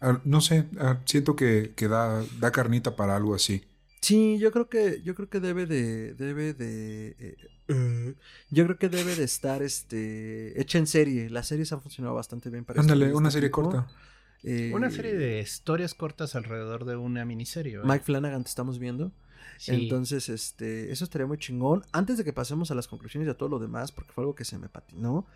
ah, 0.00 0.20
no 0.24 0.40
sé, 0.40 0.68
ah, 0.78 1.00
siento 1.04 1.36
que, 1.36 1.74
que 1.76 1.88
da, 1.88 2.24
da 2.38 2.52
carnita 2.52 2.96
para 2.96 3.16
algo 3.16 3.34
así. 3.34 3.64
Sí, 4.00 4.38
yo 4.38 4.50
creo 4.52 4.68
que 4.68 5.00
yo 5.02 5.14
creo 5.14 5.28
que 5.28 5.40
debe 5.40 5.66
de 5.66 6.14
debe 6.14 6.54
de 6.54 7.14
eh, 7.18 7.36
eh, 7.68 8.14
yo 8.50 8.64
creo 8.64 8.78
que 8.78 8.88
debe 8.88 9.14
de 9.14 9.24
estar 9.24 9.62
este 9.62 10.60
hecha 10.60 10.78
en 10.78 10.86
serie. 10.88 11.30
Las 11.30 11.48
series 11.48 11.72
han 11.72 11.82
funcionado 11.82 12.14
bastante 12.16 12.50
bien 12.50 12.64
para 12.64 12.80
Ándale, 12.80 13.06
este 13.06 13.16
una 13.16 13.30
serie 13.30 13.50
tipo. 13.50 13.50
corta. 13.50 13.92
Eh, 14.45 14.72
Una 14.74 14.90
serie 14.90 15.14
de 15.14 15.40
historias 15.40 15.95
cortas 15.95 16.34
alrededor 16.34 16.84
de 16.84 16.97
una 16.97 17.24
miniserie. 17.24 17.76
¿verdad? 17.76 17.93
Mike 17.93 18.05
Flanagan 18.05 18.45
te 18.45 18.49
estamos 18.49 18.78
viendo. 18.78 19.12
Sí. 19.59 19.72
Entonces, 19.72 20.28
este, 20.28 20.90
eso 20.90 21.05
estaría 21.05 21.26
muy 21.26 21.38
chingón. 21.38 21.84
Antes 21.93 22.18
de 22.18 22.24
que 22.24 22.32
pasemos 22.32 22.70
a 22.70 22.74
las 22.74 22.88
conclusiones 22.88 23.28
y 23.28 23.30
a 23.30 23.34
todo 23.34 23.49
lo 23.49 23.59
demás, 23.59 23.93
porque 23.93 24.12
fue 24.12 24.22
algo 24.22 24.34
que 24.34 24.45
se 24.45 24.59
me 24.59 24.68
patinó. 24.68 25.26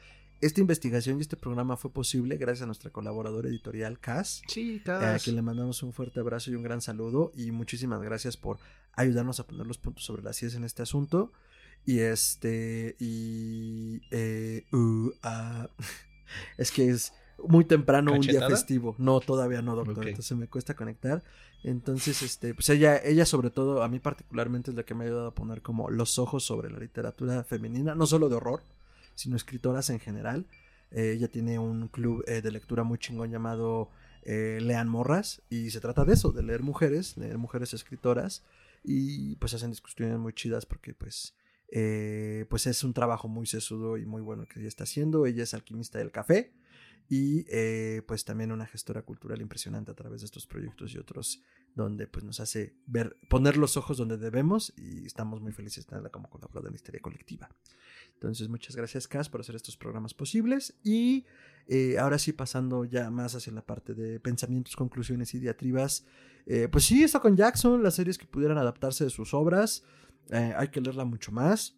Esta 0.41 0.61
investigación 0.61 1.19
y 1.19 1.23
este 1.23 1.37
programa 1.37 1.77
fue 1.77 1.91
posible 1.93 2.37
gracias 2.37 2.65
a 2.65 2.67
nuestra 2.67 2.91
colaboradora 2.91 3.49
editorial, 3.49 3.99
Cass. 3.99 4.43
Sí, 4.49 4.83
eh, 4.85 4.91
a 4.91 5.19
quien 5.19 5.37
le 5.37 5.43
mandamos 5.43 5.83
un 5.83 5.93
fuerte 5.95 6.21
abrazo 6.21 6.51
y 6.51 6.57
un 6.57 6.63
gran 6.63 6.81
saludo. 6.83 7.33
Y 7.35 7.53
muchísimas 7.53 8.03
gracias 8.03 8.37
por 8.37 8.59
ayudarnos 8.93 9.41
a 9.41 9.47
poner 9.47 9.67
los 9.67 9.79
puntos 9.79 10.05
sobre 10.05 10.23
las 10.23 10.43
IES 10.43 10.57
en 10.57 10.65
este 10.65 10.83
asunto. 10.83 11.33
Y 11.87 12.01
este. 12.01 12.97
Y. 12.99 14.03
eh, 14.11 14.67
uh, 14.73 15.13
ah, 15.23 15.71
es 16.59 16.71
que 16.71 16.91
es 16.91 17.13
muy 17.47 17.64
temprano 17.64 18.12
un 18.12 18.20
día 18.20 18.49
festivo. 18.49 18.95
No, 18.99 19.20
todavía 19.20 19.62
no, 19.62 19.76
doctor. 19.76 20.09
Entonces 20.09 20.37
me 20.37 20.49
cuesta 20.49 20.74
conectar. 20.74 21.22
Entonces, 21.62 22.22
este, 22.22 22.55
pues 22.55 22.68
ella, 22.70 23.01
ella 23.03 23.26
sobre 23.26 23.51
todo, 23.51 23.82
a 23.82 23.89
mí 23.89 23.99
particularmente 23.99 24.70
es 24.70 24.76
la 24.76 24.84
que 24.84 24.95
me 24.95 25.05
ha 25.05 25.09
ayudado 25.09 25.28
a 25.28 25.34
poner 25.34 25.62
como 25.62 25.91
los 25.91 26.18
ojos 26.18 26.45
sobre 26.45 26.70
la 26.70 26.78
literatura 26.78 27.43
femenina, 27.45 27.95
no 27.95 28.07
solo 28.07 28.28
de 28.28 28.37
horror, 28.37 28.62
sino 29.14 29.37
escritoras 29.37 29.91
en 29.91 29.99
general. 29.99 30.47
Eh, 30.91 31.12
ella 31.16 31.28
tiene 31.28 31.59
un 31.59 31.89
club 31.89 32.24
eh, 32.26 32.43
de 32.43 32.53
lectura 32.53 32.84
muy 32.84 32.99
chingón 32.99 33.30
llamado 33.30 33.91
eh, 34.22 34.59
Lean 34.61 34.89
Morras 34.89 35.43
y 35.51 35.70
se 35.70 35.80
trata 35.80 36.05
de 36.05 36.14
eso, 36.14 36.32
de 36.32 36.43
leer 36.43 36.62
mujeres, 36.62 37.16
leer 37.16 37.39
mujeres 37.39 37.74
escritoras 37.74 38.45
y 38.82 39.37
pues 39.37 39.55
hacen 39.55 39.70
discusiones 39.70 40.18
muy 40.18 40.32
chidas 40.32 40.66
porque 40.66 40.95
pues 40.95 41.34
eh, 41.68 42.47
pues 42.49 42.66
es 42.66 42.84
un 42.84 42.93
trabajo 42.93 43.28
muy 43.28 43.47
sesudo 43.47 43.97
y 43.97 44.07
muy 44.07 44.22
bueno 44.22 44.47
que 44.47 44.61
ella 44.61 44.68
está 44.68 44.84
haciendo. 44.84 45.26
Ella 45.26 45.43
es 45.43 45.55
alquimista 45.55 45.99
del 45.99 46.11
café 46.11 46.53
y 47.09 47.45
eh, 47.49 48.03
pues 48.07 48.25
también 48.25 48.51
una 48.51 48.67
gestora 48.67 49.03
cultural 49.03 49.41
impresionante 49.41 49.93
a 49.93 49.95
través 49.95 50.23
de 50.23 50.27
estos 50.27 50.47
proyectos 50.47 50.95
y 50.95 50.99
otros 50.99 51.43
donde 51.75 52.07
pues 52.07 52.25
nos 52.25 52.41
hace 52.41 52.75
ver, 52.87 53.17
poner 53.29 53.57
los 53.57 53.77
ojos 53.77 53.99
donde 53.99 54.17
debemos 54.17 54.73
y 54.77 55.07
estamos 55.07 55.41
muy 55.41 55.53
felices 55.53 55.85
de 55.85 55.91
tenerla 55.91 56.11
como 56.11 56.29
colaboradora 56.29 56.71
en 56.71 56.75
Historia 56.75 57.01
Colectiva. 57.01 57.49
Entonces 58.15 58.49
muchas 58.49 58.75
gracias 58.75 59.07
Cas 59.07 59.29
por 59.29 59.41
hacer 59.41 59.55
estos 59.55 59.77
programas 59.77 60.15
posibles 60.15 60.75
y 60.83 61.27
eh, 61.69 61.99
ahora 61.99 62.19
sí 62.19 62.33
pasando 62.33 62.85
ya 62.85 63.11
más 63.11 63.35
hacia 63.35 63.53
la 63.53 63.65
parte 63.65 63.95
de 63.95 64.19
pensamientos, 64.19 64.75
conclusiones 64.75 65.35
y 65.35 65.39
diatribas, 65.39 66.07
eh, 66.47 66.69
pues 66.71 66.85
sí, 66.85 67.03
está 67.03 67.21
con 67.21 67.37
Jackson, 67.37 67.83
las 67.83 67.95
series 67.95 68.19
que 68.19 68.27
pudieran 68.27 68.59
adaptarse 68.59 69.05
de 69.05 69.11
sus 69.11 69.35
obras, 69.35 69.85
eh, 70.31 70.55
hay 70.57 70.69
que 70.69 70.81
leerla 70.81 71.05
mucho 71.05 71.31
más 71.31 71.77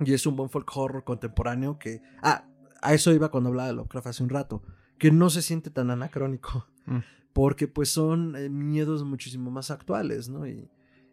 y 0.00 0.12
es 0.12 0.26
un 0.26 0.36
buen 0.36 0.48
folk 0.48 0.70
horror 0.76 1.04
contemporáneo 1.04 1.78
que... 1.78 2.02
Ah, 2.22 2.48
a 2.82 2.94
eso 2.94 3.12
iba 3.12 3.30
cuando 3.30 3.48
hablaba 3.50 3.68
de 3.68 3.74
Lovecraft 3.74 4.06
hace 4.08 4.22
un 4.22 4.28
rato, 4.30 4.62
que 4.98 5.10
no 5.10 5.30
se 5.30 5.42
siente 5.42 5.70
tan 5.70 5.90
anacrónico, 5.90 6.66
Mm. 6.86 6.98
porque 7.32 7.66
pues 7.66 7.88
son 7.88 8.36
eh, 8.36 8.48
miedos 8.50 9.04
muchísimo 9.04 9.50
más 9.50 9.70
actuales, 9.70 10.28
¿no? 10.28 10.46
Y, 10.46 10.68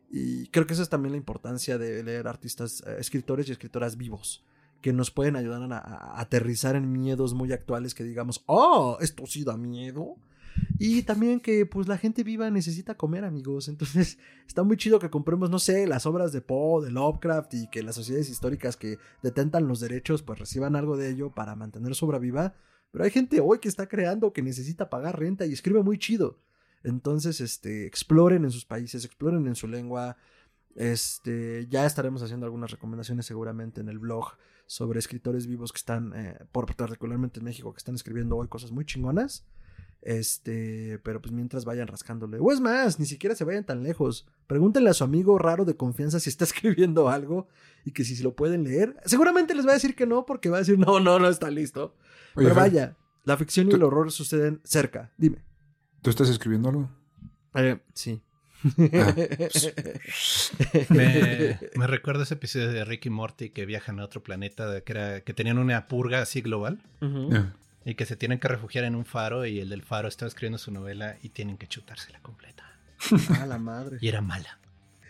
y 0.09 0.47
creo 0.47 0.68
que 0.68 0.74
esa 0.74 0.84
es 0.84 0.89
también 0.89 1.14
la 1.14 1.18
importancia 1.18 1.78
de 1.78 2.03
leer 2.03 2.28
artistas, 2.28 2.84
eh, 2.86 2.97
escritores 2.99 3.47
y 3.47 3.53
escritoras 3.53 3.95
vivos, 3.95 4.43
que 4.82 4.91
nos 4.91 5.12
pueden 5.12 5.36
ayudar 5.38 5.62
a, 5.72 5.78
a 5.78 6.20
aterrizar 6.20 6.76
en 6.76 6.91
miedos 6.91 7.34
muy 7.34 7.53
actuales 7.53 7.93
que 7.95 8.03
digamos, 8.03 8.43
oh, 8.47 8.97
esto 8.99 9.26
sí 9.28 9.43
da 9.45 9.55
miedo. 9.55 10.18
Y 10.80 11.04
también 11.04 11.39
que 11.39 11.66
pues 11.66 11.88
la 11.88 11.97
gente 11.97 12.24
viva 12.24 12.49
necesita 12.49 12.95
comer, 12.95 13.24
amigos. 13.24 13.68
Entonces 13.68 14.18
está 14.47 14.64
muy 14.64 14.78
chido 14.78 14.99
que 14.99 15.10
compremos, 15.10 15.49
no 15.49 15.60
sé, 15.60 15.86
las 15.88 16.06
obras 16.06 16.32
de 16.32 16.41
Poe, 16.41 16.84
de 16.84 16.91
Lovecraft 16.91 17.54
y 17.54 17.68
que 17.70 17.84
las 17.84 17.95
sociedades 17.95 18.30
históricas 18.30 18.78
que 18.78 18.97
detentan 19.22 19.68
los 19.68 19.80
derechos 19.80 20.24
pues 20.24 20.39
reciban 20.39 20.76
algo 20.76 20.97
de 20.97 21.10
ello 21.10 21.32
para 21.32 21.56
mantener 21.56 21.95
su 21.95 22.06
obra 22.06 22.20
viva. 22.20 22.56
Pero 22.91 23.06
hay 23.06 23.12
gente 23.12 23.39
hoy 23.39 23.60
que 23.60 23.70
está 23.70 23.88
creando 23.88 24.34
que 24.34 24.41
necesita 24.41 24.89
pagar 24.89 25.20
renta 25.20 25.45
y 25.45 25.54
escribe 25.54 25.82
muy 25.84 25.97
chido. 25.97 26.39
Entonces, 26.84 27.41
este, 27.41 27.86
exploren 27.86 28.43
en 28.43 28.52
sus 28.52 28.66
países, 28.66 29.06
exploren 29.06 29.47
en 29.47 29.56
su 29.56 29.68
lengua. 29.68 30.18
Este, 30.76 31.68
ya 31.70 31.86
estaremos 31.86 32.24
haciendo 32.24 32.45
algunas 32.45 32.72
recomendaciones 32.72 33.26
seguramente 33.26 33.82
en 33.82 33.89
el 33.89 33.99
blog 33.99 34.34
sobre 34.66 34.99
escritores 34.99 35.47
vivos 35.47 35.72
que 35.72 35.78
están, 35.78 36.14
eh, 36.16 36.39
por 36.52 36.74
particularmente 36.76 37.39
en 37.39 37.45
México, 37.45 37.74
que 37.74 37.78
están 37.78 37.95
escribiendo 37.95 38.38
hoy 38.38 38.47
cosas 38.47 38.72
muy 38.72 38.86
chingonas. 38.86 39.45
Este, 40.02 40.99
pero 41.04 41.22
pues 41.22 41.32
mientras 41.32 41.64
vayan 41.66 41.88
rascándole. 41.88 42.38
O 42.39 42.52
es 42.52 42.60
más, 42.60 42.99
ni 42.99 43.06
siquiera 43.06 43.36
se 43.36 43.43
vayan 43.43 43.64
tan 43.66 43.84
lejos. 43.84 44.28
Pregúntenle 44.47 44.89
a 44.89 44.93
su 44.93 45.04
amigo 45.04 45.38
raro 45.38 45.64
de 45.66 45.76
confianza 45.78 46.20
si 46.20 46.30
está 46.30 46.43
escribiendo 46.52 47.10
algo 47.10 47.47
y 47.86 47.91
que 47.91 48.04
si 48.04 48.16
se 48.16 48.24
lo 48.24 48.36
pueden 48.36 48.64
leer. 48.64 48.95
Seguramente 49.06 49.54
les 49.56 49.66
va 49.66 49.72
a 49.72 49.76
decir 49.76 49.95
que 49.95 50.08
no, 50.08 50.26
porque 50.26 50.49
va 50.49 50.58
a 50.58 50.60
decir, 50.62 50.80
no, 50.80 50.99
no, 50.99 51.20
no 51.20 51.28
está 51.30 51.49
listo. 51.52 51.95
Oye, 52.36 52.47
pero 52.47 52.56
Fer, 52.56 52.56
vaya, 52.56 52.97
la 53.26 53.38
ficción 53.38 53.68
y 53.68 53.70
tú- 53.72 53.76
el 53.76 53.84
horror 53.84 54.12
suceden 54.12 54.60
cerca. 54.64 55.12
Dime. 55.18 55.43
¿tú 56.02 56.10
estás 56.10 56.30
escribiendo 56.30 56.70
algo? 56.70 56.89
Eh, 57.54 57.78
sí. 57.93 58.22
Ah, 58.93 59.16
Me, 60.89 61.60
me 61.76 61.88
recuerda 61.88 62.24
ese 62.24 62.36
episodio 62.36 62.72
de 62.72 62.86
Ricky 62.86 63.10
Morty 63.10 63.49
que 63.49 63.66
viajan 63.66 63.99
a 63.99 64.06
otro 64.06 64.24
planeta, 64.24 64.82
que, 64.82 64.91
era, 64.93 65.22
que 65.22 65.34
tenían 65.34 65.58
una 65.58 65.88
purga 65.88 66.22
así 66.22 66.41
global. 66.41 66.82
Y 67.86 67.95
que 67.95 68.05
se 68.05 68.15
tienen 68.15 68.39
que 68.39 68.47
refugiar 68.47 68.84
en 68.86 68.95
un 68.95 69.05
faro 69.05 69.45
y 69.45 69.59
el 69.59 69.69
del 69.69 69.82
faro 69.84 70.07
estaba 70.07 70.27
escribiendo 70.27 70.57
su 70.57 70.71
novela 70.71 71.17
y 71.23 71.29
tienen 71.29 71.57
que 71.57 71.67
chutársela 71.67 72.19
completa. 72.21 72.63
Ah, 73.39 73.45
la 73.47 73.57
madre. 73.57 73.97
Y 74.01 74.07
era 74.07 74.21
mala. 74.21 74.59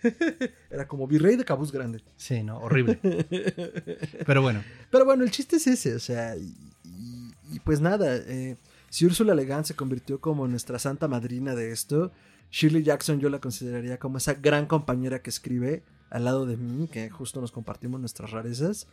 Era 0.72 0.88
como 0.88 1.06
virrey 1.08 1.36
de 1.36 1.46
Cabuz 1.46 1.72
Grande. 1.72 2.02
Sí, 2.18 2.42
no, 2.42 2.58
horrible. 2.60 3.00
Pero 4.26 4.42
bueno, 4.42 4.64
Pero 4.90 5.06
bueno, 5.06 5.24
el 5.24 5.32
chiste 5.32 5.58
es 5.58 5.68
ese, 5.68 5.96
o 5.96 6.00
sea, 6.00 6.36
y, 6.36 6.54
y- 6.86 7.32
y 7.54 7.60
pues 7.60 7.82
nada, 7.82 8.16
eh, 8.16 8.56
si 8.90 9.06
Úrsula 9.06 9.36
Legan 9.36 9.66
se 9.66 9.76
convirtió 9.76 10.20
como 10.22 10.48
nuestra 10.48 10.80
santa 10.80 11.08
madrina 11.08 11.54
de 11.54 11.72
esto, 11.72 12.12
Shirley 12.50 12.82
Jackson 12.84 13.20
yo 13.20 13.30
la 13.30 13.40
consideraría 13.40 14.00
como 14.00 14.18
esa 14.18 14.34
gran 14.36 14.66
compañera 14.66 15.22
que 15.22 15.30
escribe 15.30 15.84
al 16.10 16.24
lado 16.26 16.46
de 16.46 16.58
mí, 16.58 16.88
que 16.88 17.10
justo 17.10 17.40
nos 17.42 17.52
compartimos 17.52 18.00
nuestras 18.00 18.32
rarezas 18.32 18.88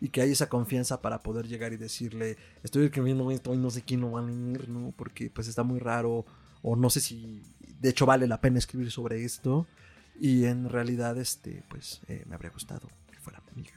y 0.00 0.08
que 0.08 0.20
hay 0.20 0.32
esa 0.32 0.48
confianza 0.48 1.00
para 1.00 1.22
poder 1.22 1.46
llegar 1.46 1.72
y 1.72 1.76
decirle, 1.76 2.36
estoy 2.62 2.86
escribiendo 2.86 3.30
esto 3.30 3.54
y 3.54 3.56
no 3.56 3.70
sé 3.70 3.82
quién 3.82 4.00
lo 4.00 4.12
va 4.12 4.20
a 4.20 4.24
leer, 4.24 4.68
¿no? 4.68 4.92
Porque 4.96 5.30
pues 5.30 5.48
está 5.48 5.62
muy 5.62 5.78
raro 5.78 6.24
o 6.62 6.76
no 6.76 6.90
sé 6.90 7.00
si 7.00 7.42
de 7.80 7.90
hecho 7.90 8.06
vale 8.06 8.26
la 8.26 8.40
pena 8.40 8.58
escribir 8.58 8.90
sobre 8.90 9.24
esto 9.24 9.66
y 10.20 10.44
en 10.44 10.68
realidad 10.68 11.18
este 11.18 11.62
pues 11.68 12.00
eh, 12.08 12.24
me 12.26 12.34
habría 12.34 12.50
gustado 12.50 12.88
que 13.10 13.18
fuera 13.18 13.40
mi 13.46 13.62
amiga. 13.62 13.74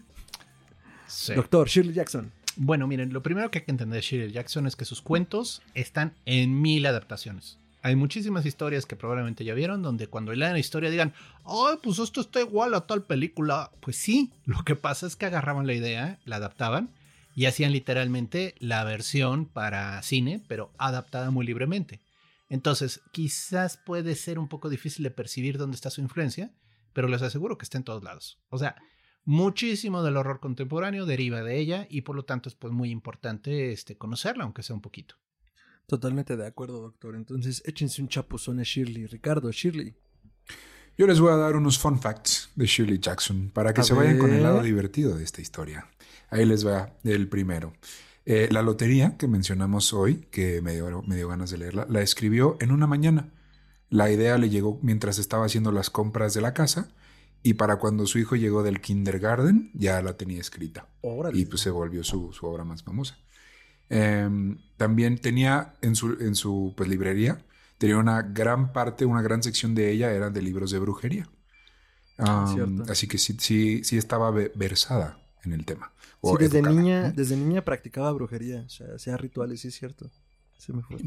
sí. 1.07 1.33
Doctor 1.33 1.67
Shirley 1.67 1.93
Jackson. 1.93 2.31
Bueno, 2.55 2.87
miren, 2.87 3.13
lo 3.13 3.21
primero 3.21 3.51
que 3.51 3.59
hay 3.59 3.65
que 3.65 3.71
entender 3.71 3.97
de 3.97 4.01
Shirley 4.01 4.31
Jackson 4.31 4.65
es 4.65 4.75
que 4.75 4.85
sus 4.85 5.01
cuentos 5.01 5.61
están 5.75 6.15
en 6.25 6.59
mil 6.59 6.85
adaptaciones. 6.85 7.59
Hay 7.87 7.95
muchísimas 7.95 8.45
historias 8.45 8.85
que 8.85 8.97
probablemente 8.97 9.45
ya 9.45 9.53
vieron, 9.53 9.81
donde 9.81 10.07
cuando 10.07 10.33
lean 10.33 10.51
la 10.51 10.59
historia 10.59 10.89
digan, 10.89 11.13
ay, 11.45 11.77
pues 11.81 11.99
esto 11.99 12.19
está 12.19 12.41
igual 12.41 12.73
a 12.73 12.85
tal 12.85 13.03
película. 13.03 13.71
Pues 13.79 13.95
sí, 13.95 14.33
lo 14.43 14.61
que 14.65 14.75
pasa 14.75 15.07
es 15.07 15.15
que 15.15 15.25
agarraban 15.25 15.65
la 15.65 15.73
idea, 15.73 16.19
la 16.25 16.35
adaptaban 16.35 16.89
y 17.33 17.45
hacían 17.45 17.71
literalmente 17.71 18.55
la 18.59 18.83
versión 18.83 19.45
para 19.45 20.01
cine, 20.03 20.43
pero 20.49 20.73
adaptada 20.77 21.31
muy 21.31 21.45
libremente. 21.45 22.01
Entonces, 22.49 22.99
quizás 23.13 23.77
puede 23.77 24.15
ser 24.15 24.37
un 24.37 24.49
poco 24.49 24.67
difícil 24.67 25.03
de 25.03 25.11
percibir 25.11 25.57
dónde 25.57 25.75
está 25.75 25.89
su 25.89 26.01
influencia, 26.01 26.51
pero 26.91 27.07
les 27.07 27.21
aseguro 27.21 27.57
que 27.57 27.63
está 27.63 27.77
en 27.77 27.85
todos 27.85 28.03
lados. 28.03 28.37
O 28.49 28.57
sea, 28.57 28.75
muchísimo 29.23 30.03
del 30.03 30.17
horror 30.17 30.41
contemporáneo 30.41 31.05
deriva 31.05 31.41
de 31.41 31.57
ella 31.57 31.87
y 31.89 32.01
por 32.01 32.17
lo 32.17 32.25
tanto 32.25 32.49
es 32.49 32.55
pues 32.55 32.73
muy 32.73 32.89
importante 32.89 33.71
este, 33.71 33.97
conocerla, 33.97 34.43
aunque 34.43 34.61
sea 34.61 34.75
un 34.75 34.81
poquito. 34.81 35.15
Totalmente 35.87 36.35
de 36.35 36.45
acuerdo, 36.45 36.81
doctor. 36.81 37.15
Entonces, 37.15 37.63
échense 37.65 38.01
un 38.01 38.09
chapuzón 38.09 38.59
a 38.59 38.63
Shirley. 38.63 39.07
Ricardo, 39.07 39.49
Shirley. 39.51 39.95
Yo 40.97 41.07
les 41.07 41.19
voy 41.19 41.31
a 41.31 41.37
dar 41.37 41.55
unos 41.55 41.79
fun 41.79 41.99
facts 42.01 42.49
de 42.55 42.65
Shirley 42.65 42.99
Jackson 42.99 43.51
para 43.53 43.73
que 43.73 43.81
A 43.81 43.83
se 43.83 43.93
vayan 43.93 44.17
con 44.17 44.33
el 44.33 44.43
lado 44.43 44.57
ver. 44.57 44.65
divertido 44.65 45.15
de 45.15 45.23
esta 45.23 45.41
historia. 45.41 45.87
Ahí 46.29 46.45
les 46.45 46.65
va 46.67 46.93
el 47.03 47.29
primero. 47.29 47.73
Eh, 48.25 48.49
la 48.51 48.61
lotería 48.61 49.15
que 49.17 49.27
mencionamos 49.27 49.93
hoy, 49.93 50.27
que 50.31 50.61
me 50.61 50.73
dio, 50.73 51.01
me 51.03 51.15
dio 51.15 51.29
ganas 51.29 51.51
de 51.51 51.59
leerla, 51.59 51.85
la 51.89 52.01
escribió 52.01 52.57
en 52.59 52.71
una 52.71 52.85
mañana. 52.87 53.31
La 53.89 54.11
idea 54.11 54.37
le 54.37 54.49
llegó 54.49 54.79
mientras 54.81 55.17
estaba 55.19 55.45
haciendo 55.45 55.71
las 55.71 55.89
compras 55.89 56.33
de 56.33 56.41
la 56.41 56.53
casa 56.53 56.89
y 57.43 57.53
para 57.53 57.77
cuando 57.77 58.05
su 58.07 58.19
hijo 58.19 58.35
llegó 58.35 58.63
del 58.63 58.81
kindergarten 58.81 59.71
ya 59.73 60.01
la 60.01 60.17
tenía 60.17 60.41
escrita 60.41 60.89
Órale. 61.01 61.37
y 61.39 61.45
pues 61.45 61.61
se 61.61 61.69
volvió 61.69 62.03
su, 62.03 62.33
su 62.33 62.45
obra 62.47 62.65
más 62.65 62.83
famosa. 62.83 63.17
Em, 63.89 64.57
también 64.77 65.17
tenía 65.19 65.75
en 65.81 65.95
su, 65.95 66.13
en 66.19 66.35
su 66.35 66.73
pues, 66.77 66.89
librería, 66.89 67.45
tenía 67.77 67.97
una 67.97 68.21
gran 68.21 68.73
parte, 68.73 69.05
una 69.05 69.21
gran 69.21 69.43
sección 69.43 69.75
de 69.75 69.91
ella 69.91 70.11
era 70.11 70.29
de 70.29 70.41
libros 70.41 70.71
de 70.71 70.79
brujería. 70.79 71.29
Cierto. 72.45 72.83
así 72.91 73.07
que 73.07 73.17
sí, 73.17 73.35
sí, 73.39 73.83
sí 73.83 73.97
estaba 73.97 74.31
ve- 74.31 74.51
versada 74.55 75.19
en 75.43 75.53
el 75.53 75.65
tema. 75.65 75.91
Sí, 76.23 76.35
desde 76.39 76.59
educada, 76.59 76.75
niña, 76.75 77.11
desde 77.11 77.37
niña 77.37 77.63
practicaba 77.63 78.11
brujería, 78.11 78.63
o 78.65 78.69
sea, 78.69 78.87
hacía 78.95 79.17
rituales, 79.17 79.61
sí 79.61 79.67
es 79.69 79.75
cierto. 79.75 80.11
Se 80.57 80.73
me 80.73 80.81
fue. 80.81 80.97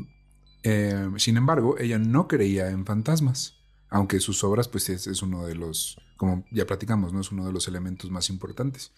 Eh, 0.62 1.11
sin 1.16 1.37
embargo, 1.37 1.76
ella 1.78 1.99
no 1.99 2.28
creía 2.28 2.70
en 2.70 2.85
fantasmas, 2.87 3.55
aunque 3.89 4.20
sus 4.20 4.45
obras, 4.45 4.68
pues 4.68 4.89
es, 4.89 5.07
es 5.07 5.22
uno 5.22 5.47
de 5.47 5.55
los, 5.55 5.99
como 6.16 6.45
ya 6.53 6.66
platicamos, 6.66 7.12
¿no? 7.12 7.20
Es 7.20 7.33
uno 7.33 7.47
de 7.47 7.53
los 7.53 7.66
elementos 7.68 8.11
más 8.11 8.31
importantes. 8.31 8.93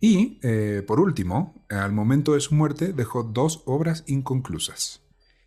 Y, 0.00 0.38
eh, 0.42 0.82
por 0.86 1.00
último, 1.00 1.54
al 1.70 1.92
momento 1.92 2.34
de 2.34 2.40
su 2.40 2.54
muerte 2.54 2.92
dejó 2.92 3.22
dos 3.22 3.62
obras 3.64 4.04
inconclusas. 4.06 5.00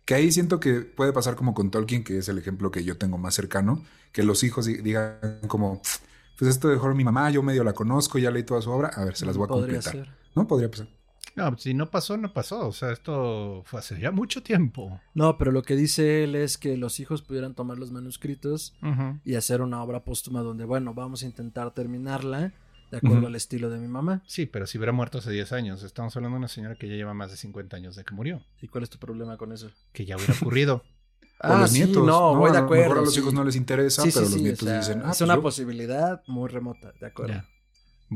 Que 0.04 0.14
ahí 0.14 0.32
siento 0.32 0.58
que 0.58 0.80
puede 0.80 1.12
pasar 1.12 1.36
como 1.36 1.54
con 1.54 1.70
Tolkien, 1.70 2.02
que 2.02 2.18
es 2.18 2.28
el 2.28 2.38
ejemplo 2.38 2.70
que 2.70 2.82
yo 2.82 2.96
tengo 2.96 3.18
más 3.18 3.34
cercano, 3.34 3.84
que 4.10 4.22
los 4.22 4.42
hijos 4.42 4.66
di- 4.66 4.78
digan 4.78 5.18
como, 5.48 5.80
pues 6.38 6.50
esto 6.50 6.68
dejó 6.68 6.92
mi 6.94 7.04
mamá, 7.04 7.30
yo 7.30 7.42
medio 7.42 7.62
la 7.62 7.74
conozco, 7.74 8.18
ya 8.18 8.30
leí 8.30 8.42
toda 8.42 8.62
su 8.62 8.70
obra, 8.70 8.88
a 8.88 9.04
ver, 9.04 9.16
se 9.16 9.26
las 9.26 9.36
voy 9.36 9.44
a 9.44 9.48
Podría 9.48 9.80
completar. 9.80 9.92
ser. 10.06 10.14
¿No? 10.34 10.46
Podría 10.48 10.70
pasar. 10.70 10.88
No, 11.36 11.56
si 11.56 11.72
no 11.74 11.88
pasó, 11.88 12.16
no 12.16 12.32
pasó. 12.32 12.66
O 12.66 12.72
sea, 12.72 12.90
esto 12.90 13.62
fue 13.64 13.78
hace 13.78 14.00
ya 14.00 14.10
mucho 14.10 14.42
tiempo. 14.42 15.00
No, 15.14 15.38
pero 15.38 15.52
lo 15.52 15.62
que 15.62 15.76
dice 15.76 16.24
él 16.24 16.34
es 16.34 16.58
que 16.58 16.76
los 16.76 16.98
hijos 16.98 17.22
pudieran 17.22 17.54
tomar 17.54 17.78
los 17.78 17.92
manuscritos 17.92 18.74
y 19.24 19.36
hacer 19.36 19.60
una 19.62 19.80
obra 19.82 20.02
póstuma 20.04 20.40
donde, 20.40 20.64
bueno, 20.64 20.94
vamos 20.94 21.22
a 21.22 21.26
intentar 21.26 21.72
terminarla 21.74 22.54
de 22.90 22.96
acuerdo 22.98 23.26
al 23.26 23.34
estilo 23.34 23.70
de 23.70 23.78
mi 23.78 23.88
mamá. 23.88 24.22
Sí, 24.26 24.46
pero 24.46 24.66
si 24.66 24.78
hubiera 24.78 24.92
muerto 24.92 25.18
hace 25.18 25.30
10 25.30 25.52
años. 25.52 25.82
Estamos 25.82 26.16
hablando 26.16 26.36
de 26.36 26.38
una 26.38 26.48
señora 26.48 26.74
que 26.76 26.88
ya 26.88 26.94
lleva 26.94 27.14
más 27.14 27.30
de 27.30 27.36
50 27.36 27.76
años 27.76 27.96
de 27.96 28.04
que 28.04 28.14
murió. 28.14 28.42
¿Y 28.60 28.68
cuál 28.68 28.84
es 28.84 28.90
tu 28.90 28.98
problema 28.98 29.36
con 29.36 29.52
eso? 29.52 29.70
Que 29.92 30.04
ya 30.06 30.16
hubiera 30.16 30.34
ocurrido. 30.34 30.82
O 31.40 31.56
los 31.56 31.70
sí, 31.70 31.84
nietos. 31.84 32.04
no, 32.04 32.34
voy 32.34 32.50
de 32.50 32.56
a 32.56 32.60
lo 32.62 32.66
acuerdo. 32.66 32.82
mejor 32.82 32.98
a 32.98 33.00
los 33.02 33.14
sí. 33.14 33.20
hijos 33.20 33.32
no 33.32 33.44
les 33.44 33.54
interesa, 33.54 34.02
Sí, 34.02 34.10
pero 34.12 34.26
sí, 34.26 34.32
los 34.32 34.40
o 34.40 34.42
nietos 34.42 34.68
sea, 34.68 34.78
dicen, 34.80 34.98
ah, 34.98 35.02
es 35.02 35.06
pues 35.06 35.20
una 35.20 35.36
yo- 35.36 35.42
posibilidad 35.42 36.20
muy 36.26 36.48
remota, 36.48 36.92
de 37.00 37.06
acuerdo. 37.06 37.34
Ya. 37.34 37.48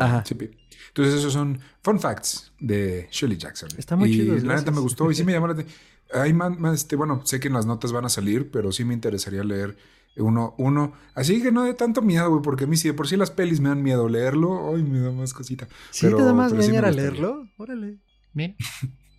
Ajá. 0.05 0.25
Sí, 0.27 0.35
pi. 0.35 0.51
Entonces 0.89 1.15
esos 1.15 1.33
son 1.33 1.61
fun 1.85 2.01
facts 2.01 2.53
de 2.59 3.07
Shirley 3.13 3.39
Jackson. 3.39 3.69
Está 3.79 3.95
muy 3.95 4.11
y 4.11 4.15
chido, 4.15 4.37
La 4.39 4.57
neta 4.57 4.73
me 4.73 4.81
gustó 4.81 5.09
y 5.09 5.15
sí 5.15 5.23
me 5.23 5.31
llamó 5.35 5.47
la 5.47 5.53
atención. 5.53 5.77
Hay 6.15 6.33
más, 6.33 6.59
más, 6.59 6.75
este, 6.75 6.97
bueno, 6.97 7.23
sé 7.25 7.39
que 7.39 7.47
en 7.47 7.55
las 7.55 7.65
notas 7.65 7.93
van 7.93 8.05
a 8.05 8.09
salir, 8.09 8.51
pero 8.51 8.73
sí 8.73 8.85
me 8.85 8.93
interesaría 8.93 9.45
leer 9.45 9.77
uno, 10.17 10.55
uno. 10.59 10.93
Así 11.15 11.43
que 11.43 11.51
no 11.53 11.65
de 11.65 11.75
tanto 11.75 12.03
miedo, 12.03 12.29
güey, 12.31 12.43
porque 12.43 12.65
a 12.65 12.67
mí 12.67 12.77
si 12.77 12.89
de 12.89 12.95
por 12.95 13.09
sí 13.09 13.17
las 13.17 13.31
pelis 13.31 13.61
me 13.61 13.69
dan 13.71 13.83
miedo 13.83 14.09
leerlo, 14.09 14.75
ay, 14.75 14.83
me 14.83 15.01
da 15.01 15.11
más 15.13 15.33
cosita. 15.35 15.69
¿Sí 15.91 16.07
Pero- 16.07 16.19
te 16.19 16.23
da 16.25 16.33
más 16.35 16.53
pero 16.53 16.63
sí 16.63 16.71
gustaría. 16.71 16.97
leerlo? 16.97 17.49
Órale. 17.57 17.99
Bien. 18.33 18.57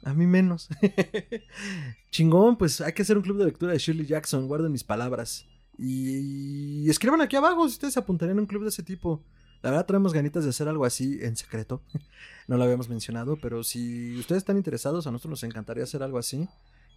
A 0.03 0.13
mí 0.13 0.25
menos. 0.27 0.67
Chingón, 2.11 2.57
pues 2.57 2.81
hay 2.81 2.93
que 2.93 3.01
hacer 3.01 3.17
un 3.17 3.23
club 3.23 3.37
de 3.37 3.45
lectura 3.45 3.71
de 3.71 3.77
Shirley 3.79 4.05
Jackson. 4.05 4.47
Guarden 4.47 4.71
mis 4.71 4.83
palabras. 4.83 5.45
Y, 5.77 6.83
y 6.85 6.89
escriban 6.89 7.21
aquí 7.21 7.35
abajo 7.35 7.67
si 7.67 7.73
ustedes 7.73 7.93
se 7.95 7.99
apuntarían 7.99 8.37
a 8.37 8.41
un 8.41 8.47
club 8.47 8.63
de 8.63 8.69
ese 8.69 8.83
tipo. 8.83 9.23
La 9.61 9.69
verdad, 9.71 9.85
tenemos 9.85 10.13
ganitas 10.13 10.43
de 10.43 10.49
hacer 10.49 10.67
algo 10.67 10.85
así 10.85 11.19
en 11.21 11.35
secreto. 11.37 11.81
no 12.47 12.57
lo 12.57 12.63
habíamos 12.63 12.89
mencionado, 12.89 13.37
pero 13.41 13.63
si 13.63 14.17
ustedes 14.17 14.39
están 14.41 14.57
interesados, 14.57 15.07
a 15.07 15.11
nosotros 15.11 15.29
nos 15.31 15.43
encantaría 15.43 15.83
hacer 15.83 16.03
algo 16.03 16.17
así. 16.17 16.47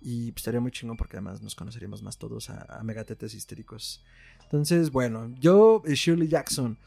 Y 0.09 0.31
pues, 0.31 0.43
estaría 0.43 0.61
muy 0.61 0.71
chingón 0.71 0.97
porque 0.97 1.17
además 1.17 1.43
nos 1.43 1.57
conoceríamos 1.57 2.01
más 2.01 2.17
todos 2.17 2.49
a, 2.49 2.79
a 2.79 2.85
megatetes 2.85 3.35
histéricos. 3.35 4.05
Entonces, 4.45 4.93
bueno, 4.93 5.35
yo, 5.41 5.83
eh, 5.85 5.95
Shirley 5.97 6.29
Jackson. 6.29 6.79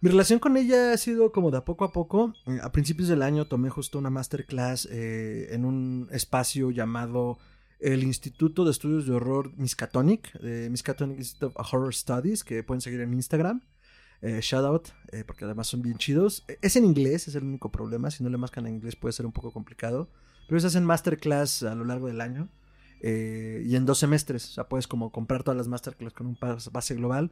Mi 0.00 0.08
relación 0.08 0.38
con 0.38 0.56
ella 0.56 0.92
ha 0.94 0.96
sido 0.96 1.30
como 1.30 1.50
de 1.50 1.58
a 1.58 1.64
poco 1.66 1.84
a 1.84 1.92
poco. 1.92 2.32
Eh, 2.46 2.58
A 2.62 2.72
principios 2.72 3.08
del 3.08 3.20
año 3.20 3.44
tomé 3.46 3.68
justo 3.68 3.98
una 3.98 4.08
masterclass 4.08 4.88
eh, 4.90 5.48
en 5.50 5.66
un 5.66 6.08
espacio 6.10 6.70
llamado 6.70 7.38
el 7.80 8.02
Instituto 8.02 8.64
de 8.64 8.70
Estudios 8.70 9.06
de 9.06 9.12
Horror 9.12 9.52
Miskatonic, 9.58 10.32
de 10.40 10.70
Miskatonic 10.70 11.18
Institute 11.18 11.52
of 11.54 11.74
Horror 11.74 11.94
Studies, 11.94 12.44
que 12.44 12.62
pueden 12.62 12.80
seguir 12.80 13.00
en 13.02 13.12
Instagram. 13.12 13.60
Eh, 14.22 14.40
shout 14.40 14.64
out, 14.64 14.88
eh, 15.12 15.22
porque 15.26 15.44
además 15.44 15.66
son 15.66 15.82
bien 15.82 15.98
chidos. 15.98 16.44
Eh, 16.48 16.58
Es 16.62 16.76
en 16.76 16.84
inglés, 16.86 17.28
es 17.28 17.34
el 17.34 17.44
único 17.44 17.70
problema. 17.70 18.10
Si 18.10 18.24
no 18.24 18.30
le 18.30 18.38
mascan 18.38 18.66
en 18.66 18.76
inglés 18.76 18.96
puede 18.96 19.12
ser 19.12 19.26
un 19.26 19.32
poco 19.32 19.52
complicado. 19.52 20.08
Pero 20.48 20.58
se 20.60 20.66
hacen 20.66 20.84
masterclass 20.84 21.62
a 21.62 21.74
lo 21.76 21.84
largo 21.84 22.08
del 22.08 22.20
año. 22.20 22.48
eh, 23.00 23.62
y 23.64 23.76
en 23.76 23.86
dos 23.86 23.98
semestres. 23.98 24.50
O 24.50 24.52
sea, 24.54 24.68
puedes 24.68 24.88
como 24.88 25.12
comprar 25.12 25.44
todas 25.44 25.56
las 25.56 25.68
masterclass 25.68 26.12
con 26.14 26.26
un 26.26 26.36
pas- 26.36 26.68
pase 26.72 26.96
global. 26.96 27.30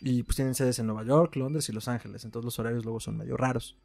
Y 0.00 0.22
pues 0.22 0.36
tienen 0.36 0.54
sedes 0.54 0.78
en 0.78 0.86
Nueva 0.86 1.04
York, 1.04 1.36
Londres 1.36 1.68
y 1.68 1.72
Los 1.72 1.86
Ángeles. 1.88 2.24
Entonces 2.24 2.46
los 2.46 2.58
horarios 2.58 2.84
luego 2.84 2.98
son 2.98 3.18
medio 3.18 3.36
raros. 3.36 3.76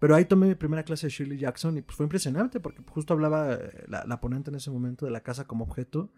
Pero 0.00 0.16
ahí 0.16 0.24
tomé 0.24 0.48
mi 0.48 0.54
primera 0.56 0.82
clase 0.82 1.06
de 1.06 1.10
Shirley 1.12 1.38
Jackson 1.38 1.78
y 1.78 1.82
pues 1.82 1.96
fue 1.96 2.04
impresionante 2.06 2.58
porque 2.58 2.82
justo 2.90 3.14
hablaba 3.14 3.54
eh, 3.54 3.84
la, 3.86 4.04
la 4.04 4.20
ponente 4.20 4.50
en 4.50 4.56
ese 4.56 4.70
momento 4.72 5.06
de 5.06 5.12
la 5.12 5.20
casa 5.22 5.46
como 5.46 5.62
objeto. 5.64 6.10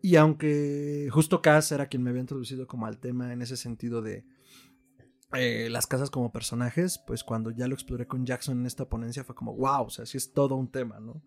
Y 0.00 0.16
aunque 0.16 1.08
justo 1.12 1.42
Cass 1.42 1.70
era 1.72 1.86
quien 1.88 2.02
me 2.02 2.08
había 2.10 2.22
introducido 2.22 2.66
como 2.66 2.86
al 2.86 2.98
tema 2.98 3.32
en 3.32 3.42
ese 3.42 3.56
sentido 3.58 4.00
de 4.00 4.24
eh, 5.32 5.68
las 5.70 5.86
casas 5.86 6.10
como 6.10 6.32
personajes, 6.32 6.98
pues 6.98 7.22
cuando 7.22 7.50
ya 7.50 7.68
lo 7.68 7.74
exploré 7.74 8.06
con 8.06 8.24
Jackson 8.24 8.60
en 8.60 8.66
esta 8.66 8.88
ponencia 8.88 9.24
fue 9.24 9.34
como, 9.34 9.54
wow, 9.54 9.84
o 9.84 9.90
sea, 9.90 10.06
sí 10.06 10.16
es 10.16 10.32
todo 10.32 10.56
un 10.56 10.68
tema, 10.68 11.00
¿no? 11.00 11.20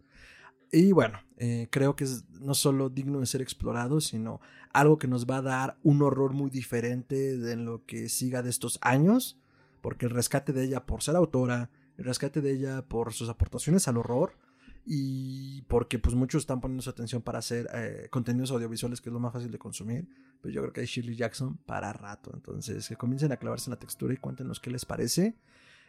Y 0.71 0.93
bueno, 0.93 1.19
eh, 1.37 1.67
creo 1.69 1.95
que 1.95 2.05
es 2.05 2.23
no 2.39 2.53
solo 2.53 2.89
digno 2.89 3.19
de 3.19 3.25
ser 3.25 3.41
explorado, 3.41 3.99
sino 3.99 4.39
algo 4.71 4.97
que 4.97 5.07
nos 5.07 5.25
va 5.25 5.37
a 5.37 5.41
dar 5.41 5.77
un 5.83 6.01
horror 6.01 6.33
muy 6.33 6.49
diferente 6.49 7.37
de 7.37 7.57
lo 7.57 7.85
que 7.85 8.07
siga 8.07 8.41
de 8.41 8.49
estos 8.49 8.79
años, 8.81 9.37
porque 9.81 10.05
el 10.05 10.11
rescate 10.11 10.53
de 10.53 10.63
ella 10.63 10.85
por 10.85 11.03
ser 11.03 11.15
autora, 11.17 11.69
el 11.97 12.05
rescate 12.05 12.41
de 12.41 12.53
ella 12.53 12.83
por 12.83 13.13
sus 13.13 13.29
aportaciones 13.29 13.87
al 13.87 13.97
horror 13.97 14.37
y 14.85 15.61
porque 15.63 15.99
pues 15.99 16.15
muchos 16.15 16.43
están 16.43 16.59
poniendo 16.59 16.81
su 16.81 16.89
atención 16.89 17.21
para 17.21 17.39
hacer 17.39 17.69
eh, 17.73 18.07
contenidos 18.09 18.51
audiovisuales 18.51 18.99
que 18.99 19.09
es 19.09 19.13
lo 19.13 19.19
más 19.19 19.33
fácil 19.33 19.51
de 19.51 19.59
consumir, 19.59 20.07
pero 20.41 20.53
yo 20.53 20.61
creo 20.61 20.73
que 20.73 20.81
hay 20.81 20.87
Shirley 20.87 21.15
Jackson 21.15 21.57
para 21.57 21.93
rato, 21.93 22.31
entonces 22.33 22.87
que 22.87 22.95
comiencen 22.95 23.31
a 23.31 23.37
clavarse 23.37 23.69
en 23.69 23.71
la 23.71 23.79
textura 23.79 24.13
y 24.13 24.17
cuéntenos 24.17 24.59
qué 24.59 24.71
les 24.71 24.85
parece. 24.85 25.35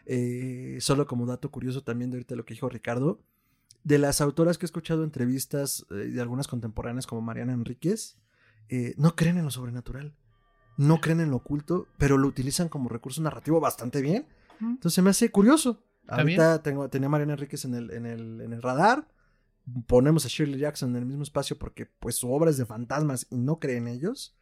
Eh, 0.05 0.79
solo 0.81 1.07
como 1.07 1.27
dato 1.27 1.51
curioso 1.51 1.83
también 1.83 2.11
de 2.11 2.17
ahorita 2.17 2.35
lo 2.35 2.45
que 2.45 2.55
dijo 2.55 2.69
Ricardo, 2.69 3.21
de 3.85 3.99
las 3.99 4.21
autoras 4.21 4.59
que 4.59 4.67
he 4.67 4.69
escuchado 4.69 5.05
entrevistas 5.05 5.87
eh, 5.91 5.95
de 5.95 6.21
algunas 6.21 6.49
contemporáneas 6.49 7.07
como 7.07 7.23
Mariana 7.23 7.53
Enríquez, 7.53 8.19
no 8.97 9.15
creen 9.17 9.37
en 9.37 9.45
lo 9.45 9.51
sobrenatural, 9.51 10.15
no 10.79 11.03
creen 11.03 11.21
en 11.21 11.31
lo 11.31 11.37
oculto, 11.37 11.89
pero 11.99 12.17
lo 12.17 12.27
utilizan 12.27 12.71
como 12.71 12.89
recurso 12.89 13.21
narrativo 13.21 13.61
bastante 13.61 14.01
bien. 14.01 14.27
Entonces 14.61 15.05
me 15.05 15.11
hace 15.11 15.31
curioso. 15.31 15.85
Ahorita 16.09 16.63
tengo, 16.63 16.89
tenía 16.89 17.07
a 17.07 17.11
Mariana 17.11 17.35
Enríquez 17.35 17.65
en 17.65 17.75
el, 17.75 17.91
en, 17.91 18.07
el, 18.07 18.41
en 18.41 18.53
el 18.53 18.63
radar. 18.63 19.09
Ponemos 19.87 20.25
a 20.25 20.29
Shirley 20.29 20.59
Jackson 20.59 20.91
en 20.91 20.97
el 20.97 21.07
mismo 21.07 21.23
espacio 21.23 21.59
porque 21.59 21.87
pues 21.87 22.17
su 22.17 22.33
obra 22.33 22.51
es 22.51 22.57
de 22.57 22.67
fantasmas 22.67 23.27
y 23.31 23.39
no 23.39 23.59
cree 23.59 23.77
en 23.77 23.89
ellos. 23.89 24.37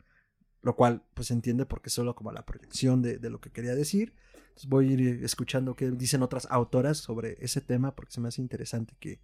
Lo 0.62 0.76
cual 0.76 1.02
pues 1.14 1.28
se 1.28 1.34
entiende 1.34 1.64
porque 1.66 1.88
es 1.88 1.94
solo 1.94 2.14
como 2.14 2.32
la 2.32 2.44
proyección 2.44 3.02
de, 3.02 3.18
de 3.18 3.30
lo 3.30 3.40
que 3.40 3.50
quería 3.50 3.74
decir. 3.74 4.14
Entonces 4.48 4.68
voy 4.68 4.88
a 4.88 4.92
ir 4.92 5.24
escuchando 5.24 5.74
qué 5.74 5.90
dicen 5.90 6.22
otras 6.22 6.46
autoras 6.50 6.98
sobre 6.98 7.36
ese 7.40 7.60
tema 7.60 7.94
porque 7.94 8.12
se 8.12 8.20
me 8.20 8.28
hace 8.28 8.42
interesante 8.42 8.94
que 8.98 9.20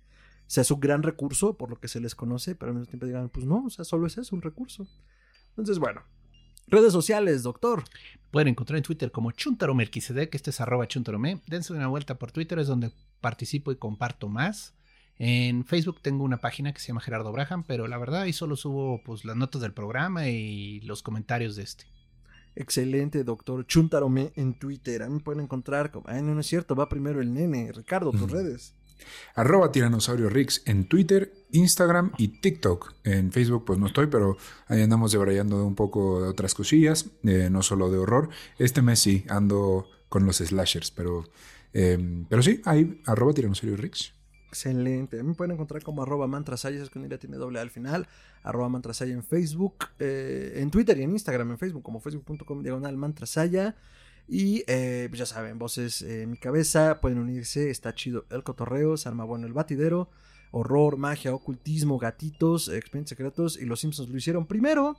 sea 0.47 0.65
su 0.65 0.77
gran 0.79 1.03
recurso 1.03 1.57
por 1.57 1.71
lo 1.71 1.81
que 1.81 1.89
se 1.89 2.01
les 2.01 2.15
conoce, 2.15 2.55
pero 2.55 2.71
al 2.71 2.79
mismo 2.79 2.91
tiempo 2.91 3.07
digan, 3.07 3.29
pues 3.29 3.47
no, 3.47 3.65
o 3.65 3.71
sea, 3.71 3.85
solo 3.85 4.07
es 4.07 4.17
eso, 4.17 4.35
un 4.35 4.43
recurso. 4.43 4.87
Entonces, 5.51 5.79
bueno. 5.79 6.03
Redes 6.69 6.93
sociales, 6.93 7.43
doctor. 7.43 7.85
Pueden 8.33 8.49
encontrar 8.49 8.79
en 8.79 8.83
Twitter 8.83 9.13
como 9.13 9.31
Chuntaromelquisedec, 9.31 10.31
que 10.31 10.37
este 10.37 10.51
es 10.51 10.61
arroba 10.61 10.89
chuntarome. 10.89 11.41
Dense 11.47 11.73
una 11.73 11.87
vuelta 11.87 12.17
por 12.17 12.33
Twitter, 12.33 12.59
es 12.59 12.67
donde 12.67 12.91
participo 13.21 13.71
y 13.71 13.77
comparto 13.77 14.29
más. 14.29 14.75
En 15.19 15.65
Facebook 15.65 16.01
tengo 16.03 16.25
una 16.25 16.39
página 16.39 16.73
que 16.73 16.81
se 16.81 16.89
llama 16.89 17.01
Gerardo 17.01 17.33
Braham, 17.33 17.65
pero 17.67 17.87
la 17.87 17.99
verdad 17.99 18.23
ahí 18.23 18.33
solo 18.33 18.57
subo 18.57 19.01
pues, 19.05 19.25
las 19.25 19.37
notas 19.37 19.63
del 19.63 19.73
programa 19.73 20.29
y 20.29 20.81
los 20.81 21.03
comentarios 21.03 21.57
de 21.57 21.63
este. 21.63 21.85
Excelente, 22.57 23.23
doctor 23.23 23.67
Chuntarome 23.67 24.33
en 24.35 24.59
Twitter. 24.59 25.03
A 25.03 25.09
mí 25.09 25.15
me 25.15 25.21
pueden 25.21 25.45
encontrar 25.45 25.91
como, 25.91 26.09
ay, 26.09 26.23
no, 26.23 26.35
no 26.35 26.41
es 26.41 26.47
cierto, 26.47 26.75
va 26.75 26.89
primero 26.89 27.21
el 27.21 27.33
nene. 27.33 27.71
Ricardo, 27.73 28.11
tus 28.11 28.31
redes. 28.31 28.75
Arroba 29.35 29.71
Tiranosaurio 29.71 30.29
Rix 30.29 30.63
en 30.67 30.89
Twitter, 30.89 31.33
Instagram 31.53 32.13
y 32.19 32.29
TikTok. 32.29 32.95
En 33.05 33.33
Facebook 33.33 33.65
pues 33.65 33.79
no 33.79 33.87
estoy, 33.87 34.07
pero 34.07 34.37
ahí 34.69 34.83
andamos 34.83 35.13
debrayando 35.13 35.65
un 35.65 35.75
poco 35.75 36.23
de 36.23 36.29
otras 36.29 36.55
cosillas, 36.55 37.11
eh, 37.25 37.49
no 37.51 37.63
solo 37.63 37.91
de 37.91 37.99
horror. 37.99 38.29
Este 38.59 38.83
mes 38.83 39.01
sí 39.01 39.25
ando 39.29 39.89
con 40.09 40.27
los 40.27 40.39
slashers, 40.39 40.91
pero, 40.91 41.25
em, 41.73 42.25
pero 42.29 42.43
sí, 42.43 42.61
ahí, 42.65 43.01
arroba 43.07 43.33
tiranosaurio 43.33 43.77
Rix. 43.77 44.13
Excelente. 44.49 45.23
Me 45.23 45.35
pueden 45.35 45.53
encontrar 45.53 45.83
como 45.83 46.03
arroba 46.03 46.27
mantrasaya, 46.27 46.83
es 46.83 46.89
que 46.89 47.19
tiene 47.19 47.37
doble 47.37 47.61
al 47.61 47.71
final. 47.71 48.07
Arroba 48.43 48.69
mantrasaya 48.69 49.13
en 49.13 49.23
Facebook, 49.23 49.87
eh, 49.99 50.55
en 50.57 50.71
Twitter 50.71 50.97
y 50.99 51.03
en 51.03 51.11
Instagram, 51.11 51.51
en 51.51 51.59
Facebook, 51.59 51.83
como 51.83 52.01
facebook.com 52.01 52.63
diagonal 52.63 52.97
mantrasaya. 52.97 53.77
Y 54.29 54.65
eh, 54.67 55.07
pues 55.09 55.19
ya 55.19 55.27
saben, 55.27 55.59
voces 55.59 56.03
en 56.03 56.31
mi 56.31 56.37
cabeza, 56.37 57.01
pueden 57.01 57.19
unirse, 57.19 57.71
está 57.71 57.95
chido 57.95 58.25
el 58.31 58.43
cotorreo, 58.43 58.97
se 58.97 59.09
arma 59.09 59.25
bueno 59.25 59.47
el 59.47 59.53
batidero, 59.53 60.09
horror, 60.51 60.97
magia, 60.97 61.35
ocultismo, 61.35 61.99
gatitos, 61.99 62.69
expedientes 62.69 63.11
secretos 63.11 63.59
y 63.59 63.65
los 63.65 63.81
Simpsons 63.81 64.09
lo 64.09 64.17
hicieron 64.17 64.47
primero. 64.47 64.97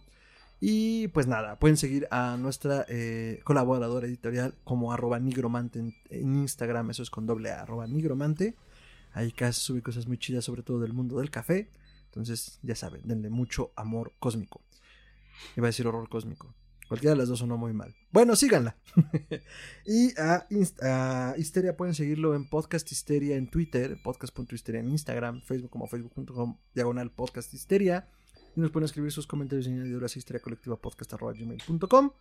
Y 0.59 1.09
pues 1.09 1.27
nada, 1.27 1.59
pueden 1.59 1.77
seguir 1.77 2.07
a 2.09 2.35
nuestra 2.37 2.85
eh, 2.89 3.41
colaboradora 3.43 4.07
editorial 4.07 4.55
como 4.63 4.91
arroba 4.91 5.19
nigromante 5.19 5.79
en, 5.79 5.93
Instagram, 6.09 6.89
eso 6.89 7.03
es 7.03 7.11
con 7.11 7.27
doble 7.27 7.51
arroba 7.51 7.85
nigromante. 7.85 8.55
Ahí 9.13 9.31
casi 9.31 9.61
sube 9.61 9.81
cosas 9.81 10.07
muy 10.07 10.17
chidas, 10.17 10.45
sobre 10.45 10.63
todo 10.63 10.79
del 10.79 10.93
mundo 10.93 11.19
del 11.19 11.29
café. 11.29 11.69
Entonces, 12.05 12.59
ya 12.63 12.75
saben, 12.75 13.01
denle 13.03 13.29
mucho 13.29 13.71
amor 13.75 14.13
cósmico. 14.19 14.61
Iba 15.55 15.67
a 15.67 15.69
decir 15.69 15.85
horror 15.85 16.09
cósmico. 16.09 16.53
Cualquiera 16.87 17.13
de 17.13 17.17
las 17.17 17.29
dos 17.29 17.39
sonó 17.39 17.57
muy 17.57 17.73
mal. 17.73 17.95
Bueno, 18.11 18.35
síganla. 18.35 18.77
y 19.85 20.17
a, 20.19 20.47
a, 20.81 21.35
Histeria 21.37 21.75
pueden 21.75 21.93
seguirlo 21.93 22.33
en 22.35 22.47
Podcast 22.49 22.91
Histeria 22.91 23.35
en 23.35 23.47
Twitter, 23.49 23.97
podcast.histeria 24.03 24.79
en 24.79 24.89
Instagram, 24.89 25.41
Facebook 25.41 25.69
como 25.69 25.87
facebook.com 25.87 26.57
diagonal 26.73 27.11
podcast 27.11 27.53
histeria. 27.53 28.07
Y 28.55 28.61
nos 28.61 28.71
pueden 28.71 28.85
escribir 28.85 29.11
sus 29.11 29.27
comentarios 29.27 29.67
y 29.67 29.71
añadiduras 29.71 30.15
a 30.15 30.19
histeriacolectivapodcast.gmail.com 30.19 32.11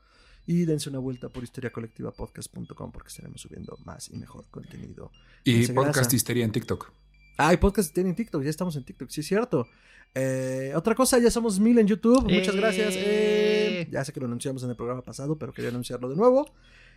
y 0.47 0.65
dense 0.65 0.89
una 0.89 0.99
vuelta 0.99 1.29
por 1.29 1.43
histeriacolectivapodcast.com 1.43 2.93
porque 2.93 3.09
estaremos 3.09 3.41
subiendo 3.41 3.79
más 3.85 4.11
y 4.11 4.17
mejor 4.17 4.47
contenido. 4.51 5.11
Y 5.45 5.67
Podcast 5.69 6.13
Histeria 6.13 6.45
en 6.45 6.53
TikTok. 6.53 7.06
Ah, 7.37 7.53
y 7.53 7.59
Podcast 7.59 7.89
Histeria 7.89 8.09
en 8.09 8.17
TikTok, 8.17 8.43
ya 8.43 8.51
estamos 8.51 8.77
en 8.77 8.85
TikTok, 8.85 9.11
sí 9.11 9.21
es 9.21 9.27
cierto. 9.27 9.67
Eh, 10.15 10.73
otra 10.75 10.95
cosa, 10.95 11.19
ya 11.19 11.31
somos 11.31 11.61
mil 11.61 11.79
en 11.79 11.87
YouTube. 11.87 12.23
Muchas 12.23 12.57
gracias. 12.57 12.95
Eh, 12.97 13.87
ya 13.91 14.03
sé 14.03 14.13
que 14.13 14.21
lo 14.21 14.27
anunciamos 14.27 14.63
en 14.63 14.71
el 14.71 14.77
programa 14.77 15.03
pasado, 15.03 15.37
pero 15.37 15.53
quería 15.53 15.69
anunciarlo 15.69 16.09
de 16.09 16.17
nuevo. 16.17 16.51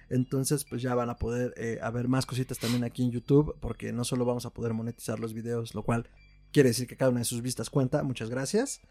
Entonces, 0.10 0.64
pues 0.64 0.82
ya 0.82 0.96
van 0.96 1.10
a 1.10 1.18
poder 1.18 1.54
eh, 1.58 1.80
haber 1.82 2.08
más 2.08 2.26
cositas 2.26 2.58
también 2.58 2.86
aquí 2.86 3.04
en 3.04 3.12
YouTube, 3.12 3.58
porque 3.60 3.92
no 3.92 4.06
solo 4.06 4.24
vamos 4.24 4.46
a 4.46 4.52
poder 4.52 4.74
monetizar 4.74 5.20
los 5.20 5.34
videos, 5.34 5.76
lo 5.76 5.84
cual 5.84 6.08
quiere 6.54 6.70
decir 6.70 6.88
que 6.88 6.96
cada 6.96 7.12
una 7.12 7.20
de 7.20 7.26
sus 7.26 7.42
vistas 7.42 7.70
cuenta. 7.70 8.02
Muchas 8.04 8.30
gracias. 8.30 8.82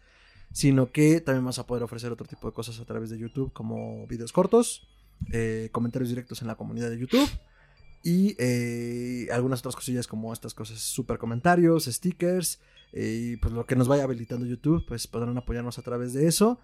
Sino 0.51 0.91
que 0.91 1.21
también 1.21 1.43
vamos 1.43 1.59
a 1.59 1.65
poder 1.65 1.81
ofrecer 1.83 2.11
otro 2.11 2.27
tipo 2.27 2.47
de 2.47 2.53
cosas 2.53 2.79
a 2.79 2.85
través 2.85 3.09
de 3.09 3.17
YouTube, 3.17 3.51
como 3.53 4.05
videos 4.07 4.31
cortos, 4.31 4.87
comentarios 5.71 6.09
directos 6.09 6.41
en 6.41 6.47
la 6.47 6.55
comunidad 6.55 6.89
de 6.89 6.99
YouTube 6.99 7.29
y 8.03 9.29
algunas 9.29 9.59
otras 9.59 9.75
cosillas 9.75 10.07
como 10.07 10.33
estas 10.33 10.53
cosas, 10.53 10.79
super 10.79 11.17
comentarios, 11.17 11.85
stickers 11.85 12.59
y 12.93 13.37
pues 13.37 13.53
lo 13.53 13.65
que 13.65 13.75
nos 13.75 13.87
vaya 13.87 14.03
habilitando 14.03 14.45
YouTube, 14.45 14.85
pues 14.87 15.07
podrán 15.07 15.37
apoyarnos 15.37 15.77
a 15.77 15.81
través 15.81 16.13
de 16.13 16.27
eso. 16.27 16.59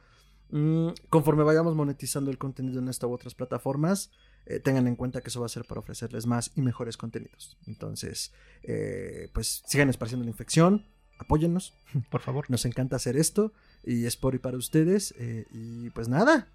Mm, 0.50 0.90
conforme 1.10 1.44
vayamos 1.44 1.76
monetizando 1.76 2.30
el 2.32 2.38
contenido 2.38 2.80
en 2.80 2.88
esta 2.88 3.08
u 3.08 3.14
otras 3.14 3.34
plataformas, 3.34 4.12
eh, 4.46 4.60
tengan 4.60 4.88
en 4.88 4.96
cuenta 4.96 5.22
que 5.22 5.30
eso 5.30 5.40
va 5.40 5.48
a 5.48 5.50
ser 5.50 5.66
para 5.66 5.80
ofrecerles 5.80 6.28
más 6.28 6.52
y 6.56 6.62
mejores 6.62 6.98
contenidos. 6.98 7.58
Entonces, 7.66 8.32
eh, 8.64 9.30
pues 9.34 9.64
sigan 9.66 9.90
esparciendo 9.90 10.24
la 10.24 10.30
infección, 10.32 10.86
apóyennos, 11.18 11.74
por 12.12 12.22
favor. 12.22 12.50
Nos 12.50 12.66
encanta 12.66 12.96
hacer 12.96 13.18
esto 13.18 13.54
y 13.84 14.06
es 14.06 14.18
por 14.18 14.36
y 14.36 14.40
para 14.40 14.58
ustedes. 14.58 15.14
Eh, 15.18 15.46
y 15.52 15.90
pues 15.92 16.08
nada, 16.08 16.52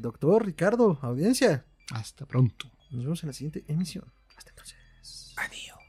doctor 0.00 0.46
Ricardo, 0.46 0.98
audiencia. 1.02 1.66
Hasta 1.90 2.24
pronto. 2.24 2.70
Nos 2.92 3.04
vemos 3.04 3.22
en 3.22 3.28
la 3.28 3.32
siguiente 3.32 3.64
emisión. 3.68 4.04
Hasta 4.36 4.50
entonces. 4.50 4.76
Adiós. 5.36 5.81